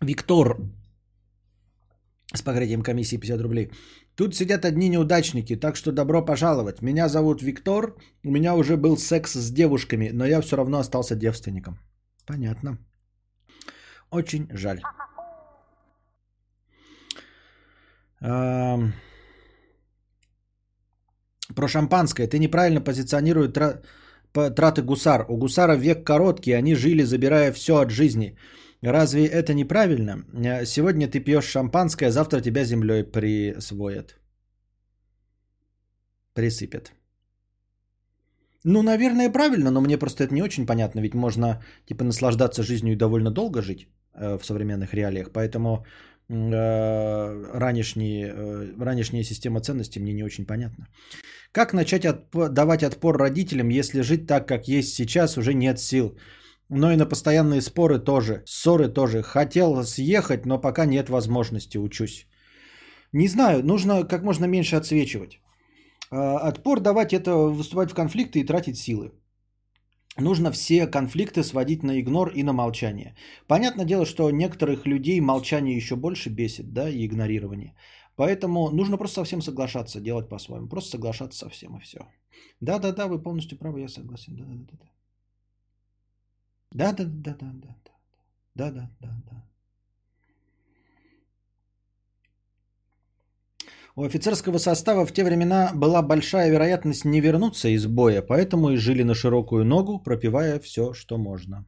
Виктор 0.00 0.56
с 2.34 2.42
покрытием 2.42 2.82
комиссии 2.82 3.16
50 3.16 3.40
рублей. 3.40 3.70
Тут 4.14 4.34
сидят 4.34 4.64
одни 4.64 4.88
неудачники, 4.88 5.56
так 5.56 5.76
что 5.76 5.92
добро 5.92 6.24
пожаловать. 6.24 6.82
Меня 6.82 7.08
зовут 7.08 7.42
Виктор, 7.42 7.94
у 8.24 8.30
меня 8.30 8.54
уже 8.54 8.76
был 8.76 8.96
секс 8.96 9.32
с 9.32 9.50
девушками, 9.50 10.10
но 10.12 10.26
я 10.26 10.40
все 10.40 10.56
равно 10.56 10.78
остался 10.78 11.16
девственником. 11.16 11.78
Понятно. 12.26 12.78
Очень 14.10 14.48
жаль. 14.52 14.80
Про 21.54 21.68
шампанское. 21.68 22.28
Ты 22.28 22.38
неправильно 22.38 22.80
позиционируешь 22.80 23.52
тра- 23.52 23.82
по- 24.32 24.50
траты 24.50 24.82
гусар. 24.82 25.26
У 25.28 25.36
гусара 25.36 25.76
век 25.76 26.04
короткий, 26.06 26.52
они 26.52 26.74
жили, 26.74 27.02
забирая 27.04 27.52
все 27.52 27.72
от 27.72 27.90
жизни. 27.90 28.36
Разве 28.82 29.26
это 29.26 29.54
неправильно? 29.54 30.24
Э, 30.34 30.64
Сегодня 30.66 31.08
ты 31.08 31.20
пьешь 31.20 31.44
шампанское, 31.44 32.08
а 32.08 32.10
завтра 32.10 32.40
тебя 32.40 32.64
землей 32.64 33.04
присвоят. 33.04 34.16
Присыпят. 36.34 36.92
Ну, 38.64 38.82
наверное, 38.82 39.32
правильно, 39.32 39.70
но 39.70 39.80
мне 39.80 39.98
просто 39.98 40.24
это 40.24 40.34
не 40.34 40.42
очень 40.42 40.66
понятно, 40.66 41.00
ведь 41.00 41.14
можно 41.14 41.62
типа 41.86 42.04
наслаждаться 42.04 42.62
жизнью 42.62 42.92
и 42.92 42.96
довольно 42.96 43.30
долго 43.30 43.62
жить 43.62 43.88
э, 44.14 44.38
в 44.38 44.44
современных 44.44 44.94
реалиях, 44.94 45.30
поэтому 45.32 45.84
э, 46.28 47.58
ранешние, 47.58 48.32
э, 48.34 48.84
ранешняя 48.84 49.24
система 49.24 49.60
ценностей 49.60 50.00
мне 50.00 50.12
не 50.12 50.24
очень 50.24 50.46
понятна. 50.46 50.88
Как 51.52 51.72
начать 51.72 52.04
отп- 52.04 52.48
давать 52.48 52.82
отпор 52.82 53.16
родителям, 53.18 53.70
если 53.70 54.02
жить 54.02 54.26
так, 54.26 54.46
как 54.46 54.68
есть 54.68 54.94
сейчас, 54.94 55.38
уже 55.38 55.54
нет 55.54 55.78
сил? 55.80 56.18
Но 56.70 56.92
и 56.92 56.96
на 56.96 57.06
постоянные 57.06 57.60
споры 57.60 57.98
тоже, 57.98 58.42
ссоры 58.46 58.88
тоже. 58.88 59.22
Хотел 59.22 59.82
съехать, 59.84 60.46
но 60.46 60.60
пока 60.60 60.86
нет 60.86 61.08
возможности, 61.08 61.78
учусь. 61.78 62.26
Не 63.12 63.28
знаю, 63.28 63.64
нужно 63.64 64.04
как 64.04 64.22
можно 64.22 64.46
меньше 64.46 64.76
отсвечивать. 64.76 65.40
А, 66.12 66.48
Отпор 66.48 66.80
давать 66.80 67.12
это 67.12 67.34
выступать 67.34 67.90
в 67.90 67.94
конфликты 67.94 68.38
и 68.38 68.46
тратить 68.46 68.78
силы. 68.78 69.10
Нужно 70.16 70.52
все 70.52 70.86
конфликты 70.86 71.42
сводить 71.42 71.82
на 71.82 72.00
игнор 72.00 72.30
и 72.34 72.44
на 72.44 72.52
молчание. 72.52 73.16
Понятное 73.48 73.84
дело, 73.84 74.06
что 74.06 74.30
некоторых 74.30 74.86
людей 74.86 75.20
молчание 75.20 75.76
еще 75.76 75.96
больше 75.96 76.30
бесит, 76.30 76.72
да, 76.72 76.88
и 76.88 77.04
игнорирование. 77.04 77.74
Поэтому 78.16 78.70
нужно 78.70 78.96
просто 78.96 79.20
совсем 79.20 79.42
соглашаться, 79.42 80.00
делать 80.00 80.28
по-своему. 80.28 80.68
Просто 80.68 80.90
соглашаться 80.90 81.38
со 81.38 81.48
всем 81.48 81.76
и 81.76 81.80
все. 81.80 81.98
Да-да-да, 82.60 83.08
вы 83.08 83.22
полностью 83.22 83.58
правы, 83.58 83.80
я 83.80 83.88
согласен. 83.88 84.36
Да-да-да. 84.36 84.99
Да-да-да-да-да. 86.72 87.76
Да-да-да-да. 88.54 89.44
У 93.96 94.04
офицерского 94.04 94.58
состава 94.58 95.04
в 95.04 95.12
те 95.12 95.24
времена 95.24 95.72
была 95.74 96.02
большая 96.02 96.50
вероятность 96.50 97.04
не 97.04 97.20
вернуться 97.20 97.68
из 97.68 97.86
боя, 97.86 98.22
поэтому 98.22 98.70
и 98.70 98.76
жили 98.76 99.02
на 99.02 99.14
широкую 99.14 99.64
ногу, 99.64 99.98
пропивая 99.98 100.60
все, 100.60 100.92
что 100.94 101.18
можно. 101.18 101.66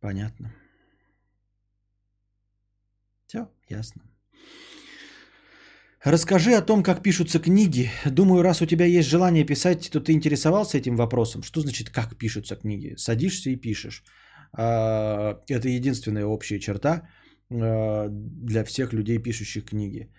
Понятно. 0.00 0.52
Все, 3.26 3.48
ясно. 3.68 4.02
Расскажи 6.04 6.56
о 6.56 6.62
том, 6.62 6.82
как 6.82 7.02
пишутся 7.02 7.38
книги. 7.38 7.88
Думаю, 8.04 8.42
раз 8.42 8.60
у 8.60 8.66
тебя 8.66 8.86
есть 8.86 9.08
желание 9.08 9.44
писать, 9.44 9.88
то 9.92 10.00
ты 10.00 10.12
интересовался 10.12 10.78
этим 10.78 10.96
вопросом. 10.96 11.42
Что 11.42 11.60
значит, 11.60 11.90
как 11.90 12.16
пишутся 12.18 12.56
книги? 12.56 12.96
Садишься 12.96 13.50
и 13.50 13.56
пишешь. 13.56 14.02
А, 14.52 15.38
Это 15.48 15.68
единственная 15.68 16.26
общая 16.26 16.58
черта 16.58 17.02
а, 17.50 18.08
для 18.10 18.64
всех 18.64 18.92
людей, 18.92 19.18
пишущих 19.18 19.64
книги. 19.64 20.10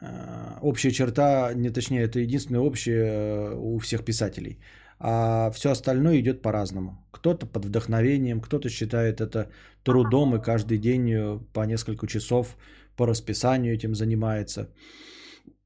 А, 0.00 0.58
Общая 0.62 0.92
черта, 0.92 1.52
не 1.54 1.70
точнее, 1.70 2.02
это 2.02 2.20
единственное 2.20 2.60
общее 2.60 3.04
э, 3.04 3.54
у 3.56 3.78
всех 3.80 4.04
писателей. 4.04 4.60
А 5.00 5.50
все 5.50 5.70
остальное 5.70 6.20
идет 6.20 6.42
по-разному. 6.42 7.04
Кто-то 7.10 7.46
под 7.46 7.64
вдохновением, 7.64 8.40
кто-то 8.40 8.68
считает 8.68 9.20
это 9.20 9.50
трудом 9.82 10.36
и 10.36 10.42
каждый 10.42 10.78
день 10.78 11.10
э, 11.10 11.40
по 11.52 11.66
несколько 11.66 12.06
часов 12.06 12.56
по 12.96 13.06
расписанию 13.06 13.74
этим 13.74 13.96
занимается. 13.96 14.68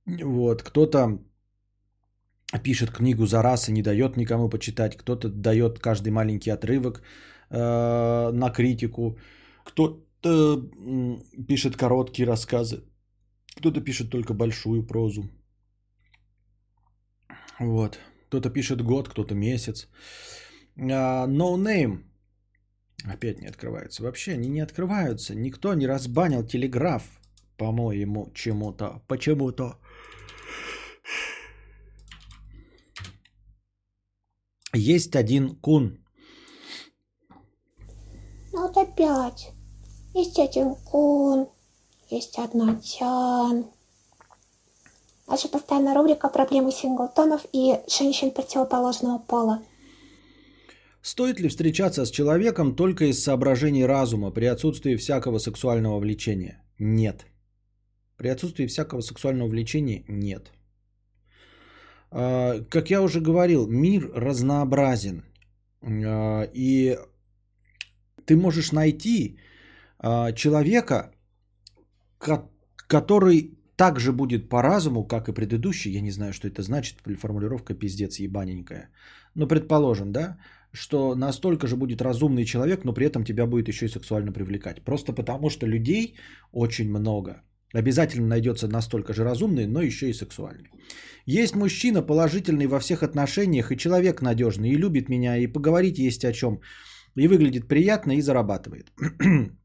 Вот, 0.09 0.63
кто-то 0.63 1.19
пишет 2.63 2.91
книгу 2.91 3.27
за 3.27 3.43
раз 3.43 3.69
и 3.69 3.73
не 3.73 3.83
дает 3.83 4.17
никому 4.17 4.49
почитать, 4.49 4.97
кто-то 4.97 5.29
дает 5.29 5.79
каждый 5.79 6.13
маленький 6.13 6.51
отрывок 6.51 7.03
э, 7.51 8.31
на 8.33 8.51
критику, 8.51 9.19
кто-то 9.65 10.63
пишет 11.47 11.77
короткие 11.77 12.27
рассказы, 12.27 12.85
кто-то 13.57 13.81
пишет 13.81 14.11
только 14.11 14.35
большую 14.35 14.87
прозу. 14.87 15.31
Вот. 17.61 17.99
Кто-то 18.29 18.51
пишет 18.51 18.83
год, 18.83 19.09
кто-то 19.09 19.35
месяц. 19.35 19.89
No 20.77 21.57
name. 21.57 22.05
Опять 23.05 23.41
не 23.41 23.49
открывается. 23.49 24.03
Вообще 24.03 24.33
они 24.33 24.49
не 24.49 24.61
открываются. 24.61 25.35
Никто 25.35 25.75
не 25.75 25.87
разбанил 25.87 26.47
телеграф, 26.47 27.03
по-моему, 27.57 28.31
чему-то. 28.35 29.03
Почему-то. 29.07 29.77
Есть 34.79 35.17
один 35.17 35.57
кун. 35.57 35.99
Ну 38.53 38.63
вот 38.63 38.77
опять. 38.77 39.51
Есть 40.15 40.39
один 40.39 40.75
кун, 40.75 41.49
есть 42.09 42.39
одна 42.39 42.77
тян. 42.77 43.67
Наша 45.27 45.49
постоянная 45.49 45.95
рубрика 45.95 46.29
«Проблемы 46.29 46.73
синглтонов 46.73 47.45
и 47.53 47.81
женщин 47.89 48.31
противоположного 48.31 49.19
пола». 49.19 49.63
Стоит 51.03 51.41
ли 51.41 51.49
встречаться 51.49 52.07
с 52.07 52.11
человеком 52.11 52.75
только 52.75 53.05
из 53.05 53.23
соображений 53.23 53.85
разума 53.85 54.31
при 54.31 54.47
отсутствии 54.47 54.97
всякого 54.97 55.39
сексуального 55.39 55.99
влечения? 55.99 56.63
Нет. 56.79 57.27
При 58.17 58.29
отсутствии 58.29 58.67
всякого 58.67 59.01
сексуального 59.03 59.49
влечения 59.49 60.05
нет. 60.09 60.51
А, 62.11 62.61
Как 62.71 62.91
я 62.91 63.03
уже 63.03 63.21
говорил, 63.21 63.67
мир 63.67 64.11
разнообразен. 64.15 65.23
А, 65.83 66.45
И 66.55 66.99
ты 68.27 68.37
можешь 68.37 68.73
найти 68.73 69.39
а, 69.99 70.33
человека, 70.33 71.11
ко- 72.19 72.49
который 72.89 73.59
также 73.77 74.13
будет 74.13 74.49
по 74.49 74.63
разуму, 74.63 75.05
как 75.05 75.29
и 75.29 75.33
предыдущий. 75.33 75.93
Я 75.93 76.01
не 76.01 76.11
знаю, 76.11 76.33
что 76.33 76.49
это 76.49 76.63
значит. 76.63 76.97
Формулировка 77.21 77.75
пиздец 77.75 78.19
ебаненькая. 78.19 78.91
Но 79.35 79.47
предположим, 79.47 80.13
да, 80.13 80.37
что 80.73 81.15
настолько 81.15 81.67
же 81.67 81.77
будет 81.77 82.03
разумный 82.03 82.45
человек, 82.45 82.85
но 82.85 82.93
при 82.93 83.07
этом 83.07 83.25
тебя 83.25 83.47
будет 83.47 83.69
еще 83.69 83.87
и 83.87 83.89
сексуально 83.89 84.33
привлекать. 84.33 84.83
Просто 84.85 85.13
потому, 85.13 85.49
что 85.51 85.67
людей 85.67 86.17
очень 86.53 86.91
много. 86.91 87.43
Обязательно 87.75 88.27
найдется 88.27 88.69
настолько 88.69 89.13
же 89.13 89.25
разумный, 89.25 89.67
но 89.67 89.83
еще 89.83 90.09
и 90.09 90.15
сексуальный. 90.15 90.71
Есть 91.27 91.55
мужчина 91.55 92.03
положительный 92.03 92.67
во 92.67 92.81
всех 92.81 93.03
отношениях 93.03 93.71
и 93.71 93.77
человек 93.77 94.23
надежный, 94.23 94.71
и 94.71 94.79
любит 94.79 95.09
меня, 95.09 95.37
и 95.37 95.47
поговорить 95.47 95.99
есть 95.99 96.25
о 96.25 96.33
чем, 96.33 96.61
и 97.15 97.29
выглядит 97.29 97.69
приятно, 97.69 98.13
и 98.13 98.23
зарабатывает. 98.23 98.93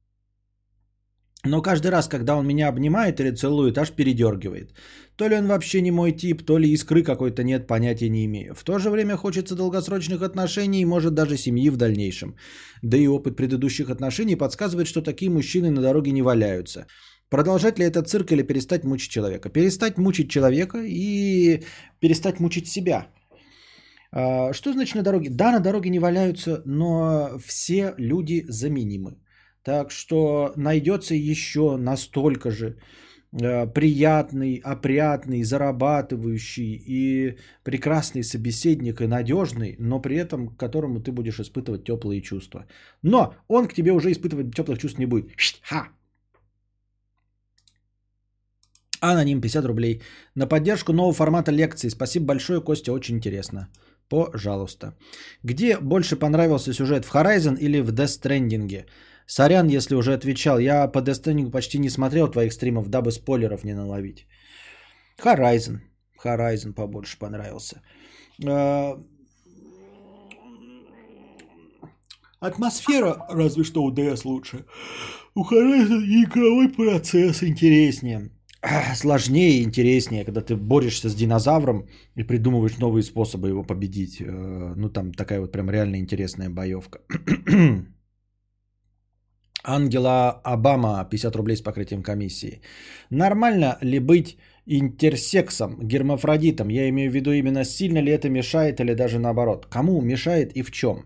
Но 1.46 1.62
каждый 1.62 1.92
раз, 1.92 2.08
когда 2.08 2.36
он 2.36 2.48
меня 2.48 2.70
обнимает 2.70 3.20
или 3.20 3.32
целует, 3.32 3.78
аж 3.78 3.92
передергивает. 3.92 4.74
То 5.18 5.28
ли 5.28 5.36
он 5.36 5.48
вообще 5.48 5.82
не 5.82 5.92
мой 5.92 6.12
тип, 6.14 6.46
то 6.46 6.58
ли 6.58 6.70
искры 6.70 7.04
какой-то 7.04 7.44
нет, 7.44 7.68
понятия 7.68 8.10
не 8.10 8.26
имею. 8.26 8.56
В 8.56 8.64
то 8.64 8.80
же 8.80 8.90
время 8.90 9.18
хочется 9.18 9.56
долгосрочных 9.56 10.22
отношений 10.22 10.82
и 10.82 10.86
может 10.86 11.14
даже 11.14 11.38
семьи 11.38 11.70
в 11.70 11.78
дальнейшем. 11.78 12.36
Да 12.82 12.98
и 12.98 13.08
опыт 13.08 13.36
предыдущих 13.36 13.90
отношений 13.90 14.38
подсказывает, 14.38 14.88
что 14.88 15.02
такие 15.02 15.30
мужчины 15.30 15.70
на 15.70 15.82
дороге 15.82 16.12
не 16.12 16.22
валяются. 16.22 16.88
Продолжать 17.34 17.80
ли 17.80 17.86
этот 17.86 18.08
цирк 18.08 18.32
или 18.32 18.44
перестать 18.44 18.84
мучить 18.84 19.10
человека? 19.10 19.50
Перестать 19.50 19.98
мучить 19.98 20.30
человека 20.30 20.78
и 20.86 21.64
перестать 22.00 22.40
мучить 22.40 22.68
себя. 22.68 23.08
А, 24.12 24.54
Что 24.54 24.72
значит 24.72 24.96
на 24.96 25.02
дороге? 25.02 25.30
Да, 25.32 25.52
на 25.52 25.60
дороге 25.60 25.90
не 25.90 26.00
валяются, 26.00 26.62
но 26.66 27.40
все 27.44 27.96
люди 27.98 28.46
заменимы. 28.48 29.18
Так 29.64 29.92
что 29.92 30.54
найдется 30.56 31.16
еще 31.16 31.76
настолько 31.78 32.52
же 32.52 32.76
э, 33.42 33.66
приятный, 33.74 34.62
опрятный, 34.64 35.44
зарабатывающий 35.44 36.84
и 36.88 37.38
прекрасный 37.64 38.24
собеседник 38.24 39.02
и 39.02 39.08
надежный, 39.08 39.76
но 39.80 40.02
при 40.02 40.18
этом 40.18 40.50
к 40.50 40.60
которому 40.60 41.00
ты 41.00 41.12
будешь 41.12 41.40
испытывать 41.40 41.84
теплые 41.84 42.22
чувства. 42.22 42.68
Но 43.02 43.34
он 43.48 43.68
к 43.68 43.74
тебе 43.74 43.92
уже 43.92 44.12
испытывать 44.12 44.54
теплых 44.56 44.78
чувств 44.78 45.00
не 45.00 45.08
будет. 45.08 45.32
Ха! 45.64 45.88
Аноним 49.04 49.42
50 49.42 49.66
рублей. 49.66 50.02
На 50.36 50.48
поддержку 50.48 50.94
нового 50.94 51.14
формата 51.14 51.52
лекции. 51.52 51.90
Спасибо 51.90 52.26
большое, 52.26 52.62
Костя, 52.62 52.94
очень 52.94 53.16
интересно. 53.16 53.68
Пожалуйста. 54.10 54.96
Где 55.44 55.78
больше 55.78 56.16
понравился 56.16 56.74
сюжет, 56.74 57.06
в 57.06 57.14
Horizon 57.14 57.58
или 57.58 57.82
в 57.82 57.92
Death 57.92 58.22
Stranding? 58.22 58.86
Сорян, 59.28 59.68
если 59.68 59.96
уже 59.96 60.14
отвечал. 60.14 60.58
Я 60.58 60.88
по 60.88 61.00
Death 61.00 61.22
Stranding 61.22 61.52
почти 61.52 61.80
не 61.80 61.90
смотрел 61.90 62.32
твоих 62.32 62.54
стримов, 62.54 62.88
дабы 62.88 63.12
спойлеров 63.12 63.66
не 63.66 63.74
наловить. 63.74 64.26
Horizon. 65.22 65.80
Horizon 66.24 66.74
побольше 66.74 67.20
понравился. 67.20 67.82
А, 68.48 68.98
Атмосфера 72.40 73.26
разве 73.30 73.66
что 73.66 73.84
у 73.84 73.92
DS 73.92 74.22
лучше. 74.24 74.66
У 75.36 75.44
Horizon 75.44 76.04
игровой 76.06 76.70
процесс 76.70 77.44
интереснее. 77.44 78.30
Сложнее 78.96 79.60
и 79.60 79.64
интереснее, 79.64 80.26
когда 80.26 80.42
ты 80.42 80.56
борешься 80.56 81.10
с 81.10 81.16
динозавром 81.16 81.88
и 82.16 82.24
придумываешь 82.24 82.78
новые 82.78 83.04
способы 83.04 83.50
его 83.50 83.64
победить. 83.64 84.22
Э, 84.22 84.74
Ну, 84.76 84.90
там 84.90 85.14
такая 85.14 85.42
вот 85.42 85.52
прям 85.52 85.70
реально 85.70 85.98
интересная 85.98 86.50
боевка. 86.50 87.00
Ангела 89.66 90.42
Обама, 90.44 91.08
50 91.10 91.36
рублей 91.36 91.56
с 91.56 91.62
покрытием 91.62 92.04
комиссии. 92.04 92.62
Нормально 93.10 93.78
ли 93.82 94.00
быть 94.00 94.38
интерсексом, 94.66 95.78
гермафродитом? 95.82 96.70
Я 96.70 96.90
имею 96.90 97.12
в 97.12 97.14
виду 97.16 97.32
именно 97.32 97.64
сильно 97.66 98.00
ли 98.02 98.12
это 98.12 98.30
мешает 98.30 98.80
или 98.80 98.94
даже 98.94 99.20
наоборот. 99.20 99.68
Кому 99.70 100.02
мешает 100.02 100.52
и 100.56 100.64
в 100.64 100.72
чем? 100.72 101.06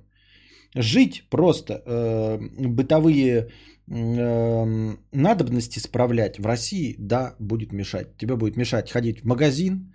Жить 0.75 1.23
просто, 1.29 1.81
э, 1.85 2.39
бытовые 2.67 3.47
надобности 3.87 5.79
справлять 5.79 6.39
в 6.39 6.45
России, 6.45 6.95
да, 6.99 7.35
будет 7.39 7.71
мешать. 7.73 8.17
Тебе 8.17 8.35
будет 8.35 8.57
мешать 8.57 8.91
ходить 8.91 9.21
в 9.21 9.25
магазин, 9.25 9.93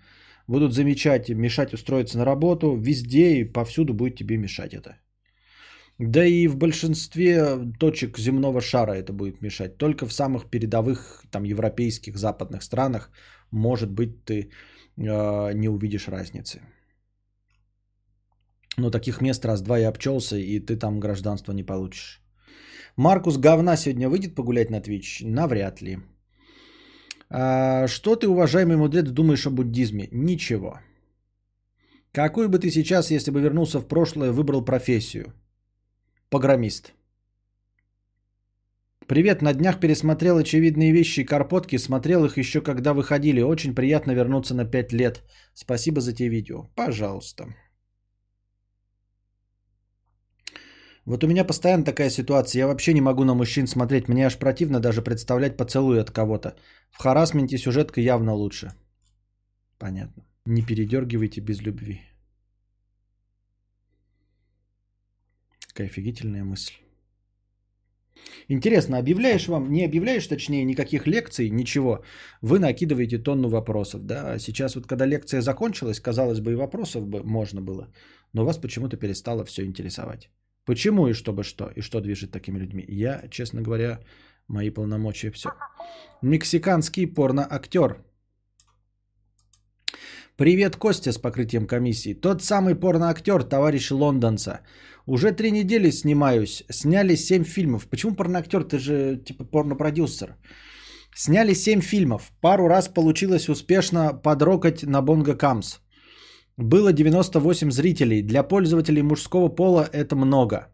будут 0.48 0.72
замечать, 0.72 1.28
мешать 1.28 1.74
устроиться 1.74 2.18
на 2.18 2.24
работу, 2.24 2.76
везде 2.76 3.36
и 3.36 3.52
повсюду 3.52 3.94
будет 3.94 4.16
тебе 4.16 4.38
мешать 4.38 4.74
это. 4.74 4.96
Да 5.98 6.24
и 6.24 6.48
в 6.48 6.56
большинстве 6.56 7.58
точек 7.78 8.18
земного 8.18 8.60
шара 8.60 8.92
это 8.92 9.12
будет 9.12 9.42
мешать. 9.42 9.76
Только 9.76 10.06
в 10.06 10.12
самых 10.12 10.50
передовых 10.50 11.22
там 11.30 11.44
европейских, 11.44 12.16
западных 12.16 12.62
странах, 12.62 13.10
может 13.50 13.90
быть, 13.90 14.24
ты 14.24 14.50
э, 14.96 15.52
не 15.54 15.68
увидишь 15.68 16.08
разницы. 16.08 16.60
Но 18.78 18.90
таких 18.90 19.20
мест 19.20 19.44
раз-два 19.44 19.78
и 19.78 19.82
обчелся, 19.82 20.36
и 20.36 20.60
ты 20.60 20.76
там 20.76 20.98
гражданство 20.98 21.52
не 21.52 21.62
получишь. 21.62 22.21
Маркус 22.96 23.38
говна 23.38 23.76
сегодня 23.76 24.08
выйдет 24.08 24.34
погулять 24.34 24.70
на 24.70 24.80
Twitch? 24.80 25.26
Навряд 25.26 25.82
ли. 25.82 25.98
А, 27.30 27.88
что 27.88 28.16
ты, 28.16 28.28
уважаемый 28.28 28.76
мудрец, 28.76 29.10
думаешь 29.10 29.46
о 29.46 29.50
буддизме? 29.50 30.08
Ничего. 30.12 30.78
Какой 32.12 32.48
бы 32.48 32.58
ты 32.58 32.70
сейчас, 32.70 33.10
если 33.10 33.30
бы 33.30 33.40
вернулся 33.40 33.80
в 33.80 33.88
прошлое, 33.88 34.32
выбрал 34.32 34.64
профессию? 34.64 35.32
Погромист. 36.28 36.92
Привет, 39.06 39.42
на 39.42 39.54
днях 39.54 39.80
пересмотрел 39.80 40.36
очевидные 40.36 40.92
вещи 40.92 41.20
и 41.20 41.24
карпотки, 41.24 41.78
смотрел 41.78 42.24
их 42.24 42.38
еще 42.38 42.60
когда 42.60 42.92
выходили. 42.92 43.42
Очень 43.42 43.74
приятно 43.74 44.12
вернуться 44.12 44.54
на 44.54 44.64
5 44.64 44.92
лет. 44.92 45.22
Спасибо 45.54 46.00
за 46.00 46.12
те 46.12 46.28
видео. 46.28 46.68
Пожалуйста. 46.74 47.54
Вот 51.06 51.24
у 51.24 51.26
меня 51.26 51.44
постоянно 51.44 51.84
такая 51.84 52.10
ситуация. 52.10 52.60
Я 52.60 52.66
вообще 52.66 52.94
не 52.94 53.00
могу 53.00 53.24
на 53.24 53.34
мужчин 53.34 53.66
смотреть. 53.66 54.08
Мне 54.08 54.26
аж 54.26 54.38
противно 54.38 54.80
даже 54.80 55.02
представлять 55.02 55.56
поцелуй 55.56 56.00
от 56.00 56.10
кого-то. 56.10 56.54
В 56.90 57.02
харасменте 57.02 57.58
сюжетка 57.58 58.00
явно 58.00 58.34
лучше. 58.34 58.72
Понятно. 59.78 60.24
Не 60.46 60.62
передергивайте 60.62 61.40
без 61.40 61.60
любви. 61.60 62.00
Какая 65.68 65.88
офигительная 65.88 66.44
мысль. 66.44 66.74
Интересно, 68.48 68.98
объявляешь 68.98 69.48
вам, 69.48 69.72
не 69.72 69.84
объявляешь, 69.84 70.26
точнее, 70.26 70.64
никаких 70.64 71.06
лекций, 71.06 71.50
ничего, 71.50 72.04
вы 72.42 72.58
накидываете 72.58 73.18
тонну 73.18 73.48
вопросов, 73.48 74.06
да, 74.06 74.38
сейчас 74.38 74.76
вот 74.76 74.86
когда 74.86 75.06
лекция 75.06 75.40
закончилась, 75.40 76.00
казалось 76.00 76.40
бы, 76.40 76.52
и 76.52 76.56
вопросов 76.56 77.06
бы 77.06 77.22
можно 77.24 77.60
было, 77.60 77.88
но 78.32 78.44
вас 78.44 78.58
почему-то 78.58 78.96
перестало 78.96 79.44
все 79.44 79.64
интересовать. 79.64 80.30
Почему 80.64 81.08
и 81.08 81.12
чтобы 81.12 81.42
что, 81.42 81.70
и 81.76 81.80
что 81.82 82.00
движет 82.00 82.30
такими 82.30 82.58
людьми? 82.58 82.84
Я, 82.88 83.28
честно 83.30 83.62
говоря, 83.62 83.98
мои 84.48 84.70
полномочия 84.70 85.30
все. 85.30 85.50
Мексиканский 86.22 87.06
порно-актер. 87.06 87.96
Привет, 90.36 90.76
Костя, 90.76 91.12
с 91.12 91.18
покрытием 91.18 91.66
комиссии. 91.66 92.14
Тот 92.14 92.42
самый 92.42 92.74
порно-актер, 92.74 93.42
товарищ 93.42 93.90
Лондонца. 93.90 94.60
Уже 95.06 95.32
три 95.32 95.50
недели 95.50 95.90
снимаюсь. 95.90 96.64
Сняли 96.70 97.16
семь 97.16 97.44
фильмов. 97.44 97.88
Почему 97.88 98.14
порно-актер? 98.14 98.64
Ты 98.64 98.78
же 98.78 99.16
типа 99.16 99.44
порно-продюсер. 99.44 100.36
Сняли 101.14 101.54
семь 101.54 101.80
фильмов. 101.80 102.30
Пару 102.40 102.68
раз 102.68 102.88
получилось 102.88 103.48
успешно 103.48 104.14
подрокать 104.14 104.84
на 104.84 105.02
Бонго 105.02 105.34
Камс. 105.34 105.81
Было 106.58 106.92
98 106.92 107.70
зрителей. 107.70 108.22
Для 108.22 108.42
пользователей 108.42 109.02
мужского 109.02 109.48
пола 109.48 109.88
это 109.92 110.16
много. 110.16 110.68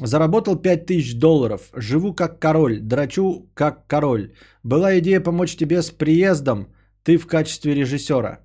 Заработал 0.00 0.56
5000 0.56 1.14
долларов. 1.14 1.70
Живу 1.76 2.14
как 2.14 2.40
король. 2.40 2.80
Драчу 2.80 3.50
как 3.54 3.86
король. 3.86 4.32
Была 4.62 4.98
идея 4.98 5.20
помочь 5.20 5.56
тебе 5.56 5.82
с 5.82 5.90
приездом. 5.90 6.68
Ты 7.02 7.18
в 7.18 7.26
качестве 7.26 7.74
режиссера. 7.74 8.40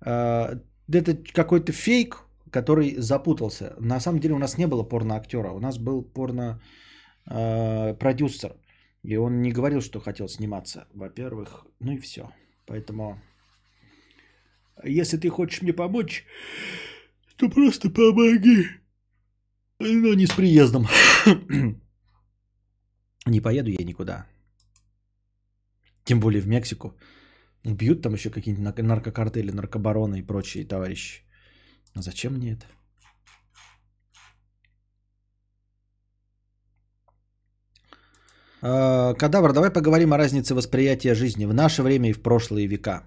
А, 0.00 0.58
Это 0.92 1.16
какой-то 1.32 1.72
фейк, 1.72 2.24
который 2.50 2.96
запутался. 2.98 3.76
На 3.78 4.00
самом 4.00 4.18
деле 4.20 4.34
у 4.34 4.38
нас 4.38 4.58
не 4.58 4.66
было 4.66 4.82
порно-актера. 4.82 5.52
У 5.52 5.60
нас 5.60 5.78
был 5.78 6.02
порно-продюсер. 6.02 8.56
И 9.04 9.16
он 9.16 9.42
не 9.42 9.52
говорил, 9.52 9.80
что 9.80 10.00
хотел 10.00 10.28
сниматься, 10.28 10.86
во-первых. 10.94 11.64
Ну 11.80 11.92
и 11.92 11.98
все. 11.98 12.30
Поэтому 12.66 13.18
если 14.84 15.16
ты 15.16 15.28
хочешь 15.28 15.62
мне 15.62 15.72
помочь, 15.72 16.24
то 17.36 17.48
просто 17.48 17.90
помоги. 17.90 18.66
Но 19.78 20.14
не 20.14 20.26
с 20.26 20.32
приездом. 20.32 20.86
Не 23.26 23.40
поеду 23.40 23.70
я 23.70 23.84
никуда. 23.84 24.26
Тем 26.04 26.20
более 26.20 26.40
в 26.40 26.46
Мексику. 26.46 26.94
Бьют 27.64 28.02
там 28.02 28.14
еще 28.14 28.30
какие-нибудь 28.30 28.82
наркокартели, 28.82 29.52
наркобароны 29.52 30.18
и 30.18 30.26
прочие 30.26 30.64
товарищи. 30.64 31.22
А 31.94 32.02
зачем 32.02 32.34
мне 32.34 32.52
это? 32.52 32.66
А, 38.62 39.14
Кадавр, 39.14 39.52
давай 39.52 39.70
поговорим 39.70 40.12
о 40.12 40.18
разнице 40.18 40.54
восприятия 40.54 41.14
жизни 41.14 41.46
в 41.46 41.54
наше 41.54 41.82
время 41.82 42.10
и 42.10 42.12
в 42.12 42.22
прошлые 42.22 42.66
века. 42.66 43.04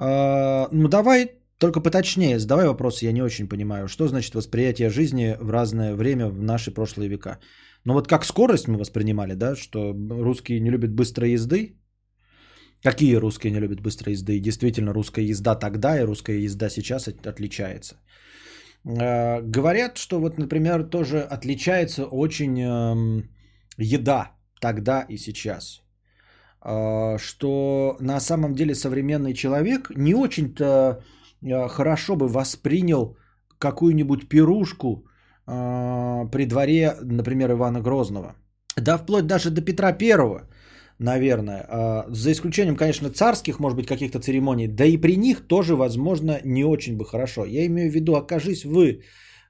А, 0.00 0.68
ну 0.72 0.88
давай, 0.88 1.30
только 1.58 1.80
поточнее, 1.82 2.38
задавай 2.38 2.66
вопрос, 2.66 3.02
я 3.02 3.12
не 3.12 3.22
очень 3.22 3.48
понимаю, 3.48 3.88
что 3.88 4.08
значит 4.08 4.34
восприятие 4.34 4.88
жизни 4.90 5.36
в 5.40 5.50
разное 5.50 5.94
время 5.94 6.28
в 6.28 6.42
наши 6.42 6.70
прошлые 6.74 7.08
века. 7.08 7.38
Ну 7.84 7.92
вот 7.94 8.08
как 8.08 8.24
скорость 8.24 8.68
мы 8.68 8.78
воспринимали, 8.78 9.34
да, 9.34 9.56
что 9.56 9.94
русские 10.10 10.60
не 10.60 10.70
любят 10.70 10.92
быстрой 10.94 11.32
езды. 11.32 11.76
Какие 12.82 13.16
русские 13.16 13.52
не 13.52 13.60
любят 13.60 13.80
быстрой 13.80 14.14
езды? 14.14 14.40
Действительно, 14.40 14.94
русская 14.94 15.24
езда 15.24 15.54
тогда 15.54 16.00
и 16.00 16.04
русская 16.04 16.38
езда 16.38 16.70
сейчас 16.70 17.08
от- 17.08 17.26
отличается. 17.26 17.96
А, 18.86 19.42
Говорят, 19.42 19.98
что 19.98 20.18
вот, 20.18 20.38
например, 20.38 20.84
тоже 20.84 21.20
отличается 21.20 22.06
очень 22.06 22.58
эм, 22.58 23.28
еда 23.76 24.32
тогда 24.60 25.04
и 25.10 25.18
сейчас 25.18 25.82
что 26.62 27.96
на 28.00 28.20
самом 28.20 28.54
деле 28.54 28.74
современный 28.74 29.32
человек 29.34 29.90
не 29.96 30.14
очень-то 30.14 31.02
а, 31.42 31.68
хорошо 31.68 32.16
бы 32.16 32.28
воспринял 32.28 33.16
какую-нибудь 33.58 34.28
пирушку 34.28 35.04
а, 35.46 36.26
при 36.26 36.46
дворе, 36.46 36.96
например, 37.02 37.50
Ивана 37.50 37.80
Грозного. 37.80 38.34
Да, 38.76 38.98
вплоть 38.98 39.26
даже 39.26 39.50
до 39.50 39.62
Петра 39.62 39.92
Первого, 39.92 40.48
наверное. 40.98 41.66
А, 41.68 42.04
За 42.08 42.32
исключением, 42.32 42.76
конечно, 42.76 43.10
царских, 43.10 43.58
может 43.58 43.76
быть, 43.76 43.86
каких-то 43.86 44.20
церемоний. 44.20 44.68
Да 44.68 44.84
и 44.84 44.96
при 44.96 45.16
них 45.16 45.46
тоже, 45.46 45.76
возможно, 45.76 46.40
не 46.44 46.64
очень 46.64 46.96
бы 46.96 47.04
хорошо. 47.04 47.44
Я 47.44 47.66
имею 47.66 47.90
в 47.90 47.94
виду, 47.94 48.14
окажись 48.14 48.64
вы 48.64 49.02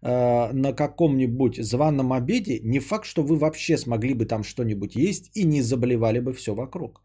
а, 0.02 0.52
на 0.52 0.72
каком-нибудь 0.72 1.56
званом 1.56 2.12
обеде, 2.12 2.60
не 2.62 2.80
факт, 2.80 3.04
что 3.04 3.22
вы 3.22 3.36
вообще 3.36 3.76
смогли 3.76 4.14
бы 4.14 4.24
там 4.24 4.42
что-нибудь 4.44 4.94
есть 4.94 5.30
и 5.34 5.44
не 5.44 5.62
заболевали 5.62 6.20
бы 6.20 6.32
все 6.32 6.54
вокруг. 6.54 7.02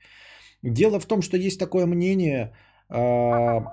Дело 0.64 1.00
в 1.00 1.06
том, 1.06 1.22
что 1.22 1.38
есть 1.38 1.60
такое 1.60 1.86
мнение, 1.86 2.56
а, 2.90 3.66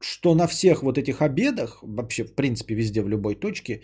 что 0.00 0.34
на 0.34 0.46
всех 0.46 0.82
вот 0.82 0.98
этих 0.98 1.22
обедах, 1.22 1.82
вообще 1.82 2.24
в 2.24 2.34
принципе 2.34 2.74
везде 2.74 3.02
в 3.02 3.08
любой 3.08 3.36
точке, 3.36 3.82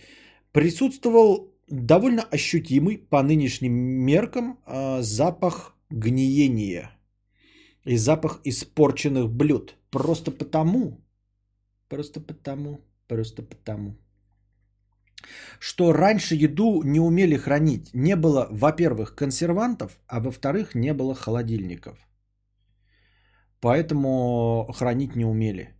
присутствовал 0.52 1.54
довольно 1.68 2.22
ощутимый 2.22 2.98
по 2.98 3.22
нынешним 3.22 3.72
меркам 3.72 4.58
а, 4.66 5.02
запах 5.02 5.76
гниения 5.90 6.90
и 7.84 7.96
запах 7.96 8.40
испорченных 8.44 9.30
блюд. 9.30 9.76
Просто 9.90 10.30
потому, 10.30 11.00
просто 11.88 12.20
потому, 12.20 12.80
просто 13.08 13.42
потому, 13.42 13.96
что 15.58 15.92
раньше 15.92 16.34
еду 16.34 16.82
не 16.84 17.00
умели 17.00 17.36
хранить. 17.36 17.90
Не 17.94 18.16
было, 18.16 18.46
во-первых, 18.50 19.14
консервантов, 19.14 19.98
а 20.06 20.20
во-вторых, 20.20 20.74
не 20.74 20.94
было 20.94 21.14
холодильников. 21.14 21.98
Поэтому 23.60 24.72
хранить 24.72 25.16
не 25.16 25.24
умели. 25.24 25.74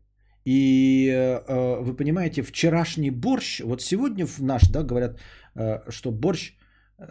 И 0.45 1.09
э, 1.09 1.81
вы 1.81 1.97
понимаете, 1.97 2.43
вчерашний 2.43 3.11
борщ, 3.11 3.61
вот 3.61 3.83
сегодня 3.83 4.27
в 4.27 4.41
наш, 4.41 4.63
да, 4.71 4.83
говорят, 4.83 5.21
э, 5.55 5.91
что 5.91 6.11
борщ 6.11 6.55
э, 6.99 7.05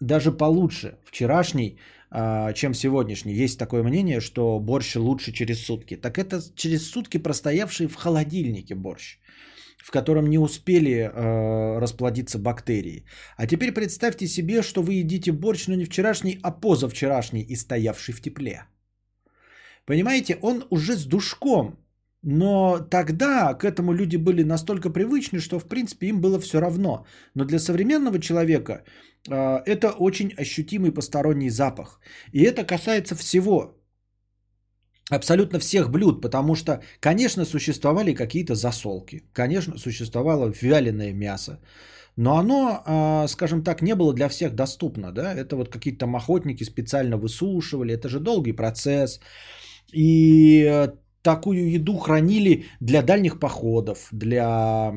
даже 0.00 0.30
получше 0.30 0.98
вчерашний, 1.04 1.78
э, 2.10 2.52
чем 2.54 2.74
сегодняшний. 2.74 3.44
Есть 3.44 3.58
такое 3.58 3.82
мнение, 3.82 4.20
что 4.20 4.60
борщ 4.60 4.96
лучше 4.96 5.32
через 5.32 5.64
сутки. 5.64 5.96
Так 5.96 6.18
это 6.18 6.40
через 6.54 6.90
сутки 6.90 7.18
простоявший 7.18 7.86
в 7.86 7.96
холодильнике 7.96 8.74
борщ 8.74 9.18
в 9.82 9.90
котором 9.90 10.28
не 10.28 10.38
успели 10.38 10.92
э, 10.92 11.80
расплодиться 11.80 12.38
бактерии. 12.38 13.04
А 13.36 13.46
теперь 13.46 13.72
представьте 13.72 14.26
себе, 14.26 14.62
что 14.62 14.82
вы 14.82 14.94
едите 14.94 15.32
борщ, 15.32 15.66
но 15.68 15.74
не 15.74 15.84
вчерашний, 15.84 16.38
а 16.42 16.50
позавчерашний 16.60 17.42
и 17.42 17.56
стоявший 17.56 18.14
в 18.14 18.20
тепле. 18.20 18.66
Понимаете, 19.84 20.38
он 20.42 20.64
уже 20.70 20.96
с 20.96 21.04
душком. 21.06 21.78
Но 22.24 22.78
тогда 22.78 23.54
к 23.54 23.64
этому 23.64 23.92
люди 23.92 24.16
были 24.16 24.44
настолько 24.44 24.90
привычны, 24.90 25.40
что 25.40 25.58
в 25.58 25.66
принципе 25.66 26.06
им 26.06 26.20
было 26.20 26.38
все 26.38 26.60
равно. 26.60 27.04
Но 27.34 27.44
для 27.44 27.58
современного 27.58 28.20
человека 28.20 28.84
э, 29.28 29.62
это 29.66 29.90
очень 29.90 30.32
ощутимый 30.38 30.92
посторонний 30.92 31.50
запах. 31.50 32.00
И 32.32 32.44
это 32.44 32.64
касается 32.64 33.16
всего 33.16 33.81
абсолютно 35.10 35.58
всех 35.58 35.90
блюд, 35.90 36.20
потому 36.20 36.54
что, 36.54 36.80
конечно, 37.00 37.44
существовали 37.44 38.14
какие-то 38.14 38.54
засолки, 38.54 39.22
конечно, 39.32 39.78
существовало 39.78 40.52
вяленое 40.62 41.12
мясо, 41.12 41.60
но 42.16 42.36
оно, 42.38 42.82
а, 42.84 43.28
скажем 43.28 43.62
так, 43.62 43.82
не 43.82 43.94
было 43.94 44.12
для 44.14 44.28
всех 44.28 44.54
доступно, 44.54 45.12
да, 45.12 45.34
это 45.34 45.56
вот 45.56 45.68
какие-то 45.68 46.00
там 46.00 46.16
охотники 46.16 46.64
специально 46.64 47.16
высушивали, 47.16 47.94
это 47.94 48.08
же 48.08 48.20
долгий 48.20 48.52
процесс, 48.52 49.20
и 49.92 50.64
э, 50.64 50.88
такую 51.22 51.70
еду 51.70 51.98
хранили 51.98 52.64
для 52.80 53.02
дальних 53.02 53.38
походов, 53.38 54.08
для 54.12 54.92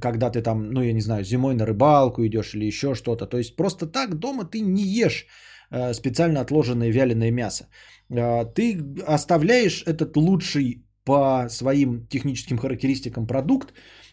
когда 0.00 0.30
ты 0.30 0.42
там, 0.42 0.70
ну 0.70 0.82
я 0.82 0.92
не 0.92 1.00
знаю, 1.00 1.24
зимой 1.24 1.54
на 1.54 1.66
рыбалку 1.66 2.24
идешь 2.26 2.54
или 2.54 2.66
еще 2.66 2.94
что-то, 2.94 3.26
то 3.26 3.38
есть 3.38 3.56
просто 3.56 3.86
так 3.86 4.14
дома 4.18 4.44
ты 4.44 4.60
не 4.60 4.82
ешь 4.82 5.26
э, 5.70 5.94
специально 5.94 6.40
отложенное 6.40 6.90
вяленое 6.90 7.30
мясо. 7.30 7.68
А, 8.10 8.44
ты 8.44 8.80
оставляешь 9.06 9.82
этот 9.86 10.16
лучший 10.16 10.84
по 11.04 11.46
своим 11.48 12.06
техническим 12.08 12.58
характеристикам 12.58 13.26
продукт 13.26 13.72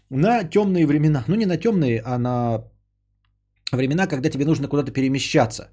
на 0.09 0.43
темные 0.43 0.85
времена. 0.85 1.23
Ну, 1.27 1.35
не 1.35 1.45
на 1.45 1.57
темные, 1.57 2.01
а 2.05 2.17
на 2.17 2.63
времена, 3.71 4.07
когда 4.07 4.29
тебе 4.29 4.45
нужно 4.45 4.67
куда-то 4.67 4.91
перемещаться, 4.91 5.69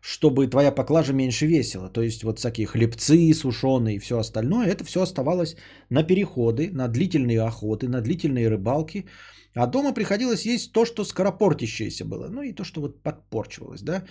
чтобы 0.00 0.48
твоя 0.48 0.72
поклажа 0.72 1.12
меньше 1.12 1.46
весила. 1.46 1.88
То 1.88 2.02
есть 2.02 2.24
вот 2.24 2.38
всякие 2.38 2.66
хлебцы 2.66 3.32
сушеные 3.34 3.96
и 3.96 4.00
все 4.00 4.18
остальное, 4.18 4.66
это 4.66 4.84
все 4.84 5.02
оставалось 5.02 5.56
на 5.90 6.02
переходы, 6.02 6.70
на 6.72 6.88
длительные 6.88 7.40
охоты, 7.42 7.88
на 7.88 8.00
длительные 8.00 8.48
рыбалки. 8.48 9.06
А 9.56 9.66
дома 9.66 9.94
приходилось 9.94 10.46
есть 10.46 10.72
то, 10.72 10.84
что 10.84 11.04
скоропортящееся 11.04 12.04
было. 12.04 12.28
Ну 12.28 12.42
и 12.42 12.52
то, 12.52 12.64
что 12.64 12.80
вот 12.80 13.02
подпорчивалось. 13.02 13.82
Да? 13.82 14.04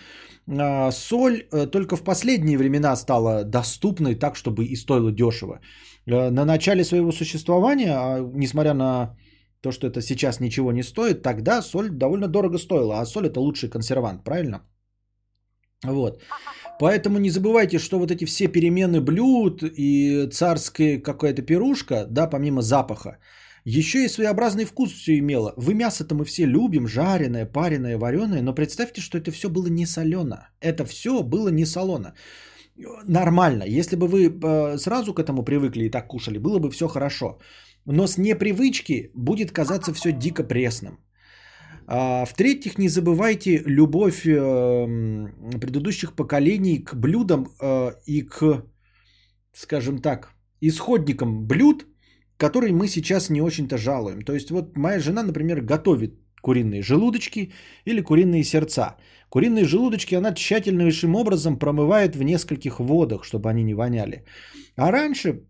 А, 0.47 0.91
соль 0.91 1.47
э, 1.51 1.67
только 1.71 1.97
в 1.97 2.03
последние 2.03 2.57
времена 2.57 2.95
стала 2.95 3.43
доступной 3.43 4.15
так, 4.15 4.35
чтобы 4.35 4.65
и 4.65 4.75
стоила 4.75 5.11
дешево. 5.11 5.59
Э, 6.07 6.29
на 6.29 6.45
начале 6.45 6.83
своего 6.83 7.11
существования, 7.11 7.91
а, 7.91 8.31
несмотря 8.33 8.73
на 8.73 9.17
то, 9.61 9.71
что 9.71 9.87
это 9.87 10.01
сейчас 10.01 10.39
ничего 10.39 10.71
не 10.71 10.83
стоит, 10.83 11.21
тогда 11.21 11.61
соль 11.61 11.89
довольно 11.89 12.27
дорого 12.27 12.57
стоила. 12.57 12.99
А 12.99 13.05
соль 13.05 13.27
это 13.27 13.39
лучший 13.39 13.69
консервант, 13.69 14.23
правильно? 14.23 14.61
Вот. 15.85 16.21
Поэтому 16.79 17.19
не 17.19 17.29
забывайте, 17.29 17.79
что 17.79 17.99
вот 17.99 18.11
эти 18.11 18.25
все 18.25 18.47
перемены 18.47 19.01
блюд 19.01 19.63
и 19.63 20.29
царская 20.31 20.99
какая-то 20.99 21.41
пирушка, 21.41 22.07
да, 22.09 22.27
помимо 22.27 22.61
запаха, 22.61 23.17
еще 23.65 24.03
и 24.03 24.09
своеобразный 24.09 24.65
вкус 24.65 24.91
все 24.91 25.17
имело. 25.17 25.53
Вы 25.57 25.73
мясо-то 25.73 26.15
мы 26.15 26.25
все 26.25 26.45
любим, 26.45 26.87
жареное, 26.87 27.45
пареное, 27.45 27.97
вареное, 27.97 28.41
но 28.41 28.53
представьте, 28.53 29.01
что 29.01 29.17
это 29.17 29.31
все 29.31 29.49
было 29.49 29.67
не 29.67 29.85
солено. 29.85 30.49
Это 30.59 30.85
все 30.85 31.23
было 31.23 31.49
не 31.49 31.65
солено. 31.65 32.13
Нормально. 33.07 33.63
Если 33.63 33.95
бы 33.95 34.07
вы 34.07 34.27
э, 34.27 34.77
сразу 34.77 35.13
к 35.13 35.19
этому 35.19 35.43
привыкли 35.43 35.85
и 35.85 35.89
так 35.89 36.07
кушали, 36.07 36.37
было 36.37 36.59
бы 36.59 36.71
все 36.71 36.87
хорошо. 36.87 37.39
Но 37.85 38.07
с 38.07 38.17
непривычки 38.17 39.11
будет 39.15 39.51
казаться 39.51 39.93
все 39.93 40.11
дико 40.11 40.43
пресным. 40.43 40.97
А, 41.85 42.25
в-третьих, 42.25 42.77
не 42.77 42.89
забывайте 42.89 43.61
любовь 43.65 44.25
э, 44.25 44.39
предыдущих 45.59 46.13
поколений 46.15 46.83
к 46.83 46.95
блюдам 46.95 47.47
э, 47.61 47.91
и 48.05 48.21
к, 48.21 48.63
скажем 49.53 49.99
так, 49.99 50.33
исходникам 50.61 51.45
блюд, 51.45 51.85
который 52.37 52.71
мы 52.71 52.87
сейчас 52.87 53.29
не 53.29 53.41
очень-то 53.41 53.77
жалуем. 53.77 54.21
То 54.21 54.33
есть 54.33 54.51
вот 54.51 54.77
моя 54.77 54.99
жена, 54.99 55.23
например, 55.23 55.61
готовит 55.61 56.13
куриные 56.41 56.81
желудочки 56.81 57.51
или 57.85 58.01
куриные 58.01 58.43
сердца. 58.43 58.97
Куриные 59.29 59.65
желудочки 59.65 60.15
она 60.15 60.33
тщательнейшим 60.33 61.15
образом 61.15 61.57
промывает 61.57 62.15
в 62.15 62.23
нескольких 62.23 62.79
водах, 62.79 63.23
чтобы 63.23 63.49
они 63.49 63.63
не 63.63 63.73
воняли. 63.73 64.25
А 64.75 64.91
раньше, 64.91 65.43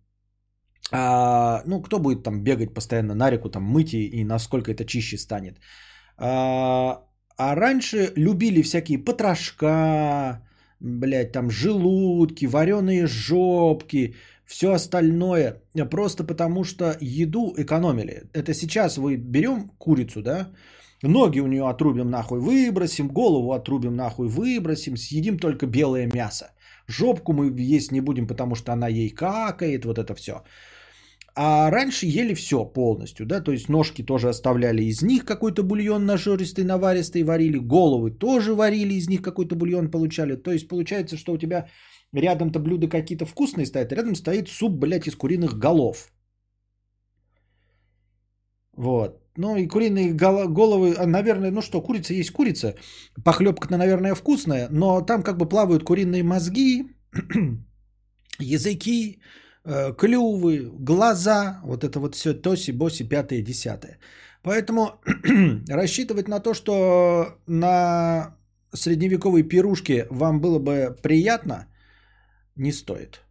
а, 0.91 1.63
ну 1.65 1.81
кто 1.81 1.99
будет 1.99 2.23
там 2.23 2.43
бегать 2.43 2.73
постоянно 2.73 3.15
на 3.15 3.31
реку, 3.31 3.49
там 3.49 3.63
мыть 3.63 3.93
и, 3.93 4.05
и 4.05 4.23
насколько 4.23 4.71
это 4.71 4.85
чище 4.85 5.17
станет. 5.17 5.57
А, 6.17 7.03
а 7.37 7.55
раньше 7.55 8.13
любили 8.15 8.61
всякие 8.61 8.99
потрошка, 8.99 10.41
блядь, 10.79 11.31
там 11.31 11.49
желудки, 11.49 12.45
вареные 12.45 13.07
жопки, 13.07 14.15
все 14.53 14.71
остальное 14.71 15.63
просто 15.89 16.23
потому, 16.23 16.63
что 16.63 16.95
еду 17.01 17.53
экономили. 17.57 18.29
Это 18.33 18.53
сейчас 18.53 18.97
вы 18.97 19.17
берем 19.17 19.71
курицу, 19.79 20.21
да, 20.21 20.49
ноги 21.01 21.39
у 21.39 21.47
нее 21.47 21.67
отрубим 21.67 22.11
нахуй, 22.11 22.39
выбросим, 22.39 23.07
голову 23.07 23.53
отрубим 23.53 23.95
нахуй, 23.95 24.27
выбросим, 24.27 24.95
съедим 24.95 25.39
только 25.39 25.65
белое 25.65 26.07
мясо. 26.13 26.45
Жопку 26.87 27.33
мы 27.33 27.75
есть 27.77 27.91
не 27.91 28.01
будем, 28.01 28.27
потому 28.27 28.55
что 28.55 28.71
она 28.71 28.87
ей 28.87 29.09
какает, 29.09 29.85
вот 29.85 29.97
это 29.97 30.13
все. 30.13 30.33
А 31.35 31.71
раньше 31.71 32.05
ели 32.05 32.35
все 32.35 32.63
полностью, 32.63 33.25
да, 33.25 33.41
то 33.41 33.51
есть 33.51 33.69
ножки 33.69 34.03
тоже 34.03 34.29
оставляли 34.29 34.83
из 34.83 35.01
них 35.01 35.25
какой-то 35.25 35.63
бульон 35.63 36.05
нажористый, 36.05 36.63
наваристый 36.63 37.23
варили, 37.23 37.57
головы 37.57 38.11
тоже 38.11 38.53
варили, 38.53 38.93
из 38.93 39.09
них 39.09 39.23
какой-то 39.23 39.55
бульон 39.55 39.89
получали. 39.89 40.35
То 40.35 40.51
есть 40.51 40.67
получается, 40.67 41.17
что 41.17 41.33
у 41.33 41.37
тебя 41.37 41.65
рядом-то 42.13 42.59
блюда 42.59 42.87
какие-то 42.87 43.25
вкусные 43.25 43.65
стоят, 43.65 43.91
а 43.91 43.95
рядом 43.95 44.15
стоит 44.15 44.49
суп, 44.49 44.73
блядь, 44.73 45.07
из 45.07 45.15
куриных 45.15 45.57
голов. 45.57 46.11
Вот. 48.77 49.19
Ну 49.35 49.55
и 49.57 49.67
куриные 49.67 50.13
головы, 50.13 50.95
а, 50.97 51.07
наверное, 51.07 51.51
ну 51.51 51.61
что, 51.61 51.81
курица 51.81 52.13
есть 52.13 52.31
курица. 52.31 52.75
Похлебка-то, 53.23 53.77
наверное, 53.77 54.15
вкусная, 54.15 54.67
но 54.69 55.01
там 55.01 55.23
как 55.23 55.37
бы 55.37 55.49
плавают 55.49 55.83
куриные 55.83 56.23
мозги, 56.23 56.85
языки, 58.39 59.19
э, 59.65 59.93
клювы, 59.97 60.69
глаза, 60.79 61.61
вот 61.63 61.83
это 61.83 61.99
вот 61.99 62.15
все 62.15 62.33
тоси, 62.33 62.71
боси, 62.71 63.03
пятое, 63.03 63.41
десятое. 63.41 63.97
Поэтому 64.43 65.01
рассчитывать 65.67 66.27
на 66.27 66.39
то, 66.39 66.53
что 66.53 67.39
на 67.47 68.35
средневековой 68.71 69.43
пирушке 69.43 70.05
вам 70.11 70.41
было 70.41 70.59
бы 70.59 70.95
приятно– 71.01 71.67
не 72.55 72.71
стоит. 72.71 73.21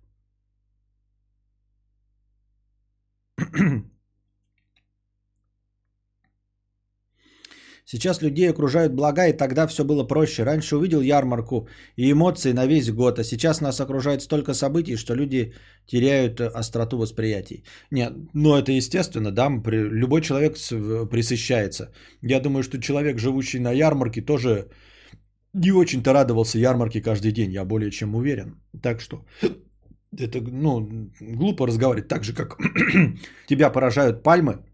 Сейчас 7.84 8.22
людей 8.22 8.48
окружают 8.48 8.94
блага, 8.94 9.26
и 9.26 9.36
тогда 9.36 9.66
все 9.66 9.84
было 9.84 10.04
проще. 10.04 10.44
Раньше 10.44 10.76
увидел 10.76 11.02
ярмарку 11.02 11.68
и 11.96 12.10
эмоции 12.10 12.52
на 12.52 12.66
весь 12.66 12.90
год, 12.90 13.18
а 13.18 13.24
сейчас 13.24 13.60
нас 13.60 13.80
окружает 13.80 14.22
столько 14.22 14.54
событий, 14.54 14.96
что 14.96 15.14
люди 15.14 15.52
теряют 15.86 16.40
остроту 16.40 16.96
восприятий. 16.96 17.64
Нет, 17.90 18.12
ну 18.34 18.56
это 18.56 18.72
естественно, 18.72 19.30
да, 19.30 19.50
любой 19.66 20.22
человек 20.22 20.56
присыщается. 21.10 21.92
Я 22.22 22.40
думаю, 22.40 22.62
что 22.62 22.80
человек, 22.80 23.18
живущий 23.18 23.58
на 23.58 23.72
ярмарке, 23.72 24.22
тоже 24.22 24.70
не 25.54 25.72
очень-то 25.72 26.12
радовался 26.12 26.58
ярмарке 26.58 27.02
каждый 27.02 27.32
день, 27.32 27.52
я 27.52 27.64
более 27.64 27.90
чем 27.90 28.14
уверен. 28.14 28.62
Так 28.82 29.00
что 29.00 29.24
это, 30.18 30.40
ну, 30.40 31.10
глупо 31.20 31.66
разговаривать 31.66 32.08
так 32.08 32.24
же, 32.24 32.34
как 32.34 32.58
тебя 33.46 33.70
поражают 33.70 34.22
пальмы, 34.22 34.64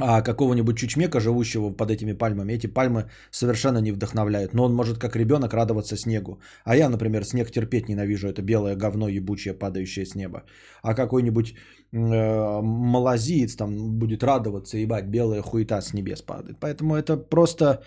а 0.00 0.22
какого-нибудь 0.22 0.76
чучмека, 0.76 1.20
живущего 1.20 1.70
под 1.70 1.90
этими 1.90 2.12
пальмами, 2.12 2.52
эти 2.52 2.66
пальмы 2.66 3.08
совершенно 3.30 3.78
не 3.78 3.92
вдохновляют. 3.92 4.52
Но 4.52 4.64
он 4.64 4.74
может 4.74 4.98
как 4.98 5.14
ребенок 5.14 5.54
радоваться 5.54 5.96
снегу. 5.96 6.40
А 6.64 6.74
я, 6.76 6.88
например, 6.88 7.24
снег 7.24 7.52
терпеть 7.52 7.88
ненавижу. 7.88 8.26
Это 8.26 8.42
белое 8.42 8.74
говно 8.74 9.08
ебучее, 9.08 9.54
падающее 9.54 10.04
с 10.04 10.16
неба. 10.16 10.42
А 10.82 10.94
какой-нибудь 10.94 11.54
э, 11.92 12.60
малазиец 12.62 13.54
там 13.54 13.98
будет 13.98 14.24
радоваться, 14.24 14.78
ебать, 14.78 15.06
белая 15.06 15.42
хуета 15.42 15.80
с 15.80 15.94
небес 15.94 16.22
падает. 16.22 16.58
Поэтому 16.58 16.96
это 16.96 17.16
просто 17.16 17.84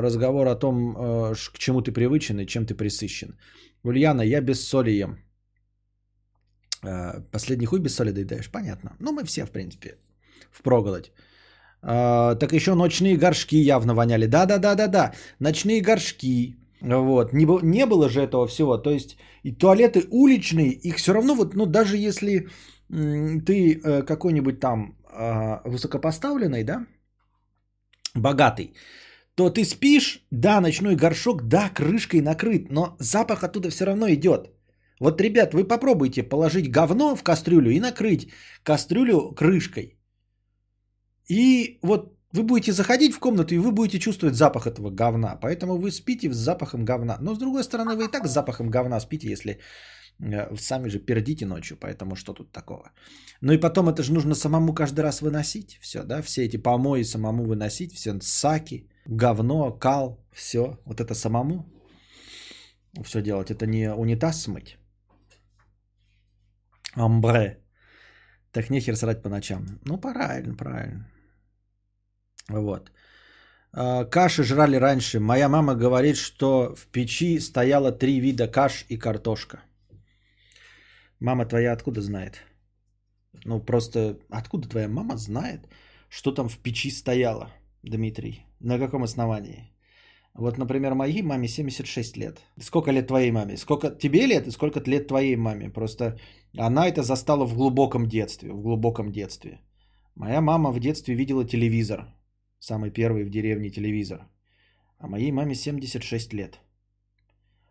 разговор 0.00 0.48
о 0.48 0.54
том, 0.54 0.96
э, 0.96 1.34
к 1.52 1.58
чему 1.58 1.82
ты 1.82 1.92
привычен 1.92 2.40
и 2.40 2.46
чем 2.46 2.66
ты 2.66 2.74
присыщен. 2.74 3.36
Ульяна, 3.84 4.22
я 4.22 4.40
без 4.40 4.68
соли 4.68 4.90
ем. 4.90 5.18
Э, 6.84 7.20
последний 7.32 7.66
хуй 7.66 7.80
без 7.80 7.94
соли 7.94 8.12
доедаешь? 8.12 8.50
Понятно. 8.50 8.96
Ну, 9.00 9.12
мы 9.12 9.24
все, 9.24 9.44
в 9.44 9.50
принципе, 9.50 9.98
впроголодь. 10.50 11.12
А, 11.82 12.34
так 12.34 12.52
еще 12.52 12.74
ночные 12.74 13.16
горшки 13.16 13.56
явно 13.56 13.94
воняли. 13.94 14.26
Да-да-да-да-да, 14.26 15.12
ночные 15.40 15.80
горшки. 15.80 16.56
Вот. 16.80 17.32
Не, 17.32 17.44
не 17.62 17.86
было 17.86 18.08
же 18.08 18.20
этого 18.20 18.46
всего. 18.46 18.78
То 18.78 18.90
есть 18.90 19.16
и 19.44 19.52
туалеты 19.52 20.06
уличные, 20.10 20.70
их 20.70 20.96
все 20.96 21.12
равно, 21.12 21.34
вот, 21.34 21.54
ну 21.54 21.66
даже 21.66 21.96
если 21.96 22.48
ты 22.88 23.80
э, 23.84 24.02
какой-нибудь 24.02 24.60
там 24.60 24.96
а, 25.10 25.60
высокопоставленный, 25.64 26.64
да, 26.64 26.86
богатый, 28.14 28.72
то 29.38 29.50
ты 29.50 29.64
спишь, 29.64 30.26
да, 30.32 30.60
ночной 30.60 30.96
горшок, 30.96 31.42
да, 31.42 31.70
крышкой 31.70 32.20
накрыт, 32.20 32.70
но 32.70 32.96
запах 32.98 33.44
оттуда 33.44 33.70
все 33.70 33.84
равно 33.84 34.08
идет. 34.08 34.50
Вот, 35.00 35.20
ребят, 35.20 35.54
вы 35.54 35.68
попробуйте 35.68 36.24
положить 36.24 36.72
говно 36.72 37.16
в 37.16 37.22
кастрюлю 37.22 37.70
и 37.70 37.80
накрыть 37.80 38.28
кастрюлю 38.64 39.32
крышкой. 39.36 39.96
И 41.30 41.78
вот 41.82 42.18
вы 42.32 42.42
будете 42.42 42.72
заходить 42.72 43.14
в 43.14 43.20
комнату, 43.20 43.54
и 43.54 43.58
вы 43.58 43.70
будете 43.70 44.00
чувствовать 44.00 44.34
запах 44.34 44.66
этого 44.66 44.90
говна. 44.90 45.36
Поэтому 45.40 45.78
вы 45.78 45.92
спите 45.92 46.32
с 46.32 46.36
запахом 46.36 46.84
говна. 46.84 47.18
Но 47.20 47.34
с 47.34 47.38
другой 47.38 47.62
стороны, 47.62 47.94
вы 47.94 48.06
и 48.06 48.10
так 48.10 48.26
с 48.26 48.32
запахом 48.32 48.70
говна 48.70 49.00
спите, 49.00 49.28
если 49.28 49.60
э, 50.20 50.56
сами 50.56 50.88
же 50.88 50.98
пердите 50.98 51.46
ночью. 51.46 51.76
Поэтому 51.80 52.16
что 52.16 52.32
тут 52.34 52.50
такого? 52.50 52.90
Ну 53.40 53.52
и 53.52 53.60
потом 53.60 53.88
это 53.88 54.02
же 54.02 54.12
нужно 54.12 54.34
самому 54.34 54.74
каждый 54.74 55.00
раз 55.04 55.22
выносить. 55.22 55.78
Все, 55.80 56.02
да, 56.02 56.22
все 56.22 56.44
эти 56.44 56.56
помои 56.56 57.04
самому 57.04 57.44
выносить. 57.44 57.92
Все 57.92 58.18
саки, 58.20 58.88
говно, 59.08 59.72
кал, 59.72 60.18
все. 60.32 60.78
Вот 60.84 61.00
это 61.00 61.14
самому 61.14 61.64
все 63.04 63.22
делать. 63.22 63.50
Это 63.50 63.66
не 63.66 63.92
унитаз 63.94 64.42
смыть. 64.42 64.78
Амбре. 66.94 67.58
Так 68.52 68.70
нехер 68.70 68.96
срать 68.96 69.22
по 69.22 69.28
ночам. 69.28 69.66
Ну, 69.84 69.98
правильно, 69.98 70.56
правильно. 70.56 71.10
Вот. 72.48 72.90
А, 73.72 74.04
Каши 74.04 74.44
жрали 74.44 74.76
раньше. 74.76 75.20
Моя 75.20 75.48
мама 75.48 75.74
говорит, 75.74 76.16
что 76.16 76.74
в 76.74 76.86
печи 76.86 77.40
стояло 77.40 77.92
три 77.92 78.20
вида 78.20 78.48
каш 78.48 78.84
и 78.88 78.98
картошка. 78.98 79.62
Мама 81.20 81.46
твоя 81.46 81.72
откуда 81.72 82.00
знает? 82.00 82.42
Ну, 83.44 83.60
просто 83.60 84.18
откуда 84.30 84.68
твоя 84.68 84.88
мама 84.88 85.16
знает, 85.16 85.68
что 86.08 86.32
там 86.32 86.48
в 86.48 86.58
печи 86.58 86.90
стояло, 86.90 87.50
Дмитрий? 87.82 88.47
На 88.60 88.78
каком 88.78 89.02
основании? 89.02 89.70
Вот, 90.34 90.58
например, 90.58 90.94
моей 90.94 91.22
маме 91.22 91.48
76 91.48 92.16
лет. 92.16 92.40
Сколько 92.60 92.92
лет 92.92 93.06
твоей 93.06 93.30
маме? 93.30 93.56
Сколько 93.56 93.90
тебе 93.90 94.26
лет 94.26 94.46
и 94.46 94.50
сколько 94.50 94.80
лет 94.86 95.08
твоей 95.08 95.36
маме? 95.36 95.70
Просто 95.70 96.18
она 96.56 96.86
это 96.86 97.02
застала 97.02 97.44
в 97.44 97.54
глубоком 97.54 98.06
детстве. 98.06 98.52
В 98.52 98.62
глубоком 98.62 99.12
детстве. 99.12 99.60
Моя 100.14 100.40
мама 100.40 100.72
в 100.72 100.80
детстве 100.80 101.14
видела 101.14 101.44
телевизор. 101.44 102.06
Самый 102.58 102.90
первый 102.90 103.24
в 103.24 103.30
деревне 103.30 103.70
телевизор. 103.70 104.28
А 104.98 105.08
моей 105.08 105.32
маме 105.32 105.54
76 105.54 106.32
лет. 106.34 106.60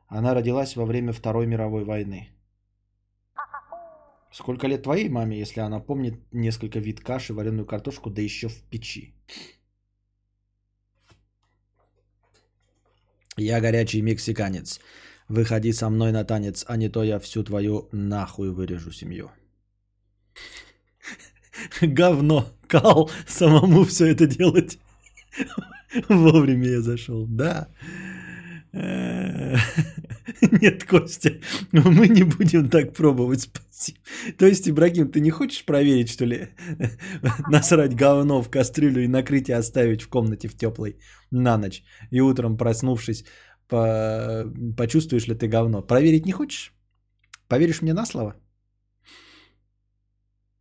Она 0.08 0.34
родилась 0.34 0.76
во 0.76 0.86
время 0.86 1.12
Второй 1.12 1.48
мировой 1.48 1.84
войны. 1.84 2.30
Сколько 4.32 4.68
лет 4.68 4.84
твоей 4.84 5.10
маме, 5.10 5.40
если 5.40 5.62
она 5.62 5.80
помнит 5.80 6.14
несколько 6.34 6.80
вид 6.80 7.02
каши, 7.02 7.34
вареную 7.34 7.66
картошку, 7.66 8.10
да 8.10 8.22
еще 8.22 8.48
в 8.48 8.62
печи? 8.70 9.14
Я 13.38 13.62
горячий 13.62 14.02
мексиканец. 14.02 14.80
Выходи 15.30 15.72
со 15.72 15.90
мной 15.90 16.12
на 16.12 16.24
танец, 16.24 16.66
а 16.68 16.76
не 16.76 16.90
то 16.90 17.04
я 17.04 17.20
всю 17.20 17.44
твою 17.44 17.88
нахуй 17.92 18.50
вырежу 18.50 18.92
семью. 18.92 19.30
Говно, 21.82 22.48
кал, 22.68 23.12
самому 23.28 23.84
все 23.84 24.08
это 24.08 24.26
делать. 24.26 24.80
Вовремя 26.10 26.68
я 26.68 26.82
зашел, 26.82 27.28
да. 27.28 27.68
Нет, 30.62 30.84
Костя, 30.84 31.30
мы 31.72 32.08
не 32.10 32.24
будем 32.24 32.70
так 32.70 32.94
пробовать, 32.94 33.42
спасибо. 33.42 34.00
То 34.38 34.46
есть, 34.46 34.68
Ибрагим, 34.68 35.12
ты 35.12 35.22
не 35.22 35.30
хочешь 35.32 35.66
проверить, 35.66 36.10
что 36.10 36.26
ли, 36.26 36.50
насрать 37.52 37.96
говно 37.96 38.42
в 38.42 38.50
кастрюлю 38.50 39.04
и 39.04 39.08
накрыть 39.08 39.50
и 39.50 39.54
оставить 39.54 40.02
в 40.02 40.10
комнате 40.10 40.48
в 40.48 40.58
теплой 40.58 40.98
на 41.32 41.58
ночь, 41.58 41.84
и 42.12 42.22
утром 42.22 42.58
проснувшись, 42.58 43.26
по... 43.68 44.44
почувствуешь 44.78 45.28
ли 45.28 45.36
ты 45.36 45.48
говно? 45.48 45.82
Проверить 45.82 46.26
не 46.26 46.32
хочешь? 46.32 46.74
Поверишь 47.48 47.82
мне 47.82 47.94
на 47.94 48.06
слово? 48.06 48.36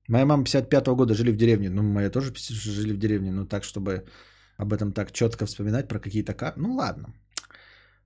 Моя 0.08 0.26
мама 0.26 0.44
55-го 0.44 0.96
года 0.96 1.14
жили 1.14 1.32
в 1.32 1.36
деревне. 1.36 1.70
Ну, 1.70 1.82
моя 1.82 2.10
тоже 2.10 2.32
жили 2.36 2.92
в 2.92 2.98
деревне. 2.98 3.32
Ну, 3.32 3.46
так, 3.46 3.64
чтобы 3.64 4.04
об 4.56 4.72
этом 4.72 4.92
так 4.92 5.12
четко 5.12 5.46
вспоминать, 5.46 5.88
про 5.88 5.98
какие-то... 5.98 6.34
ка- 6.34 6.54
Ну, 6.56 6.74
ладно. 6.74 7.06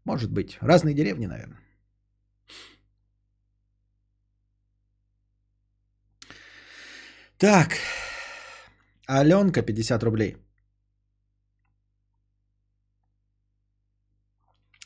Может 0.05 0.32
быть. 0.32 0.59
Разные 0.60 0.94
деревни, 0.94 1.27
наверное. 1.27 1.60
Так. 7.39 7.77
Аленка, 9.06 9.62
50 9.62 10.02
рублей. 10.02 10.36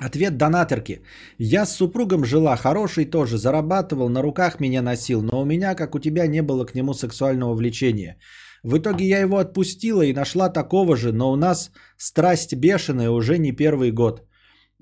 Ответ 0.01 0.37
донаторки. 0.37 1.03
Я 1.39 1.67
с 1.67 1.77
супругом 1.77 2.25
жила, 2.25 2.57
хороший 2.57 3.05
тоже, 3.05 3.39
зарабатывал, 3.39 4.09
на 4.09 4.23
руках 4.23 4.61
меня 4.61 4.83
носил, 4.83 5.23
но 5.23 5.41
у 5.41 5.45
меня, 5.45 5.75
как 5.75 5.95
у 5.95 5.99
тебя, 5.99 6.27
не 6.27 6.43
было 6.43 6.65
к 6.65 6.75
нему 6.75 6.95
сексуального 6.95 7.55
влечения. 7.55 8.19
В 8.65 8.79
итоге 8.79 9.05
я 9.05 9.21
его 9.21 9.39
отпустила 9.39 10.03
и 10.03 10.13
нашла 10.13 10.49
такого 10.49 10.97
же, 10.97 11.13
но 11.13 11.33
у 11.33 11.37
нас 11.37 11.71
страсть 11.97 12.55
бешеная 12.55 13.11
уже 13.11 13.39
не 13.39 13.53
первый 13.53 13.93
год. 13.93 14.23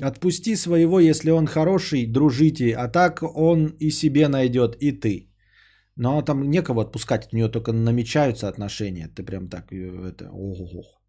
Отпусти 0.00 0.56
своего, 0.56 1.00
если 1.00 1.30
он 1.30 1.46
хороший, 1.46 2.06
дружите, 2.06 2.74
а 2.74 2.88
так 2.88 3.22
он 3.22 3.76
и 3.78 3.90
себе 3.90 4.28
найдет, 4.28 4.76
и 4.80 4.92
ты. 4.92 5.28
Но 5.96 6.22
там 6.22 6.48
некого 6.48 6.82
отпускать, 6.82 7.26
от 7.26 7.32
нее 7.32 7.48
только 7.48 7.72
намечаются 7.72 8.48
отношения. 8.48 9.08
Ты 9.08 9.22
прям 9.22 9.48
так, 9.48 9.72
э, 9.72 10.08
это, 10.08 10.30
ого. 10.32 11.01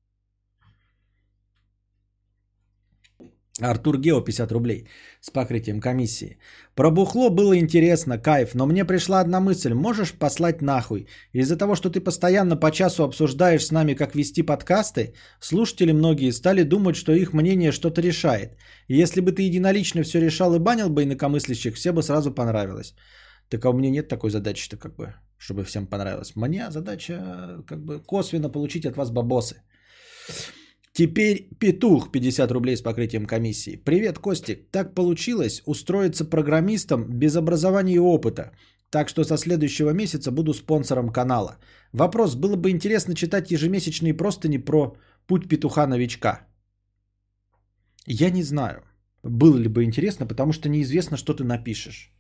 Артур 3.62 4.00
Гео 4.00 4.22
50 4.22 4.52
рублей 4.52 4.88
с 5.22 5.30
покрытием 5.30 5.80
комиссии. 5.80 6.38
Про 6.76 6.90
бухло 6.90 7.30
было 7.30 7.56
интересно, 7.56 8.18
кайф, 8.18 8.56
но 8.56 8.66
мне 8.66 8.84
пришла 8.84 9.20
одна 9.20 9.40
мысль. 9.40 9.74
Можешь 9.74 10.14
послать 10.14 10.62
нахуй? 10.62 11.08
Из-за 11.34 11.56
того, 11.56 11.76
что 11.76 11.92
ты 11.92 12.02
постоянно 12.02 12.58
по 12.60 12.72
часу 12.72 13.04
обсуждаешь 13.04 13.66
с 13.66 13.72
нами, 13.72 13.94
как 13.94 14.16
вести 14.16 14.42
подкасты, 14.42 15.14
слушатели 15.40 15.92
многие 15.92 16.32
стали 16.32 16.64
думать, 16.64 16.96
что 16.96 17.12
их 17.12 17.34
мнение 17.34 17.72
что-то 17.72 18.02
решает. 18.02 18.58
И 18.88 18.98
если 18.98 19.22
бы 19.22 19.32
ты 19.32 19.44
единолично 19.44 20.02
все 20.02 20.20
решал 20.20 20.56
и 20.56 20.60
банил 20.60 20.90
бы 20.90 21.04
инакомыслящих, 21.04 21.76
все 21.76 21.92
бы 21.92 22.02
сразу 22.02 22.34
понравилось. 22.34 22.96
Так 23.50 23.66
а 23.66 23.70
у 23.70 23.74
меня 23.74 23.92
нет 23.92 24.08
такой 24.08 24.32
задачи-то, 24.32 24.78
как 24.78 24.96
бы, 24.96 25.14
чтобы 25.38 25.64
всем 25.64 25.86
понравилось. 25.86 26.36
Мне 26.36 26.72
задача, 26.72 27.64
как 27.68 27.86
бы, 27.86 28.00
косвенно 28.00 28.50
получить 28.50 28.86
от 28.86 28.98
вас 28.98 29.12
бабосы. 29.12 29.62
Теперь 30.94 31.50
петух 31.60 32.12
50 32.12 32.52
рублей 32.52 32.78
с 32.78 32.82
покрытием 32.82 33.26
комиссии. 33.26 33.82
Привет, 33.84 34.20
Костик. 34.20 34.70
Так 34.72 34.94
получилось 34.94 35.64
устроиться 35.66 36.24
программистом 36.24 37.06
без 37.10 37.36
образования 37.36 37.96
и 37.96 38.00
опыта. 38.00 38.52
Так 38.92 39.10
что 39.10 39.24
со 39.24 39.38
следующего 39.38 39.90
месяца 39.90 40.32
буду 40.32 40.54
спонсором 40.54 41.10
канала. 41.10 41.58
Вопрос, 41.94 42.36
было 42.36 42.56
бы 42.56 42.70
интересно 42.70 43.16
читать 43.16 43.50
ежемесячные 43.52 44.14
простыни 44.14 44.58
про 44.58 44.96
путь 45.26 45.50
петуха-новичка. 45.50 46.46
Я 48.06 48.30
не 48.30 48.44
знаю, 48.44 48.84
было 49.24 49.58
ли 49.58 49.70
бы 49.70 49.84
интересно, 49.84 50.28
потому 50.28 50.54
что 50.54 50.70
неизвестно, 50.70 51.18
что 51.18 51.34
ты 51.34 51.44
напишешь. 51.44 52.14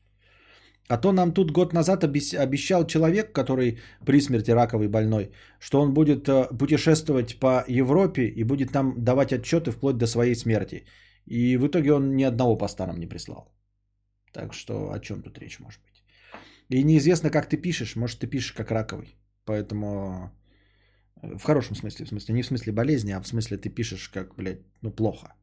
А 0.89 0.97
то 0.97 1.11
нам 1.11 1.33
тут 1.33 1.51
год 1.51 1.73
назад 1.73 2.03
обещал 2.03 2.87
человек, 2.87 3.31
который 3.31 3.79
при 4.05 4.21
смерти 4.21 4.51
раковый 4.51 4.87
больной, 4.87 5.31
что 5.59 5.81
он 5.81 5.93
будет 5.93 6.27
э, 6.27 6.47
путешествовать 6.59 7.39
по 7.39 7.63
Европе 7.67 8.21
и 8.27 8.43
будет 8.43 8.73
нам 8.73 8.93
давать 8.97 9.31
отчеты 9.31 9.71
вплоть 9.71 9.97
до 9.97 10.07
своей 10.07 10.35
смерти. 10.35 10.85
И 11.25 11.57
в 11.57 11.67
итоге 11.67 11.93
он 11.93 12.15
ни 12.15 12.23
одного 12.23 12.57
поста 12.57 12.85
нам 12.85 12.99
не 12.99 13.07
прислал. 13.07 13.53
Так 14.33 14.53
что 14.53 14.91
о 14.91 14.99
чем 14.99 15.21
тут 15.21 15.39
речь 15.39 15.59
может 15.59 15.81
быть? 15.81 16.03
И 16.69 16.83
неизвестно, 16.83 17.29
как 17.29 17.49
ты 17.49 17.57
пишешь. 17.57 17.95
Может, 17.95 18.19
ты 18.19 18.27
пишешь 18.27 18.51
как 18.51 18.71
раковый. 18.71 19.15
Поэтому 19.45 20.31
э, 21.21 21.37
в 21.37 21.43
хорошем 21.43 21.75
смысле, 21.75 22.05
в 22.05 22.09
смысле, 22.09 22.35
не 22.35 22.41
в 22.41 22.45
смысле 22.45 22.73
болезни, 22.73 23.13
а 23.13 23.21
в 23.21 23.27
смысле 23.27 23.57
ты 23.57 23.69
пишешь 23.69 24.09
как, 24.09 24.35
блядь, 24.35 24.59
ну 24.81 24.91
плохо. 24.91 25.33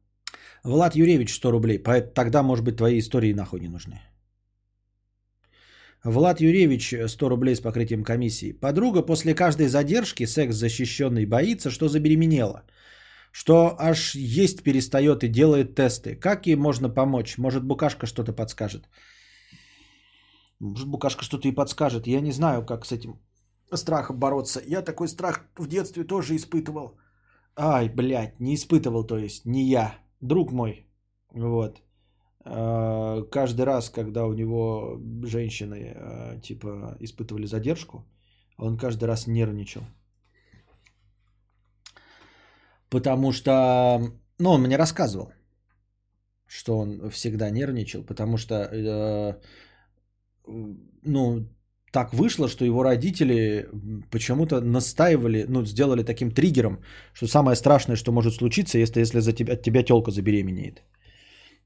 Влад 0.63 0.95
Юрьевич 0.95 1.33
100 1.33 1.51
рублей. 1.51 1.83
Тогда, 2.13 2.43
может 2.43 2.63
быть, 2.63 2.77
твои 2.77 2.99
истории 2.99 3.33
нахуй 3.33 3.59
не 3.59 3.69
нужны. 3.69 4.01
Влад 6.03 6.41
Юрьевич 6.41 6.95
100 7.07 7.29
рублей 7.29 7.55
с 7.55 7.61
покрытием 7.61 8.03
комиссии. 8.03 8.53
Подруга 8.53 9.03
после 9.03 9.35
каждой 9.35 9.67
задержки 9.67 10.25
секс 10.25 10.55
защищенный 10.55 11.25
боится, 11.25 11.69
что 11.69 11.87
забеременела. 11.87 12.63
Что 13.31 13.75
аж 13.79 14.15
есть 14.15 14.63
перестает 14.63 15.23
и 15.23 15.27
делает 15.27 15.75
тесты. 15.75 16.15
Как 16.15 16.47
ей 16.47 16.55
можно 16.55 16.89
помочь? 16.89 17.37
Может, 17.37 17.63
Букашка 17.63 18.07
что-то 18.07 18.33
подскажет? 18.33 18.89
Может, 20.59 20.87
Букашка 20.87 21.23
что-то 21.23 21.47
и 21.47 21.55
подскажет. 21.55 22.07
Я 22.07 22.21
не 22.21 22.31
знаю, 22.31 22.65
как 22.65 22.85
с 22.85 22.91
этим 22.91 23.19
страхом 23.73 24.19
бороться. 24.19 24.61
Я 24.65 24.81
такой 24.81 25.07
страх 25.07 25.45
в 25.57 25.67
детстве 25.67 26.03
тоже 26.03 26.35
испытывал. 26.35 26.97
Ай, 27.55 27.89
блядь, 27.89 28.39
не 28.39 28.55
испытывал, 28.55 29.05
то 29.05 29.17
есть, 29.17 29.45
не 29.45 29.69
я. 29.69 29.93
Друг 30.19 30.51
мой. 30.51 30.87
Вот. 31.33 31.81
Э, 32.45 33.23
Каждый 33.31 33.65
раз, 33.65 33.89
когда 33.89 34.25
у 34.25 34.33
него 34.33 34.99
женщины, 35.23 35.93
э, 35.95 36.39
типа, 36.41 36.97
испытывали 36.99 37.45
задержку, 37.45 38.05
он 38.57 38.77
каждый 38.77 39.05
раз 39.05 39.27
нервничал. 39.27 39.83
Потому 42.89 43.31
что, 43.31 43.99
ну, 44.39 44.49
он 44.51 44.61
мне 44.61 44.77
рассказывал, 44.77 45.31
что 46.47 46.77
он 46.77 47.09
всегда 47.09 47.49
нервничал, 47.49 48.03
потому 48.03 48.37
что, 48.37 48.53
э, 48.53 49.39
ну, 51.03 51.47
так 51.91 52.13
вышло, 52.13 52.47
что 52.47 52.65
его 52.65 52.83
родители 52.83 53.69
почему-то 54.09 54.61
настаивали, 54.61 55.45
ну, 55.47 55.65
сделали 55.65 56.03
таким 56.03 56.31
триггером, 56.31 56.79
что 57.13 57.27
самое 57.27 57.55
страшное, 57.55 57.95
что 57.95 58.11
может 58.11 58.33
случиться, 58.33 58.77
если, 58.77 59.01
если 59.01 59.19
за 59.19 59.33
тебя, 59.33 59.53
от 59.53 59.61
тебя 59.61 59.83
телка 59.83 60.11
забеременеет. 60.11 60.83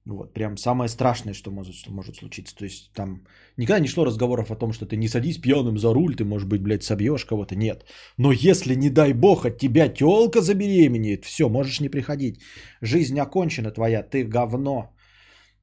Вот, 0.05 0.33
прям 0.33 0.57
самое 0.57 0.87
страшное, 0.87 1.33
что 1.33 1.51
может, 1.51 1.73
что 1.73 1.91
может 1.91 2.15
случиться. 2.15 2.55
То 2.55 2.65
есть 2.65 2.91
там 2.93 3.25
никогда 3.57 3.79
не 3.79 3.87
шло 3.87 4.05
разговоров 4.05 4.51
о 4.51 4.55
том, 4.55 4.71
что 4.71 4.85
ты 4.85 4.97
не 4.97 5.07
садись 5.07 5.41
пьяным 5.41 5.77
за 5.77 5.93
руль, 5.93 6.15
ты, 6.15 6.23
может 6.23 6.47
быть, 6.47 6.61
блядь, 6.61 6.83
собьешь 6.83 7.25
кого-то. 7.25 7.55
Нет. 7.55 7.85
Но 8.17 8.31
если, 8.31 8.75
не 8.75 8.89
дай 8.89 9.13
бог, 9.13 9.45
от 9.45 9.57
тебя 9.57 9.89
телка 9.89 10.41
забеременеет, 10.41 11.25
все, 11.25 11.49
можешь 11.49 11.79
не 11.79 11.89
приходить. 11.89 12.39
Жизнь 12.81 13.19
окончена 13.19 13.71
твоя, 13.71 14.03
ты 14.03 14.23
говно. 14.23 14.91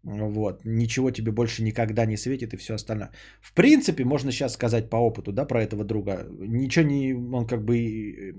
Вот, 0.04 0.64
ничего 0.64 1.12
тебе 1.12 1.30
больше 1.30 1.62
никогда 1.62 2.06
не 2.06 2.16
светит 2.16 2.52
и 2.52 2.56
все 2.56 2.74
остальное. 2.74 3.10
В 3.40 3.54
принципе, 3.54 4.04
можно 4.04 4.32
сейчас 4.32 4.54
сказать 4.54 4.90
по 4.90 4.96
опыту, 4.96 5.32
да, 5.32 5.44
про 5.44 5.62
этого 5.62 5.84
друга. 5.84 6.26
Ничего 6.40 6.84
не, 6.84 7.14
он 7.14 7.46
как 7.46 7.64
бы, 7.64 7.76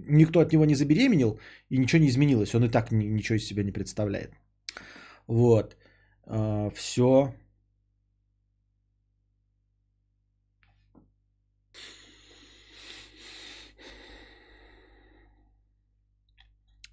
никто 0.10 0.42
от 0.42 0.52
него 0.52 0.66
не 0.66 0.76
забеременел 0.76 1.40
и 1.70 1.78
ничего 1.78 2.02
не 2.02 2.10
изменилось. 2.10 2.54
Он 2.54 2.66
и 2.66 2.70
так 2.70 2.92
ни- 2.92 3.06
ничего 3.06 3.38
из 3.38 3.48
себя 3.48 3.64
не 3.64 3.72
представляет. 3.72 4.32
Вот. 5.28 5.78
Все. 6.26 7.34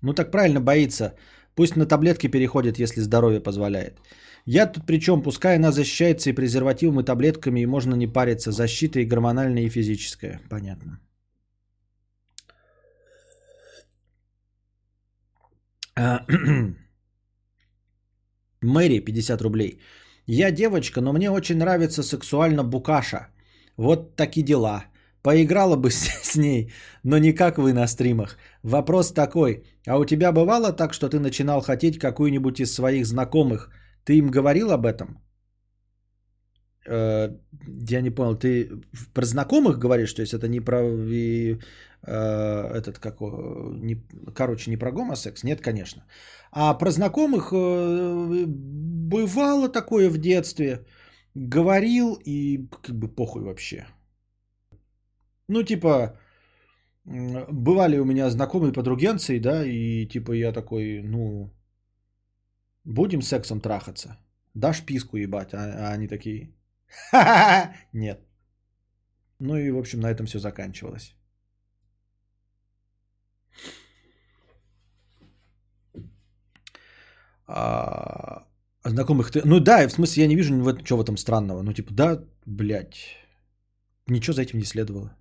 Ну 0.02 0.15
так 0.15 0.31
правильно 0.31 0.61
боится. 0.61 1.15
Пусть 1.55 1.77
на 1.77 1.86
таблетки 1.86 2.28
переходит, 2.28 2.78
если 2.78 3.01
здоровье 3.02 3.40
позволяет. 3.40 4.01
Я 4.47 4.66
тут 4.66 4.86
причем, 4.86 5.23
пускай 5.23 5.57
она 5.57 5.73
защищается 5.73 6.31
и 6.31 6.35
презервативом, 6.35 7.01
и 7.01 7.05
таблетками, 7.05 7.61
и 7.61 7.66
можно 7.66 7.94
не 7.94 8.07
париться. 8.07 8.52
Защита 8.52 9.01
и 9.01 9.05
гормональная, 9.05 9.65
и 9.65 9.69
физическая. 9.69 10.40
Понятно. 10.48 11.01
А, 15.97 16.24
Мэри, 18.62 19.01
50 19.01 19.43
рублей. 19.43 19.81
Я 20.27 20.51
девочка, 20.51 21.01
но 21.01 21.12
мне 21.12 21.31
очень 21.31 21.57
нравится 21.59 22.03
сексуально 22.03 22.65
букаша. 22.65 23.28
Вот 23.77 24.16
такие 24.16 24.45
дела. 24.45 24.85
Поиграла 25.23 25.77
бы 25.77 25.91
с, 25.91 26.09
с 26.23 26.37
ней, 26.37 26.73
но 27.05 27.19
не 27.19 27.32
как 27.32 27.59
вы 27.59 27.73
на 27.73 27.87
стримах. 27.87 28.37
Вопрос 28.62 29.12
такой, 29.12 29.65
а 29.87 29.99
у 29.99 30.05
тебя 30.05 30.32
бывало 30.32 30.73
так, 30.73 30.95
что 30.95 31.09
ты 31.09 31.19
начинал 31.19 31.61
хотеть 31.61 31.99
какую-нибудь 31.99 32.61
из 32.61 32.74
своих 32.74 33.07
знакомых? 33.07 33.70
Ты 34.05 34.19
им 34.19 34.31
говорил 34.31 34.70
об 34.70 34.87
этом? 34.87 35.20
Э, 36.87 37.31
я 37.91 38.01
не 38.01 38.11
понял, 38.11 38.37
ты 38.37 38.70
про 39.15 39.24
знакомых 39.24 39.78
говоришь, 39.78 40.15
то 40.15 40.23
есть 40.23 40.35
это 40.35 40.49
не 40.49 40.61
про 40.61 40.81
э, 42.02 42.78
этот 42.78 42.98
как 42.98 43.20
не, 43.20 43.97
короче, 44.35 44.70
не 44.70 44.77
про 44.77 44.93
гомосекс? 44.93 45.44
Нет, 45.44 45.60
конечно. 45.60 46.05
А 46.52 46.74
про 46.74 46.90
знакомых 46.90 47.52
э, 47.52 48.44
бывало 48.47 49.68
такое 49.68 50.10
в 50.10 50.18
детстве. 50.18 50.86
Говорил 51.35 52.18
и 52.24 52.68
как 52.82 52.97
бы 52.97 53.09
похуй 53.09 53.43
вообще. 53.43 53.86
Ну, 55.48 55.62
типа, 55.62 56.18
бывали 57.05 57.98
у 57.98 58.05
меня 58.05 58.31
знакомые 58.31 58.72
подругенцы, 58.72 59.40
да, 59.40 59.64
и 59.64 60.06
типа 60.06 60.32
я 60.32 60.52
такой, 60.52 61.02
ну, 61.02 61.51
будем 62.85 63.22
сексом 63.22 63.60
трахаться? 63.60 64.18
Дашь 64.55 64.85
писку 64.85 65.16
ебать? 65.16 65.55
А, 65.55 65.59
а 65.59 65.93
они 65.93 66.09
такие, 66.09 66.55
нет. 67.93 68.20
Ну 69.39 69.56
и, 69.56 69.70
в 69.70 69.78
общем, 69.78 70.01
на 70.01 70.10
этом 70.10 70.27
все 70.27 70.39
заканчивалось. 70.39 71.14
А, 77.52 78.47
знакомых 78.85 79.32
ты... 79.32 79.43
Ну 79.44 79.60
да, 79.60 79.89
в 79.89 79.93
смысле, 79.93 80.22
я 80.22 80.28
не 80.28 80.36
вижу 80.36 80.55
ничего 80.55 80.98
в 80.98 81.02
этом 81.02 81.16
странного. 81.16 81.62
Ну 81.62 81.72
типа, 81.72 81.93
да, 81.93 82.24
блядь, 82.47 83.16
ничего 84.06 84.35
за 84.35 84.43
этим 84.43 84.59
не 84.59 84.64
следовало. 84.64 85.16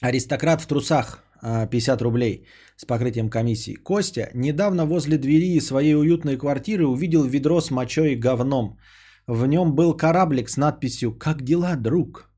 Аристократ 0.00 0.62
в 0.62 0.66
трусах, 0.66 1.24
а, 1.42 1.66
50 1.66 2.02
рублей 2.02 2.46
с 2.76 2.84
покрытием 2.84 3.30
комиссии. 3.30 3.74
Костя 3.74 4.30
недавно 4.34 4.86
возле 4.86 5.18
двери 5.18 5.60
своей 5.60 5.96
уютной 5.96 6.36
квартиры 6.36 6.86
увидел 6.86 7.24
ведро 7.24 7.60
с 7.60 7.70
мочой 7.70 8.12
и 8.12 8.20
говном. 8.20 8.78
В 9.26 9.44
нем 9.46 9.74
был 9.74 9.96
кораблик 9.96 10.48
с 10.48 10.56
надписью 10.56 11.18
«Как 11.18 11.42
дела, 11.42 11.74
друг?». 11.76 12.30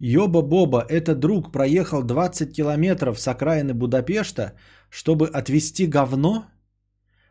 Ёба-боба, 0.00 0.86
этот 0.88 1.18
друг 1.18 1.50
проехал 1.52 2.02
20 2.02 2.52
километров 2.52 3.18
с 3.18 3.26
окраины 3.26 3.74
Будапешта, 3.74 4.52
чтобы 4.90 5.26
отвезти 5.26 5.86
говно? 5.86 6.46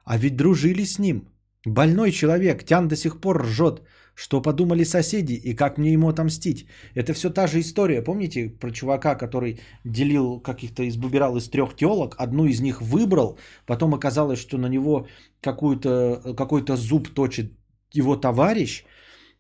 А 0.04 0.18
ведь 0.18 0.36
дружили 0.36 0.84
с 0.84 1.00
ним. 1.00 1.30
Больной 1.66 2.12
человек, 2.12 2.64
Тян 2.66 2.88
до 2.88 2.96
сих 2.96 3.22
пор 3.22 3.42
ржет, 3.42 3.82
что 4.16 4.42
подумали 4.42 4.84
соседи 4.84 5.34
и 5.34 5.56
как 5.56 5.78
мне 5.78 5.94
ему 5.94 6.10
отомстить. 6.10 6.68
Это 6.96 7.14
все 7.14 7.30
та 7.30 7.48
же 7.48 7.60
история, 7.60 8.02
помните, 8.02 8.50
про 8.50 8.72
чувака, 8.72 9.16
который 9.16 9.60
делил 9.86 10.40
каких-то, 10.40 10.88
избубирал 10.88 11.38
из 11.38 11.50
трех 11.50 11.76
телок, 11.76 12.16
одну 12.18 12.46
из 12.46 12.62
них 12.62 12.82
выбрал, 12.82 13.38
потом 13.66 13.94
оказалось, 13.94 14.40
что 14.40 14.58
на 14.58 14.68
него 14.68 15.08
какой-то 15.42 16.36
какой 16.36 16.66
зуб 16.76 17.10
точит 17.14 17.54
его 17.94 18.16
товарищ, 18.16 18.84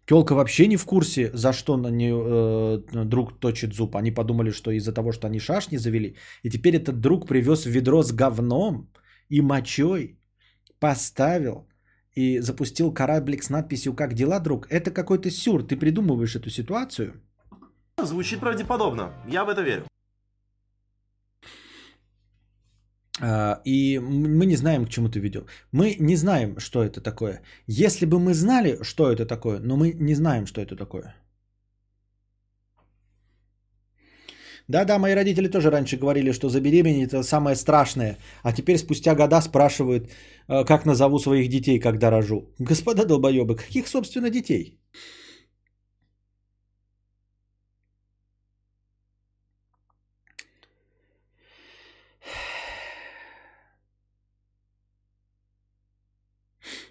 Телка 0.07 0.35
вообще 0.35 0.67
не 0.67 0.77
в 0.77 0.85
курсе, 0.85 1.31
за 1.33 1.53
что 1.53 1.77
на 1.77 1.91
нее 1.91 2.15
э, 2.15 3.05
друг 3.05 3.39
точит 3.39 3.73
зуб. 3.73 3.95
Они 3.95 4.11
подумали, 4.11 4.51
что 4.51 4.71
из-за 4.71 4.93
того, 4.93 5.11
что 5.11 5.27
они 5.27 5.39
шашни 5.39 5.77
завели. 5.77 6.15
И 6.43 6.49
теперь 6.49 6.75
этот 6.75 7.01
друг 7.01 7.27
привез 7.27 7.65
ведро 7.65 8.03
с 8.03 8.13
говном 8.13 8.89
и 9.27 9.41
мочой, 9.41 10.17
поставил 10.79 11.67
и 12.15 12.39
запустил 12.39 12.93
кораблик 12.93 13.43
с 13.43 13.49
надписью 13.49 13.93
«Как 13.93 14.13
дела, 14.13 14.39
друг?». 14.39 14.67
Это 14.69 14.91
какой-то 14.91 15.29
сюр. 15.29 15.63
Ты 15.63 15.75
придумываешь 15.75 16.35
эту 16.35 16.49
ситуацию. 16.49 17.13
Звучит 18.01 18.39
правдеподобно. 18.39 19.11
Я 19.27 19.43
в 19.43 19.49
это 19.49 19.61
верю. 19.61 19.83
А, 23.06 23.06
И 23.65 23.99
мы 23.99 24.45
не 24.45 24.55
знаем, 24.55 24.85
к 24.85 24.89
чему 24.89 25.09
ты 25.09 25.19
видел. 25.19 25.47
Мы 25.71 25.95
не 25.99 26.15
знаем, 26.15 26.59
что 26.59 26.83
это 26.83 27.01
такое. 27.01 27.41
Если 27.65 28.05
бы 28.05 28.19
мы 28.19 28.33
знали, 28.33 28.77
что 28.83 29.11
это 29.11 29.25
такое, 29.25 29.59
но 29.59 29.75
мы 29.75 29.93
не 29.93 30.15
знаем, 30.15 30.45
что 30.45 30.61
это 30.61 30.75
такое. 30.75 31.15
Да-да, 34.67 34.99
мои 34.99 35.15
родители 35.15 35.47
тоже 35.47 35.69
раньше 35.71 35.97
говорили, 35.97 36.33
что 36.33 36.49
забеременеть 36.49 37.13
это 37.13 37.23
самое 37.23 37.55
страшное. 37.55 38.17
А 38.43 38.51
теперь 38.51 38.77
спустя 38.77 39.15
года 39.15 39.41
спрашивают, 39.41 40.09
э, 40.49 40.65
как 40.65 40.85
назову 40.85 41.19
своих 41.19 41.49
детей, 41.49 41.79
когда 41.79 42.11
рожу. 42.11 42.53
Господа 42.59 43.05
долбоебы, 43.05 43.55
каких, 43.55 43.87
собственно, 43.87 44.29
детей? 44.29 44.77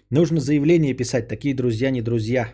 Нужно 0.09 0.39
заявление 0.39 0.93
писать, 0.93 1.27
такие 1.27 1.53
друзья 1.53 1.91
не 1.91 2.01
друзья. 2.01 2.53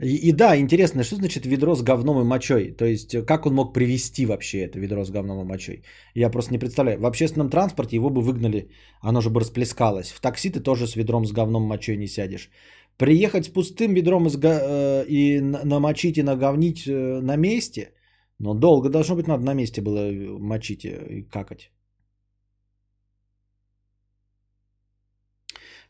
И, 0.00 0.28
и 0.28 0.32
да, 0.32 0.56
интересно, 0.56 1.02
что 1.02 1.16
значит 1.16 1.46
ведро 1.46 1.74
с 1.74 1.82
говном 1.82 2.20
и 2.20 2.24
мочой? 2.24 2.72
То 2.72 2.84
есть, 2.84 3.14
э, 3.14 3.22
как 3.22 3.46
он 3.46 3.54
мог 3.54 3.72
привезти 3.72 4.26
вообще 4.26 4.58
это 4.58 4.78
ведро 4.78 5.04
с 5.04 5.10
говном 5.10 5.40
и 5.40 5.44
мочой? 5.44 5.82
Я 6.14 6.30
просто 6.30 6.52
не 6.52 6.58
представляю. 6.58 7.00
В 7.00 7.06
общественном 7.06 7.50
транспорте 7.50 7.96
его 7.96 8.10
бы 8.10 8.20
выгнали, 8.20 8.68
оно 9.00 9.20
же 9.20 9.30
бы 9.30 9.40
расплескалось. 9.40 10.12
В 10.12 10.20
такси 10.20 10.50
ты 10.50 10.60
тоже 10.60 10.86
с 10.86 10.96
ведром 10.96 11.26
с 11.26 11.32
говном 11.32 11.64
и 11.64 11.66
мочой 11.66 11.96
не 11.96 12.06
сядешь. 12.06 12.50
Приехать 12.96 13.44
с 13.44 13.48
пустым 13.48 13.94
ведром 13.94 14.26
из 14.26 14.36
э, 14.36 15.04
и 15.08 15.40
на- 15.40 15.64
намочить 15.64 16.18
и 16.18 16.22
наговнить 16.22 16.86
э, 16.86 17.20
на 17.20 17.36
месте, 17.36 17.92
но 18.38 18.54
долго 18.54 18.88
должно 18.88 19.16
быть 19.16 19.26
надо 19.26 19.44
на 19.44 19.54
месте 19.54 19.80
было 19.80 19.98
э, 19.98 20.38
мочить 20.38 20.84
и 20.84 21.22
какать. 21.22 21.70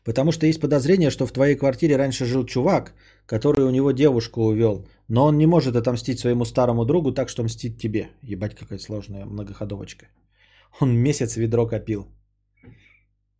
Потому 0.05 0.31
что 0.31 0.45
есть 0.45 0.61
подозрение, 0.61 1.09
что 1.09 1.25
в 1.25 1.31
твоей 1.31 1.55
квартире 1.55 1.97
раньше 1.97 2.25
жил 2.25 2.45
чувак, 2.45 2.93
который 3.25 3.65
у 3.65 3.71
него 3.71 3.91
девушку 3.91 4.41
увел. 4.41 4.87
Но 5.07 5.25
он 5.25 5.37
не 5.37 5.47
может 5.47 5.75
отомстить 5.75 6.19
своему 6.19 6.45
старому 6.45 6.85
другу 6.85 7.11
так, 7.11 7.29
что 7.29 7.43
мстит 7.43 7.79
тебе. 7.79 8.09
Ебать, 8.21 8.55
какая 8.55 8.79
сложная 8.79 9.25
многоходовочка. 9.25 10.05
Он 10.79 10.95
месяц 10.95 11.37
ведро 11.37 11.67
копил. 11.67 12.05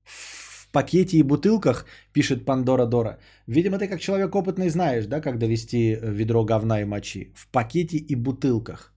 В 0.03 0.71
пакете 0.71 1.17
и 1.17 1.23
бутылках, 1.23 1.85
пишет 2.13 2.45
Пандора 2.45 2.87
Дора. 2.87 3.19
Видимо, 3.47 3.77
ты 3.77 3.87
как 3.87 4.01
человек 4.01 4.35
опытный 4.35 4.69
знаешь, 4.69 5.05
да, 5.05 5.21
как 5.21 5.37
довести 5.37 5.99
ведро 6.01 6.43
говна 6.43 6.81
и 6.81 6.85
мочи. 6.85 7.31
В 7.35 7.47
пакете 7.47 7.97
и 7.97 8.15
бутылках. 8.15 8.91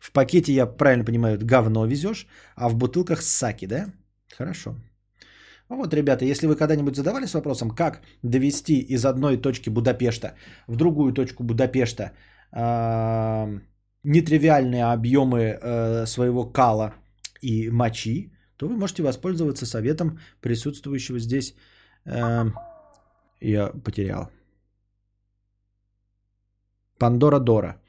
В 0.00 0.12
пакете, 0.12 0.52
я 0.52 0.66
правильно 0.66 1.04
понимаю, 1.04 1.38
говно 1.42 1.86
везешь, 1.86 2.26
а 2.56 2.68
в 2.68 2.74
бутылках 2.74 3.22
саки, 3.22 3.66
да? 3.66 3.92
Хорошо. 4.38 4.76
Ну 5.72 5.78
вот, 5.78 5.94
ребята, 5.94 6.26
если 6.26 6.46
вы 6.46 6.54
когда-нибудь 6.54 6.96
задавались 6.96 7.32
вопросом, 7.32 7.70
как 7.70 8.02
довести 8.22 8.74
из 8.90 9.06
одной 9.06 9.38
точки 9.38 9.70
Будапешта 9.70 10.34
в 10.68 10.76
другую 10.76 11.12
точку 11.14 11.44
Будапешта 11.44 12.12
э, 12.52 13.60
нетривиальные 14.04 14.84
объемы 14.92 15.38
э, 15.40 16.06
своего 16.06 16.44
кала 16.44 16.92
и 17.40 17.70
мочи, 17.70 18.32
то 18.58 18.68
вы 18.68 18.76
можете 18.76 19.02
воспользоваться 19.02 19.64
советом 19.64 20.18
присутствующего 20.42 21.18
здесь. 21.18 21.54
Э, 22.04 22.52
я 23.40 23.72
потерял. 23.82 24.30
Пандора 26.98 27.40
Дора. 27.40 27.80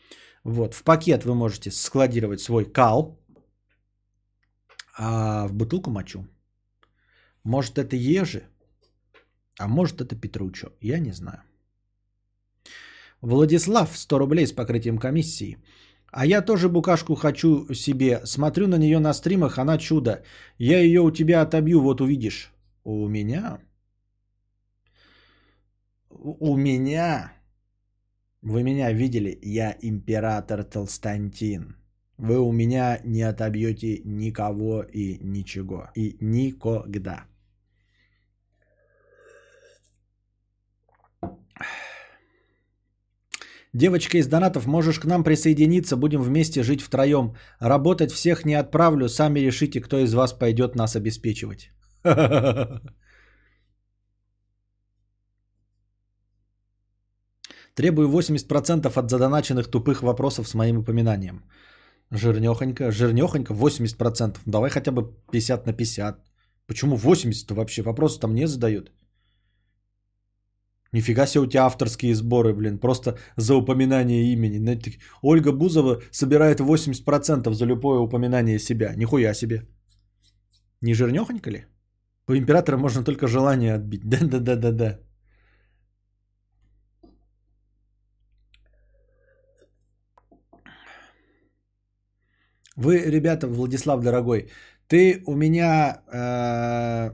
Вот, 0.45 0.73
в 0.73 0.83
пакет 0.83 1.25
вы 1.25 1.35
можете 1.35 1.69
складировать 1.69 2.39
свой 2.39 2.63
кал, 2.63 3.19
а 4.97 5.47
в 5.47 5.53
бутылку 5.53 5.91
мочу. 5.91 6.25
Может, 7.43 7.77
это 7.77 7.95
Ежи, 7.95 8.43
а 9.59 9.67
может, 9.67 10.01
это 10.01 10.15
Петручо. 10.15 10.67
Я 10.81 10.99
не 10.99 11.13
знаю. 11.13 11.43
Владислав, 13.21 13.97
100 13.97 14.19
рублей 14.19 14.47
с 14.47 14.51
покрытием 14.51 14.97
комиссии. 14.97 15.57
А 16.11 16.25
я 16.25 16.41
тоже 16.41 16.69
букашку 16.69 17.15
хочу 17.15 17.73
себе. 17.73 18.21
Смотрю 18.25 18.67
на 18.67 18.77
нее 18.77 18.99
на 18.99 19.13
стримах, 19.13 19.57
она 19.57 19.77
чудо. 19.77 20.23
Я 20.57 20.79
ее 20.79 21.01
у 21.01 21.11
тебя 21.11 21.41
отобью, 21.41 21.81
вот 21.81 22.01
увидишь. 22.01 22.51
У 22.83 23.07
меня? 23.07 23.59
У 26.09 26.57
меня? 26.57 27.33
Вы 28.41 28.63
меня 28.63 28.91
видели? 28.91 29.39
Я 29.41 29.75
император 29.81 30.63
Толстантин. 30.63 31.75
Вы 32.17 32.39
у 32.39 32.51
меня 32.51 32.99
не 33.05 33.21
отобьете 33.23 34.01
никого 34.05 34.83
и 34.83 35.17
ничего. 35.23 35.89
И 35.95 36.17
никогда. 36.21 37.25
Девочка 43.73 44.17
из 44.17 44.27
донатов, 44.27 44.67
можешь 44.67 44.99
к 44.99 45.05
нам 45.05 45.23
присоединиться, 45.23 45.97
будем 45.97 46.21
вместе 46.21 46.63
жить 46.63 46.81
втроем. 46.81 47.35
Работать 47.59 48.11
всех 48.11 48.45
не 48.45 48.53
отправлю, 48.53 49.09
сами 49.09 49.39
решите, 49.39 49.81
кто 49.81 49.97
из 49.97 50.13
вас 50.13 50.33
пойдет 50.33 50.75
нас 50.75 50.95
обеспечивать. 50.95 51.71
Требую 57.75 58.09
80% 58.09 58.99
от 58.99 59.09
задоначенных 59.09 59.67
тупых 59.67 60.03
вопросов 60.03 60.47
с 60.47 60.53
моим 60.53 60.77
упоминанием. 60.77 61.43
Жирнехонько, 62.11 62.91
жирнехонько, 62.91 63.53
80%. 63.53 64.37
Давай 64.45 64.69
хотя 64.69 64.91
бы 64.91 65.15
50 65.31 65.65
на 65.65 65.73
50. 65.73 66.19
Почему 66.67 66.95
80-то 66.95 67.55
вообще? 67.55 67.81
Вопросы 67.81 68.19
там 68.19 68.35
не 68.35 68.47
задают. 68.47 68.91
Нифига 70.93 71.25
себе 71.25 71.41
у 71.43 71.47
тебя 71.47 71.65
авторские 71.65 72.13
сборы, 72.13 72.53
блин, 72.53 72.77
просто 72.77 73.17
за 73.37 73.55
упоминание 73.55 74.31
имени. 74.33 74.79
Ольга 75.23 75.51
Бузова 75.51 76.01
собирает 76.11 76.59
80% 76.59 77.53
за 77.53 77.65
любое 77.65 77.99
упоминание 77.99 78.59
себя. 78.59 78.95
Нихуя 78.95 79.33
себе. 79.33 79.67
Не 80.81 80.93
жирнехонько 80.93 81.49
ли? 81.49 81.65
У 82.27 82.33
императора 82.33 82.77
можно 82.77 83.03
только 83.03 83.27
желание 83.27 83.73
отбить. 83.73 84.03
Да-да-да-да-да. 84.09 84.99
Вы, 92.75 92.99
ребята, 92.99 93.47
Владислав 93.47 94.01
дорогой, 94.01 94.49
ты 94.87 95.23
у 95.25 95.35
меня 95.35 96.01
э, 96.11 97.11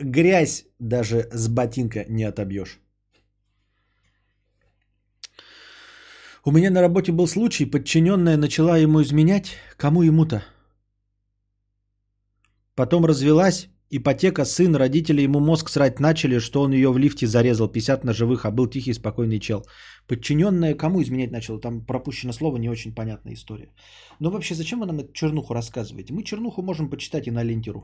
грязь 0.00 0.64
даже 0.78 1.28
с 1.32 1.48
ботинка 1.48 2.04
не 2.08 2.24
отобьешь. 2.24 2.80
У 6.42 6.52
меня 6.52 6.70
на 6.70 6.80
работе 6.80 7.12
был 7.12 7.26
случай, 7.26 7.66
подчиненная 7.66 8.38
начала 8.38 8.78
ему 8.78 9.02
изменять. 9.02 9.56
Кому 9.76 10.02
ему-то? 10.02 10.42
Потом 12.74 13.04
развелась, 13.04 13.68
ипотека, 13.90 14.46
сын, 14.46 14.74
родители 14.74 15.20
ему 15.20 15.40
мозг 15.40 15.68
срать 15.68 16.00
начали, 16.00 16.40
что 16.40 16.62
он 16.62 16.72
ее 16.72 16.90
в 16.92 16.98
лифте 16.98 17.26
зарезал, 17.26 17.68
50 17.68 18.04
на 18.04 18.14
живых, 18.14 18.46
а 18.46 18.50
был 18.50 18.70
тихий, 18.70 18.94
спокойный 18.94 19.38
чел. 19.38 19.66
Подчиненная 20.06 20.74
кому 20.74 21.02
изменять 21.02 21.30
начала? 21.30 21.60
Там 21.60 21.84
пропущено 21.84 22.32
слово, 22.32 22.56
не 22.56 22.70
очень 22.70 22.94
понятная 22.94 23.34
история. 23.34 23.74
Но 24.18 24.30
вообще, 24.30 24.54
зачем 24.54 24.80
вы 24.80 24.86
нам 24.86 24.98
эту 24.98 25.12
чернуху 25.12 25.52
рассказываете? 25.52 26.14
Мы 26.14 26.22
чернуху 26.22 26.62
можем 26.62 26.88
почитать 26.88 27.26
и 27.26 27.30
на 27.30 27.44
лентеру. 27.44 27.82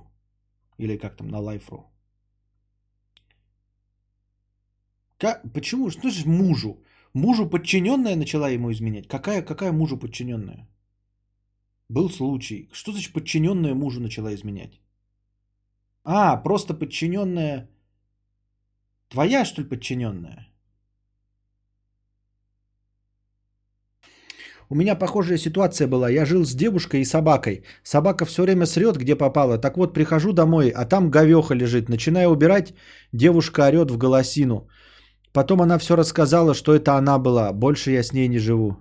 Или 0.78 0.96
как 0.96 1.16
там, 1.16 1.28
на 1.28 1.40
лайфру. 1.40 1.84
Как? 5.18 5.42
Почему? 5.52 5.90
Что 5.90 6.08
же 6.08 6.26
мужу? 6.26 6.82
Мужу 7.16 7.48
подчиненная 7.48 8.16
начала 8.16 8.50
ему 8.50 8.70
изменять. 8.70 9.08
Какая, 9.08 9.42
какая 9.42 9.72
мужу 9.72 9.96
подчиненная? 9.96 10.68
Был 11.88 12.10
случай. 12.10 12.68
Что 12.72 12.92
значит 12.92 13.12
подчиненная 13.14 13.74
мужу 13.74 14.00
начала 14.00 14.34
изменять? 14.34 14.80
А, 16.04 16.36
просто 16.36 16.74
подчиненная. 16.74 17.70
Твоя, 19.08 19.44
что 19.46 19.62
ли, 19.62 19.68
подчиненная? 19.68 20.46
У 24.68 24.74
меня 24.74 24.94
похожая 24.94 25.38
ситуация 25.38 25.88
была. 25.88 26.10
Я 26.10 26.26
жил 26.26 26.44
с 26.44 26.54
девушкой 26.54 27.00
и 27.00 27.04
собакой. 27.04 27.64
Собака 27.82 28.26
все 28.26 28.42
время 28.42 28.66
срет, 28.66 28.96
где 28.98 29.16
попало. 29.16 29.58
Так 29.58 29.78
вот, 29.78 29.94
прихожу 29.94 30.34
домой, 30.34 30.68
а 30.68 30.84
там 30.84 31.10
говеха 31.10 31.54
лежит. 31.54 31.88
Начинаю 31.88 32.28
убирать, 32.28 32.74
девушка 33.12 33.68
орет 33.68 33.90
в 33.90 33.96
голосину. 33.96 34.68
Потом 35.36 35.60
она 35.60 35.76
все 35.76 35.96
рассказала, 35.96 36.54
что 36.54 36.74
это 36.74 36.94
она 36.94 37.18
была. 37.18 37.52
Больше 37.52 37.90
я 37.90 38.02
с 38.02 38.14
ней 38.14 38.26
не 38.26 38.38
живу. 38.38 38.78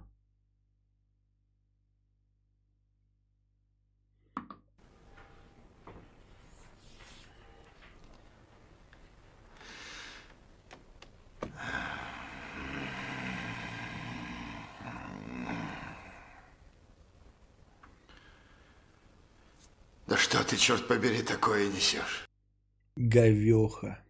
Да 20.07 20.15
что 20.15 20.41
ты, 20.45 20.56
черт 20.56 20.88
побери, 20.88 21.22
такое 21.22 21.68
несешь? 21.68 22.30
Говеха. 22.95 24.05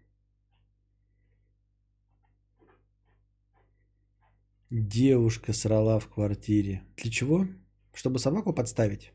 Девушка 4.72 5.54
срала 5.54 6.00
в 6.00 6.08
квартире. 6.08 6.84
Для 6.98 7.12
чего? 7.12 7.48
Чтобы 7.94 8.20
собаку 8.20 8.54
подставить? 8.54 9.12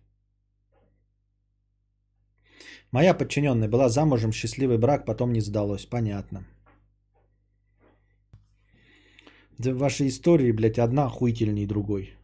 Моя 2.93 3.15
подчиненная 3.15 3.69
была 3.69 3.89
замужем, 3.89 4.33
счастливый 4.33 4.79
брак, 4.79 5.07
потом 5.07 5.33
не 5.33 5.41
сдалось. 5.41 5.87
Понятно. 5.87 6.45
Да 9.59 9.73
ваши 9.75 10.09
истории, 10.09 10.51
блядь, 10.53 10.79
одна 10.79 11.07
охуительней 11.07 11.67
другой. 11.67 12.15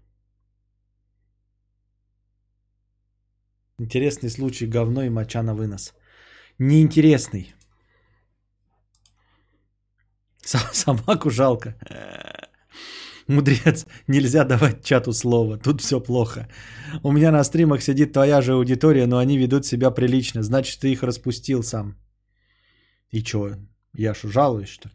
Интересный 3.78 4.28
случай 4.30 4.66
говно 4.66 5.02
и 5.04 5.08
моча 5.10 5.42
на 5.42 5.54
вынос. 5.54 5.94
Неинтересный. 6.58 7.54
Со- 10.44 10.58
Собаку 10.72 11.30
жалко. 11.30 11.74
Мудрец, 13.28 13.86
нельзя 14.06 14.44
давать 14.44 14.84
чату 14.84 15.12
слово, 15.12 15.58
тут 15.58 15.80
все 15.80 16.00
плохо. 16.00 16.48
У 17.02 17.12
меня 17.12 17.32
на 17.32 17.44
стримах 17.44 17.82
сидит 17.82 18.12
твоя 18.12 18.40
же 18.40 18.52
аудитория, 18.52 19.06
но 19.06 19.18
они 19.18 19.36
ведут 19.36 19.66
себя 19.66 19.90
прилично, 19.90 20.42
значит, 20.42 20.80
ты 20.80 20.92
их 20.92 21.02
распустил 21.02 21.62
сам. 21.62 21.96
И 23.10 23.22
чё, 23.22 23.56
я 23.94 24.14
что, 24.14 24.28
жалуюсь, 24.28 24.68
что? 24.68 24.90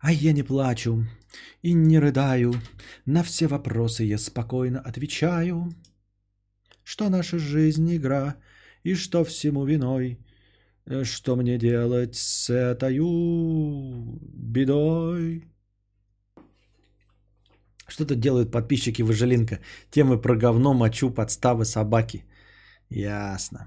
А 0.00 0.12
я 0.12 0.32
не 0.32 0.42
плачу 0.42 1.06
и 1.62 1.72
не 1.74 1.98
рыдаю, 1.98 2.54
на 3.04 3.22
все 3.22 3.48
вопросы 3.48 4.04
я 4.04 4.18
спокойно 4.18 4.80
отвечаю, 4.80 5.74
что 6.84 7.08
наша 7.08 7.38
жизнь 7.38 7.96
игра 7.96 8.36
и 8.84 8.94
что 8.94 9.24
всему 9.24 9.64
виной, 9.64 10.18
э, 10.86 11.04
что 11.04 11.36
мне 11.36 11.58
делать 11.58 12.16
с 12.16 12.48
этою 12.48 14.18
бедой. 14.32 15.49
Что 17.90 18.04
тут 18.04 18.20
делают 18.20 18.52
подписчики 18.52 19.02
Выжилинка? 19.02 19.58
Темы 19.90 20.20
про 20.20 20.36
говно, 20.36 20.74
мочу, 20.74 21.10
подставы, 21.10 21.64
собаки. 21.64 22.24
Ясно. 22.90 23.58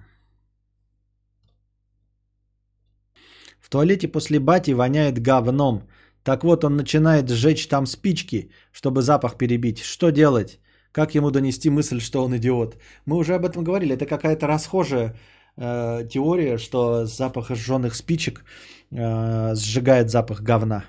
В 3.60 3.70
туалете 3.70 4.08
после 4.08 4.40
бати 4.40 4.72
воняет 4.74 5.20
говном. 5.20 5.82
Так 6.24 6.44
вот, 6.44 6.64
он 6.64 6.76
начинает 6.78 7.30
сжечь 7.30 7.68
там 7.68 7.86
спички, 7.86 8.50
чтобы 8.72 9.02
запах 9.02 9.38
перебить. 9.38 9.80
Что 9.80 10.10
делать? 10.10 10.60
Как 10.94 11.16
ему 11.16 11.32
донести 11.32 11.70
мысль, 11.70 12.00
что 12.00 12.24
он 12.24 12.38
идиот? 12.38 12.78
Мы 13.06 13.18
уже 13.18 13.34
об 13.36 13.45
этом 13.45 13.64
говорили. 13.64 13.94
Это 13.94 14.06
какая-то 14.06 14.48
расхожая 14.48 15.16
э, 15.58 16.08
теория, 16.10 16.58
что 16.58 17.06
запах 17.06 17.50
сжженных 17.50 17.95
спичек 17.95 18.45
э, 18.91 19.56
сжигает 19.56 20.10
запах 20.10 20.41
говна. 20.41 20.86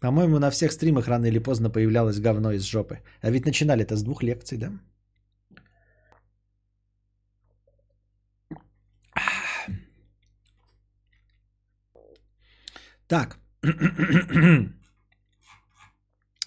По-моему, 0.00 0.38
на 0.38 0.50
всех 0.50 0.72
стримах 0.72 1.08
рано 1.08 1.26
или 1.26 1.38
поздно 1.38 1.70
появлялось 1.70 2.20
говно 2.20 2.52
из 2.52 2.62
жопы. 2.64 3.00
А 3.20 3.30
ведь 3.30 3.46
начинали 3.46 3.82
это 3.82 3.96
с 3.96 4.02
двух 4.02 4.22
лекций, 4.22 4.58
да? 4.58 4.72
Так. 13.06 13.38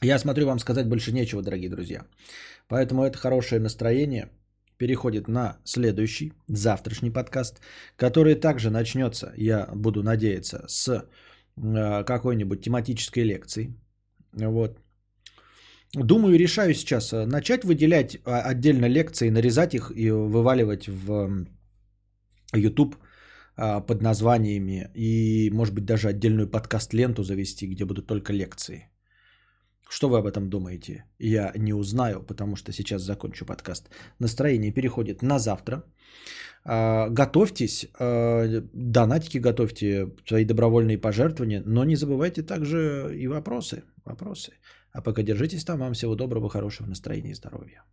Я 0.02 0.20
смотрю, 0.20 0.46
вам 0.46 0.60
сказать 0.60 0.88
больше 0.88 1.12
нечего, 1.12 1.42
дорогие 1.42 1.70
друзья. 1.70 2.06
Поэтому 2.68 3.04
это 3.04 3.18
хорошее 3.18 3.62
настроение 3.62 4.30
переходит 4.78 5.28
на 5.28 5.58
следующий, 5.64 6.34
завтрашний 6.48 7.12
подкаст, 7.12 7.62
который 7.98 8.36
также 8.36 8.70
начнется, 8.70 9.34
я 9.38 9.70
буду 9.76 10.04
надеяться, 10.04 10.66
с 10.68 11.06
какой-нибудь 11.56 12.62
тематической 12.62 13.24
лекции. 13.24 13.74
Вот. 14.34 14.80
Думаю, 15.96 16.38
решаю 16.40 16.74
сейчас 16.74 17.14
э, 17.14 17.26
начать 17.26 17.64
выделять 17.64 18.18
а, 18.26 18.42
отдельно 18.52 18.88
лекции, 18.90 19.30
нарезать 19.30 19.76
их 19.76 19.92
и 19.96 20.10
вываливать 20.10 20.88
в 20.88 21.46
YouTube 22.56 22.96
а, 23.56 23.80
под 23.80 24.02
названиями 24.02 24.90
и, 24.96 25.52
может 25.54 25.76
быть, 25.76 25.86
даже 25.86 26.08
отдельную 26.08 26.50
подкаст-ленту 26.50 27.24
завести, 27.24 27.68
где 27.68 27.86
будут 27.86 28.08
только 28.08 28.34
лекции. 28.34 28.90
Что 29.90 30.10
вы 30.10 30.18
об 30.18 30.26
этом 30.26 30.50
думаете? 30.50 31.06
Я 31.20 31.52
не 31.56 31.74
узнаю, 31.74 32.24
потому 32.24 32.56
что 32.56 32.72
сейчас 32.72 33.02
закончу 33.02 33.46
подкаст. 33.46 33.90
Настроение 34.20 34.72
переходит 34.72 35.22
на 35.22 35.40
завтра. 35.40 35.84
А, 36.66 37.10
Готовьтесь, 37.10 37.88
а, 38.00 38.62
донатики 38.74 39.38
готовьте, 39.38 40.08
свои 40.26 40.46
добровольные 40.46 40.98
пожертвования, 40.98 41.64
но 41.66 41.86
не 41.86 41.96
забывайте 41.96 42.44
также 42.44 43.12
и 43.16 43.28
вопросы. 43.28 43.84
вопросы. 44.06 44.54
А 44.92 45.02
пока 45.02 45.24
держитесь 45.24 45.66
там. 45.66 45.80
Вам 45.80 45.94
всего 45.94 46.16
доброго, 46.16 46.50
хорошего 46.50 46.88
настроения 46.88 47.32
и 47.32 47.36
здоровья. 47.36 47.84